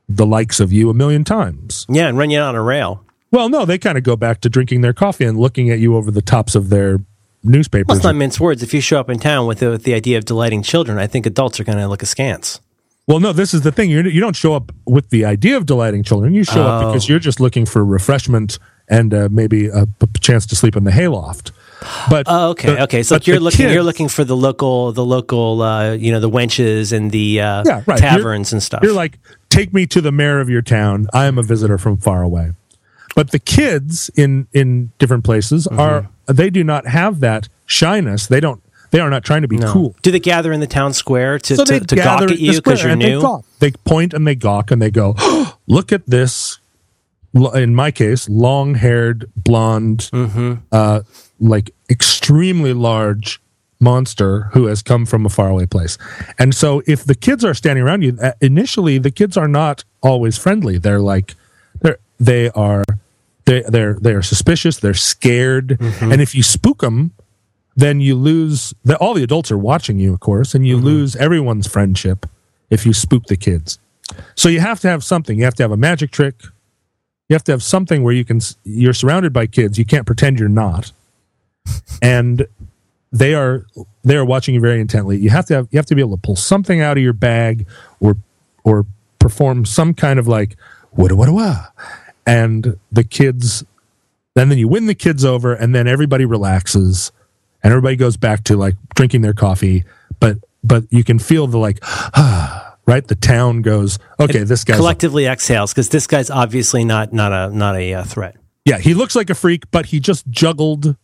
the 0.09 0.27
likes 0.27 0.61
of 0.61 0.73
you 0.73 0.91
a 0.91 0.95
million 0.95 1.25
times. 1.25 1.87
yeah, 1.89 2.09
and 2.09 2.19
run 2.19 2.29
you 2.31 2.39
on 2.41 2.55
a 2.55 2.63
rail? 2.63 3.03
Well, 3.31 3.49
no, 3.49 3.65
they 3.65 3.79
kind 3.79 3.97
of 3.97 4.05
go 4.05 4.17
back 4.17 4.41
to 4.43 4.49
drinking 4.51 4.83
their 4.83 4.93
coffee 4.93 5.25
and 5.25 5.39
looking 5.39 5.71
at 5.71 5.79
you 5.79 5.97
over 5.97 6.11
the 6.11 6.21
tops 6.23 6.55
of 6.55 6.69
their 6.69 6.99
newspapers. 7.45 7.89
Let's 7.89 8.05
not 8.05 8.15
mince 8.17 8.41
words. 8.41 8.63
If 8.63 8.75
you 8.75 8.81
show 8.81 8.99
up 8.99 9.09
in 9.11 9.19
town 9.19 9.47
with 9.47 9.61
the, 9.61 9.71
with 9.71 9.85
the 9.85 9.95
idea 9.95 10.19
of 10.19 10.25
delighting 10.25 10.63
children, 10.63 10.99
I 10.99 11.07
think 11.07 11.27
adults 11.27 11.61
are 11.61 11.65
going 11.65 11.79
to 11.79 11.87
look 11.89 12.03
askance. 12.03 12.61
Well, 13.07 13.21
no, 13.21 13.33
this 13.35 13.53
is 13.53 13.61
the 13.61 13.71
thing. 13.71 13.91
You're, 13.91 14.07
you 14.07 14.21
don't 14.21 14.35
show 14.37 14.55
up 14.55 14.73
with 14.87 15.11
the 15.11 15.27
idea 15.27 15.57
of 15.59 15.67
delighting 15.67 16.03
children. 16.05 16.33
You 16.33 16.43
show 16.43 16.63
up 16.67 16.83
Oh. 16.85 16.87
because 16.89 17.07
you're 17.09 17.19
just 17.19 17.39
looking 17.39 17.67
for 17.67 17.85
refreshment 17.85 18.59
and 18.89 19.13
uh, 19.13 19.29
maybe 19.31 19.67
a, 19.69 19.83
a 20.01 20.07
chance 20.21 20.47
to 20.47 20.57
sleep 20.57 20.75
in 20.75 20.85
the 20.85 20.91
hayloft. 20.91 21.53
But 22.09 22.25
Oh, 22.29 22.51
okay, 22.51 22.75
the- 22.77 22.83
okay. 22.85 23.03
So 23.03 23.17
like 23.17 23.27
you're 23.27 23.41
looking, 23.41 23.69
you're 23.69 23.83
looking 23.83 24.09
for 24.09 24.25
the 24.25 24.37
local, 24.37 24.93
the 24.93 25.05
local, 25.05 25.61
uh, 25.61 25.93
you 25.93 26.13
know, 26.13 26.21
the 26.21 26.31
wenches 26.31 26.93
and 26.95 27.11
the 27.11 27.43
uh, 27.43 27.63
yeah, 27.67 27.83
right. 27.87 27.99
taverns 27.99 28.51
You're- 28.53 28.57
and 28.57 28.63
stuff. 28.63 28.81
You're 28.83 28.95
like, 28.95 29.19
take 29.51 29.75
me 29.75 29.87
to 29.89 30.01
the 30.01 30.11
mayor 30.13 30.41
of 30.41 30.49
your 30.49 30.63
town. 30.63 31.07
I 31.13 31.27
am 31.27 31.37
a 31.37 31.43
visitor 31.43 31.77
from 31.77 31.99
far 31.99 32.23
away. 32.23 32.53
But 33.15 33.31
the 33.31 33.39
kids 33.39 34.11
in 34.17 34.47
in 34.53 34.91
different 34.99 35.25
places 35.25 35.67
Mm-hmm. 35.67 35.81
are 35.81 36.09
they 36.27 36.51
do 36.51 36.65
not 36.65 36.87
have 36.87 37.21
that 37.21 37.49
shyness. 37.67 38.27
They 38.27 38.41
don't. 38.41 38.61
They 38.91 39.01
are 39.01 39.11
not 39.11 39.25
trying 39.25 39.43
to 39.43 39.49
be 39.49 39.57
No. 39.57 39.73
cool. 39.73 39.97
Do 40.03 40.11
they 40.13 40.21
gather 40.21 40.53
in 40.53 40.61
the 40.61 40.69
town 40.69 40.93
square 40.93 41.39
to, 41.41 41.57
So 41.57 41.65
to, 41.65 41.81
to 41.81 41.97
gawk 41.97 42.23
at 42.31 42.39
you 42.39 42.53
because 42.53 42.83
you're 42.83 42.95
new? 42.95 43.21
They, 43.59 43.71
they 43.71 43.77
point 43.85 44.15
and 44.15 44.25
they 44.27 44.37
gawk 44.37 44.71
and 44.71 44.81
they 44.81 44.91
go, 44.91 45.15
"Look 45.67 45.93
at 45.93 46.07
this!" 46.07 46.59
In 47.55 47.75
my 47.75 47.91
case, 47.91 48.29
long-haired, 48.29 49.29
blonde, 49.37 50.09
Mm-hmm. 50.13 50.55
uh, 50.71 51.01
like 51.41 51.73
extremely 51.91 52.73
large 52.73 53.41
monster 53.81 54.45
who 54.53 54.67
has 54.67 54.83
come 54.83 55.05
from 55.05 55.27
a 55.27 55.29
faraway 55.29 55.67
place. 55.67 55.99
And 56.39 56.55
so, 56.55 56.81
if 56.87 57.05
the 57.05 57.17
kids 57.17 57.45
are 57.45 57.55
standing 57.55 57.83
around 57.85 58.03
you, 58.03 58.17
uh, 58.23 58.33
initially 58.41 58.99
the 58.99 59.11
kids 59.11 59.37
are 59.37 59.49
not 59.49 59.83
always 60.01 60.39
friendly. 60.39 60.79
They're 60.79 61.01
like, 61.01 61.35
they're 61.83 61.99
they 62.21 62.51
are 62.51 62.85
they 63.47 63.63
they're 63.63 63.95
they're 63.95 64.23
suspicious. 64.23 64.79
They're 64.79 64.95
scared, 64.95 65.69
Mm-hmm. 65.79 66.13
and 66.13 66.21
if 66.23 66.35
you 66.35 66.43
spook 66.43 66.81
them, 66.81 67.13
then 67.77 68.01
you 68.01 68.15
lose 68.15 68.73
the, 68.85 68.97
all 68.99 69.15
the 69.15 69.23
adults 69.23 69.51
are 69.51 69.59
watching 69.59 69.99
you, 69.99 70.13
of 70.15 70.21
course, 70.21 70.55
and 70.55 70.67
you 70.67 70.77
Mm-hmm. 70.77 70.85
lose 70.87 71.17
everyone's 71.17 71.67
friendship 71.67 72.27
if 72.71 72.87
you 72.87 72.93
spook 72.93 73.25
the 73.27 73.37
kids. 73.37 73.79
So 74.35 74.49
you 74.49 74.61
have 74.61 74.81
to 74.81 74.89
have 74.89 75.03
something. 75.05 75.39
You 75.39 75.45
have 75.45 75.55
to 75.55 75.63
have 75.63 75.73
a 75.73 75.77
magic 75.77 76.11
trick. 76.11 76.43
You 77.29 77.35
have 77.35 77.45
to 77.45 77.53
have 77.53 77.63
something 77.63 78.03
where 78.03 78.13
you 78.15 78.25
can. 78.25 78.41
You're 78.65 78.93
surrounded 78.95 79.33
by 79.33 79.47
kids. 79.47 79.79
You 79.79 79.85
can't 79.87 80.07
pretend 80.07 80.39
you're 80.39 80.49
not, 80.49 80.93
and 82.03 82.47
they 83.13 83.35
are 83.35 83.65
they 84.03 84.17
are 84.17 84.25
watching 84.25 84.55
you 84.55 84.61
very 84.61 84.81
intently. 84.81 85.17
You 85.19 85.31
have 85.31 85.47
to 85.47 85.55
have 85.55 85.69
you 85.71 85.79
have 85.79 85.87
to 85.87 85.95
be 85.95 86.01
able 86.03 86.17
to 86.17 86.21
pull 86.21 86.37
something 86.37 86.81
out 86.81 86.97
of 86.97 87.03
your 87.03 87.13
bag 87.15 87.67
or 88.01 88.17
or 88.65 88.87
perform 89.19 89.65
some 89.65 89.95
kind 89.95 90.19
of 90.19 90.29
like 90.29 90.57
what 90.91 91.11
a 91.11 91.17
what 91.17 91.31
what, 91.31 91.73
and 92.27 92.79
the 92.91 93.05
kids. 93.05 93.65
And 94.37 94.51
then 94.51 94.59
you 94.59 94.67
win 94.67 94.87
the 94.87 94.95
kids 94.95 95.25
over, 95.25 95.55
and 95.55 95.75
then 95.75 95.87
everybody 95.87 96.25
relaxes, 96.25 97.13
and 97.63 97.73
everybody 97.73 97.95
goes 97.97 98.17
back 98.17 98.43
to 98.45 98.57
like 98.57 98.75
drinking 98.95 99.23
their 99.23 99.33
coffee. 99.33 99.85
But 100.19 100.39
but 100.65 100.85
you 100.91 101.05
can 101.05 101.19
feel 101.19 101.47
the 101.47 101.59
like, 101.59 101.79
right? 102.87 103.07
The 103.07 103.15
town 103.15 103.63
goes, 103.63 103.99
okay, 104.19 104.43
this 104.43 104.65
guy 104.65 104.77
collectively 104.77 105.27
exhales 105.27 105.73
because 105.73 105.89
this 105.91 106.07
guy's 106.07 106.31
obviously 106.31 106.85
not 106.85 107.13
not 107.13 107.33
a 107.33 107.55
not 107.55 107.77
a 107.77 107.95
uh, 107.95 108.05
threat. 108.05 108.37
Yeah, 108.65 108.79
he 108.79 108.95
looks 108.95 109.15
like 109.15 109.31
a 109.31 109.35
freak, 109.35 109.71
but 109.71 109.87
he 109.87 110.01
just 110.01 110.27
juggled 110.29 110.97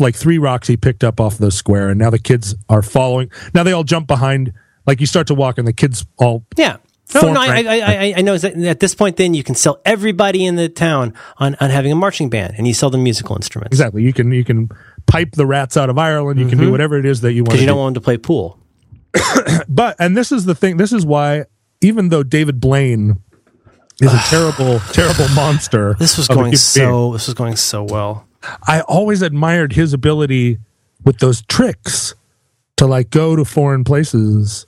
like 0.00 0.14
three 0.14 0.38
rocks 0.38 0.68
he 0.68 0.76
picked 0.76 1.04
up 1.04 1.20
off 1.20 1.38
the 1.38 1.50
square, 1.50 1.90
and 1.90 1.98
now 1.98 2.10
the 2.10 2.18
kids 2.18 2.54
are 2.68 2.82
following. 2.82 3.30
Now 3.54 3.62
they 3.62 3.72
all 3.72 3.84
jump 3.84 4.06
behind. 4.06 4.52
Like 4.86 5.00
you 5.00 5.06
start 5.06 5.26
to 5.28 5.34
walk, 5.34 5.58
and 5.58 5.68
the 5.68 5.72
kids 5.72 6.06
all 6.16 6.44
Yeah. 6.56 6.78
No, 7.14 7.20
Form 7.20 7.34
no, 7.34 7.40
I. 7.40 7.46
I, 7.46 7.78
I, 7.78 8.14
I 8.18 8.20
know 8.20 8.36
that 8.36 8.54
at 8.56 8.80
this 8.80 8.94
point, 8.94 9.16
then 9.16 9.32
you 9.32 9.42
can 9.42 9.54
sell 9.54 9.80
everybody 9.86 10.44
in 10.44 10.56
the 10.56 10.68
town 10.68 11.14
on, 11.38 11.56
on 11.58 11.70
having 11.70 11.90
a 11.90 11.94
marching 11.94 12.28
band, 12.28 12.54
and 12.58 12.66
you 12.66 12.74
sell 12.74 12.90
them 12.90 13.02
musical 13.02 13.34
instruments 13.34 13.72
exactly. 13.72 14.02
You 14.02 14.12
can 14.12 14.30
you 14.30 14.44
can 14.44 14.68
pipe 15.06 15.32
the 15.32 15.46
rats 15.46 15.76
out 15.76 15.88
of 15.88 15.96
Ireland. 15.96 16.38
You 16.38 16.48
can 16.48 16.58
do 16.58 16.64
mm-hmm. 16.64 16.72
whatever 16.72 16.98
it 16.98 17.06
is 17.06 17.22
that 17.22 17.32
you 17.32 17.42
want. 17.42 17.50
because 17.50 17.60
you 17.62 17.66
do. 17.66 17.70
don't 17.72 17.78
want 17.78 17.94
them 17.94 18.02
to 18.02 18.04
play 18.04 18.18
pool. 18.18 18.58
But 19.68 19.96
and 19.98 20.16
this 20.16 20.32
is 20.32 20.44
the 20.44 20.54
thing. 20.54 20.76
This 20.76 20.92
is 20.92 21.06
why 21.06 21.44
even 21.80 22.08
though 22.08 22.22
David 22.22 22.60
Blaine 22.60 23.20
is 24.00 24.12
a 24.12 24.18
terrible, 24.28 24.80
terrible 24.92 25.28
monster. 25.34 25.94
This 25.98 26.16
was 26.16 26.28
going 26.28 26.38
human 26.38 26.50
being, 26.50 26.56
so. 26.56 27.12
This 27.12 27.26
was 27.26 27.34
going 27.34 27.56
so 27.56 27.84
well. 27.84 28.26
I 28.66 28.82
always 28.82 29.22
admired 29.22 29.72
his 29.72 29.92
ability 29.92 30.58
with 31.04 31.18
those 31.18 31.42
tricks 31.42 32.14
to 32.76 32.86
like 32.86 33.10
go 33.10 33.36
to 33.36 33.44
foreign 33.44 33.84
places 33.84 34.66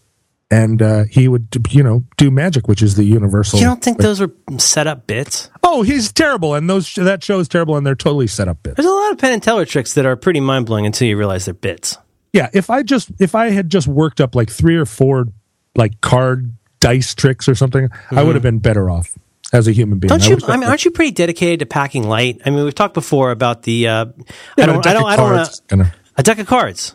and 0.51 0.83
uh, 0.83 1.05
he 1.05 1.29
would 1.29 1.49
you 1.71 1.83
know 1.83 2.03
do 2.17 2.31
magic 2.31 2.67
which 2.69 2.83
is 2.83 2.97
the 2.97 3.05
universal 3.05 3.59
You 3.59 3.65
don't 3.67 3.83
think 3.83 3.99
those 3.99 4.21
were 4.21 4.33
set 4.59 4.87
up 4.87 5.07
bits? 5.07 5.49
oh 5.63 5.83
he's 5.83 6.13
terrible 6.13 6.55
and 6.55 6.69
those 6.69 6.93
that 6.95 7.23
show 7.23 7.39
is 7.39 7.49
terrible 7.49 7.77
and 7.77 7.87
they're 7.87 7.95
totally 7.95 8.27
set 8.27 8.49
up 8.49 8.63
bits 8.63 8.77
There's 8.77 8.87
a 8.87 8.91
lot 8.91 9.13
of 9.13 9.19
Penn 9.19 9.33
and 9.33 9.43
Teller 9.43 9.65
tricks 9.65 9.95
that 9.95 10.07
are 10.07 10.17
pretty 10.17 10.41
mind 10.41 10.67
blowing 10.67 10.87
until 10.87 11.07
you 11.09 11.17
realize 11.17 11.45
they're 11.45 11.55
bits. 11.55 11.97
yeah 12.33 12.49
if 12.53 12.71
i 12.71 12.83
just 12.83 13.11
if 13.21 13.35
i 13.35 13.51
had 13.51 13.71
just 13.71 13.87
worked 13.87 14.21
up 14.21 14.35
like 14.35 14.51
three 14.51 14.77
or 14.77 14.87
four 14.87 15.27
like 15.77 16.01
card 16.01 16.53
dice 16.81 17.15
tricks 17.15 17.49
or 17.49 17.55
something 17.55 17.89
i 18.11 18.23
would 18.23 18.35
have 18.35 18.43
been 18.43 18.59
better 18.59 18.91
off 18.91 19.17
as 19.53 19.67
a 19.69 19.73
human 19.73 19.99
being 19.99 20.11
Mm-hmm. 20.11 20.19
Don't 20.21 20.29
you? 20.29 20.35
would've 20.37 20.49
I 20.51 20.57
mean, 20.57 20.69
aren't 20.69 20.85
you 20.85 20.91
pretty 20.93 21.11
dedicated 21.11 21.59
to 21.61 21.67
packing 21.67 22.09
light? 22.09 22.41
I 22.47 22.51
mean, 22.51 22.63
we've 22.65 22.73
talked 22.75 22.95
before 22.95 23.33
about 23.33 23.65
the. 23.65 23.89
Uh, 23.89 24.07
Yeah, 24.57 24.63
I 24.63 24.67
don't. 24.67 24.77
a 24.77 24.79
I 24.79 24.83
deck 24.83 24.95
don't. 24.95 25.03
of 25.11 25.11
I 25.73 25.77
don't 25.77 25.93
a 26.17 26.23
deck 26.23 26.39
of 26.39 26.47
cards. 26.47 26.95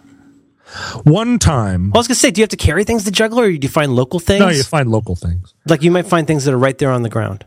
One 1.03 1.39
time 1.39 1.91
I 1.93 1.97
was 1.97 2.07
gonna 2.07 2.15
say, 2.15 2.31
do 2.31 2.41
you 2.41 2.43
have 2.43 2.49
to 2.49 2.57
carry 2.57 2.83
things 2.83 3.03
to 3.05 3.11
juggle, 3.11 3.39
or 3.39 3.51
do 3.51 3.57
you 3.61 3.69
find 3.69 3.95
local 3.95 4.19
things? 4.19 4.39
no 4.39 4.49
you 4.49 4.63
find 4.63 4.89
local 4.89 5.15
things 5.15 5.53
like 5.67 5.83
you 5.83 5.91
might 5.91 6.07
find 6.07 6.25
things 6.27 6.45
that 6.45 6.53
are 6.53 6.57
right 6.57 6.77
there 6.77 6.91
on 6.91 7.03
the 7.03 7.09
ground. 7.09 7.45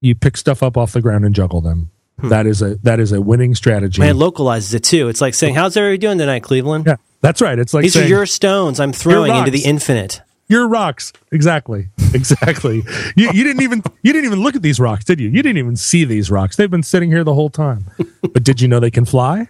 you 0.00 0.14
pick 0.14 0.36
stuff 0.36 0.62
up 0.62 0.76
off 0.76 0.92
the 0.92 1.00
ground 1.02 1.24
and 1.24 1.34
juggle 1.34 1.60
them 1.60 1.90
Hmm. 2.20 2.28
that 2.28 2.46
is 2.46 2.60
a 2.60 2.74
that 2.82 3.00
is 3.00 3.12
a 3.12 3.20
winning 3.20 3.54
strategy 3.54 4.02
And 4.02 4.10
it 4.10 4.14
localizes 4.14 4.74
it 4.74 4.84
too. 4.84 5.08
It's 5.08 5.22
like 5.22 5.32
saying, 5.34 5.54
"How's 5.54 5.74
everybody 5.74 5.96
doing 5.96 6.18
tonight, 6.18 6.42
Cleveland?" 6.42 6.84
yeah 6.86 6.96
that's 7.22 7.40
right 7.40 7.58
it's 7.58 7.72
like 7.72 7.82
These 7.84 7.94
saying, 7.94 8.06
are 8.06 8.08
your 8.10 8.26
stones. 8.26 8.78
I'm 8.78 8.92
throwing 8.92 9.34
into 9.34 9.50
the 9.50 9.60
infinite. 9.64 10.20
Your 10.46 10.68
rocks, 10.68 11.12
exactly, 11.32 11.88
exactly. 12.12 12.82
you, 13.16 13.30
you 13.32 13.42
didn't 13.44 13.62
even 13.62 13.82
you 14.02 14.12
didn't 14.12 14.26
even 14.26 14.40
look 14.42 14.54
at 14.56 14.60
these 14.62 14.78
rocks, 14.80 15.04
did 15.06 15.18
you? 15.20 15.28
You 15.30 15.42
didn't 15.42 15.58
even 15.58 15.76
see 15.76 16.04
these 16.04 16.30
rocks. 16.30 16.56
They've 16.56 16.70
been 16.70 16.82
sitting 16.82 17.08
here 17.10 17.24
the 17.24 17.34
whole 17.34 17.50
time. 17.50 17.84
But 18.34 18.44
did 18.44 18.60
you 18.60 18.68
know 18.68 18.80
they 18.80 18.90
can 18.90 19.04
fly? 19.06 19.48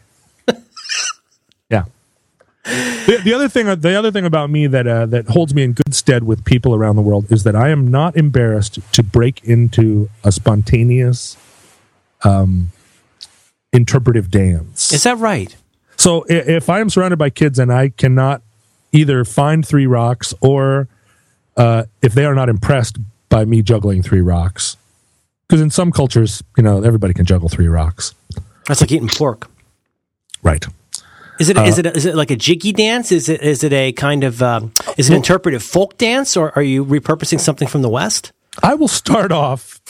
The, 2.64 3.20
the 3.24 3.34
other 3.34 3.48
thing, 3.48 3.66
the 3.66 3.94
other 3.94 4.12
thing 4.12 4.24
about 4.24 4.50
me 4.50 4.66
that 4.66 4.86
uh, 4.86 5.06
that 5.06 5.28
holds 5.28 5.54
me 5.54 5.62
in 5.62 5.72
good 5.72 5.94
stead 5.94 6.24
with 6.24 6.44
people 6.44 6.74
around 6.74 6.96
the 6.96 7.02
world 7.02 7.32
is 7.32 7.44
that 7.44 7.56
I 7.56 7.70
am 7.70 7.88
not 7.88 8.16
embarrassed 8.16 8.78
to 8.92 9.02
break 9.02 9.42
into 9.44 10.10
a 10.22 10.30
spontaneous, 10.30 11.36
um, 12.22 12.70
interpretive 13.72 14.30
dance. 14.30 14.92
Is 14.92 15.04
that 15.04 15.18
right? 15.18 15.56
So 15.96 16.24
if 16.28 16.68
I 16.70 16.80
am 16.80 16.88
surrounded 16.88 17.18
by 17.18 17.30
kids 17.30 17.58
and 17.58 17.72
I 17.72 17.90
cannot 17.90 18.42
either 18.92 19.24
find 19.24 19.66
three 19.66 19.86
rocks 19.86 20.34
or 20.40 20.88
uh, 21.56 21.84
if 22.02 22.14
they 22.14 22.24
are 22.24 22.34
not 22.34 22.48
impressed 22.48 22.98
by 23.28 23.44
me 23.44 23.62
juggling 23.62 24.02
three 24.02 24.20
rocks, 24.22 24.76
because 25.46 25.60
in 25.60 25.70
some 25.70 25.92
cultures, 25.92 26.42
you 26.56 26.62
know, 26.62 26.82
everybody 26.82 27.12
can 27.12 27.26
juggle 27.26 27.48
three 27.48 27.68
rocks. 27.68 28.14
That's 28.66 28.80
like 28.80 28.92
eating 28.92 29.08
pork. 29.08 29.50
Right. 30.42 30.64
Is 31.40 31.48
it 31.48 31.56
Uh, 31.56 31.64
is 31.64 31.78
it 31.78 31.86
is 31.86 32.04
it 32.06 32.14
like 32.14 32.30
a 32.30 32.36
jiggy 32.36 32.72
dance? 32.72 33.10
Is 33.10 33.28
it 33.28 33.40
is 33.42 33.64
it 33.64 33.72
a 33.72 33.92
kind 33.92 34.22
of 34.24 34.42
um, 34.42 34.72
is 34.96 35.08
it 35.08 35.12
an 35.12 35.16
interpretive 35.16 35.62
folk 35.62 35.96
dance, 35.98 36.36
or 36.36 36.52
are 36.54 36.62
you 36.62 36.84
repurposing 36.84 37.40
something 37.40 37.66
from 37.66 37.82
the 37.82 37.88
West? 37.88 38.32
I 38.62 38.74
will 38.74 38.88
start 38.88 39.32
off. 39.32 39.80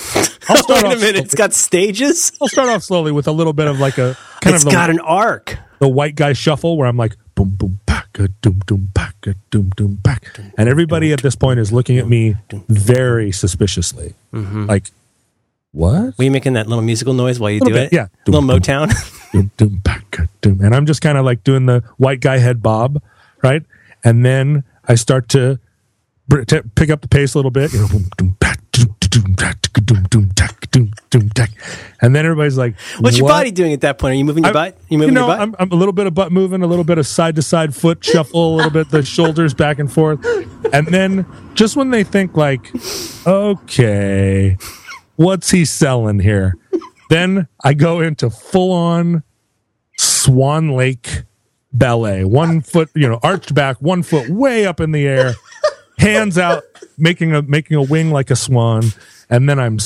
I'll 0.48 0.56
start 0.62 0.84
Wait 0.84 0.96
a 0.96 1.00
minute, 1.00 1.16
it's 1.24 1.34
got 1.34 1.52
stages. 1.52 2.30
I'll 2.40 2.48
start 2.48 2.68
off 2.68 2.82
slowly 2.84 3.10
with 3.12 3.26
a 3.26 3.32
little 3.32 3.52
bit 3.52 3.66
of 3.66 3.80
like 3.80 3.98
a 3.98 4.16
kind 4.40 4.54
It's 4.54 4.64
of 4.64 4.70
the, 4.70 4.74
got 4.76 4.90
an 4.90 5.00
arc. 5.00 5.58
the 5.80 5.88
white 5.88 6.14
guy 6.14 6.32
shuffle 6.34 6.76
where 6.76 6.86
I'm 6.86 6.96
like 6.96 7.16
boom 7.34 7.50
boom 7.56 7.80
back 7.86 8.06
a 8.18 8.28
doom 8.28 8.60
doom 8.66 8.90
back 8.94 9.16
a 9.26 9.34
doom 9.50 9.70
doom 9.76 9.94
back, 9.96 10.38
and 10.58 10.68
everybody 10.68 11.12
at 11.12 11.20
this 11.22 11.34
point 11.34 11.58
is 11.58 11.72
looking 11.72 11.98
at 11.98 12.06
me 12.08 12.36
very 12.68 13.32
suspiciously, 13.32 14.14
Mm-hmm. 14.32 14.66
like 14.66 14.90
what? 15.72 16.18
Were 16.18 16.24
you 16.24 16.30
making 16.30 16.54
that 16.54 16.66
little 16.66 16.82
musical 16.82 17.14
noise 17.14 17.38
while 17.38 17.50
you 17.50 17.60
do 17.60 17.72
bit, 17.72 17.92
it? 17.92 17.92
yeah. 17.92 18.08
little 18.26 18.42
Motown. 18.42 18.90
doom, 19.32 19.50
doom, 19.56 19.76
back, 19.84 20.16
doom. 20.40 20.60
And 20.60 20.74
I'm 20.74 20.86
just 20.86 21.00
kind 21.00 21.16
of 21.16 21.24
like 21.24 21.44
doing 21.44 21.66
the 21.66 21.84
white 21.96 22.20
guy 22.20 22.38
head 22.38 22.62
bob, 22.62 23.00
right? 23.42 23.62
And 24.02 24.24
then 24.24 24.64
I 24.88 24.96
start 24.96 25.28
to 25.30 25.60
pick 26.74 26.90
up 26.90 27.00
the 27.00 27.08
pace 27.08 27.34
a 27.34 27.38
little 27.38 27.50
bit, 27.50 27.72
you 27.72 27.80
know, 27.80 27.88
boom, 27.88 28.06
doom, 28.16 28.36
back, 28.40 28.60
doom, 28.72 28.94
doom, 29.00 29.34
back, 29.34 29.62
doom, 29.84 30.02
doom, 30.04 30.30
tack, 30.34 30.70
doom, 30.70 30.92
doom, 31.10 31.28
tack. 31.30 31.50
and 32.00 32.14
then 32.14 32.24
everybody's 32.24 32.56
like, 32.56 32.78
What's 32.98 33.18
your 33.18 33.24
"What?" 33.24 33.32
body 33.32 33.50
doing 33.50 33.72
at 33.72 33.80
that 33.82 33.98
point? 33.98 34.12
Are 34.12 34.16
you 34.16 34.24
moving 34.24 34.44
your 34.44 34.50
I- 34.50 34.70
butt? 34.70 34.78
You 34.88 34.98
moving 34.98 35.14
know, 35.14 35.26
your 35.26 35.36
butt? 35.36 35.40
I'm, 35.40 35.54
I'm 35.58 35.70
a 35.72 35.74
little 35.74 35.92
bit 35.92 36.06
of 36.06 36.14
butt 36.14 36.32
moving, 36.32 36.62
a 36.62 36.66
little 36.66 36.84
bit 36.84 36.98
of 36.98 37.06
side 37.06 37.36
to 37.36 37.42
side 37.42 37.74
foot 37.74 38.04
shuffle, 38.04 38.54
a 38.54 38.56
little 38.56 38.70
bit 38.70 38.90
the 38.90 39.02
shoulders 39.04 39.54
back 39.54 39.78
and 39.78 39.92
forth, 39.92 40.24
and 40.72 40.86
then 40.88 41.26
just 41.54 41.76
when 41.76 41.90
they 41.90 42.04
think 42.04 42.36
like, 42.36 42.70
okay, 43.26 44.56
what's 45.20 45.50
he 45.50 45.64
selling 45.64 46.18
here? 46.18 46.56
Then 47.10 47.48
I 47.64 47.74
go 47.74 48.00
into 48.00 48.30
full 48.30 48.70
on 48.70 49.24
Swan 49.98 50.70
Lake 50.70 51.24
ballet, 51.72 52.24
one 52.24 52.60
foot, 52.72 52.88
you 52.94 53.08
know, 53.08 53.18
arched 53.24 53.52
back, 53.52 53.78
one 53.82 54.04
foot 54.04 54.30
way 54.30 54.64
up 54.64 54.78
in 54.78 54.92
the 54.92 55.08
air, 55.08 55.32
hands 55.98 56.38
out, 56.38 56.62
making 56.96 57.34
a 57.34 57.42
making 57.42 57.76
a 57.76 57.82
wing 57.82 58.12
like 58.12 58.30
a 58.30 58.36
swan, 58.36 58.92
and 59.28 59.48
then 59.48 59.58
I'm 59.58 59.78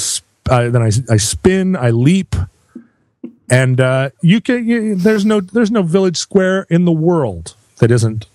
uh, 0.50 0.68
then 0.68 0.82
I 0.82 0.90
I 1.08 1.16
spin, 1.16 1.76
I 1.76 1.92
leap, 1.92 2.36
and 3.48 3.80
uh, 3.80 4.10
you 4.20 4.42
can 4.42 4.68
you, 4.68 4.94
there's 4.94 5.24
no 5.24 5.40
there's 5.40 5.70
no 5.70 5.82
village 5.82 6.18
square 6.18 6.66
in 6.68 6.84
the 6.84 6.92
world 6.92 7.56
that 7.78 7.90
isn't 7.90 8.26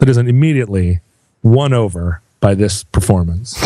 that 0.00 0.10
isn't 0.10 0.28
immediately 0.28 1.00
won 1.42 1.72
over 1.72 2.20
by 2.42 2.54
this 2.54 2.84
performance. 2.84 3.56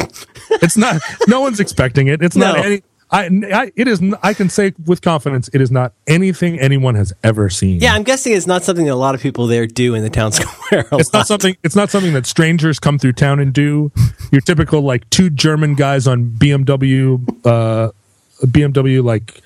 it's 0.63 0.77
not 0.77 1.01
no 1.27 1.41
one's 1.41 1.59
expecting 1.59 2.07
it. 2.07 2.23
It's 2.23 2.37
not 2.37 2.59
any. 2.59 2.83
I, 3.11 3.25
I 3.53 3.73
it 3.77 3.89
is. 3.89 4.03
I 4.23 4.35
can 4.35 4.49
say 4.49 4.75
with 4.85 5.01
confidence 5.01 5.49
it 5.53 5.61
is 5.61 5.71
not 5.71 5.93
anything 6.07 6.61
anyone 6.61 6.95
has 6.97 7.13
ever 7.25 7.49
seen. 7.49 7.81
yeah, 7.81 7.95
I'm 7.95 8.03
guessing 8.03 8.33
it's 8.33 8.47
not 8.47 8.65
something 8.65 8.85
that 8.85 8.93
a 8.93 8.95
lot 8.95 9.15
of 9.15 9.21
people 9.21 9.47
there 9.47 9.67
do 9.67 9.95
in 9.95 10.03
the 10.03 10.11
town 10.11 10.33
square. 10.33 10.87
It's 10.93 11.13
not 11.13 11.27
something. 11.27 11.57
It's 11.65 11.77
not 11.77 11.91
something 11.91 12.13
that 12.13 12.27
strangers 12.27 12.79
come 12.79 12.99
through 12.99 13.15
town 13.15 13.41
and 13.41 13.53
do. 13.53 13.91
Your 14.31 14.41
typical 14.41 14.83
like 14.83 15.09
two 15.11 15.31
German 15.31 15.75
guys 15.75 16.07
on 16.07 16.31
BMW, 16.31 17.47
uh, 17.47 17.93
BMW 18.45 19.03
like 19.03 19.41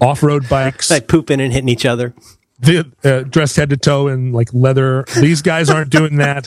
off-road 0.00 0.48
bikes, 0.48 0.90
like 0.90 1.06
pooping 1.06 1.40
and 1.40 1.52
hitting 1.52 1.68
each 1.68 1.84
other. 1.86 2.14
The, 2.62 2.90
uh, 3.04 3.22
dressed 3.28 3.56
head 3.56 3.70
to 3.70 3.76
toe 3.76 4.08
in 4.08 4.32
like 4.32 4.48
leather. 4.54 5.04
These 5.20 5.42
guys 5.42 5.68
aren't 5.70 5.90
doing 5.90 6.16
that. 6.16 6.46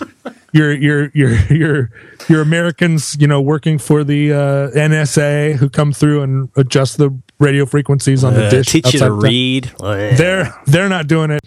Your 0.53 0.71
your 0.73 1.11
your 1.13 1.35
your 1.53 1.91
your 2.29 2.41
Americans, 2.41 3.17
you 3.19 3.27
know, 3.27 3.41
working 3.41 3.77
for 3.77 4.03
the 4.03 4.31
uh, 4.33 4.37
NSA 4.71 5.55
who 5.55 5.69
come 5.69 5.91
through 5.93 6.21
and 6.23 6.49
adjust 6.55 6.97
the 6.97 7.11
radio 7.39 7.65
frequencies 7.65 8.23
on 8.23 8.33
the 8.33 8.47
Uh, 8.47 8.49
dish. 8.49 8.67
teach 8.67 8.93
you 8.93 8.99
to 8.99 9.11
read. 9.11 9.71
They're 9.79 10.53
they're 10.65 10.89
not 10.89 11.07
doing 11.07 11.31
it. 11.31 11.41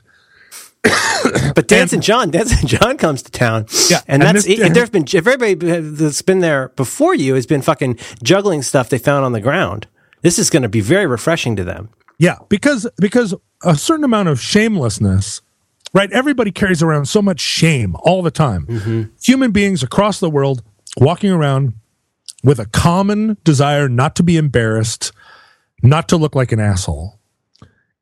But 1.55 1.67
Dancing 1.67 2.01
John, 2.01 2.31
Dancing 2.31 2.67
John 2.69 2.97
comes 2.97 3.23
to 3.23 3.31
town. 3.33 3.67
Yeah, 3.91 4.01
and, 4.07 4.23
and 4.23 4.37
that's 4.37 4.47
this- 4.47 4.61
if 4.61 4.73
there's 4.75 4.91
been 4.91 5.03
if 5.05 5.15
everybody 5.27 5.55
that's 5.55 6.23
been 6.23 6.39
there 6.41 6.69
before 6.71 7.15
you 7.15 7.35
has 7.35 7.47
been 7.47 7.63
fucking 7.63 7.99
juggling 8.23 8.63
stuff 8.63 8.89
they 8.89 8.99
found 8.99 9.25
on 9.25 9.33
the 9.33 9.41
ground. 9.41 9.87
This 10.23 10.39
is 10.39 10.51
going 10.51 10.63
to 10.65 10.69
be 10.69 10.81
very 10.81 11.07
refreshing 11.07 11.57
to 11.57 11.65
them. 11.65 11.91
Yeah, 12.19 12.37
because 12.49 12.89
because 13.01 13.35
a 13.63 13.77
certain 13.77 14.05
amount 14.05 14.29
of 14.29 14.41
shamelessness, 14.41 15.41
right? 15.93 16.11
Everybody 16.13 16.51
carries 16.51 16.83
around 16.83 17.07
so 17.07 17.23
much 17.23 17.41
shame 17.41 17.97
all 18.01 18.23
the 18.23 18.31
time. 18.31 18.67
Mm-hmm. 18.67 19.03
Human 19.23 19.51
beings 19.51 19.83
across 19.83 20.21
the 20.21 20.31
world 20.31 20.63
walking 20.97 21.31
around 21.31 21.75
with 22.45 22.59
a 22.61 22.67
common 22.67 23.37
desire 23.45 23.89
not 23.89 24.15
to 24.17 24.23
be 24.23 24.37
embarrassed, 24.37 25.13
not 25.83 26.09
to 26.09 26.17
look 26.17 26.35
like 26.35 26.53
an 26.53 26.61
asshole. 26.61 27.19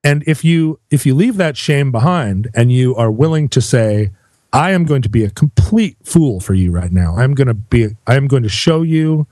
And 0.04 0.22
if 0.26 0.44
you 0.44 0.78
if 0.90 1.04
you 1.04 1.14
leave 1.14 1.36
that 1.36 1.56
shame 1.56 1.90
behind 1.90 2.48
and 2.54 2.70
you 2.70 2.94
are 2.94 3.10
willing 3.10 3.48
to 3.48 3.60
say, 3.60 4.10
I 4.52 4.70
am 4.70 4.84
going 4.84 5.02
to 5.02 5.08
be 5.08 5.24
a 5.24 5.30
complete 5.30 5.96
fool 6.04 6.38
for 6.38 6.54
you 6.54 6.70
right 6.70 6.92
now. 6.92 7.16
I'm 7.16 7.34
going 7.34 7.48
to 7.48 7.54
be 7.54 7.88
I 8.06 8.14
am 8.14 8.28
going 8.28 8.44
to 8.44 8.48
show 8.48 8.82
you 8.82 9.26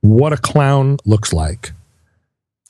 what 0.00 0.32
a 0.32 0.36
clown 0.36 0.96
looks 1.04 1.32
like 1.32 1.72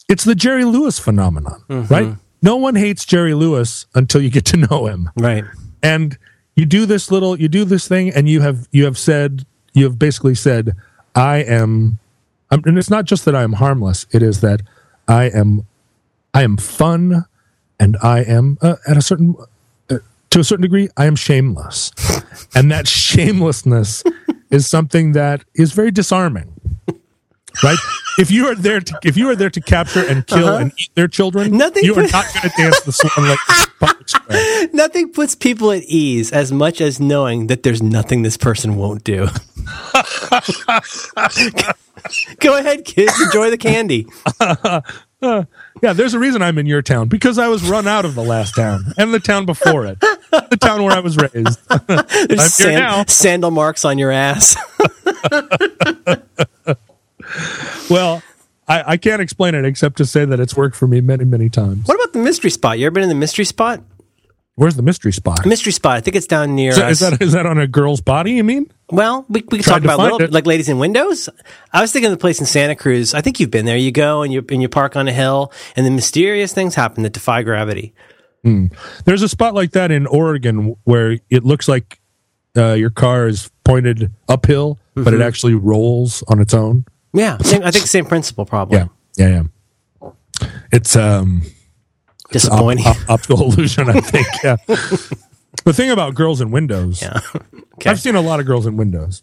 it's 0.08 0.24
the 0.24 0.34
Jerry 0.34 0.64
Lewis 0.64 0.98
phenomenon, 0.98 1.62
mm-hmm. 1.68 1.92
right? 1.92 2.16
No 2.44 2.56
one 2.56 2.74
hates 2.74 3.06
Jerry 3.06 3.32
Lewis 3.32 3.86
until 3.94 4.20
you 4.20 4.28
get 4.28 4.44
to 4.46 4.58
know 4.58 4.86
him. 4.86 5.08
Right. 5.16 5.44
And 5.82 6.18
you 6.56 6.66
do 6.66 6.84
this 6.84 7.10
little 7.10 7.40
you 7.40 7.48
do 7.48 7.64
this 7.64 7.88
thing 7.88 8.10
and 8.10 8.28
you 8.28 8.42
have 8.42 8.68
you 8.70 8.84
have 8.84 8.98
said 8.98 9.46
you 9.72 9.84
have 9.84 9.98
basically 9.98 10.34
said 10.34 10.76
I 11.14 11.38
am 11.38 11.98
I'm, 12.50 12.62
and 12.66 12.76
it's 12.76 12.90
not 12.90 13.06
just 13.06 13.24
that 13.24 13.34
I 13.34 13.42
am 13.44 13.54
harmless, 13.54 14.04
it 14.12 14.22
is 14.22 14.42
that 14.42 14.60
I 15.08 15.24
am 15.30 15.66
I 16.34 16.42
am 16.42 16.58
fun 16.58 17.24
and 17.80 17.96
I 18.02 18.20
am 18.20 18.58
uh, 18.60 18.76
at 18.86 18.98
a 18.98 19.02
certain 19.02 19.36
uh, 19.88 19.98
to 20.28 20.38
a 20.38 20.44
certain 20.44 20.62
degree 20.62 20.90
I 20.98 21.06
am 21.06 21.16
shameless. 21.16 21.92
and 22.54 22.70
that 22.70 22.86
shamelessness 22.86 24.04
is 24.50 24.68
something 24.68 25.12
that 25.12 25.44
is 25.54 25.72
very 25.72 25.90
disarming. 25.90 26.52
Right? 27.62 27.78
If 28.18 28.30
you 28.30 28.46
are 28.48 28.54
there 28.54 28.80
to 28.80 28.98
if 29.04 29.16
you 29.16 29.28
are 29.30 29.36
there 29.36 29.50
to 29.50 29.60
capture 29.60 30.04
and 30.06 30.26
kill 30.26 30.56
and 30.56 30.72
eat 30.78 30.90
their 30.94 31.08
children, 31.08 31.46
Uh-huh. 31.48 31.56
Nothing 31.56 31.84
you 31.84 31.94
are 31.94 32.02
not 32.02 32.26
going 32.32 32.50
to 32.50 32.52
dance 32.56 32.80
the 32.80 32.92
swan 32.92 33.28
like 33.28 33.38
public 33.80 34.08
square. 34.08 34.68
Nothing 34.72 35.12
puts 35.12 35.34
people 35.34 35.70
at 35.72 35.82
ease 35.84 36.32
as 36.32 36.50
much 36.52 36.80
as 36.80 36.98
knowing 37.00 37.46
that 37.48 37.62
there's 37.62 37.82
nothing 37.82 38.22
this 38.22 38.36
person 38.36 38.76
won't 38.76 39.04
do. 39.04 39.26
Go 42.40 42.58
ahead, 42.58 42.84
kids. 42.84 43.12
Enjoy 43.20 43.50
the 43.50 43.58
candy. 43.58 44.06
Yeah, 45.82 45.94
there's 45.94 46.12
a 46.12 46.18
reason 46.18 46.42
I'm 46.42 46.58
in 46.58 46.66
your 46.66 46.82
town 46.82 47.08
because 47.08 47.38
I 47.38 47.48
was 47.48 47.62
run 47.66 47.88
out 47.88 48.04
of 48.04 48.14
the 48.14 48.22
last 48.22 48.54
town 48.56 48.92
and 48.98 49.12
the 49.14 49.18
town 49.18 49.46
before 49.46 49.86
it. 49.86 49.98
the 50.00 50.58
town 50.60 50.82
where 50.82 50.92
I 50.94 51.00
was 51.00 51.16
raised. 51.16 51.58
There's 51.88 52.60
I'm 52.60 52.66
here 52.70 52.78
now. 52.78 53.04
sandal 53.06 53.50
marks 53.50 53.86
on 53.86 53.96
your 53.96 54.10
ass. 54.10 54.54
Well, 57.90 58.22
I, 58.66 58.92
I 58.92 58.96
can't 58.96 59.20
explain 59.20 59.54
it 59.54 59.64
except 59.64 59.96
to 59.98 60.06
say 60.06 60.24
that 60.24 60.40
it's 60.40 60.56
worked 60.56 60.76
for 60.76 60.86
me 60.86 61.00
many, 61.00 61.24
many 61.24 61.48
times. 61.48 61.86
what 61.86 61.94
about 61.96 62.12
the 62.12 62.18
mystery 62.18 62.50
spot? 62.50 62.78
You 62.78 62.86
ever 62.86 62.94
been 62.94 63.02
in 63.02 63.08
the 63.08 63.14
mystery 63.14 63.44
spot? 63.44 63.82
Where's 64.56 64.76
the 64.76 64.82
mystery 64.82 65.12
spot? 65.12 65.44
Mystery 65.44 65.72
spot. 65.72 65.96
I 65.96 66.00
think 66.00 66.14
it's 66.14 66.28
down 66.28 66.54
near. 66.54 66.70
Is 66.70 66.76
that, 66.76 66.84
us. 66.84 66.92
is 66.92 67.00
that 67.00 67.22
is 67.22 67.32
that 67.32 67.44
on 67.44 67.58
a 67.58 67.66
girl's 67.66 68.00
body? 68.00 68.32
You 68.32 68.44
mean? 68.44 68.70
Well, 68.88 69.26
we, 69.28 69.42
we 69.50 69.58
can 69.58 69.64
talk 69.64 69.82
about 69.82 69.98
little, 69.98 70.28
like 70.30 70.46
ladies 70.46 70.68
in 70.68 70.78
windows. 70.78 71.28
I 71.72 71.80
was 71.80 71.90
thinking 71.92 72.06
of 72.12 72.16
the 72.16 72.20
place 72.20 72.38
in 72.38 72.46
Santa 72.46 72.76
Cruz. 72.76 73.14
I 73.14 73.20
think 73.20 73.40
you've 73.40 73.50
been 73.50 73.64
there. 73.66 73.76
You 73.76 73.90
go 73.90 74.22
and 74.22 74.32
you 74.32 74.44
and 74.50 74.62
you 74.62 74.68
park 74.68 74.94
on 74.94 75.08
a 75.08 75.12
hill, 75.12 75.52
and 75.74 75.84
the 75.84 75.90
mysterious 75.90 76.52
things 76.52 76.76
happen 76.76 77.02
that 77.02 77.12
defy 77.12 77.42
gravity. 77.42 77.94
There's 79.06 79.22
a 79.22 79.28
spot 79.28 79.54
like 79.54 79.72
that 79.72 79.90
in 79.90 80.06
Oregon 80.06 80.76
where 80.84 81.18
it 81.30 81.44
looks 81.44 81.66
like 81.66 81.98
uh, 82.56 82.74
your 82.74 82.90
car 82.90 83.26
is 83.26 83.50
pointed 83.64 84.10
uphill, 84.28 84.78
but 84.94 85.04
Mm-hmm. 85.06 85.20
it 85.20 85.24
actually 85.24 85.54
rolls 85.54 86.22
on 86.28 86.40
its 86.40 86.54
own. 86.54 86.84
Yeah, 87.14 87.38
same, 87.38 87.62
I 87.62 87.70
think 87.70 87.86
same 87.86 88.04
principle 88.06 88.44
probably. 88.44 88.78
Yeah, 88.78 88.86
yeah, 89.16 89.42
yeah. 90.02 90.10
It's 90.72 90.96
um, 90.96 91.42
op- 92.26 92.32
Disappointing. 92.32 92.86
op- 92.86 93.08
optical 93.08 93.42
illusion, 93.52 93.88
I 93.88 94.00
think. 94.00 94.26
Yeah. 94.42 94.56
the 95.64 95.72
thing 95.72 95.90
about 95.90 96.14
girls 96.14 96.40
in 96.40 96.50
windows, 96.50 97.00
yeah. 97.02 97.20
Okay. 97.76 97.90
I've 97.90 97.98
seen 98.00 98.14
a 98.14 98.20
lot 98.20 98.38
of 98.40 98.46
girls 98.46 98.66
in 98.66 98.76
windows. 98.76 99.22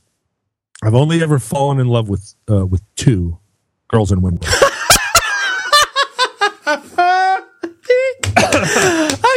I've 0.84 0.96
only 0.96 1.22
ever 1.24 1.40
fallen 1.40 1.80
in 1.80 1.88
love 1.88 2.10
with 2.10 2.34
uh, 2.50 2.66
with 2.66 2.82
two 2.96 3.38
girls 3.88 4.12
in 4.12 4.22
windows. 4.22 4.50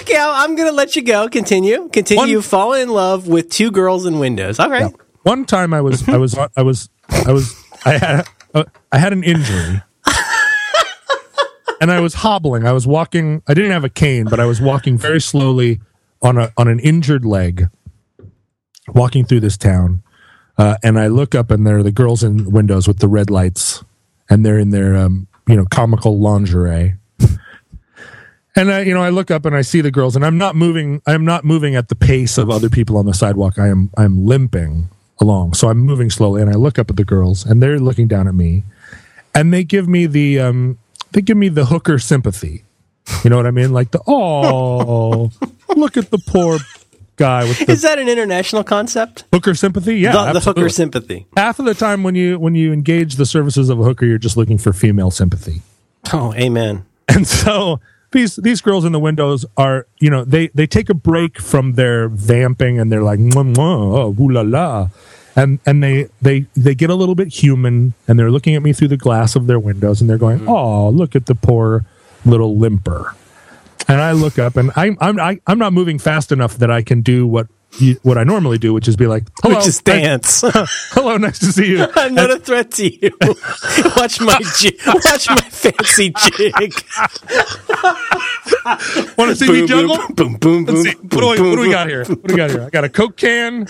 Okay, 0.01 0.17
I'm, 0.19 0.51
I'm 0.51 0.57
gonna 0.57 0.73
let 0.73 0.97
you 0.97 1.03
go. 1.03 1.29
Continue. 1.29 1.89
Continue. 1.89 2.21
One- 2.23 2.29
you 2.29 2.43
fall 2.43 2.73
in 2.75 2.89
love 2.89 3.27
with 3.29 3.51
two 3.51 3.71
girls 3.71 4.07
in 4.07 4.19
windows. 4.19 4.59
All 4.59 4.71
right. 4.71 4.93
One 5.23 5.45
time 5.45 5.73
I 5.73 5.81
was 5.81 6.07
I 6.09 6.17
was 6.19 6.35
I 6.57 6.63
was 6.63 6.89
I 7.27 7.33
was 7.33 7.55
I 7.85 7.97
had 7.99 8.29
uh, 8.55 8.65
I 8.93 8.99
had 8.99 9.13
an 9.13 9.25
injury. 9.25 9.83
and 11.81 11.91
I 11.91 12.01
was 12.01 12.15
hobbling. 12.15 12.67
I 12.67 12.73
was 12.73 12.87
walking. 12.87 13.43
I 13.47 13.55
didn't 13.55 13.73
have 13.73 13.85
a 13.85 13.89
cane, 13.89 14.27
but 14.27 14.41
I 14.41 14.47
was 14.47 14.61
walking 14.61 14.97
very 14.97 15.21
slowly 15.21 15.81
on 16.23 16.39
a 16.39 16.53
on 16.57 16.69
an 16.69 16.79
injured 16.81 17.25
leg, 17.25 17.69
walking 18.89 19.25
through 19.25 19.41
this 19.41 19.57
town. 19.57 20.03
Uh, 20.57 20.77
and 20.85 20.99
I 20.99 21.09
look 21.09 21.35
up, 21.35 21.51
and 21.51 21.67
there 21.67 21.79
are 21.79 21.83
the 21.83 21.93
girls 21.93 22.23
in 22.23 22.51
windows 22.53 22.87
with 22.87 23.01
the 23.01 23.09
red 23.09 23.29
lights, 23.29 23.83
and 24.31 24.47
they're 24.47 24.59
in 24.59 24.71
their 24.71 24.97
um, 24.97 25.27
you 25.49 25.57
know 25.57 25.67
comical 25.67 26.19
lingerie. 26.19 26.95
And 28.57 28.71
I, 28.71 28.83
you 28.83 28.95
know, 28.95 29.03
I 29.03 29.09
look 29.09 29.33
up 29.33 29.47
and 29.47 29.57
I 29.57 29.63
see 29.63 29.81
the 29.81 29.91
girls, 29.91 30.15
and 30.15 30.25
I'm 30.25 30.39
not 30.39 30.55
moving. 30.55 31.03
I'm 31.09 31.25
not 31.25 31.45
moving 31.45 31.75
at 31.75 31.89
the 31.89 31.97
pace 31.97 32.39
of 32.39 32.51
other 32.51 32.71
people 32.71 32.97
on 32.97 33.05
the 33.05 33.13
sidewalk. 33.13 33.59
I 33.59 33.67
am. 33.67 33.91
I'm 33.97 34.25
limping 34.25 34.91
along, 35.21 35.55
so 35.55 35.69
I'm 35.69 35.79
moving 35.79 36.11
slowly. 36.11 36.43
And 36.43 36.51
I 36.51 36.55
look 36.55 36.79
up 36.79 36.91
at 36.91 36.97
the 36.97 37.05
girls, 37.05 37.45
and 37.45 37.63
they're 37.63 37.79
looking 37.79 38.09
down 38.09 38.29
at 38.29 38.35
me, 38.35 38.65
and 39.35 39.53
they 39.53 39.65
give 39.65 39.89
me 39.89 40.07
the 40.07 40.41
um, 40.41 40.79
they 41.13 41.21
give 41.21 41.37
me 41.37 41.49
the 41.49 41.67
hooker 41.67 41.99
sympathy. 41.99 42.65
You 43.23 43.31
know 43.31 43.37
what 43.37 43.47
I 43.47 43.51
mean? 43.51 43.73
Like 43.73 43.91
the 43.91 44.01
oh, 44.07 45.31
look 45.77 45.97
at 45.97 46.11
the 46.11 46.19
poor 46.19 46.59
guy 47.17 47.45
with 47.45 47.59
the 47.59 47.73
Is 47.73 47.83
that 47.83 47.99
an 47.99 48.09
international 48.09 48.65
concept? 48.65 49.25
hooker 49.33 49.55
sympathy. 49.55 49.97
Yeah, 49.97 50.33
the, 50.33 50.35
the 50.35 50.41
hooker 50.41 50.69
sympathy. 50.69 51.27
Half 51.37 51.59
of 51.59 51.65
the 51.67 51.75
time 51.75 52.03
when 52.03 52.15
you 52.15 52.39
when 52.39 52.55
you 52.55 52.73
engage 52.73 53.17
the 53.17 53.27
services 53.27 53.69
of 53.69 53.79
a 53.81 53.85
hooker, 53.85 54.07
you're 54.07 54.19
just 54.19 54.37
looking 54.37 54.59
for 54.59 54.73
female 54.73 55.11
sympathy. 55.11 55.63
Oh, 56.13 56.35
amen. 56.35 56.85
And 57.09 57.27
so 57.27 57.81
these 58.15 58.37
these 58.37 58.63
girls 58.63 58.87
in 58.87 58.93
the 58.93 58.99
windows 58.99 59.45
are, 59.59 59.87
you 60.01 60.09
know, 60.09 60.25
they 60.25 60.49
they 60.49 60.67
take 60.67 60.89
a 60.89 60.95
break 60.95 61.39
from 61.39 61.75
their 61.75 62.09
vamping 62.09 62.81
and 62.81 62.91
they're 62.91 63.03
like, 63.03 63.19
mwah, 63.19 63.55
mwah, 63.55 64.17
oh, 64.19 64.23
ooh 64.23 64.31
la 64.31 64.41
la. 64.41 64.89
And 65.37 65.59
and 65.67 65.83
they 65.83 66.09
they 66.23 66.47
they 66.57 66.75
get 66.75 66.89
a 66.89 66.95
little 66.95 67.15
bit 67.15 67.29
human 67.29 67.93
and 68.09 68.19
they're 68.19 68.31
looking 68.31 68.55
at 68.55 68.63
me 68.63 68.73
through 68.73 68.89
the 68.89 68.97
glass 68.97 69.37
of 69.37 69.47
their 69.47 69.59
windows 69.59 70.01
and 70.01 70.09
they're 70.09 70.17
going, 70.17 70.47
"Oh, 70.49 70.89
look 70.91 71.17
at 71.17 71.27
the 71.27 71.35
poor 71.35 71.85
little 72.25 72.57
limper." 72.57 73.15
And 73.89 74.01
I 74.01 74.13
look 74.13 74.39
up 74.39 74.57
and 74.57 74.71
I'm 74.77 74.97
I'm 75.01 75.19
I, 75.19 75.41
I'm 75.47 75.59
not 75.59 75.73
moving 75.73 75.99
fast 75.99 76.31
enough 76.31 76.57
that 76.59 76.71
I 76.71 76.83
can 76.83 77.03
do 77.03 77.27
what 77.27 77.49
what 78.03 78.19
I 78.19 78.25
normally 78.25 78.59
do, 78.59 78.73
which 78.73 78.89
is 78.89 78.97
be 78.97 79.07
like, 79.07 79.25
"Hello, 79.43 79.57
Which 79.57 79.67
is 79.67 79.81
dance. 79.81 80.43
hello, 80.93 81.17
nice 81.17 81.39
to 81.41 81.47
see 81.53 81.67
you." 81.71 81.87
I'm 81.97 82.15
not 82.15 82.31
a 82.31 82.39
threat 82.39 82.71
to 82.73 82.89
you. 82.89 83.11
watch 83.97 84.21
my 84.21 84.39
jig, 84.59 84.79
watch 84.87 85.29
my 85.29 85.41
fancy 85.51 86.13
jig. 86.17 86.55
Want 89.19 89.31
to 89.31 89.37
see 89.37 89.51
me 89.53 89.67
juggle? 89.67 89.97
Boom, 89.97 90.15
boom, 90.15 90.37
boom, 90.37 90.65
boom. 90.67 90.83
See. 90.83 90.93
What 90.95 91.11
do, 91.11 91.19
I, 91.19 91.29
what 91.31 91.57
do 91.57 91.61
we 91.61 91.71
got 91.71 91.89
here? 91.89 92.05
What 92.05 92.27
do 92.27 92.35
we 92.35 92.37
got 92.39 92.51
here? 92.51 92.63
I 92.63 92.71
got 92.71 92.85
a 92.85 92.89
Coke 92.89 93.17
can. 93.17 93.67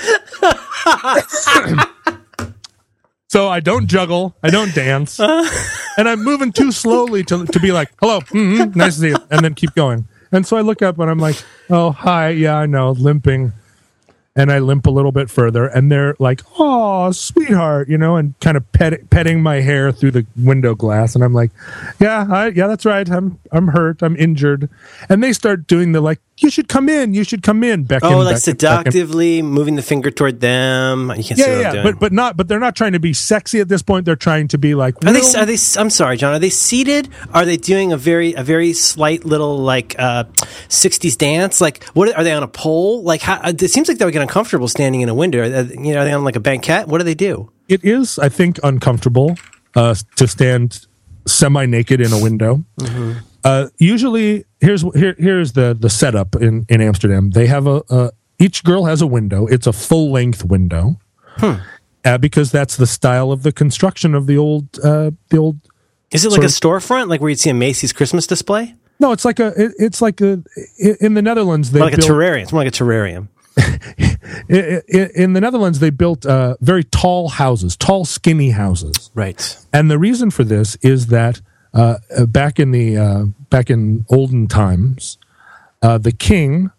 so 3.28 3.48
I 3.48 3.60
don't 3.60 3.86
juggle. 3.86 4.34
I 4.42 4.50
don't 4.50 4.74
dance. 4.74 5.18
And 5.18 6.08
I'm 6.08 6.22
moving 6.22 6.52
too 6.52 6.72
slowly 6.72 7.24
to, 7.24 7.46
to 7.46 7.60
be 7.60 7.72
like, 7.72 7.90
hello, 8.00 8.20
mhm, 8.20 8.74
nice 8.76 8.94
to 8.96 9.00
see 9.00 9.08
you. 9.08 9.16
And 9.30 9.44
then 9.44 9.54
keep 9.54 9.74
going. 9.74 10.06
And 10.32 10.44
so 10.46 10.56
I 10.56 10.60
look 10.62 10.82
up 10.82 10.98
and 10.98 11.08
I'm 11.10 11.18
like, 11.20 11.40
oh, 11.70 11.90
hi. 11.92 12.30
Yeah, 12.30 12.56
I 12.56 12.66
know, 12.66 12.90
limping. 12.92 13.52
And 14.36 14.50
I 14.50 14.58
limp 14.58 14.86
a 14.86 14.90
little 14.90 15.12
bit 15.12 15.30
further. 15.30 15.66
And 15.66 15.92
they're 15.92 16.16
like, 16.18 16.42
oh, 16.58 17.12
sweetheart, 17.12 17.88
you 17.88 17.96
know, 17.96 18.16
and 18.16 18.38
kind 18.40 18.56
of 18.56 18.70
pet, 18.72 19.08
petting 19.10 19.40
my 19.42 19.60
hair 19.60 19.92
through 19.92 20.10
the 20.10 20.26
window 20.36 20.74
glass. 20.74 21.14
And 21.14 21.22
I'm 21.22 21.32
like, 21.32 21.52
yeah, 22.00 22.26
I, 22.28 22.48
yeah, 22.48 22.66
that's 22.66 22.84
right. 22.84 23.08
I'm, 23.08 23.38
I'm 23.52 23.68
hurt. 23.68 24.02
I'm 24.02 24.16
injured. 24.16 24.68
And 25.08 25.22
they 25.22 25.32
start 25.32 25.68
doing 25.68 25.92
the 25.92 26.00
like, 26.00 26.20
you 26.38 26.50
should 26.50 26.68
come 26.68 26.88
in. 26.88 27.14
You 27.14 27.22
should 27.24 27.42
come 27.42 27.62
in. 27.62 27.84
Beckon, 27.84 28.12
Oh, 28.12 28.18
like 28.18 28.38
seductively 28.38 29.40
moving 29.42 29.76
the 29.76 29.82
finger 29.82 30.10
toward 30.10 30.40
them. 30.40 31.12
You 31.16 31.22
can 31.24 31.36
see 31.36 31.42
Yeah, 31.42 31.72
yeah. 31.74 31.82
But 31.82 32.00
but 32.00 32.12
not. 32.12 32.36
But 32.36 32.48
they're 32.48 32.58
not 32.60 32.74
trying 32.74 32.92
to 32.92 32.98
be 33.00 33.12
sexy 33.12 33.60
at 33.60 33.68
this 33.68 33.82
point. 33.82 34.04
They're 34.04 34.16
trying 34.16 34.48
to 34.48 34.58
be 34.58 34.74
like. 34.74 34.96
Are 35.04 35.12
they? 35.12 35.20
Are 35.38 35.46
they? 35.46 35.56
I'm 35.78 35.90
sorry, 35.90 36.16
John. 36.16 36.34
Are 36.34 36.38
they 36.38 36.50
seated? 36.50 37.08
Are 37.32 37.44
they 37.44 37.56
doing 37.56 37.92
a 37.92 37.96
very, 37.96 38.34
a 38.34 38.42
very 38.42 38.72
slight 38.72 39.24
little 39.24 39.58
like 39.58 39.94
uh, 39.98 40.24
'60s 40.68 41.16
dance? 41.16 41.60
Like, 41.60 41.84
what 41.94 42.14
are 42.16 42.24
they 42.24 42.32
on 42.32 42.42
a 42.42 42.48
pole? 42.48 43.02
Like, 43.02 43.20
how, 43.22 43.40
it 43.44 43.60
seems 43.70 43.88
like 43.88 43.98
they 43.98 44.04
would 44.04 44.12
get 44.12 44.22
uncomfortable 44.22 44.68
standing 44.68 45.00
in 45.02 45.08
a 45.08 45.14
window. 45.14 45.42
Are 45.42 45.48
they, 45.62 45.74
you 45.74 45.92
know, 45.94 46.00
are 46.00 46.04
they 46.04 46.12
on 46.12 46.24
like 46.24 46.36
a 46.36 46.40
banquette? 46.40 46.88
What 46.88 46.98
do 46.98 47.04
they 47.04 47.14
do? 47.14 47.50
it 47.66 47.82
is, 47.82 48.18
I 48.18 48.28
think, 48.28 48.58
uncomfortable 48.62 49.36
uh, 49.74 49.94
to 50.16 50.28
stand 50.28 50.86
semi 51.26 51.64
naked 51.64 52.00
in 52.00 52.12
a 52.12 52.18
window. 52.18 52.62
Uh, 53.44 53.68
usually, 53.78 54.44
here's 54.60 54.82
here 54.94 55.14
here's 55.18 55.52
the 55.52 55.76
the 55.78 55.90
setup 55.90 56.34
in 56.36 56.64
in 56.68 56.80
Amsterdam. 56.80 57.30
They 57.30 57.46
have 57.46 57.66
a, 57.66 57.82
a 57.90 58.10
each 58.38 58.64
girl 58.64 58.86
has 58.86 59.02
a 59.02 59.06
window. 59.06 59.46
It's 59.46 59.66
a 59.66 59.72
full 59.72 60.10
length 60.10 60.44
window. 60.44 60.98
Uh, 62.04 62.18
because 62.18 62.50
that's 62.50 62.76
the 62.76 62.86
style 62.86 63.32
of 63.32 63.42
the 63.42 63.52
construction 63.52 64.14
of 64.14 64.26
the 64.26 64.36
old 64.36 64.78
uh, 64.82 65.10
the 65.30 65.36
old 65.38 65.58
Is 66.10 66.24
it 66.24 66.30
like 66.30 66.42
a 66.42 66.46
storefront, 66.46 67.08
like 67.08 67.20
where 67.20 67.30
you'd 67.30 67.40
see 67.40 67.50
a 67.50 67.54
Macy's 67.54 67.92
Christmas 67.92 68.26
display, 68.26 68.74
no 69.00 69.12
it's 69.12 69.24
like 69.24 69.40
a 69.40 69.48
it, 69.60 69.72
it's 69.78 70.02
like 70.02 70.20
a 70.20 70.42
in 71.00 71.14
the 71.14 71.22
Netherlands 71.22 71.70
they 71.70 71.80
like 71.80 71.94
a 71.94 71.96
terrarium? 71.96 72.42
It's 72.42 72.52
more 72.52 72.62
like 72.64 72.74
a 72.74 72.76
terrarium. 72.76 73.28
in 74.48 75.32
the 75.32 75.40
Netherlands 75.40 75.78
they 75.78 75.90
built 75.90 76.26
uh, 76.26 76.56
very 76.60 76.82
tall 76.82 77.28
houses 77.28 77.76
tall 77.76 78.04
skinny 78.04 78.50
houses 78.50 79.10
Right. 79.14 79.56
And 79.72 79.88
the 79.90 79.98
reason 79.98 80.30
for 80.30 80.42
this 80.42 80.76
is 80.82 81.06
that 81.06 81.40
uh, 81.74 81.96
uh, 82.16 82.26
back 82.26 82.58
in 82.60 82.70
the 82.70 82.96
uh, 82.96 83.24
back 83.50 83.68
in 83.70 84.06
olden 84.08 84.46
times, 84.48 85.18
uh, 85.82 85.98
the 85.98 86.12
king 86.12 86.70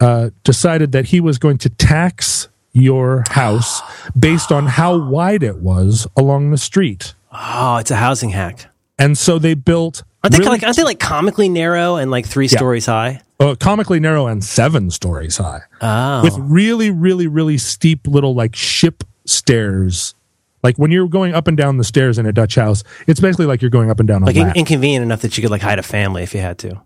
uh, 0.00 0.30
decided 0.44 0.92
that 0.92 1.06
he 1.06 1.20
was 1.20 1.38
going 1.38 1.58
to 1.58 1.68
tax 1.68 2.48
your 2.72 3.24
house 3.30 3.80
based 4.18 4.50
on 4.52 4.66
how 4.66 4.96
wide 4.96 5.42
it 5.42 5.58
was 5.58 6.06
along 6.16 6.50
the 6.50 6.58
street, 6.58 7.14
Oh, 7.32 7.76
it's 7.76 7.90
a 7.90 7.96
housing 7.96 8.30
hack. 8.30 8.66
and 8.98 9.16
so 9.18 9.38
they 9.38 9.54
built 9.54 10.02
Aren't 10.24 10.32
they 10.32 10.38
really 10.38 10.50
like? 10.50 10.62
Aren't 10.64 10.76
they 10.76 10.82
like 10.84 10.98
comically 11.00 11.48
narrow 11.48 11.96
and 11.96 12.10
like 12.10 12.26
three 12.26 12.48
stories 12.48 12.86
high? 12.86 13.20
uh, 13.40 13.54
comically 13.54 14.00
narrow 14.00 14.26
and 14.26 14.42
seven 14.42 14.90
stories 14.90 15.36
high, 15.36 15.60
Oh, 15.80 16.22
with 16.24 16.36
really, 16.38 16.90
really, 16.90 17.26
really 17.28 17.56
steep 17.58 18.06
little 18.06 18.34
like 18.34 18.56
ship 18.56 19.04
stairs. 19.26 20.14
Like 20.62 20.76
when 20.76 20.90
you're 20.90 21.08
going 21.08 21.34
up 21.34 21.46
and 21.48 21.56
down 21.56 21.76
the 21.76 21.84
stairs 21.84 22.18
in 22.18 22.26
a 22.26 22.32
Dutch 22.32 22.54
house, 22.56 22.82
it's 23.06 23.20
basically 23.20 23.46
like 23.46 23.62
you're 23.62 23.70
going 23.70 23.90
up 23.90 24.00
and 24.00 24.08
down 24.08 24.22
a 24.22 24.26
like 24.26 24.36
in- 24.36 24.52
inconvenient 24.56 25.02
enough 25.02 25.20
that 25.22 25.36
you 25.36 25.42
could 25.42 25.50
like 25.50 25.62
hide 25.62 25.78
a 25.78 25.82
family 25.82 26.22
if 26.22 26.34
you 26.34 26.40
had 26.40 26.58
to. 26.58 26.80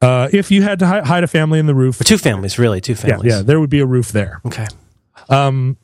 Uh, 0.00 0.28
if 0.32 0.50
you 0.50 0.62
had 0.62 0.78
to 0.78 0.86
hi- 0.86 1.00
hide 1.02 1.24
a 1.24 1.26
family 1.26 1.58
in 1.58 1.66
the 1.66 1.74
roof, 1.74 2.00
Or 2.00 2.04
two 2.04 2.18
families, 2.18 2.58
really, 2.58 2.80
two 2.80 2.94
families. 2.94 3.32
yeah, 3.32 3.42
there 3.42 3.58
would 3.60 3.70
be 3.70 3.80
a 3.80 3.86
roof 3.86 4.12
there. 4.12 4.40
Okay. 4.46 4.66
Um, 5.28 5.76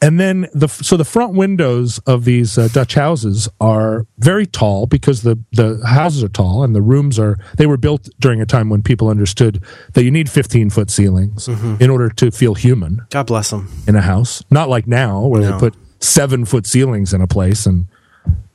And 0.00 0.20
then 0.20 0.46
the 0.54 0.68
so 0.68 0.96
the 0.96 1.04
front 1.04 1.34
windows 1.34 1.98
of 2.06 2.24
these 2.24 2.56
uh, 2.58 2.68
Dutch 2.72 2.94
houses 2.94 3.48
are 3.60 4.06
very 4.18 4.46
tall 4.46 4.86
because 4.86 5.22
the 5.22 5.38
the 5.52 5.80
houses 5.84 6.22
are 6.22 6.28
tall 6.28 6.62
and 6.62 6.74
the 6.74 6.82
rooms 6.82 7.18
are 7.18 7.36
they 7.56 7.66
were 7.66 7.76
built 7.78 8.08
during 8.20 8.40
a 8.40 8.46
time 8.46 8.68
when 8.70 8.80
people 8.82 9.08
understood 9.08 9.60
that 9.94 10.04
you 10.04 10.10
need 10.12 10.28
15 10.30 10.70
foot 10.70 10.90
ceilings 10.90 11.48
in 11.80 11.90
order 11.90 12.10
to 12.10 12.30
feel 12.30 12.54
human 12.54 13.00
God 13.10 13.26
bless 13.26 13.50
them. 13.50 13.68
in 13.88 13.96
a 13.96 14.00
house. 14.02 14.44
Not 14.50 14.68
like 14.68 14.86
now 14.86 15.26
where 15.26 15.42
No. 15.42 15.50
they 15.52 15.58
put 15.58 15.74
seven 16.00 16.44
foot 16.44 16.66
ceilings 16.66 17.12
in 17.12 17.20
a 17.20 17.26
place 17.26 17.66
and 17.66 17.86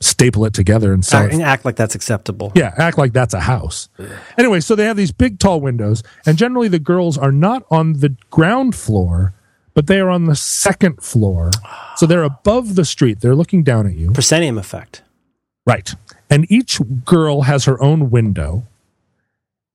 staple 0.00 0.44
it 0.44 0.52
together 0.54 0.92
and 0.92 1.04
sell 1.04 1.22
Act, 1.22 1.32
it 1.32 1.34
and 1.34 1.42
act 1.42 1.64
like 1.64 1.76
that's 1.76 1.94
acceptable. 1.94 2.52
yeah, 2.54 2.74
act 2.76 2.98
like 2.98 3.12
that's 3.12 3.34
a 3.34 3.40
house. 3.40 3.88
Anyway, 4.38 4.60
so 4.60 4.74
they 4.74 4.84
have 4.84 4.96
these 4.96 5.12
big 5.12 5.38
tall 5.38 5.60
windows, 5.60 6.02
and 6.26 6.38
generally 6.38 6.68
the 6.68 6.78
girls 6.78 7.18
are 7.18 7.32
not 7.32 7.64
on 7.70 7.94
the 7.94 8.14
ground 8.30 8.74
floor, 8.74 9.32
but 9.72 9.86
they 9.88 9.98
are 9.98 10.10
on 10.10 10.26
the 10.26 10.36
second 10.36 11.02
floor. 11.02 11.50
So 11.96 12.06
they're 12.06 12.22
above 12.22 12.76
the 12.76 12.84
street. 12.84 13.20
They're 13.20 13.34
looking 13.34 13.62
down 13.62 13.86
at 13.86 13.94
you. 13.94 14.12
Proscenium 14.12 14.58
effect. 14.58 15.02
Right. 15.66 15.94
And 16.30 16.50
each 16.50 16.80
girl 17.04 17.42
has 17.42 17.64
her 17.64 17.82
own 17.82 18.10
window. 18.10 18.64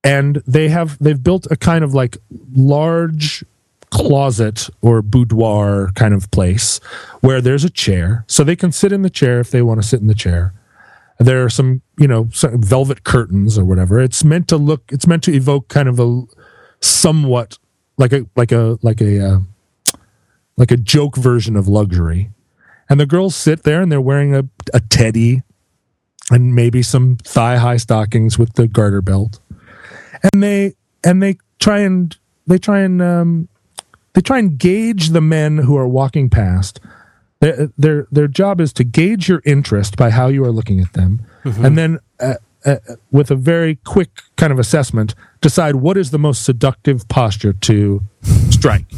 And 0.02 0.42
they 0.48 0.70
have 0.70 0.98
they've 1.00 1.22
built 1.22 1.48
a 1.52 1.58
kind 1.58 1.84
of 1.84 1.94
like 1.94 2.18
large 2.56 3.44
closet 3.92 4.70
or 4.82 5.02
boudoir 5.02 5.92
kind 5.96 6.14
of 6.14 6.30
place 6.32 6.80
where 7.22 7.42
there's 7.42 7.64
a 7.64 7.70
chair. 7.70 8.24
So 8.28 8.44
they 8.44 8.56
can 8.56 8.72
sit 8.72 8.92
in 8.92 9.02
the 9.02 9.10
chair 9.10 9.40
if 9.40 9.52
they 9.52 9.62
want 9.62 9.82
to 9.82 9.88
sit 9.88 10.02
in 10.02 10.08
the 10.08 10.16
chair. 10.16 10.54
There 11.20 11.44
are 11.44 11.50
some, 11.50 11.82
you 11.98 12.08
know, 12.08 12.30
some 12.32 12.62
velvet 12.62 13.04
curtains 13.04 13.58
or 13.58 13.66
whatever. 13.66 14.00
It's 14.00 14.24
meant 14.24 14.48
to 14.50 14.58
look 14.58 14.84
it's 14.92 15.08
meant 15.08 15.24
to 15.24 15.34
evoke 15.34 15.68
kind 15.68 15.90
of 15.90 16.00
a 16.00 16.24
somewhat 16.82 17.58
like 17.98 18.14
a 18.14 18.26
like 18.36 18.52
a 18.52 18.78
like 18.82 19.02
a 19.02 19.26
uh, 19.26 19.40
like 20.56 20.72
a 20.72 20.78
joke 20.78 21.18
version 21.18 21.56
of 21.56 21.68
luxury. 21.68 22.32
And 22.90 23.00
the 23.00 23.06
girls 23.06 23.36
sit 23.36 23.64
there 23.64 23.82
and 23.82 23.92
they're 23.92 24.02
wearing 24.02 24.34
a, 24.34 24.46
a 24.74 24.80
teddy 24.80 25.44
and 26.32 26.56
maybe 26.56 26.82
some 26.82 27.18
thigh 27.18 27.58
high 27.58 27.78
stockings 27.78 28.40
with 28.40 28.54
the 28.54 28.68
garter 28.68 29.02
belt. 29.02 29.40
And 30.32 30.42
they 30.42 30.76
and 31.04 31.22
they 31.22 31.38
try 31.60 31.80
and 31.80 32.16
they 32.48 32.58
try 32.58 32.80
and 32.80 33.02
um, 33.02 33.50
they 34.14 34.22
try 34.22 34.40
and 34.40 34.58
gauge 34.58 35.10
the 35.10 35.22
men 35.22 35.60
who 35.60 35.78
are 35.78 35.88
walking 35.88 36.30
past. 36.30 36.80
Their 37.42 37.70
their 37.78 38.08
their 38.12 38.28
job 38.28 38.60
is 38.60 38.74
to 38.74 38.84
gauge 38.84 39.30
your 39.30 39.42
interest 39.46 39.96
by 39.98 40.10
how 40.10 40.28
you 40.28 40.44
are 40.44 40.52
looking 40.52 40.80
at 40.82 40.94
them, 40.94 41.22
and 41.66 41.78
then 41.78 42.00
uh, 42.20 42.34
uh, 42.66 42.76
with 43.12 43.32
a 43.32 43.36
very 43.36 43.76
quick 43.86 44.10
kind 44.36 44.52
of 44.52 44.60
assessment, 44.60 45.16
decide 45.42 45.76
what 45.76 45.98
is 45.98 46.12
the 46.12 46.20
most 46.20 46.44
seductive 46.44 47.08
posture 47.08 47.54
to 47.54 48.02
strike. 48.50 48.92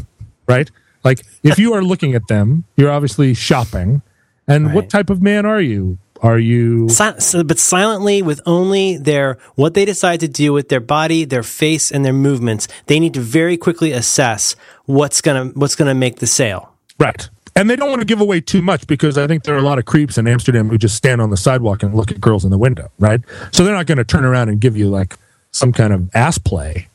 Right? 0.47 0.71
Like 1.03 1.21
if 1.43 1.59
you 1.59 1.73
are 1.73 1.83
looking 1.83 2.15
at 2.15 2.27
them, 2.27 2.63
you're 2.75 2.91
obviously 2.91 3.33
shopping. 3.33 4.01
And 4.47 4.73
what 4.73 4.89
type 4.89 5.09
of 5.09 5.21
man 5.21 5.45
are 5.45 5.61
you? 5.61 5.97
Are 6.21 6.37
you 6.37 6.87
Si- 6.89 7.43
but 7.43 7.57
silently 7.57 8.21
with 8.21 8.41
only 8.45 8.97
their 8.97 9.37
what 9.55 9.73
they 9.73 9.85
decide 9.85 10.19
to 10.19 10.27
do 10.27 10.53
with 10.53 10.69
their 10.69 10.79
body, 10.79 11.25
their 11.25 11.43
face, 11.43 11.91
and 11.91 12.05
their 12.05 12.13
movements. 12.13 12.67
They 12.85 12.99
need 12.99 13.13
to 13.15 13.21
very 13.21 13.57
quickly 13.57 13.91
assess 13.91 14.55
what's 14.85 15.21
gonna 15.21 15.45
what's 15.55 15.75
gonna 15.75 15.95
make 15.95 16.19
the 16.19 16.27
sale. 16.27 16.73
Right. 16.99 17.27
And 17.55 17.69
they 17.69 17.75
don't 17.75 17.89
want 17.89 18.01
to 18.01 18.05
give 18.05 18.21
away 18.21 18.39
too 18.39 18.61
much 18.61 18.87
because 18.87 19.17
I 19.17 19.27
think 19.27 19.43
there 19.43 19.55
are 19.55 19.59
a 19.59 19.63
lot 19.63 19.77
of 19.77 19.85
creeps 19.85 20.17
in 20.17 20.25
Amsterdam 20.27 20.69
who 20.69 20.77
just 20.77 20.95
stand 20.95 21.21
on 21.21 21.31
the 21.31 21.37
sidewalk 21.37 21.83
and 21.83 21.93
look 21.93 22.11
at 22.11 22.21
girls 22.21 22.45
in 22.45 22.51
the 22.51 22.57
window, 22.57 22.89
right? 22.97 23.19
So 23.51 23.65
they're 23.65 23.75
not 23.75 23.87
going 23.87 23.97
to 23.97 24.05
turn 24.05 24.23
around 24.23 24.47
and 24.49 24.61
give 24.61 24.77
you 24.77 24.89
like 24.89 25.17
some 25.51 25.73
kind 25.73 25.91
of 25.91 26.09
ass 26.15 26.37
play. 26.37 26.87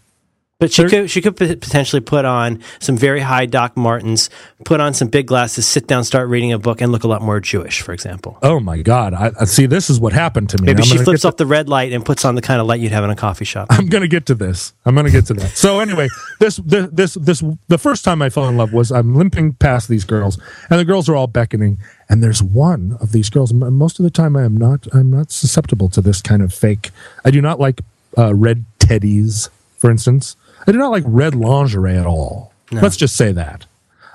But 0.58 0.72
she 0.72 0.84
could 0.84 1.10
she 1.10 1.20
could 1.20 1.36
potentially 1.36 2.00
put 2.00 2.24
on 2.24 2.62
some 2.78 2.96
very 2.96 3.20
high 3.20 3.44
Doc 3.44 3.76
Martens, 3.76 4.30
put 4.64 4.80
on 4.80 4.94
some 4.94 5.08
big 5.08 5.26
glasses, 5.26 5.66
sit 5.66 5.86
down, 5.86 6.02
start 6.02 6.30
reading 6.30 6.50
a 6.50 6.58
book, 6.58 6.80
and 6.80 6.90
look 6.90 7.04
a 7.04 7.08
lot 7.08 7.20
more 7.20 7.40
Jewish, 7.40 7.82
for 7.82 7.92
example. 7.92 8.38
Oh 8.42 8.58
my 8.58 8.78
God. 8.78 9.12
I, 9.12 9.32
I 9.38 9.44
see. 9.44 9.66
This 9.66 9.90
is 9.90 10.00
what 10.00 10.14
happened 10.14 10.48
to 10.50 10.62
me. 10.62 10.68
Maybe 10.68 10.80
I'm 10.80 10.88
she 10.88 10.96
flips 10.96 11.26
off 11.26 11.36
the 11.36 11.44
red 11.44 11.68
light 11.68 11.92
and 11.92 12.02
puts 12.02 12.24
on 12.24 12.36
the 12.36 12.40
kind 12.40 12.58
of 12.58 12.66
light 12.66 12.80
you'd 12.80 12.92
have 12.92 13.04
in 13.04 13.10
a 13.10 13.16
coffee 13.16 13.44
shop. 13.44 13.66
I'm 13.68 13.88
going 13.88 14.00
to 14.00 14.08
get 14.08 14.24
to 14.26 14.34
this. 14.34 14.72
I'm 14.86 14.94
going 14.94 15.04
to 15.04 15.12
get 15.12 15.26
to 15.26 15.34
that. 15.34 15.50
So 15.58 15.78
anyway, 15.78 16.08
this, 16.40 16.56
this, 16.56 16.88
this, 16.90 17.14
this, 17.14 17.44
the 17.68 17.78
first 17.78 18.02
time 18.02 18.22
I 18.22 18.30
fell 18.30 18.48
in 18.48 18.56
love 18.56 18.72
was 18.72 18.90
I'm 18.90 19.14
limping 19.14 19.52
past 19.54 19.90
these 19.90 20.04
girls 20.04 20.38
and 20.70 20.80
the 20.80 20.86
girls 20.86 21.06
are 21.10 21.16
all 21.16 21.26
beckoning. 21.26 21.76
And 22.08 22.22
there's 22.22 22.42
one 22.42 22.96
of 22.98 23.12
these 23.12 23.28
girls. 23.28 23.52
Most 23.52 23.98
of 23.98 24.04
the 24.04 24.10
time 24.10 24.36
I 24.36 24.44
am 24.44 24.56
not, 24.56 24.86
I'm 24.94 25.10
not 25.10 25.30
susceptible 25.30 25.90
to 25.90 26.00
this 26.00 26.22
kind 26.22 26.40
of 26.40 26.54
fake. 26.54 26.92
I 27.26 27.30
do 27.30 27.42
not 27.42 27.60
like 27.60 27.82
uh, 28.16 28.34
red 28.34 28.64
teddies, 28.78 29.50
for 29.76 29.90
instance. 29.90 30.34
I 30.66 30.72
do 30.72 30.78
not 30.78 30.90
like 30.90 31.04
red 31.06 31.34
lingerie 31.34 31.96
at 31.96 32.06
all. 32.06 32.52
Let's 32.72 32.96
just 32.96 33.16
say 33.16 33.32
that. 33.32 33.66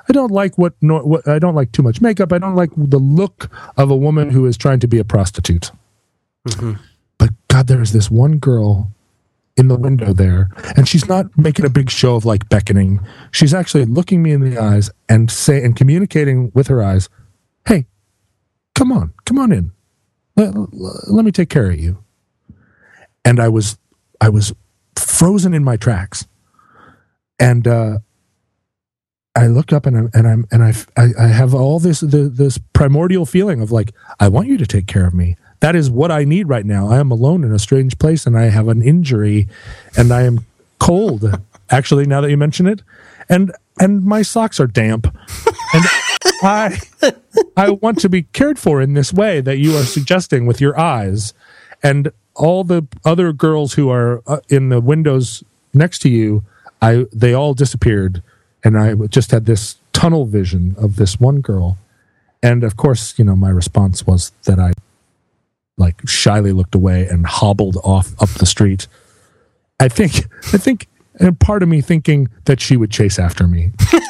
I 0.10 0.14
don't 0.14 0.32
like 0.32 0.58
what, 0.58 0.74
no, 0.82 1.00
what, 1.00 1.28
I 1.28 1.40
don't 1.40 1.56
like 1.56 1.72
too 1.72 1.84
much 1.84 2.02
makeup. 2.02 2.34
I 2.34 2.38
don't 2.38 2.56
like 2.56 2.72
the 2.76 3.00
look 3.00 3.50
of 3.78 3.90
a 3.90 3.96
woman 3.96 4.30
who 4.30 4.46
is 4.46 4.58
trying 4.58 4.80
to 4.82 4.88
be 4.88 5.00
a 5.00 5.06
prostitute. 5.06 5.72
Mm-hmm. 6.48 6.74
But 7.18 7.30
God, 7.48 7.68
there 7.68 7.82
is 7.82 7.94
this 7.94 8.12
one 8.12 8.38
girl 8.38 8.92
in 9.58 9.68
the 9.68 9.78
window 9.78 10.12
there, 10.12 10.50
and 10.76 10.88
she's 10.88 11.08
not 11.08 11.26
making 11.38 11.66
a 11.66 11.70
big 11.70 11.90
show 11.90 12.16
of 12.16 12.26
like 12.26 12.50
beckoning. 12.50 13.00
She's 13.32 13.54
actually 13.54 13.86
looking 13.86 14.24
me 14.24 14.32
in 14.32 14.42
the 14.42 14.58
eyes 14.58 14.90
and 15.08 15.30
say 15.30 15.64
and 15.64 15.76
communicating 15.76 16.52
with 16.56 16.68
her 16.68 16.82
eyes, 16.82 17.10
"Hey, 17.68 17.86
come 18.76 18.92
on, 18.92 19.14
come 19.26 19.38
on 19.38 19.52
in. 19.52 19.72
Let, 20.36 20.54
let 21.10 21.26
me 21.26 21.32
take 21.32 21.50
care 21.50 21.70
of 21.70 21.80
you." 21.80 22.04
And 23.24 23.40
I 23.40 23.50
was, 23.50 23.78
I 24.20 24.30
was 24.30 24.54
frozen 24.96 25.54
in 25.54 25.64
my 25.64 25.78
tracks, 25.78 26.26
and 27.42 27.68
uh, 27.68 27.98
I 29.36 29.48
look 29.48 29.74
up 29.74 29.86
and 29.86 29.98
I'm 29.98 30.10
and 30.14 30.28
I'm 30.28 30.48
and 30.52 30.64
I 30.64 30.74
I, 30.96 31.26
I 31.26 31.28
have 31.28 31.54
all 31.54 31.80
this 31.80 32.00
the, 32.00 32.30
this 32.34 32.58
primordial 32.72 33.26
feeling 33.26 33.62
of 33.62 33.72
like 33.72 33.94
I 34.20 34.30
want 34.30 34.48
you 34.48 34.58
to 34.58 34.68
take 34.68 34.88
care 34.88 35.06
of 35.06 35.14
me. 35.14 35.36
That 35.60 35.76
is 35.76 35.90
what 35.90 36.12
I 36.12 36.24
need 36.24 36.48
right 36.48 36.66
now. 36.66 36.90
I 36.90 37.00
am 37.00 37.12
alone 37.12 37.44
in 37.44 37.52
a 37.52 37.60
strange 37.60 38.00
place 38.00 38.26
and 38.26 38.38
I 38.38 38.46
have 38.46 38.68
an 38.68 38.82
injury, 38.82 39.48
and 39.98 40.12
I 40.12 40.24
am 40.24 40.46
cold. 40.80 41.26
actually, 41.70 42.06
now 42.06 42.22
that 42.22 42.30
you 42.30 42.38
mention 42.38 42.68
it, 42.68 42.84
and 43.28 43.52
and 43.80 44.04
my 44.04 44.22
socks 44.22 44.60
are 44.60 44.68
damp, 44.68 45.08
and 45.74 45.86
I 46.44 46.80
I 47.58 47.72
want 47.72 48.00
to 48.02 48.10
be 48.10 48.24
cared 48.24 48.60
for 48.60 48.82
in 48.82 48.94
this 48.94 49.12
way 49.12 49.42
that 49.42 49.58
you 49.58 49.76
are 49.78 49.84
suggesting 49.84 50.46
with 50.46 50.62
your 50.62 50.80
eyes, 50.80 51.34
and 51.82 52.12
all 52.36 52.64
the 52.64 52.86
other 53.04 53.34
girls 53.34 53.74
who 53.74 53.90
are 53.90 54.22
uh, 54.28 54.40
in 54.50 54.70
the 54.70 54.82
windows 54.82 55.44
next 55.74 56.00
to 56.00 56.10
you, 56.10 56.44
I 56.82 57.06
they 57.14 57.34
all 57.34 57.54
disappeared, 57.54 58.24
and 58.64 58.78
I 58.78 58.96
just 59.08 59.32
had 59.32 59.46
this 59.46 59.76
tunnel 59.94 60.26
vision 60.26 60.76
of 60.78 60.96
this 60.96 61.20
one 61.20 61.42
girl, 61.42 61.78
and 62.42 62.64
of 62.64 62.76
course, 62.78 63.18
you 63.20 63.26
know, 63.26 63.36
my 63.36 63.50
response 63.50 64.06
was 64.08 64.32
that 64.46 64.60
I 64.60 64.74
like 65.78 66.08
shyly 66.08 66.52
looked 66.52 66.76
away 66.76 67.08
and 67.08 67.26
hobbled 67.26 67.78
off 67.84 68.14
up 68.22 68.30
the 68.30 68.46
street. 68.46 68.88
I 69.80 69.88
think 69.88 70.26
I 70.54 70.58
think 70.58 70.88
and 71.20 71.40
part 71.40 71.62
of 71.64 71.70
me 71.70 71.82
thinking 71.82 72.30
that 72.46 72.60
she 72.62 72.78
would 72.78 72.92
chase 72.92 73.20
after 73.20 73.48
me. 73.48 73.72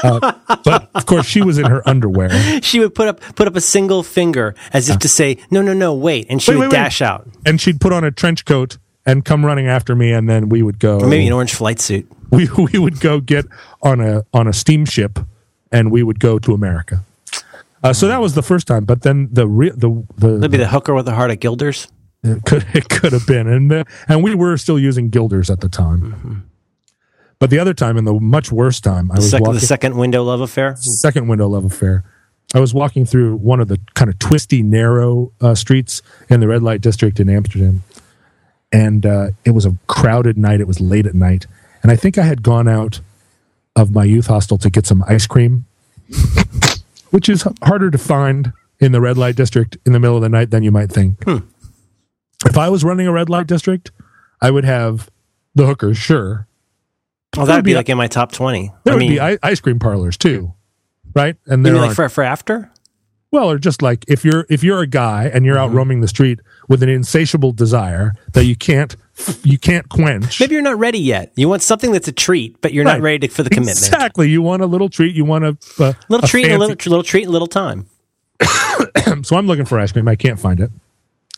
Uh, 0.00 0.32
but 0.62 0.88
of 0.94 1.06
course, 1.06 1.26
she 1.26 1.42
was 1.42 1.58
in 1.58 1.64
her 1.66 1.82
underwear. 1.84 2.30
she 2.62 2.78
would 2.78 2.94
put 2.94 3.08
up 3.08 3.20
put 3.34 3.48
up 3.48 3.56
a 3.56 3.60
single 3.60 4.04
finger 4.04 4.54
as 4.72 4.88
if 4.88 5.00
to 5.00 5.08
say, 5.08 5.38
"No, 5.50 5.60
no, 5.60 5.72
no, 5.72 5.92
wait," 5.92 6.28
and 6.30 6.40
she 6.40 6.52
Wait, 6.52 6.58
would 6.58 6.62
wait, 6.70 6.76
wait. 6.78 6.84
dash 6.84 7.02
out, 7.02 7.26
and 7.44 7.60
she'd 7.60 7.80
put 7.80 7.92
on 7.92 8.04
a 8.04 8.12
trench 8.12 8.44
coat 8.44 8.78
and 9.08 9.24
come 9.24 9.44
running 9.44 9.66
after 9.66 9.96
me, 9.96 10.12
and 10.12 10.28
then 10.28 10.48
we 10.48 10.62
would 10.62 10.78
go. 10.78 11.00
or 11.00 11.08
maybe 11.08 11.26
an 11.26 11.32
orange 11.32 11.54
flight 11.54 11.80
suit. 11.80 12.06
we 12.30 12.48
we 12.72 12.78
would 12.78 13.00
go 13.00 13.20
get 13.20 13.46
on 13.82 14.00
a 14.00 14.24
on 14.32 14.46
a 14.46 14.52
steamship, 14.52 15.18
and 15.72 15.90
we 15.90 16.02
would 16.02 16.20
go 16.20 16.38
to 16.38 16.52
America. 16.54 17.02
Uh, 17.82 17.92
so 17.92 18.08
that 18.08 18.20
was 18.20 18.34
the 18.34 18.42
first 18.42 18.66
time, 18.66 18.84
but 18.84 19.02
then 19.02 19.28
the 19.32 19.46
re- 19.46 19.70
the 19.70 20.04
the 20.16 20.38
Maybe 20.38 20.58
the 20.58 20.68
hooker 20.68 20.94
with 20.94 21.06
the 21.06 21.14
heart 21.14 21.30
of 21.30 21.40
Guilders. 21.40 21.88
it 22.22 22.44
could 22.44 22.66
it 22.74 22.88
could 22.88 23.12
have 23.12 23.26
been, 23.26 23.46
and 23.48 23.70
the, 23.70 23.84
and 24.08 24.22
we 24.22 24.34
were 24.34 24.56
still 24.56 24.78
using 24.78 25.08
guilders 25.10 25.48
at 25.50 25.60
the 25.60 25.68
time. 25.68 26.44
But 27.38 27.50
the 27.50 27.58
other 27.60 27.72
time, 27.74 27.96
and 27.96 28.04
the 28.06 28.14
much 28.14 28.50
worse 28.50 28.80
time, 28.80 29.12
I 29.12 29.16
was 29.16 29.30
Second, 29.30 29.46
walking 29.46 29.60
the 29.60 29.66
second 29.66 29.96
window 29.96 30.24
love 30.24 30.40
affair. 30.40 30.74
second 30.76 31.28
window 31.28 31.46
love 31.48 31.64
affair. 31.64 32.02
I 32.54 32.60
was 32.60 32.72
walking 32.74 33.04
through 33.06 33.36
one 33.36 33.60
of 33.60 33.68
the 33.68 33.78
kind 33.94 34.10
of 34.10 34.18
twisty, 34.18 34.62
narrow 34.62 35.32
uh, 35.40 35.54
streets 35.54 36.02
in 36.30 36.40
the 36.40 36.48
red 36.48 36.62
light 36.62 36.80
district 36.80 37.20
in 37.20 37.28
Amsterdam, 37.28 37.82
and 38.72 39.04
uh, 39.06 39.30
it 39.44 39.50
was 39.52 39.66
a 39.66 39.76
crowded 39.86 40.36
night. 40.36 40.60
It 40.60 40.66
was 40.66 40.80
late 40.80 41.06
at 41.06 41.14
night, 41.14 41.46
and 41.82 41.90
I 41.92 41.96
think 41.96 42.18
I 42.18 42.22
had 42.22 42.42
gone 42.42 42.68
out 42.68 43.00
of 43.76 43.92
my 43.92 44.04
youth 44.04 44.26
hostel 44.26 44.58
to 44.58 44.70
get 44.70 44.86
some 44.86 45.04
ice 45.06 45.26
cream, 45.26 45.64
which 47.10 47.28
is 47.28 47.46
harder 47.62 47.90
to 47.90 47.98
find 47.98 48.52
in 48.80 48.92
the 48.92 49.00
red 49.00 49.16
light 49.18 49.36
district 49.36 49.76
in 49.86 49.92
the 49.92 50.00
middle 50.00 50.16
of 50.16 50.22
the 50.22 50.28
night 50.28 50.50
than 50.50 50.62
you 50.62 50.70
might 50.70 50.90
think. 50.90 51.22
If 52.46 52.56
I 52.56 52.68
was 52.68 52.84
running 52.84 53.06
a 53.06 53.12
red 53.12 53.28
light 53.28 53.46
district, 53.46 53.90
I 54.40 54.50
would 54.50 54.64
have 54.64 55.10
the 55.54 55.66
hookers, 55.66 55.98
sure. 55.98 56.46
Well, 57.36 57.46
that 57.46 57.56
would 57.56 57.64
be 57.64 57.72
be- 57.72 57.76
like 57.76 57.88
in 57.88 57.98
my 57.98 58.06
top 58.06 58.32
twenty. 58.32 58.72
There 58.84 58.92
I 58.92 58.96
would 58.96 59.00
mean, 59.00 59.12
be 59.12 59.20
ice 59.20 59.60
cream 59.60 59.78
parlors 59.78 60.16
too, 60.16 60.54
right? 61.14 61.36
And 61.46 61.64
you 61.66 61.72
there 61.72 61.80
like 61.80 61.94
for 61.94 62.08
for 62.08 62.24
after? 62.24 62.70
Well, 63.30 63.50
or 63.50 63.58
just 63.58 63.82
like 63.82 64.04
if 64.08 64.24
you're 64.24 64.46
if 64.48 64.62
you're 64.64 64.80
a 64.80 64.86
guy 64.86 65.24
and 65.32 65.44
you're 65.44 65.56
Mm-hmm. 65.56 65.70
out 65.72 65.76
roaming 65.76 66.00
the 66.00 66.08
street 66.08 66.40
with 66.68 66.82
an 66.82 66.88
insatiable 66.88 67.52
desire 67.52 68.14
that 68.32 68.44
you 68.46 68.56
can't 68.56 68.96
you 69.42 69.58
can't 69.58 69.88
quench. 69.88 70.40
Maybe 70.40 70.54
you're 70.54 70.62
not 70.62 70.78
ready 70.78 70.98
yet. 70.98 71.32
You 71.36 71.48
want 71.48 71.62
something 71.62 71.92
that's 71.92 72.08
a 72.08 72.12
treat, 72.12 72.60
but 72.62 72.72
you're 72.72 72.84
Right. 72.84 72.94
not 72.94 73.02
ready 73.02 73.26
to, 73.26 73.34
for 73.34 73.42
the 73.42 73.50
commitment. 73.50 73.78
Exactly. 73.78 74.30
You 74.30 74.40
want 74.42 74.62
a 74.62 74.66
little 74.66 74.88
treat. 74.88 75.14
You 75.14 75.24
want 75.26 75.44
a, 75.44 75.58
a 75.78 75.96
Little 76.08 76.24
a 76.24 76.28
treat, 76.28 76.44
and 76.46 76.54
a 76.54 76.58
little, 76.58 76.76
little 76.90 77.02
treat, 77.02 77.22
and 77.24 77.28
a 77.30 77.32
little 77.32 77.48
time. 77.48 77.86
So 79.22 79.36
I'm 79.36 79.46
looking 79.46 79.64
for 79.64 79.78
ice 79.80 79.90
cream. 79.92 80.06
I 80.06 80.16
can't 80.16 80.38
find 80.38 80.60
it. 80.60 80.70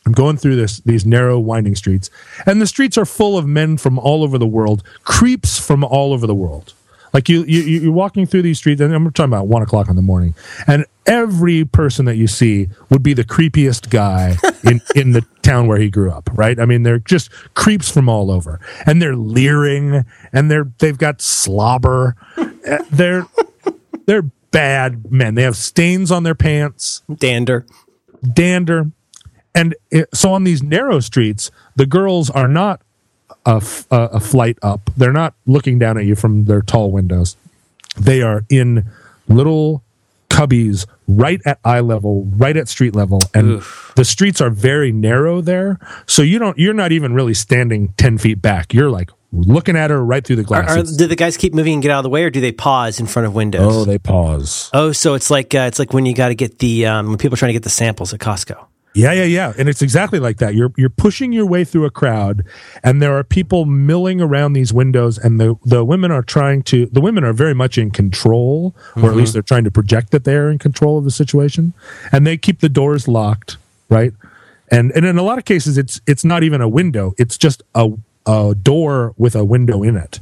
I'm 0.06 0.12
going 0.12 0.36
through 0.36 0.56
this 0.56 0.80
these 0.80 1.06
narrow 1.06 1.38
winding 1.38 1.74
streets, 1.76 2.10
and 2.46 2.60
the 2.60 2.66
streets 2.66 2.98
are 2.98 3.04
full 3.06 3.38
of 3.38 3.46
men 3.46 3.76
from 3.78 3.98
all 3.98 4.22
over 4.22 4.38
the 4.38 4.46
world, 4.46 4.82
creeps 5.04 5.58
from 5.58 5.82
all 5.84 6.12
over 6.12 6.26
the 6.26 6.34
world. 6.34 6.74
Like 7.12 7.28
you, 7.28 7.42
you, 7.44 7.60
you- 7.62 7.80
you're 7.80 7.92
walking 7.92 8.26
through 8.26 8.42
these 8.42 8.58
streets, 8.58 8.80
and 8.80 8.94
I'm 8.94 9.04
talking 9.12 9.32
about 9.32 9.46
one 9.48 9.62
o'clock 9.62 9.88
in 9.88 9.96
the 9.96 10.02
morning, 10.02 10.34
and 10.66 10.84
every 11.06 11.64
person 11.64 12.04
that 12.04 12.16
you 12.16 12.26
see 12.28 12.68
would 12.88 13.02
be 13.02 13.14
the 13.14 13.24
creepiest 13.24 13.90
guy 13.90 14.36
in 14.64 14.80
in 14.94 15.12
the 15.12 15.24
town 15.42 15.66
where 15.66 15.78
he 15.78 15.90
grew 15.90 16.10
up. 16.10 16.28
Right? 16.32 16.58
I 16.60 16.66
mean, 16.66 16.82
they're 16.84 16.98
just 17.00 17.30
creeps 17.54 17.90
from 17.90 18.08
all 18.08 18.30
over, 18.30 18.60
and 18.86 19.00
they're 19.02 19.16
leering, 19.16 20.04
and 20.32 20.50
they're 20.50 20.70
they've 20.78 20.98
got 20.98 21.20
slobber. 21.20 22.14
Uh, 22.36 22.78
They're 22.90 23.26
they're 24.06 24.22
bad 24.50 25.10
men. 25.10 25.34
They 25.34 25.42
have 25.42 25.56
stains 25.56 26.10
on 26.10 26.22
their 26.24 26.34
pants 26.34 27.02
Dander. 27.18 27.64
dander 28.34 28.90
and 29.54 29.74
it, 29.90 30.08
so 30.14 30.32
on 30.32 30.44
these 30.44 30.62
narrow 30.62 31.00
streets 31.00 31.50
the 31.76 31.86
girls 31.86 32.30
are 32.30 32.48
not 32.48 32.82
a, 33.46 33.56
f- 33.56 33.86
a- 33.90 34.10
a 34.14 34.20
flight 34.20 34.58
up. 34.62 34.90
They're 34.96 35.12
not 35.12 35.34
looking 35.46 35.78
down 35.78 35.98
at 35.98 36.04
you 36.04 36.14
from 36.14 36.44
their 36.44 36.62
tall 36.62 36.90
windows. 36.90 37.36
They 37.98 38.22
are 38.22 38.44
in 38.48 38.86
little 39.28 39.82
cubbies 40.28 40.86
right 41.08 41.40
at 41.44 41.58
eye 41.64 41.80
level 41.80 42.24
right 42.36 42.56
at 42.56 42.68
street 42.68 42.94
level. 42.94 43.20
And 43.34 43.62
the 43.96 44.04
streets 44.04 44.40
are 44.40 44.50
very 44.50 44.92
narrow 44.92 45.40
there. 45.40 45.78
So 46.06 46.22
you 46.22 46.38
don't 46.38 46.56
you're 46.58 46.74
not 46.74 46.92
even 46.92 47.14
really 47.14 47.34
standing 47.34 47.92
10 47.96 48.18
feet 48.18 48.40
back. 48.40 48.72
You're 48.72 48.90
like 48.90 49.10
looking 49.32 49.76
at 49.76 49.90
her 49.90 50.04
right 50.04 50.24
through 50.24 50.36
the 50.36 50.42
glass 50.44 50.70
are, 50.70 50.82
do 50.96 51.06
the 51.06 51.16
guys 51.16 51.36
keep 51.36 51.52
moving 51.54 51.74
and 51.74 51.82
get 51.82 51.90
out 51.90 51.98
of 52.00 52.02
the 52.04 52.08
way, 52.10 52.24
or 52.24 52.30
do 52.30 52.40
they 52.40 52.52
pause 52.52 52.98
in 53.00 53.06
front 53.06 53.26
of 53.26 53.34
windows? 53.34 53.60
oh 53.76 53.84
they 53.84 53.98
pause. 53.98 54.70
Oh, 54.72 54.92
so 54.92 55.14
it's 55.14 55.30
like 55.30 55.54
uh, 55.54 55.60
it's 55.68 55.78
like 55.78 55.92
when 55.92 56.06
you 56.06 56.14
got 56.14 56.28
to 56.28 56.34
get 56.34 56.58
the 56.58 56.86
um, 56.86 57.08
when 57.08 57.18
people 57.18 57.34
are 57.34 57.38
trying 57.38 57.50
to 57.50 57.54
get 57.54 57.62
the 57.64 57.70
samples 57.70 58.12
at 58.14 58.20
Costco. 58.20 58.66
Yeah, 58.92 59.12
yeah, 59.12 59.24
yeah. 59.24 59.52
And 59.56 59.68
it's 59.68 59.82
exactly 59.82 60.18
like 60.18 60.38
that. 60.38 60.54
You're 60.54 60.72
you're 60.76 60.90
pushing 60.90 61.32
your 61.32 61.46
way 61.46 61.64
through 61.64 61.84
a 61.84 61.90
crowd 61.90 62.44
and 62.82 63.00
there 63.00 63.16
are 63.16 63.22
people 63.22 63.64
milling 63.64 64.20
around 64.20 64.54
these 64.54 64.72
windows 64.72 65.16
and 65.16 65.38
the 65.38 65.54
the 65.64 65.84
women 65.84 66.10
are 66.10 66.22
trying 66.22 66.62
to 66.64 66.86
the 66.86 67.00
women 67.00 67.22
are 67.22 67.32
very 67.32 67.54
much 67.54 67.78
in 67.78 67.92
control 67.92 68.74
or 68.96 69.10
at 69.10 69.16
least 69.16 69.28
mm-hmm. 69.28 69.34
they're 69.34 69.42
trying 69.42 69.64
to 69.64 69.70
project 69.70 70.10
that 70.10 70.24
they're 70.24 70.50
in 70.50 70.58
control 70.58 70.98
of 70.98 71.04
the 71.04 71.10
situation 71.10 71.72
and 72.10 72.26
they 72.26 72.36
keep 72.36 72.60
the 72.60 72.68
doors 72.68 73.06
locked, 73.06 73.58
right? 73.88 74.12
And 74.72 74.90
and 74.92 75.06
in 75.06 75.18
a 75.18 75.22
lot 75.22 75.38
of 75.38 75.44
cases 75.44 75.78
it's 75.78 76.00
it's 76.08 76.24
not 76.24 76.42
even 76.42 76.60
a 76.60 76.68
window. 76.68 77.14
It's 77.16 77.38
just 77.38 77.62
a 77.76 77.92
a 78.26 78.56
door 78.60 79.14
with 79.16 79.36
a 79.36 79.44
window 79.44 79.84
in 79.84 79.96
it. 79.96 80.18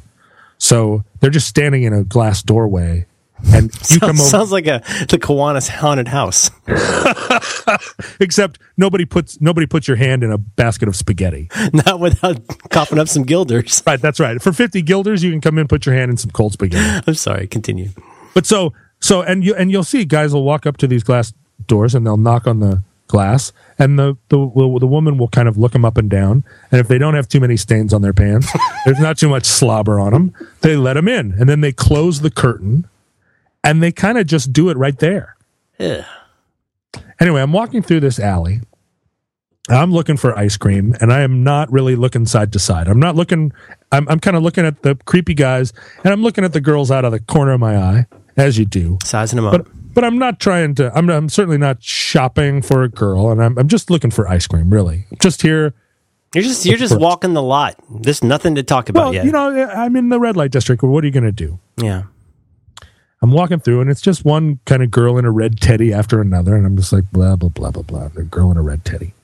So 0.58 1.04
they're 1.20 1.30
just 1.30 1.48
standing 1.48 1.84
in 1.84 1.94
a 1.94 2.04
glass 2.04 2.42
doorway 2.42 3.06
and 3.46 3.72
you 3.90 4.00
come 4.00 4.16
Sounds, 4.16 4.20
over 4.20 4.28
sounds 4.28 4.52
like 4.52 4.66
a 4.66 4.82
the 5.08 5.18
Kiwanis 5.18 5.68
haunted 5.68 6.08
house. 6.08 6.50
except 8.20 8.58
nobody 8.76 9.04
puts 9.04 9.40
nobody 9.40 9.66
puts 9.66 9.86
your 9.88 9.96
hand 9.96 10.22
in 10.22 10.30
a 10.30 10.38
basket 10.38 10.88
of 10.88 10.96
spaghetti. 10.96 11.48
Not 11.72 12.00
without 12.00 12.40
coughing 12.70 12.98
up 12.98 13.08
some 13.08 13.22
guilders. 13.22 13.82
Right, 13.86 14.00
that's 14.00 14.20
right. 14.20 14.40
For 14.40 14.52
50 14.52 14.82
guilders, 14.82 15.22
you 15.22 15.30
can 15.30 15.40
come 15.40 15.58
in, 15.58 15.68
put 15.68 15.86
your 15.86 15.94
hand 15.94 16.10
in 16.10 16.16
some 16.16 16.30
cold 16.30 16.52
spaghetti. 16.52 17.02
I'm 17.06 17.14
sorry. 17.14 17.46
Continue. 17.46 17.90
But 18.34 18.46
so, 18.46 18.72
so, 19.00 19.22
and 19.22 19.44
you, 19.44 19.54
and 19.54 19.70
you'll 19.70 19.84
see 19.84 20.04
guys 20.04 20.32
will 20.32 20.44
walk 20.44 20.66
up 20.66 20.76
to 20.78 20.86
these 20.86 21.02
glass 21.02 21.32
doors 21.66 21.94
and 21.94 22.06
they'll 22.06 22.16
knock 22.16 22.46
on 22.46 22.60
the 22.60 22.82
glass 23.06 23.52
and 23.78 23.98
the, 23.98 24.16
the, 24.28 24.36
the 24.36 24.86
woman 24.86 25.16
will 25.16 25.28
kind 25.28 25.48
of 25.48 25.56
look 25.56 25.72
them 25.72 25.84
up 25.84 25.96
and 25.96 26.10
down. 26.10 26.44
And 26.70 26.80
if 26.80 26.88
they 26.88 26.98
don't 26.98 27.14
have 27.14 27.28
too 27.28 27.40
many 27.40 27.56
stains 27.56 27.94
on 27.94 28.02
their 28.02 28.12
pants, 28.12 28.50
there's 28.84 29.00
not 29.00 29.16
too 29.18 29.28
much 29.28 29.44
slobber 29.44 29.98
on 29.98 30.12
them, 30.12 30.34
they 30.60 30.76
let 30.76 30.94
them 30.94 31.08
in 31.08 31.32
and 31.38 31.48
then 31.48 31.60
they 31.62 31.72
close 31.72 32.20
the 32.20 32.30
curtain 32.30 32.86
and 33.68 33.82
they 33.82 33.92
kind 33.92 34.18
of 34.18 34.26
just 34.26 34.52
do 34.52 34.68
it 34.70 34.76
right 34.76 34.98
there. 34.98 35.36
Ugh. 35.80 36.04
Anyway, 37.20 37.40
I'm 37.42 37.52
walking 37.52 37.82
through 37.82 38.00
this 38.00 38.18
alley. 38.18 38.60
I'm 39.70 39.92
looking 39.92 40.16
for 40.16 40.36
ice 40.38 40.56
cream, 40.56 40.94
and 41.00 41.12
I 41.12 41.20
am 41.20 41.44
not 41.44 41.70
really 41.70 41.94
looking 41.94 42.24
side 42.24 42.52
to 42.54 42.58
side. 42.58 42.88
I'm 42.88 42.98
not 43.00 43.16
looking. 43.16 43.52
I'm, 43.92 44.08
I'm 44.08 44.18
kind 44.18 44.36
of 44.36 44.42
looking 44.42 44.64
at 44.64 44.82
the 44.82 44.94
creepy 45.04 45.34
guys, 45.34 45.72
and 46.04 46.12
I'm 46.12 46.22
looking 46.22 46.42
at 46.44 46.52
the 46.54 46.60
girls 46.60 46.90
out 46.90 47.04
of 47.04 47.12
the 47.12 47.20
corner 47.20 47.52
of 47.52 47.60
my 47.60 47.76
eye, 47.76 48.06
as 48.36 48.56
you 48.58 48.64
do. 48.64 48.96
Sizing 49.04 49.36
them 49.36 49.50
But 49.50 49.60
up. 49.62 49.66
but 49.92 50.04
I'm 50.04 50.16
not 50.18 50.40
trying 50.40 50.74
to. 50.76 50.90
I'm 50.96 51.10
I'm 51.10 51.28
certainly 51.28 51.58
not 51.58 51.82
shopping 51.82 52.62
for 52.62 52.82
a 52.82 52.88
girl, 52.88 53.30
and 53.30 53.42
I'm 53.44 53.58
I'm 53.58 53.68
just 53.68 53.90
looking 53.90 54.10
for 54.10 54.26
ice 54.26 54.46
cream. 54.46 54.70
Really, 54.72 55.04
just 55.20 55.42
here. 55.42 55.74
You're 56.34 56.44
just 56.44 56.64
you're 56.64 56.78
just 56.78 56.94
first. 56.94 57.02
walking 57.02 57.34
the 57.34 57.42
lot. 57.42 57.74
There's 57.90 58.24
nothing 58.24 58.54
to 58.54 58.62
talk 58.62 58.88
about 58.88 59.04
Well, 59.06 59.14
yet. 59.14 59.24
you 59.26 59.32
know, 59.32 59.50
I'm 59.68 59.96
in 59.96 60.08
the 60.08 60.20
red 60.20 60.36
light 60.36 60.50
district. 60.50 60.82
What 60.82 61.04
are 61.04 61.06
you 61.06 61.12
going 61.12 61.24
to 61.24 61.32
do? 61.32 61.58
yeah. 61.76 62.04
I'm 63.20 63.32
walking 63.32 63.58
through, 63.58 63.80
and 63.80 63.90
it's 63.90 64.00
just 64.00 64.24
one 64.24 64.60
kind 64.64 64.82
of 64.82 64.90
girl 64.90 65.18
in 65.18 65.24
a 65.24 65.30
red 65.30 65.60
teddy 65.60 65.92
after 65.92 66.20
another, 66.20 66.54
and 66.54 66.64
I'm 66.64 66.76
just 66.76 66.92
like 66.92 67.10
blah 67.10 67.36
blah 67.36 67.48
blah 67.48 67.70
blah 67.70 67.82
blah. 67.82 68.10
A 68.16 68.22
girl 68.22 68.50
in 68.50 68.56
a 68.56 68.62
red 68.62 68.84
teddy, 68.84 69.14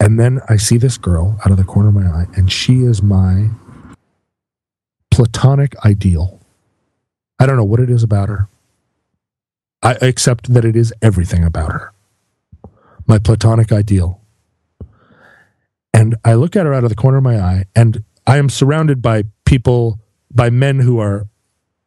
and 0.00 0.18
then 0.18 0.40
I 0.48 0.56
see 0.56 0.78
this 0.78 0.96
girl 0.96 1.38
out 1.44 1.50
of 1.50 1.56
the 1.58 1.64
corner 1.64 1.88
of 1.88 1.94
my 1.94 2.06
eye, 2.06 2.26
and 2.36 2.50
she 2.50 2.80
is 2.80 3.02
my 3.02 3.48
platonic 5.10 5.74
ideal. 5.84 6.40
I 7.38 7.46
don't 7.46 7.56
know 7.56 7.64
what 7.64 7.80
it 7.80 7.90
is 7.90 8.02
about 8.02 8.28
her. 8.28 8.48
I 9.82 9.92
accept 10.02 10.52
that 10.54 10.64
it 10.64 10.74
is 10.74 10.92
everything 11.02 11.44
about 11.44 11.72
her. 11.72 11.92
My 13.06 13.18
platonic 13.18 13.70
ideal. 13.72 14.20
And 15.94 16.16
I 16.24 16.34
look 16.34 16.56
at 16.56 16.66
her 16.66 16.74
out 16.74 16.84
of 16.84 16.90
the 16.90 16.96
corner 16.96 17.18
of 17.18 17.24
my 17.24 17.38
eye, 17.40 17.64
and 17.74 18.04
I 18.26 18.38
am 18.38 18.48
surrounded 18.48 19.02
by 19.02 19.24
people, 19.44 20.00
by 20.32 20.50
men 20.50 20.80
who 20.80 20.98
are 20.98 21.26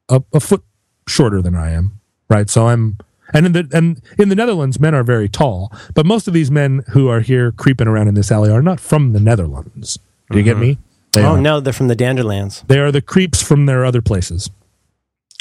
a, 0.09 0.21
a 0.33 0.39
foot 0.39 0.63
shorter 1.11 1.41
than 1.41 1.55
I 1.55 1.71
am, 1.71 1.99
right? 2.29 2.49
So 2.49 2.67
I'm, 2.67 2.97
and 3.33 3.45
in 3.45 3.51
the 3.51 3.69
and 3.73 4.01
in 4.17 4.29
the 4.29 4.35
Netherlands, 4.35 4.79
men 4.79 4.95
are 4.95 5.03
very 5.03 5.29
tall, 5.29 5.71
but 5.93 6.05
most 6.05 6.27
of 6.27 6.33
these 6.33 6.49
men 6.51 6.83
who 6.89 7.07
are 7.09 7.19
here 7.21 7.51
creeping 7.51 7.87
around 7.87 8.07
in 8.07 8.15
this 8.15 8.31
alley 8.31 8.49
are 8.51 8.61
not 8.61 8.79
from 8.79 9.13
the 9.13 9.19
Netherlands. 9.19 9.97
Do 10.31 10.37
you 10.37 10.43
get 10.43 10.57
me? 10.57 10.77
They 11.13 11.23
Oh 11.23 11.35
are. 11.35 11.41
no, 11.41 11.59
they're 11.59 11.73
from 11.73 11.87
the 11.89 11.95
Danderlands. 11.95 12.65
They 12.67 12.79
are 12.79 12.91
the 12.91 13.01
creeps 13.01 13.41
from 13.43 13.65
their 13.65 13.83
other 13.85 14.01
places. 14.01 14.49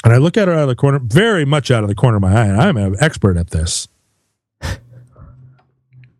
And 0.03 0.13
I 0.13 0.17
look 0.17 0.35
at 0.35 0.47
her 0.47 0.53
out 0.53 0.63
of 0.63 0.67
the 0.67 0.75
corner, 0.75 0.99
very 0.99 1.45
much 1.45 1.69
out 1.71 1.83
of 1.83 1.87
the 1.89 1.95
corner 1.95 2.17
of 2.17 2.21
my 2.23 2.33
eye, 2.35 2.45
and 2.47 2.59
I'm 2.59 2.75
an 2.77 2.95
expert 2.99 3.37
at 3.37 3.51
this. 3.51 3.87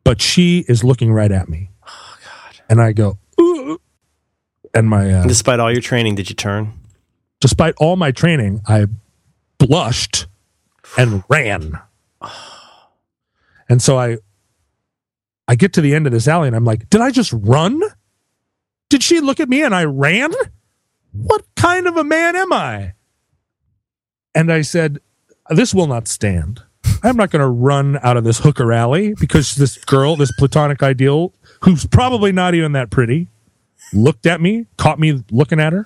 But 0.04 0.22
she 0.22 0.66
is 0.68 0.84
looking 0.84 1.12
right 1.14 1.32
at 1.32 1.48
me. 1.48 1.70
Oh 1.88 2.18
God! 2.24 2.62
And 2.70 2.82
I 2.82 2.92
go, 2.92 3.18
Ooh. 3.40 3.80
and 4.74 4.90
my 4.90 5.12
uh, 5.14 5.28
Despite 5.28 5.60
all 5.60 5.72
your 5.72 5.82
training, 5.82 6.16
did 6.16 6.30
you 6.30 6.36
turn? 6.36 6.74
despite 7.40 7.74
all 7.78 7.96
my 7.96 8.12
training, 8.12 8.62
I 8.68 8.86
blushed 9.66 10.28
and 10.98 11.24
ran. 11.30 11.80
And 13.70 13.82
so 13.82 13.98
I 13.98 14.18
I 15.48 15.56
get 15.56 15.74
to 15.74 15.82
the 15.82 15.94
end 15.94 16.08
of 16.08 16.14
this 16.14 16.28
alley 16.28 16.48
and 16.48 16.56
I'm 16.56 16.66
like, 16.66 16.90
did 16.90 17.02
I 17.02 17.12
just 17.12 17.34
run? 17.34 17.82
Did 18.90 19.04
she 19.04 19.20
look 19.20 19.40
at 19.40 19.50
me 19.50 19.64
and 19.64 19.76
I 19.76 19.86
ran? 19.86 20.32
What 21.12 21.44
kind 21.56 21.88
of 21.88 21.98
a 21.98 22.04
man 22.04 22.36
am 22.36 22.54
I? 22.54 22.94
And 24.34 24.52
I 24.52 24.62
said, 24.62 25.00
this 25.50 25.74
will 25.74 25.88
not 25.88 26.08
stand. 26.08 26.64
I'm 27.04 27.18
not 27.18 27.32
going 27.32 27.42
to 27.42 27.48
run 27.48 28.00
out 28.04 28.16
of 28.16 28.24
this 28.24 28.40
hooker 28.40 28.72
alley 28.72 29.14
because 29.20 29.56
this 29.56 29.78
girl, 29.78 30.16
this 30.16 30.32
platonic 30.38 30.84
ideal, 30.84 31.34
who's 31.64 31.86
probably 31.86 32.32
not 32.32 32.54
even 32.56 32.72
that 32.74 32.90
pretty, 32.90 33.28
looked 33.92 34.26
at 34.26 34.40
me, 34.40 34.68
caught 34.78 35.00
me 35.00 35.24
looking 35.32 35.60
at 35.60 35.74
her. 35.74 35.86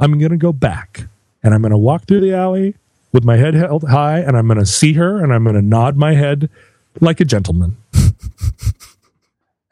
I'm 0.00 0.18
going 0.18 0.30
to 0.30 0.36
go 0.36 0.52
back 0.52 1.08
and 1.46 1.54
I'm 1.54 1.62
going 1.62 1.70
to 1.70 1.78
walk 1.78 2.06
through 2.06 2.22
the 2.22 2.34
alley 2.34 2.74
with 3.12 3.24
my 3.24 3.36
head 3.36 3.54
held 3.54 3.84
high 3.84 4.18
and 4.18 4.36
I'm 4.36 4.48
going 4.48 4.58
to 4.58 4.66
see 4.66 4.94
her 4.94 5.22
and 5.22 5.32
I'm 5.32 5.44
going 5.44 5.54
to 5.54 5.62
nod 5.62 5.96
my 5.96 6.12
head 6.12 6.50
like 7.00 7.20
a 7.20 7.24
gentleman. 7.24 7.76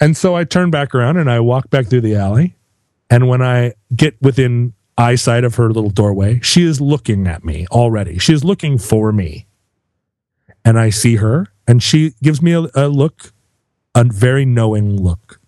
and 0.01 0.17
so 0.17 0.37
I 0.37 0.45
turn 0.45 0.71
back 0.71 0.95
around 0.95 1.17
and 1.17 1.29
I 1.29 1.41
walk 1.41 1.71
back 1.71 1.87
through 1.87 2.03
the 2.03 2.15
alley. 2.15 2.55
And 3.11 3.27
when 3.27 3.43
I 3.43 3.75
get 3.95 4.15
within 4.23 4.73
eyesight 4.97 5.43
of 5.43 5.57
her 5.57 5.69
little 5.73 5.91
doorway, 5.91 6.39
she 6.45 6.63
is 6.63 6.81
looking 6.81 7.27
at 7.27 7.45
me 7.45 7.67
already. 7.73 8.19
She 8.19 8.33
is 8.33 8.45
looking 8.45 8.79
for 8.79 9.11
me. 9.11 9.47
And 10.65 10.79
I 10.79 10.91
see 10.91 11.17
her 11.17 11.49
and 11.67 11.83
she 11.83 12.13
gives 12.23 12.41
me 12.41 12.53
a, 12.53 12.69
a 12.77 12.87
look, 12.87 13.33
a 13.97 14.05
very 14.05 14.45
knowing 14.47 15.03
look. 15.03 15.41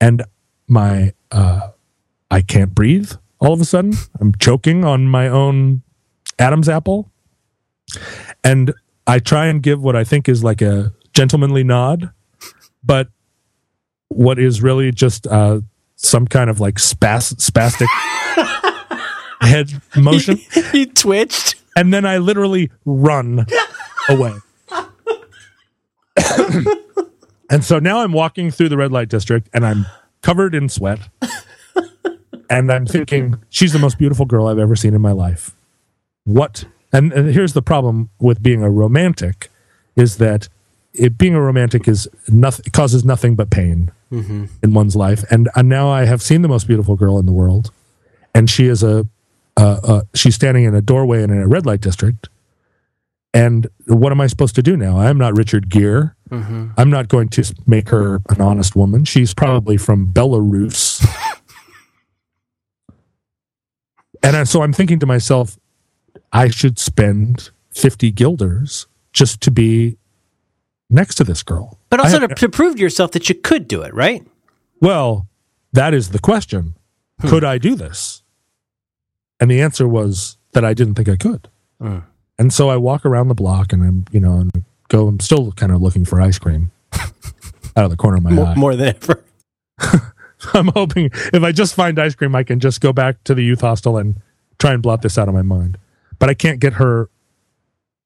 And 0.00 0.24
my, 0.66 1.12
uh, 1.30 1.70
I 2.28 2.40
can't 2.40 2.74
breathe 2.74 3.12
all 3.42 3.52
of 3.52 3.60
a 3.60 3.64
sudden. 3.64 3.92
I'm 4.20 4.32
choking 4.36 4.84
on 4.84 5.08
my 5.08 5.28
own 5.28 5.82
Adam's 6.38 6.68
apple. 6.68 7.10
And 8.44 8.72
I 9.06 9.18
try 9.18 9.46
and 9.46 9.62
give 9.62 9.82
what 9.82 9.96
I 9.96 10.04
think 10.04 10.28
is 10.28 10.44
like 10.44 10.62
a 10.62 10.92
gentlemanly 11.12 11.64
nod, 11.64 12.10
but 12.84 13.08
what 14.08 14.38
is 14.38 14.62
really 14.62 14.92
just 14.92 15.26
uh, 15.26 15.60
some 15.96 16.26
kind 16.26 16.48
of 16.48 16.60
like 16.60 16.78
spas- 16.78 17.34
spastic 17.34 17.88
head 19.40 19.82
motion. 19.96 20.36
he 20.72 20.86
twitched. 20.86 21.56
And 21.74 21.92
then 21.92 22.06
I 22.06 22.18
literally 22.18 22.70
run 22.84 23.46
away. 24.08 24.34
and 27.50 27.64
so 27.64 27.78
now 27.80 28.02
I'm 28.02 28.12
walking 28.12 28.50
through 28.50 28.68
the 28.68 28.76
red 28.76 28.92
light 28.92 29.08
district 29.08 29.48
and 29.52 29.66
I'm 29.66 29.86
covered 30.22 30.54
in 30.54 30.68
sweat. 30.68 31.00
And 32.52 32.70
I'm 32.70 32.86
thinking, 32.86 33.36
she's 33.48 33.72
the 33.72 33.78
most 33.78 33.98
beautiful 33.98 34.26
girl 34.26 34.46
I've 34.46 34.58
ever 34.58 34.76
seen 34.76 34.94
in 34.94 35.00
my 35.00 35.12
life. 35.12 35.56
What? 36.24 36.64
And, 36.92 37.12
and 37.12 37.32
here's 37.32 37.54
the 37.54 37.62
problem 37.62 38.10
with 38.20 38.42
being 38.42 38.62
a 38.62 38.70
romantic 38.70 39.50
is 39.96 40.18
that 40.18 40.48
it 40.92 41.16
being 41.16 41.34
a 41.34 41.40
romantic 41.40 41.88
is 41.88 42.06
nothing 42.28 42.66
causes 42.72 43.04
nothing 43.04 43.34
but 43.34 43.50
pain 43.50 43.90
in 44.62 44.74
one's 44.74 44.94
life. 44.94 45.24
And, 45.30 45.48
and 45.56 45.68
now 45.68 45.88
I 45.88 46.04
have 46.04 46.20
seen 46.20 46.42
the 46.42 46.48
most 46.48 46.66
beautiful 46.66 46.96
girl 46.96 47.18
in 47.18 47.24
the 47.24 47.32
world, 47.32 47.70
and 48.34 48.50
she 48.50 48.66
is 48.66 48.82
a 48.82 49.06
uh, 49.56 49.80
uh, 49.82 50.02
she's 50.14 50.34
standing 50.34 50.64
in 50.64 50.74
a 50.74 50.82
doorway 50.82 51.22
in 51.22 51.30
a 51.30 51.46
red 51.46 51.64
light 51.66 51.80
district. 51.80 52.28
And 53.34 53.68
what 53.86 54.12
am 54.12 54.20
I 54.20 54.26
supposed 54.26 54.54
to 54.56 54.62
do 54.62 54.76
now? 54.76 54.98
I'm 54.98 55.16
not 55.16 55.36
Richard 55.36 55.70
Gere. 55.70 56.10
I'm 56.76 56.90
not 56.90 57.08
going 57.08 57.28
to 57.30 57.54
make 57.66 57.88
her 57.88 58.20
an 58.28 58.40
honest 58.40 58.76
woman. 58.76 59.04
She's 59.06 59.32
probably 59.34 59.78
from 59.78 60.12
Belarus. 60.12 61.02
And 64.22 64.36
I, 64.36 64.44
so 64.44 64.62
I'm 64.62 64.72
thinking 64.72 64.98
to 65.00 65.06
myself, 65.06 65.58
I 66.32 66.48
should 66.48 66.78
spend 66.78 67.50
50 67.74 68.10
guilders 68.12 68.86
just 69.12 69.40
to 69.42 69.50
be 69.50 69.96
next 70.90 71.16
to 71.16 71.24
this 71.24 71.42
girl. 71.42 71.78
But 71.90 72.00
also 72.00 72.16
I- 72.22 72.26
to, 72.26 72.34
to 72.34 72.48
prove 72.48 72.76
to 72.76 72.80
yourself 72.80 73.12
that 73.12 73.28
you 73.28 73.34
could 73.34 73.68
do 73.68 73.82
it, 73.82 73.92
right? 73.94 74.26
Well, 74.80 75.26
that 75.72 75.94
is 75.94 76.10
the 76.10 76.18
question. 76.18 76.74
Hmm. 77.20 77.28
Could 77.28 77.44
I 77.44 77.58
do 77.58 77.74
this? 77.74 78.22
And 79.40 79.50
the 79.50 79.60
answer 79.60 79.88
was 79.88 80.36
that 80.52 80.64
I 80.64 80.74
didn't 80.74 80.94
think 80.94 81.08
I 81.08 81.16
could. 81.16 81.48
Hmm. 81.80 81.98
And 82.38 82.52
so 82.52 82.68
I 82.70 82.76
walk 82.76 83.04
around 83.06 83.28
the 83.28 83.34
block 83.34 83.72
and 83.72 83.82
I'm, 83.82 84.04
you 84.10 84.20
know, 84.20 84.34
and 84.38 84.50
go, 84.88 85.06
I'm 85.08 85.20
still 85.20 85.52
kind 85.52 85.72
of 85.72 85.80
looking 85.80 86.04
for 86.04 86.20
ice 86.20 86.38
cream 86.38 86.70
out 86.92 87.84
of 87.84 87.90
the 87.90 87.96
corner 87.96 88.16
of 88.18 88.22
my 88.22 88.30
More, 88.30 88.46
eye. 88.46 88.54
more 88.54 88.74
than 88.76 88.88
ever. 88.96 89.24
I'm 90.54 90.68
hoping 90.68 91.10
if 91.32 91.42
I 91.42 91.52
just 91.52 91.74
find 91.74 91.98
ice 91.98 92.14
cream, 92.14 92.34
I 92.34 92.42
can 92.42 92.60
just 92.60 92.80
go 92.80 92.92
back 92.92 93.22
to 93.24 93.34
the 93.34 93.42
youth 93.42 93.60
hostel 93.60 93.96
and 93.96 94.16
try 94.58 94.72
and 94.72 94.82
blot 94.82 95.02
this 95.02 95.18
out 95.18 95.28
of 95.28 95.34
my 95.34 95.42
mind. 95.42 95.78
But 96.18 96.28
I 96.28 96.34
can't 96.34 96.60
get 96.60 96.74
her, 96.74 97.08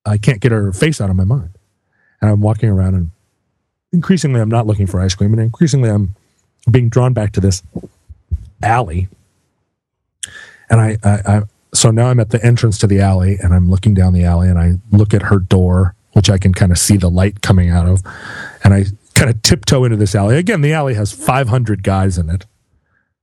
I 0.04 0.18
can't 0.18 0.40
get 0.40 0.52
her 0.52 0.72
face 0.72 1.00
out 1.00 1.10
of 1.10 1.16
my 1.16 1.24
mind. 1.24 1.50
And 2.20 2.30
I'm 2.30 2.40
walking 2.40 2.68
around 2.68 2.94
and 2.94 3.10
increasingly 3.92 4.40
I'm 4.40 4.48
not 4.48 4.66
looking 4.66 4.86
for 4.86 5.00
ice 5.00 5.14
cream 5.14 5.32
and 5.32 5.40
increasingly 5.40 5.90
I'm 5.90 6.14
being 6.70 6.88
drawn 6.88 7.12
back 7.12 7.32
to 7.32 7.40
this 7.40 7.62
alley. 8.62 9.08
And 10.68 10.80
I, 10.80 10.98
I, 11.04 11.10
I 11.26 11.42
so 11.74 11.90
now 11.90 12.06
I'm 12.06 12.20
at 12.20 12.30
the 12.30 12.44
entrance 12.44 12.78
to 12.78 12.86
the 12.86 13.00
alley 13.00 13.36
and 13.42 13.54
I'm 13.54 13.70
looking 13.70 13.94
down 13.94 14.12
the 14.12 14.24
alley 14.24 14.48
and 14.48 14.58
I 14.58 14.74
look 14.90 15.12
at 15.12 15.22
her 15.22 15.38
door, 15.38 15.94
which 16.12 16.30
I 16.30 16.38
can 16.38 16.54
kind 16.54 16.72
of 16.72 16.78
see 16.78 16.96
the 16.96 17.10
light 17.10 17.42
coming 17.42 17.70
out 17.70 17.86
of. 17.86 18.02
And 18.64 18.72
I 18.72 18.86
kind 19.16 19.30
of 19.30 19.42
tiptoe 19.42 19.84
into 19.84 19.96
this 19.96 20.14
alley. 20.14 20.36
Again, 20.36 20.60
the 20.60 20.72
alley 20.72 20.94
has 20.94 21.12
500 21.12 21.82
guys 21.82 22.18
in 22.18 22.28
it. 22.28 22.46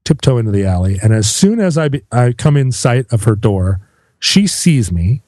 Tiptoe 0.04 0.38
into 0.38 0.52
the 0.52 0.66
alley. 0.66 1.00
And 1.02 1.14
as 1.14 1.32
soon 1.32 1.60
as 1.60 1.78
I, 1.78 1.88
be, 1.88 2.02
I 2.12 2.34
come 2.34 2.58
in 2.58 2.72
sight 2.72 3.06
of 3.12 3.24
her 3.24 3.36
door, 3.36 3.80
she 4.20 4.48
sees 4.48 4.92
me 4.92 5.22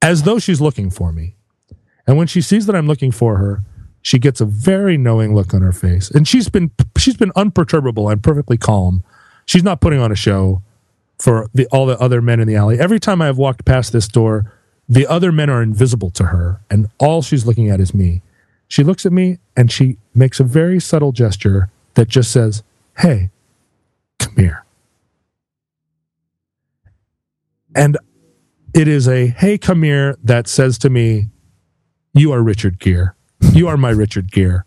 as 0.00 0.24
though 0.24 0.38
she's 0.38 0.60
looking 0.60 0.90
for 0.90 1.12
me. 1.12 1.36
And 2.06 2.16
when 2.16 2.26
she 2.26 2.40
sees 2.40 2.66
that 2.66 2.74
I'm 2.74 2.88
looking 2.88 3.12
for 3.12 3.36
her, 3.36 3.62
she 4.00 4.18
gets 4.18 4.40
a 4.40 4.44
very 4.44 4.96
knowing 4.96 5.34
look 5.34 5.54
on 5.54 5.62
her 5.62 5.72
face. 5.72 6.10
And 6.10 6.26
she's 6.26 6.48
been 6.48 6.72
she's 6.98 7.16
been 7.16 7.30
unperturbable 7.36 8.08
and 8.10 8.20
perfectly 8.20 8.58
calm. 8.58 9.04
She's 9.46 9.62
not 9.62 9.80
putting 9.80 10.00
on 10.00 10.10
a 10.10 10.16
show 10.16 10.62
for 11.18 11.48
the 11.54 11.66
all 11.66 11.86
the 11.86 11.98
other 12.00 12.20
men 12.20 12.40
in 12.40 12.48
the 12.48 12.56
alley. 12.56 12.80
Every 12.80 12.98
time 12.98 13.22
I 13.22 13.26
have 13.26 13.38
walked 13.38 13.64
past 13.64 13.92
this 13.92 14.08
door, 14.08 14.52
the 14.88 15.06
other 15.06 15.30
men 15.30 15.48
are 15.48 15.62
invisible 15.62 16.10
to 16.10 16.26
her, 16.26 16.60
and 16.68 16.88
all 16.98 17.22
she's 17.22 17.46
looking 17.46 17.70
at 17.70 17.78
is 17.78 17.94
me. 17.94 18.22
She 18.72 18.84
looks 18.84 19.04
at 19.04 19.12
me 19.12 19.36
and 19.54 19.70
she 19.70 19.98
makes 20.14 20.40
a 20.40 20.44
very 20.44 20.80
subtle 20.80 21.12
gesture 21.12 21.68
that 21.92 22.08
just 22.08 22.32
says, 22.32 22.62
Hey, 22.96 23.28
come 24.18 24.34
here. 24.34 24.64
And 27.76 27.98
it 28.72 28.88
is 28.88 29.06
a 29.06 29.26
hey, 29.26 29.58
come 29.58 29.82
here 29.82 30.16
that 30.24 30.48
says 30.48 30.78
to 30.78 30.88
me, 30.88 31.26
You 32.14 32.32
are 32.32 32.42
Richard 32.42 32.78
Gere. 32.78 33.10
You 33.52 33.68
are 33.68 33.76
my 33.76 33.90
Richard 33.90 34.32
Gere. 34.32 34.62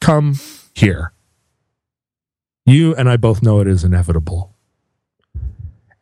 Come 0.00 0.40
here. 0.72 1.12
You 2.64 2.94
and 2.94 3.10
I 3.10 3.18
both 3.18 3.42
know 3.42 3.60
it 3.60 3.68
is 3.68 3.84
inevitable. 3.84 4.54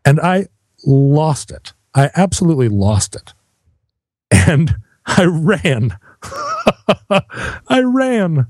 And 0.04 0.20
I 0.20 0.46
lost 0.86 1.50
it. 1.50 1.72
I 1.92 2.12
absolutely 2.14 2.68
lost 2.68 3.16
it. 3.16 3.34
And 4.30 4.76
I 5.06 5.24
ran. 5.24 5.98
I 7.68 7.80
ran. 7.84 8.46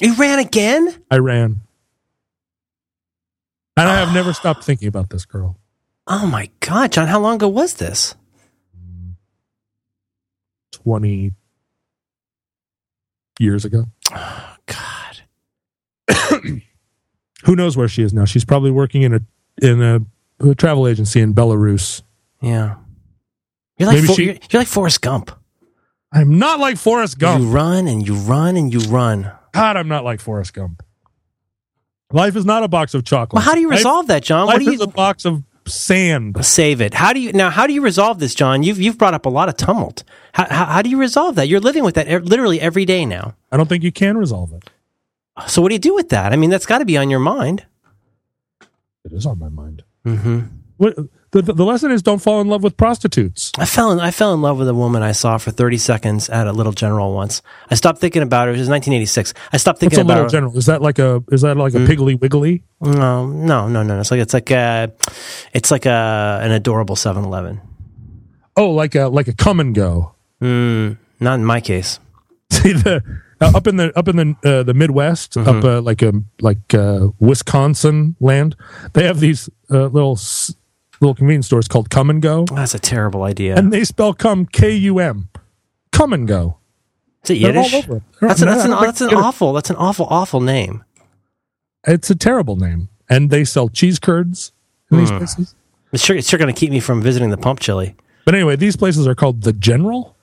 You 0.00 0.14
ran 0.14 0.38
again? 0.38 1.02
I 1.10 1.18
ran. 1.18 1.60
And 3.76 3.88
I 3.88 3.96
have 4.00 4.12
never 4.14 4.32
stopped 4.34 4.64
thinking 4.64 4.88
about 4.88 5.10
this 5.10 5.24
girl. 5.24 5.58
Oh 6.06 6.26
my 6.26 6.50
God, 6.60 6.92
John, 6.92 7.06
how 7.06 7.20
long 7.20 7.36
ago 7.36 7.48
was 7.48 7.74
this? 7.74 8.14
20 10.72 11.32
years 13.38 13.64
ago. 13.64 13.86
God. 14.66 15.20
Who 17.44 17.56
knows 17.56 17.76
where 17.76 17.88
she 17.88 18.02
is 18.02 18.12
now? 18.12 18.24
She's 18.24 18.44
probably 18.44 18.70
working 18.70 19.02
in 19.02 19.14
a 19.14 19.20
in 19.60 19.82
a, 19.82 20.00
a 20.40 20.54
travel 20.54 20.86
agency 20.88 21.20
in 21.20 21.34
Belarus. 21.34 22.02
Yeah. 22.40 22.76
You're 23.78 23.88
like, 23.88 24.04
For- 24.04 24.14
she- 24.14 24.24
you're, 24.24 24.34
you're 24.50 24.60
like 24.60 24.68
Forrest 24.68 25.00
Gump. 25.02 25.30
I'm 26.12 26.38
not 26.38 26.60
like 26.60 26.76
Forrest 26.76 27.18
Gump. 27.18 27.42
You 27.42 27.48
run 27.50 27.86
and 27.86 28.06
you 28.06 28.14
run 28.14 28.56
and 28.56 28.72
you 28.72 28.80
run. 28.80 29.30
God, 29.52 29.76
I'm 29.76 29.88
not 29.88 30.04
like 30.04 30.20
Forrest 30.20 30.52
Gump. 30.54 30.82
Life 32.12 32.36
is 32.36 32.44
not 32.44 32.62
a 32.62 32.68
box 32.68 32.92
of 32.94 33.04
chocolates. 33.04 33.34
Well, 33.34 33.42
how 33.44 33.54
do 33.54 33.60
you 33.60 33.70
Life- 33.70 33.78
resolve 33.78 34.06
that, 34.08 34.22
John? 34.22 34.46
Life 34.46 34.54
What 34.56 34.62
do 34.64 34.70
is 34.70 34.78
you 34.78 34.84
a 34.84 34.86
box 34.88 35.24
of 35.24 35.42
sand. 35.66 36.44
save 36.44 36.80
it? 36.82 36.92
How 36.92 37.12
do 37.14 37.20
you 37.20 37.32
now? 37.32 37.48
How 37.48 37.66
do 37.66 37.72
you 37.72 37.80
resolve 37.80 38.18
this, 38.18 38.34
John? 38.34 38.62
You've 38.62 38.78
you've 38.80 38.98
brought 38.98 39.14
up 39.14 39.24
a 39.24 39.30
lot 39.30 39.48
of 39.48 39.56
tumult. 39.56 40.04
How, 40.34 40.46
how, 40.50 40.64
how 40.66 40.82
do 40.82 40.90
you 40.90 40.98
resolve 40.98 41.36
that? 41.36 41.48
You're 41.48 41.60
living 41.60 41.84
with 41.84 41.94
that 41.94 42.08
e- 42.10 42.18
literally 42.18 42.60
every 42.60 42.84
day 42.84 43.06
now. 43.06 43.34
I 43.50 43.56
don't 43.56 43.68
think 43.68 43.82
you 43.82 43.92
can 43.92 44.18
resolve 44.18 44.52
it. 44.52 44.68
So 45.46 45.62
what 45.62 45.70
do 45.70 45.74
you 45.74 45.78
do 45.78 45.94
with 45.94 46.10
that? 46.10 46.32
I 46.32 46.36
mean, 46.36 46.50
that's 46.50 46.66
got 46.66 46.78
to 46.78 46.84
be 46.84 46.98
on 46.98 47.08
your 47.08 47.20
mind. 47.20 47.64
It 49.04 49.12
is 49.12 49.24
on 49.24 49.38
my 49.38 49.48
mind. 49.48 49.82
hmm 50.04 50.40
What, 50.82 50.96
the, 51.30 51.42
the, 51.42 51.52
the 51.54 51.64
lesson 51.64 51.92
is 51.92 52.02
don't 52.02 52.20
fall 52.20 52.40
in 52.40 52.48
love 52.48 52.62
with 52.64 52.76
prostitutes. 52.76 53.52
I 53.56 53.66
fell 53.66 53.92
in 53.92 54.00
I 54.00 54.10
fell 54.10 54.34
in 54.34 54.42
love 54.42 54.58
with 54.58 54.68
a 54.68 54.74
woman 54.74 55.02
I 55.02 55.12
saw 55.12 55.38
for 55.38 55.52
30 55.52 55.78
seconds 55.78 56.28
at 56.28 56.46
a 56.48 56.52
Little 56.52 56.72
General 56.72 57.14
once. 57.14 57.40
I 57.70 57.76
stopped 57.76 58.00
thinking 58.00 58.20
about 58.22 58.48
her. 58.48 58.54
It 58.54 58.58
was 58.58 58.68
1986. 58.68 59.32
I 59.52 59.56
stopped 59.58 59.76
What's 59.76 59.80
thinking 59.80 59.98
a 60.00 60.02
about 60.02 60.08
little 60.14 60.24
her. 60.24 60.28
general? 60.30 60.58
Is 60.58 60.66
that 60.66 60.82
like 60.82 60.98
a 60.98 61.22
is 61.30 61.42
that 61.42 61.56
like 61.56 61.74
a 61.74 61.78
piggly 61.86 62.20
wiggly? 62.20 62.64
no, 62.80 63.26
no, 63.28 63.68
no, 63.68 63.82
no. 63.84 64.00
It's 64.00 64.10
like 64.10 64.20
it's 64.20 64.34
like 64.34 64.50
a, 64.50 64.92
it's 65.54 65.70
like 65.70 65.86
a 65.86 66.40
an 66.42 66.50
adorable 66.50 66.96
7-Eleven. 66.96 67.60
Oh, 68.56 68.70
like 68.70 68.94
a 68.96 69.06
like 69.08 69.28
a 69.28 69.32
come 69.34 69.60
and 69.60 69.74
go. 69.74 70.14
Mm, 70.42 70.98
not 71.20 71.34
in 71.38 71.44
my 71.44 71.60
case. 71.60 72.00
See 72.50 72.72
the 72.72 73.02
uh, 73.40 73.52
up 73.54 73.66
in 73.66 73.76
the 73.76 73.96
up 73.98 74.08
in 74.08 74.16
the 74.16 74.36
uh, 74.44 74.62
the 74.64 74.74
Midwest, 74.74 75.34
Mm-hmm. 75.34 75.48
up 75.58 75.64
uh, 75.64 75.80
like 75.80 76.02
a 76.02 76.12
like 76.40 76.74
uh, 76.74 77.08
Wisconsin 77.20 78.16
land, 78.20 78.56
they 78.92 79.04
have 79.04 79.20
these 79.20 79.48
uh, 79.70 79.86
little 79.86 80.12
s- 80.12 80.54
little 81.02 81.14
convenience 81.14 81.46
stores 81.46 81.68
called 81.68 81.90
Come 81.90 82.08
and 82.08 82.22
Go, 82.22 82.44
That's 82.46 82.74
a 82.74 82.78
terrible 82.78 83.24
idea. 83.24 83.56
and 83.56 83.72
they 83.72 83.84
spell 83.84 84.14
come 84.14 84.46
K 84.46 84.72
U 84.76 84.98
M, 85.00 85.28
Come 85.92 86.12
and 86.14 86.26
Go. 86.26 86.56
Is 87.24 87.30
it 87.30 87.34
Yiddish? 87.38 87.74
over 87.74 87.96
it. 87.96 88.02
They're- 88.20 88.28
That's, 88.28 88.40
an, 88.40 88.48
that's, 88.48 88.64
an, 88.64 88.70
that's 88.70 89.00
an 89.02 89.14
awful. 89.14 89.52
That's 89.52 89.68
an 89.70 89.76
awful, 89.76 90.06
awful 90.08 90.40
name. 90.40 90.82
It's 91.86 92.08
a 92.10 92.14
terrible 92.16 92.56
name, 92.56 92.88
and 93.10 93.30
they 93.30 93.44
sell 93.44 93.68
cheese 93.68 93.98
curds 93.98 94.52
in 94.90 94.96
Hmm. 94.98 95.00
these 95.04 95.10
places. 95.10 95.54
It's 95.92 96.02
sure, 96.02 96.16
it's 96.16 96.28
sure 96.28 96.38
going 96.38 96.52
to 96.52 96.58
keep 96.58 96.70
me 96.70 96.80
from 96.80 97.02
visiting 97.02 97.30
the 97.30 97.36
pump 97.36 97.60
chili. 97.60 97.94
But 98.24 98.34
anyway, 98.34 98.56
these 98.56 98.76
places 98.76 99.06
are 99.06 99.14
called 99.14 99.42
the 99.42 99.52
General. 99.52 100.16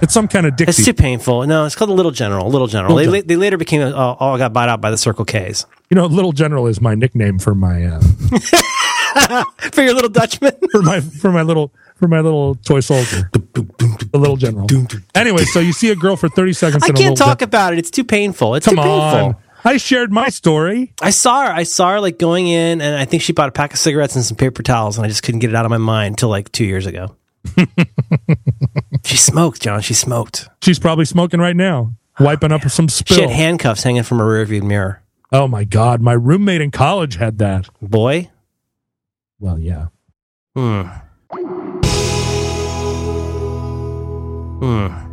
It's 0.00 0.12
some 0.14 0.26
kind 0.28 0.46
of 0.46 0.54
It's 0.60 0.84
too 0.84 0.94
painful. 0.94 1.46
No, 1.46 1.64
it's 1.66 1.74
called 1.74 1.90
the 1.90 1.94
Little 1.94 2.10
General. 2.12 2.48
Little 2.48 2.66
General. 2.66 2.94
Little 2.94 3.12
they, 3.12 3.18
Gen- 3.20 3.26
they 3.28 3.36
later 3.36 3.56
became 3.56 3.82
uh, 3.82 3.92
all 3.92 4.38
got 4.38 4.52
bought 4.52 4.68
out 4.68 4.80
by 4.80 4.90
the 4.90 4.98
Circle 4.98 5.24
K's. 5.24 5.66
you 5.90 5.94
know, 5.96 6.06
Little 6.06 6.32
General 6.32 6.66
is 6.66 6.80
my 6.80 6.94
nickname 6.94 7.38
for 7.38 7.54
my 7.54 7.84
uh, 7.84 8.00
For 9.72 9.82
your 9.82 9.94
little 9.94 10.10
Dutchman. 10.10 10.52
for 10.72 10.82
my 10.82 11.00
for 11.00 11.30
my 11.32 11.42
little 11.42 11.72
for 11.96 12.08
my 12.08 12.20
little 12.20 12.54
toy 12.56 12.80
soldier, 12.80 13.30
the 13.32 14.08
Little 14.18 14.36
General. 14.36 14.66
Anyway, 15.14 15.44
so 15.44 15.60
you 15.60 15.72
see 15.72 15.90
a 15.90 15.96
girl 15.96 16.16
for 16.16 16.28
thirty 16.28 16.52
seconds. 16.52 16.82
I 16.82 16.88
in 16.88 16.94
a 16.94 16.98
can't 16.98 17.10
little 17.12 17.26
talk 17.26 17.38
Gen- 17.38 17.48
about 17.48 17.72
it. 17.72 17.78
It's 17.78 17.90
too 17.90 18.04
painful. 18.04 18.54
It's 18.56 18.66
Come 18.66 18.76
too 18.76 18.82
painful. 18.82 18.98
on, 19.28 19.36
I 19.64 19.76
shared 19.76 20.12
my 20.12 20.28
story. 20.28 20.92
I 21.00 21.10
saw 21.10 21.46
her. 21.46 21.52
I 21.52 21.62
saw 21.62 21.92
her 21.92 22.00
like 22.00 22.18
going 22.18 22.48
in, 22.48 22.80
and 22.80 22.96
I 22.96 23.04
think 23.04 23.22
she 23.22 23.32
bought 23.32 23.48
a 23.48 23.52
pack 23.52 23.72
of 23.72 23.78
cigarettes 23.78 24.16
and 24.16 24.24
some 24.24 24.36
paper 24.36 24.62
towels, 24.62 24.96
and 24.98 25.04
I 25.04 25.08
just 25.08 25.22
couldn't 25.22 25.40
get 25.40 25.50
it 25.50 25.56
out 25.56 25.64
of 25.64 25.70
my 25.70 25.78
mind 25.78 26.12
until 26.14 26.28
like 26.28 26.50
two 26.52 26.64
years 26.64 26.86
ago. 26.86 27.14
she 29.04 29.16
smoked, 29.16 29.62
John. 29.62 29.80
She 29.80 29.94
smoked. 29.94 30.48
She's 30.62 30.78
probably 30.78 31.04
smoking 31.04 31.40
right 31.40 31.56
now, 31.56 31.92
wiping 32.18 32.52
up 32.52 32.62
some 32.68 32.88
She 32.88 32.96
spill. 33.04 33.20
had 33.28 33.30
handcuffs 33.30 33.82
hanging 33.82 34.02
from 34.02 34.18
her 34.18 34.24
rearview 34.24 34.62
mirror. 34.62 35.02
oh 35.32 35.46
my 35.48 35.64
god, 35.64 36.00
my 36.00 36.12
roommate 36.12 36.60
in 36.60 36.70
college 36.70 37.16
had 37.16 37.38
that. 37.38 37.68
Boy. 37.80 38.30
Well, 39.44 39.58
yeah. 39.58 39.88
Hmm. 40.56 40.84
Hmm. 44.58 45.03